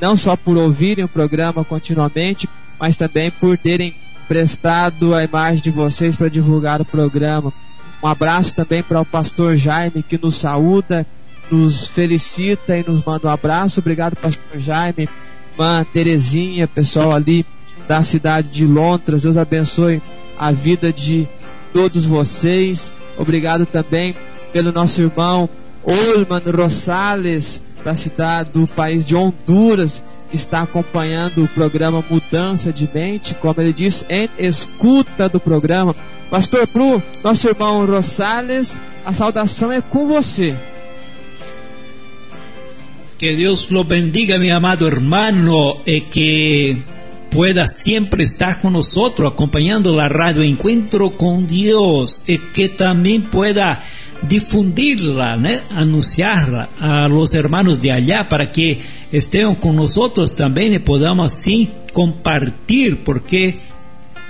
não 0.00 0.16
só 0.16 0.36
por 0.36 0.56
ouvirem 0.56 1.04
o 1.04 1.08
programa 1.08 1.64
continuamente, 1.64 2.48
mas 2.78 2.96
também 2.96 3.30
por 3.30 3.58
terem 3.58 3.94
prestado 4.28 5.14
a 5.14 5.24
imagem 5.24 5.62
de 5.62 5.70
vocês 5.70 6.14
para 6.14 6.28
divulgar 6.28 6.80
o 6.80 6.84
programa. 6.84 7.52
Um 8.02 8.06
abraço 8.06 8.54
também 8.54 8.82
para 8.82 9.00
o 9.00 9.04
pastor 9.04 9.56
Jaime 9.56 10.02
que 10.02 10.18
nos 10.18 10.36
saúda, 10.36 11.04
nos 11.50 11.88
felicita 11.88 12.76
e 12.78 12.84
nos 12.86 13.02
manda 13.02 13.26
um 13.26 13.32
abraço. 13.32 13.80
Obrigado, 13.80 14.14
pastor 14.14 14.58
Jaime, 14.58 15.08
irmã 15.52 15.84
Terezinha, 15.92 16.68
pessoal 16.68 17.12
ali 17.12 17.44
da 17.88 18.02
cidade 18.02 18.48
de 18.48 18.66
Londres. 18.66 19.22
Deus 19.22 19.36
abençoe 19.36 20.00
a 20.38 20.52
vida 20.52 20.92
de 20.92 21.26
todos 21.72 22.06
vocês. 22.06 22.90
Obrigado 23.18 23.66
também 23.66 24.14
pelo 24.52 24.72
nosso 24.72 25.02
irmão 25.02 25.48
Olman 25.82 26.42
Rosales, 26.54 27.62
da 27.84 27.94
cidade 27.94 28.50
do 28.52 28.66
país 28.66 29.06
de 29.06 29.14
Honduras, 29.16 30.02
que 30.30 30.36
está 30.36 30.62
acompanhando 30.62 31.44
o 31.44 31.48
programa 31.48 32.04
Mudança 32.08 32.72
de 32.72 32.88
Mente, 32.92 33.34
como 33.34 33.60
ele 33.60 33.72
diz, 33.72 34.04
em 34.08 34.28
escuta 34.38 35.28
do 35.28 35.40
programa. 35.40 35.94
Pastor 36.30 36.66
Pro, 36.66 37.02
nosso 37.24 37.48
irmão 37.48 37.86
Rosales, 37.86 38.78
a 39.04 39.12
saudação 39.12 39.72
é 39.72 39.80
com 39.80 40.06
você. 40.06 40.54
Que 43.16 43.34
Deus 43.34 43.68
lo 43.70 43.82
bendiga, 43.82 44.38
mi 44.38 44.50
amado 44.50 44.86
hermano, 44.86 45.80
e 45.86 46.00
que 46.00 46.78
pueda 47.30 47.66
siempre 47.66 48.24
estar 48.24 48.60
con 48.60 48.72
nosotros 48.72 49.32
acompañando 49.32 49.94
la 49.94 50.08
radio 50.08 50.42
Encuentro 50.42 51.10
con 51.10 51.46
Dios 51.46 52.22
y 52.26 52.38
que 52.38 52.70
también 52.70 53.24
pueda 53.30 53.82
difundirla, 54.22 55.38
anunciarla 55.70 56.70
a 56.80 57.08
los 57.08 57.34
hermanos 57.34 57.80
de 57.80 57.92
allá 57.92 58.28
para 58.28 58.50
que 58.50 58.80
estén 59.12 59.54
con 59.54 59.76
nosotros 59.76 60.34
también 60.34 60.74
y 60.74 60.78
podamos 60.78 61.32
así 61.32 61.70
compartir, 61.92 62.98
porque 63.04 63.54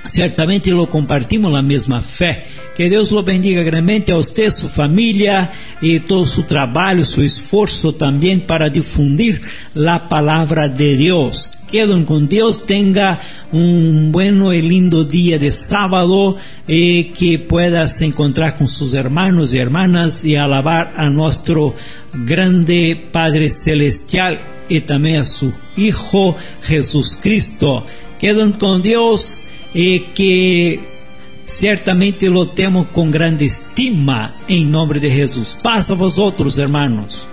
certamente 0.09 0.71
lo 0.71 0.89
compartimos 0.89 1.53
la 1.53 1.63
misma 1.63 2.01
fe. 2.01 2.45
Que 2.77 2.89
Deus 2.89 3.11
lo 3.13 3.23
bendiga 3.23 3.63
grandemente 3.63 4.13
a 4.13 4.17
usted, 4.17 4.51
su 4.51 4.69
familia 4.69 5.51
y 5.81 6.01
todo 6.01 6.25
su 6.25 6.43
trabajo, 6.45 7.03
su 7.03 7.23
esfuerzo 7.23 7.93
también 7.93 8.43
para 8.43 8.71
difundir 8.71 9.41
la 9.75 10.09
palabra 10.09 10.69
de 10.69 10.97
Dios. 10.97 11.51
Queden 11.71 12.05
con 12.05 12.29
Dios, 12.29 12.65
tenga 12.67 13.21
un 13.53 14.11
bueno 14.11 14.55
y 14.55 14.63
lindo 14.63 15.05
día 15.05 15.39
de 15.39 15.51
sábado 15.51 16.37
y 16.67 17.05
que 17.05 17.39
puedas 17.39 18.01
encontrar 18.01 18.57
con 18.57 18.69
sus 18.69 18.95
hermanos 18.95 19.53
y 19.53 19.59
hermanas 19.59 20.25
y 20.25 20.37
alabar 20.37 20.95
a 20.97 21.11
nuestro 21.11 21.75
grande 22.15 23.09
Padre 23.13 23.51
Celestial 23.51 24.41
y 24.69 24.81
también 24.81 25.23
a 25.23 25.25
su 25.25 25.53
Hijo 25.77 26.37
Jesús 26.63 27.19
Cristo. 27.21 27.85
Queden 28.19 28.53
con 28.53 28.83
Dios 28.83 29.41
e 29.79 30.01
que 30.01 30.81
certamente 31.47 32.29
lo 32.29 32.45
temos 32.47 32.89
com 32.89 33.09
grande 33.09 33.45
estima 33.45 34.35
em 34.49 34.65
nome 34.65 34.99
de 34.99 35.09
Jesus. 35.09 35.55
Passa 35.55 35.95
vós 35.95 36.19
outros, 36.19 36.59
irmãos. 36.59 37.25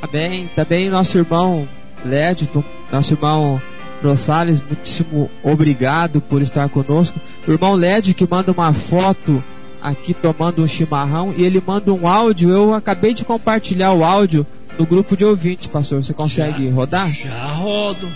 Amém. 0.00 0.48
Também 0.56 0.88
nosso 0.88 1.18
irmão 1.18 1.68
Lédito, 2.06 2.64
nosso 2.90 3.12
irmão 3.12 3.60
Rosales, 4.02 4.62
muitíssimo 4.62 5.30
obrigado 5.42 6.22
por 6.22 6.40
estar 6.40 6.66
conosco. 6.70 7.20
O 7.46 7.52
irmão 7.52 7.74
Led 7.74 8.14
que 8.14 8.26
manda 8.26 8.50
uma 8.50 8.72
foto 8.72 9.44
aqui 9.82 10.14
tomando 10.14 10.62
um 10.62 10.66
chimarrão 10.66 11.34
e 11.36 11.44
ele 11.44 11.62
manda 11.64 11.92
um 11.92 12.08
áudio. 12.08 12.48
Eu 12.48 12.72
acabei 12.72 13.12
de 13.12 13.26
compartilhar 13.26 13.92
o 13.92 14.02
áudio 14.02 14.46
no 14.78 14.86
grupo 14.86 15.14
de 15.14 15.26
ouvintes, 15.26 15.66
pastor. 15.66 16.02
Você 16.02 16.14
consegue 16.14 16.66
já, 16.66 16.74
rodar? 16.74 17.12
Já 17.12 17.46
rodo. 17.48 18.08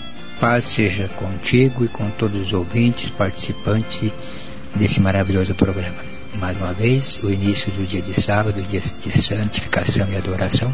Paz 0.43 0.65
seja 0.65 1.07
contigo 1.07 1.85
e 1.85 1.87
com 1.87 2.09
todos 2.09 2.47
os 2.47 2.51
ouvintes, 2.51 3.09
participantes 3.11 4.11
desse 4.75 4.99
maravilhoso 4.99 5.55
programa. 5.55 5.95
Mais 6.37 6.57
uma 6.57 6.73
vez, 6.73 7.17
o 7.23 7.31
início 7.31 7.71
do 7.71 7.87
dia 7.87 8.01
de 8.01 8.13
sábado, 8.21 8.61
dia 8.63 8.81
de 8.81 9.21
santificação 9.21 10.05
e 10.09 10.17
adoração, 10.17 10.69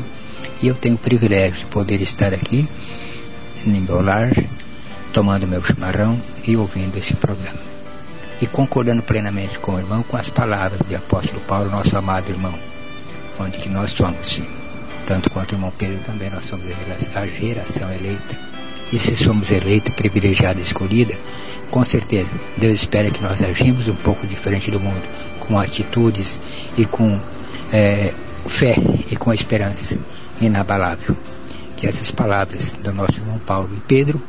e 0.64 0.68
eu 0.70 0.74
tenho 0.74 0.96
o 0.96 0.98
privilégio 0.98 1.60
de 1.60 1.66
poder 1.66 2.02
estar 2.02 2.34
aqui, 2.34 2.68
em 3.64 3.80
meu 3.82 4.02
lar, 4.02 4.32
tomando 5.14 5.48
meu 5.48 5.64
chimarrão 5.64 6.20
e 6.48 6.58
ouvindo 6.58 6.98
esse 6.98 7.14
programa. 7.14 7.62
E 8.42 8.48
concordando 8.48 9.04
plenamente 9.04 9.60
com 9.60 9.74
o 9.74 9.80
irmão 9.80 10.02
com 10.02 10.18
as 10.18 10.32
palavras 10.32 10.80
do 10.80 10.96
apóstolo 10.96 11.42
Paulo, 11.42 11.70
nosso 11.70 11.96
amado 11.96 12.28
irmão, 12.28 12.58
onde 13.40 13.60
que 13.60 13.70
nós 13.70 13.92
somos, 13.92 14.42
tanto 15.06 15.30
quanto 15.30 15.52
o 15.52 15.56
irmão 15.58 15.72
Pedro 15.78 16.00
também, 16.08 16.32
nós 16.32 16.46
somos 16.46 16.66
a 17.14 17.28
geração 17.28 17.94
eleita 17.94 18.50
e 18.92 19.00
se 19.00 19.16
somos 19.16 19.52
eleita, 19.52 19.92
privilegiada, 19.92 20.60
escolhida, 20.60 21.16
com 21.70 21.86
certeza 21.86 22.30
Deus 22.58 22.74
espera 22.74 23.12
que 23.12 23.22
nós 23.22 23.42
agimos 23.42 23.88
um 23.88 23.96
pouco 23.96 24.26
diferente 24.26 24.72
do 24.72 24.80
mundo, 24.80 25.02
com 25.40 25.60
atitudes 25.60 26.40
e 26.78 26.86
com 26.86 27.20
é, 27.72 28.14
fé 28.48 28.76
e 29.12 29.16
com 29.16 29.34
esperança 29.34 29.98
inabalável. 30.42 31.16
Que 31.78 31.88
essas 31.88 32.12
palavras 32.12 32.74
do 32.74 32.92
nosso 32.92 33.14
irmão 33.14 33.40
Paulo 33.40 33.70
e 33.76 33.80
Pedro 33.82 34.22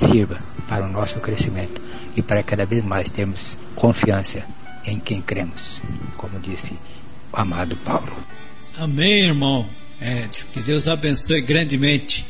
sirva 0.00 0.38
para 0.68 0.84
o 0.84 0.88
nosso 0.88 1.18
crescimento 1.20 1.80
e 2.16 2.22
para 2.22 2.42
cada 2.42 2.66
vez 2.66 2.84
mais 2.84 3.08
termos 3.08 3.56
confiança 3.74 4.42
em 4.84 4.98
quem 4.98 5.20
cremos, 5.22 5.80
como 6.16 6.38
disse 6.38 6.74
o 7.32 7.36
amado 7.40 7.76
Paulo. 7.76 8.12
Amém, 8.76 9.24
irmão. 9.24 9.66
É, 10.00 10.28
que 10.52 10.60
Deus 10.60 10.88
abençoe 10.88 11.40
grandemente 11.42 12.26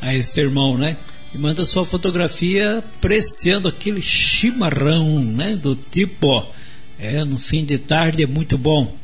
a 0.00 0.14
esse 0.14 0.40
irmão, 0.40 0.76
né? 0.76 0.96
E 1.32 1.38
manda 1.38 1.64
sua 1.64 1.86
fotografia 1.86 2.78
apreciando 2.78 3.68
aquele 3.68 4.02
chimarrão, 4.02 5.20
né? 5.20 5.54
Do 5.54 5.76
tipo, 5.76 6.44
é, 6.98 7.24
no 7.24 7.38
fim 7.38 7.64
de 7.64 7.78
tarde 7.78 8.24
é 8.24 8.26
muito 8.26 8.58
bom. 8.58 8.94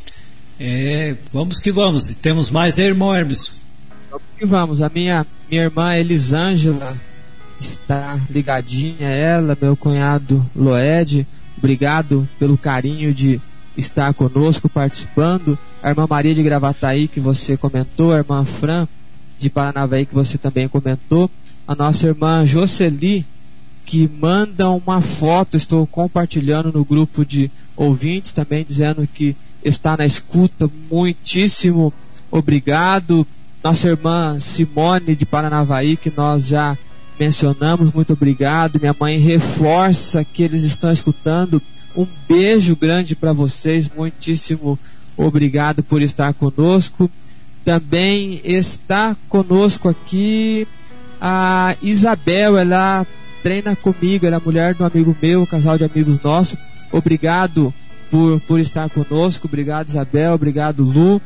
É, 0.59 1.15
vamos 1.33 1.61
que 1.61 1.71
vamos. 1.71 2.15
Temos 2.17 2.51
mais 2.51 2.79
aí, 2.79 2.87
irmão 2.87 3.15
Hermes. 3.15 3.53
Vamos 4.11 4.27
que 4.39 4.47
vamos. 4.47 4.83
A 4.83 4.89
minha, 4.89 5.27
minha 5.49 5.63
irmã 5.63 5.95
Elisângela 5.95 6.97
está 7.61 8.19
ligadinha, 8.31 9.09
ela, 9.09 9.57
meu 9.61 9.77
cunhado 9.77 10.45
Loed. 10.55 11.27
Obrigado 11.57 12.29
pelo 12.39 12.59
carinho 12.59 13.15
de 13.15 13.41
estar 13.77 14.13
conosco, 14.15 14.69
participando. 14.69 15.59
A 15.83 15.91
irmã 15.91 16.07
Maria 16.09 16.35
de 16.35 16.43
Gravataí, 16.43 17.09
que 17.09 17.21
você 17.21 17.57
comentou, 17.57 18.13
a 18.13 18.19
irmã 18.19 18.45
Fran 18.45 18.89
de 19.39 19.51
Paranavaí, 19.51 20.07
que 20.07 20.15
você 20.15 20.39
também 20.39 20.69
comentou 20.69 21.31
a 21.67 21.75
nossa 21.75 22.07
irmã 22.07 22.47
Jocely, 22.47 23.25
que 23.85 24.09
manda 24.21 24.71
uma 24.71 25.01
foto, 25.01 25.57
estou 25.57 25.87
compartilhando 25.87 26.73
no 26.73 26.85
grupo 26.85 27.25
de 27.25 27.51
ouvintes 27.77 28.33
também, 28.33 28.65
dizendo 28.65 29.07
que 29.07 29.37
está 29.65 29.97
na 29.97 30.05
escuta. 30.05 30.71
Muitíssimo 30.91 31.93
obrigado. 32.31 33.27
Nossa 33.63 33.89
irmã 33.89 34.39
Simone 34.39 35.15
de 35.15 35.27
Paranavaí, 35.27 35.97
que 35.97 36.13
nós 36.15 36.49
já 36.49 36.77
mencionamos, 37.19 37.93
muito 37.93 38.13
obrigado. 38.13 38.79
Minha 38.79 38.95
mãe 38.99 39.19
reforça 39.19 40.25
que 40.25 40.43
eles 40.43 40.63
estão 40.63 40.93
escutando. 40.93 41.61
Um 41.97 42.07
beijo 42.29 42.77
grande 42.77 43.17
para 43.17 43.33
vocês, 43.33 43.91
muitíssimo 43.95 44.79
obrigado 45.17 45.83
por 45.83 46.03
estar 46.03 46.35
conosco. 46.35 47.11
Também 47.67 48.41
está 48.45 49.17
conosco 49.29 49.89
aqui 49.89 50.69
a 51.21 51.75
Isabel, 51.83 52.57
ela 52.57 53.05
treina 53.43 53.75
comigo, 53.75 54.25
ela 54.25 54.37
é 54.37 54.41
mulher 54.41 54.77
um 54.79 54.85
amigo 54.85 55.17
meu, 55.21 55.43
um 55.43 55.47
casal 55.47 55.77
de 55.77 55.83
amigos 55.83 56.23
nossos. 56.23 56.57
Obrigado 56.93 57.75
por, 58.09 58.41
por 58.43 58.61
estar 58.61 58.89
conosco, 58.89 59.49
obrigado 59.49 59.89
Isabel, 59.89 60.35
obrigado 60.35 60.85
Lu. 60.85 61.21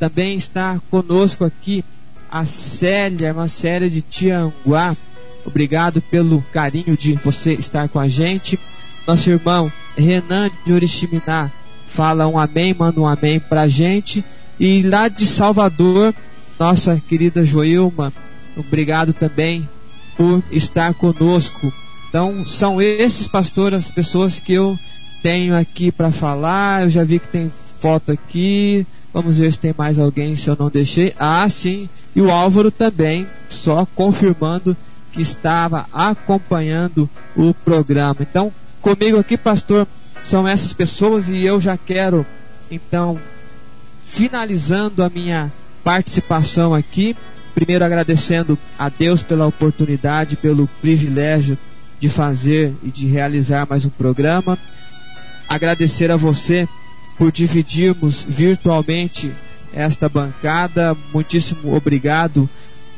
Também 0.00 0.34
está 0.34 0.80
conosco 0.90 1.44
aqui 1.44 1.84
a 2.30 2.46
Célia, 2.46 3.34
uma 3.34 3.46
Célia 3.46 3.90
de 3.90 4.00
Tianguá. 4.00 4.96
Obrigado 5.44 6.00
pelo 6.00 6.40
carinho 6.54 6.96
de 6.96 7.12
você 7.22 7.52
estar 7.52 7.86
com 7.90 8.00
a 8.00 8.08
gente. 8.08 8.58
Nosso 9.06 9.28
irmão 9.28 9.70
Renan 9.94 10.50
de 10.64 10.72
Oriximiná 10.72 11.50
fala 11.86 12.26
um 12.26 12.38
amém, 12.38 12.72
manda 12.72 12.98
um 12.98 13.06
amém 13.06 13.38
pra 13.38 13.68
gente. 13.68 14.24
E 14.64 14.80
lá 14.84 15.08
de 15.08 15.26
Salvador, 15.26 16.14
nossa 16.56 17.02
querida 17.08 17.44
Joilma 17.44 18.12
Obrigado 18.56 19.12
também 19.12 19.68
por 20.16 20.40
estar 20.52 20.94
conosco. 20.94 21.72
Então, 22.08 22.46
são 22.46 22.80
esses 22.80 23.26
pastores, 23.26 23.86
as 23.86 23.90
pessoas 23.90 24.38
que 24.38 24.52
eu 24.52 24.78
tenho 25.20 25.56
aqui 25.56 25.90
para 25.90 26.12
falar. 26.12 26.82
Eu 26.82 26.90
já 26.90 27.02
vi 27.02 27.18
que 27.18 27.26
tem 27.26 27.52
foto 27.80 28.12
aqui. 28.12 28.86
Vamos 29.12 29.38
ver 29.38 29.52
se 29.52 29.58
tem 29.58 29.74
mais 29.76 29.98
alguém, 29.98 30.36
se 30.36 30.48
eu 30.48 30.56
não 30.56 30.68
deixei. 30.68 31.12
Ah, 31.18 31.48
sim. 31.48 31.88
E 32.14 32.20
o 32.20 32.30
Álvaro 32.30 32.70
também, 32.70 33.26
só 33.48 33.84
confirmando 33.96 34.76
que 35.10 35.20
estava 35.20 35.86
acompanhando 35.92 37.10
o 37.34 37.52
programa. 37.52 38.18
Então, 38.20 38.52
comigo 38.80 39.18
aqui, 39.18 39.36
pastor, 39.36 39.88
são 40.22 40.46
essas 40.46 40.72
pessoas 40.72 41.30
e 41.30 41.44
eu 41.44 41.60
já 41.60 41.76
quero, 41.76 42.24
então, 42.70 43.18
finalizando 44.12 45.02
a 45.02 45.08
minha 45.08 45.50
participação 45.82 46.74
aqui, 46.74 47.16
primeiro 47.54 47.84
agradecendo 47.84 48.58
a 48.78 48.90
Deus 48.90 49.22
pela 49.22 49.46
oportunidade, 49.46 50.36
pelo 50.36 50.68
privilégio 50.80 51.58
de 51.98 52.10
fazer 52.10 52.74
e 52.82 52.90
de 52.90 53.06
realizar 53.06 53.66
mais 53.68 53.86
um 53.86 53.90
programa. 53.90 54.58
Agradecer 55.48 56.10
a 56.10 56.16
você 56.16 56.68
por 57.16 57.32
dividirmos 57.32 58.24
virtualmente 58.28 59.32
esta 59.72 60.10
bancada. 60.10 60.94
Muitíssimo 61.12 61.74
obrigado 61.74 62.48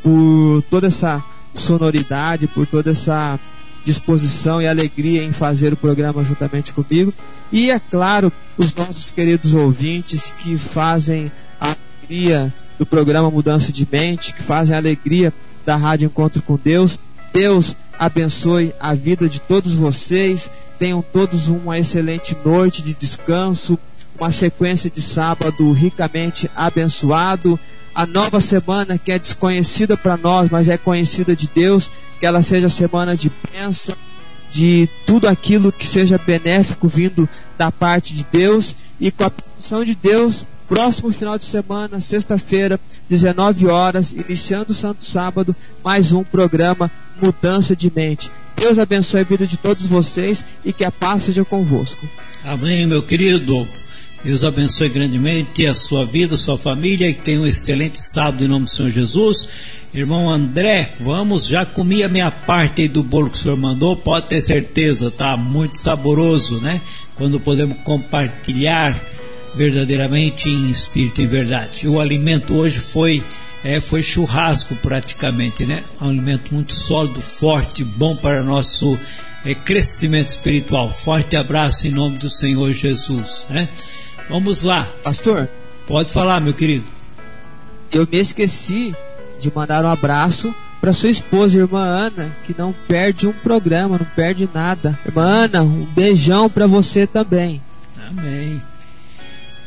por 0.03 0.63
toda 0.69 0.89
essa 0.89 1.23
sonoridade, 1.55 2.49
por 2.49 2.67
toda 2.67 2.91
essa 2.91 3.39
disposição 3.85 4.61
e 4.61 4.67
alegria 4.67 5.23
em 5.23 5.33
fazer 5.33 5.73
o 5.73 5.77
programa 5.77 6.25
juntamente 6.25 6.73
comigo. 6.73 7.13
E, 7.53 7.71
é 7.71 7.79
claro, 7.79 8.33
os 8.57 8.75
nossos 8.75 9.11
queridos 9.11 9.55
ouvintes 9.55 10.33
que 10.39 10.57
fazem 10.57 11.31
a 11.61 11.75
alegria 12.01 12.53
do 12.79 12.87
programa 12.87 13.31
Mudança 13.31 13.73
de 13.73 13.87
Mente, 13.91 14.35
que 14.35 14.43
fazem 14.43 14.75
a 14.75 14.79
alegria 14.79 15.33
da 15.65 15.77
Rádio 15.77 16.07
Encontro 16.07 16.43
com 16.43 16.59
Deus. 16.63 16.99
Deus 17.33 17.77
abençoe 17.99 18.75
a 18.81 18.95
vida 18.95 19.29
de 19.29 19.41
todos 19.41 19.75
vocês. 19.75 20.51
Tenham 20.79 21.03
todos 21.03 21.49
uma 21.49 21.79
excelente 21.79 22.37
noite 22.45 22.83
de 22.83 22.95
descanso, 22.95 23.79
uma 24.19 24.31
sequência 24.31 24.91
de 24.91 25.03
sábado 25.03 25.71
ricamente 25.73 26.51
abençoado 26.55 27.59
a 27.95 28.07
nova 28.07 28.41
semana 28.41 28.99
que 28.99 29.13
é 29.13 29.19
desconhecida 29.19 29.97
para 29.97 30.17
nós, 30.17 30.51
mas 30.51 30.69
é 30.69 30.77
conhecida 30.77 31.37
de 31.37 31.49
Deus, 31.49 31.91
que 32.19 32.27
ela 32.27 32.43
seja 32.43 32.69
semana 32.69 33.17
de 33.17 33.31
bênção, 33.53 33.95
de 34.51 34.89
tudo 35.07 35.29
aquilo 35.29 35.71
que 35.71 35.87
seja 35.87 36.19
benéfico 36.19 36.89
vindo 36.89 37.29
da 37.57 37.71
parte 37.71 38.15
de 38.15 38.27
Deus 38.31 38.75
e 39.01 39.11
com 39.11 39.25
a 39.25 39.31
permissão 39.31 39.85
de 39.85 39.95
Deus, 39.95 40.47
próximo 40.69 41.13
final 41.13 41.39
de 41.39 41.45
semana, 41.45 42.01
sexta-feira, 42.01 42.81
19 43.09 43.67
horas, 43.67 44.13
iniciando 44.13 44.73
o 44.73 44.75
Santo 44.75 45.05
Sábado, 45.05 45.55
mais 45.85 46.13
um 46.13 46.25
programa 46.25 46.91
Mudança 47.21 47.77
de 47.77 47.93
Mente. 47.95 48.31
Deus 48.57 48.79
abençoe 48.79 49.21
a 49.21 49.25
vida 49.25 49.47
de 49.47 49.57
todos 49.57 49.87
vocês 49.87 50.45
e 50.65 50.73
que 50.73 50.85
a 50.85 50.91
paz 50.91 51.25
seja 51.25 51.45
convosco. 51.45 52.09
Amém, 52.45 52.87
meu 52.87 53.03
querido. 53.03 53.67
Deus 54.25 54.43
abençoe 54.43 54.89
grandemente 54.89 55.67
a 55.67 55.75
sua 55.75 56.07
vida, 56.07 56.35
a 56.35 56.39
sua 56.39 56.57
família 56.57 57.11
e 57.11 57.13
tenha 57.13 57.43
um 57.43 57.47
excelente 57.47 58.01
sábado 58.01 58.43
em 58.43 58.49
nome 58.49 58.65
do 58.65 58.71
Senhor 58.71 58.91
Jesus. 58.91 59.47
Irmão 59.93 60.31
André, 60.31 60.95
vamos, 60.99 61.47
já 61.47 61.67
comi 61.67 62.03
a 62.03 62.09
minha 62.09 62.31
parte 62.31 62.81
aí 62.81 62.89
do 62.89 63.03
bolo 63.03 63.29
que 63.29 63.37
o 63.37 63.41
senhor 63.43 63.59
mandou, 63.59 63.95
pode 63.95 64.29
ter 64.29 64.41
certeza, 64.41 65.11
tá 65.11 65.37
muito 65.37 65.79
saboroso, 65.79 66.59
né? 66.59 66.81
Quando 67.15 67.39
podemos 67.39 67.77
compartilhar 67.85 68.99
verdadeiramente 69.55 70.49
em 70.49 70.71
espírito 70.71 71.21
e 71.21 71.27
verdade. 71.27 71.87
O 71.87 72.01
alimento 72.01 72.57
hoje 72.57 72.79
foi 72.79 73.23
é, 73.63 73.79
foi 73.79 74.03
churrasco 74.03 74.75
praticamente, 74.77 75.67
né? 75.67 75.85
Um 76.01 76.09
alimento 76.09 76.55
muito 76.55 76.73
sólido, 76.73 77.21
forte, 77.21 77.85
bom 77.85 78.17
para 78.17 78.43
nosso 78.43 78.99
é, 79.45 79.55
crescimento 79.55 80.31
espiritual. 80.31 80.91
Forte 80.91 81.37
abraço 81.37 81.87
em 81.87 81.91
nome 81.91 82.17
do 82.17 82.31
Senhor 82.31 82.73
Jesus, 82.73 83.47
né? 83.51 83.69
Vamos 84.29 84.63
lá. 84.63 84.91
Pastor? 85.03 85.49
Pode 85.87 86.13
falar, 86.13 86.41
meu 86.41 86.55
querido. 86.55 86.87
Eu 87.93 88.09
me 88.11 88.19
esqueci 88.19 88.95
de 89.39 89.53
mandar 89.55 89.85
um 89.85 89.89
abraço 89.89 90.55
para 90.81 90.93
sua 90.93 91.11
esposa, 91.11 91.59
irmã 91.59 91.83
Ana, 91.83 92.31
que 92.45 92.55
não 92.57 92.75
perde 92.87 93.27
um 93.27 93.33
programa, 93.33 93.99
não 93.99 94.07
perde 94.17 94.49
nada. 94.53 94.99
Irmã 95.07 95.23
Ana, 95.23 95.63
um 95.63 95.85
beijão 95.85 96.49
para 96.49 96.67
você 96.67 97.07
também. 97.07 97.63
Amém. 98.09 98.61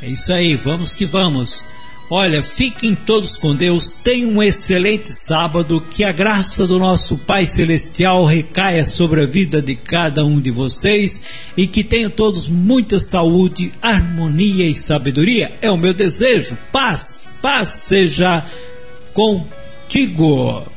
É 0.02 0.08
isso 0.08 0.32
aí, 0.32 0.56
vamos 0.56 0.94
que 0.94 1.06
vamos. 1.06 1.64
Olha, 2.10 2.42
fiquem 2.42 2.96
todos 2.96 3.36
com 3.36 3.54
Deus, 3.54 3.94
tenham 3.94 4.32
um 4.32 4.44
excelente 4.44 5.12
sábado, 5.12 5.82
que 5.82 6.06
a 6.06 6.12
graça 6.12 6.66
do 6.66 6.80
nosso 6.80 7.18
Pai 7.18 7.46
Celestial 7.46 8.24
recaia 8.24 8.86
sobre 8.86 9.22
a 9.22 9.26
vida 9.26 9.62
de 9.62 9.76
cada 9.76 10.24
um 10.24 10.40
de 10.40 10.50
vocês 10.50 11.26
e 11.58 11.68
que 11.68 11.84
tenham 11.84 12.10
todos 12.10 12.48
muita 12.48 12.98
saúde, 12.98 13.74
harmonia 13.82 14.66
e 14.66 14.74
sabedoria. 14.74 15.52
É 15.62 15.70
o 15.70 15.76
meu 15.76 15.94
desejo. 15.94 16.58
Paz, 16.72 17.28
paz 17.42 17.70
seja 17.72 18.42
contigo. 19.14 20.77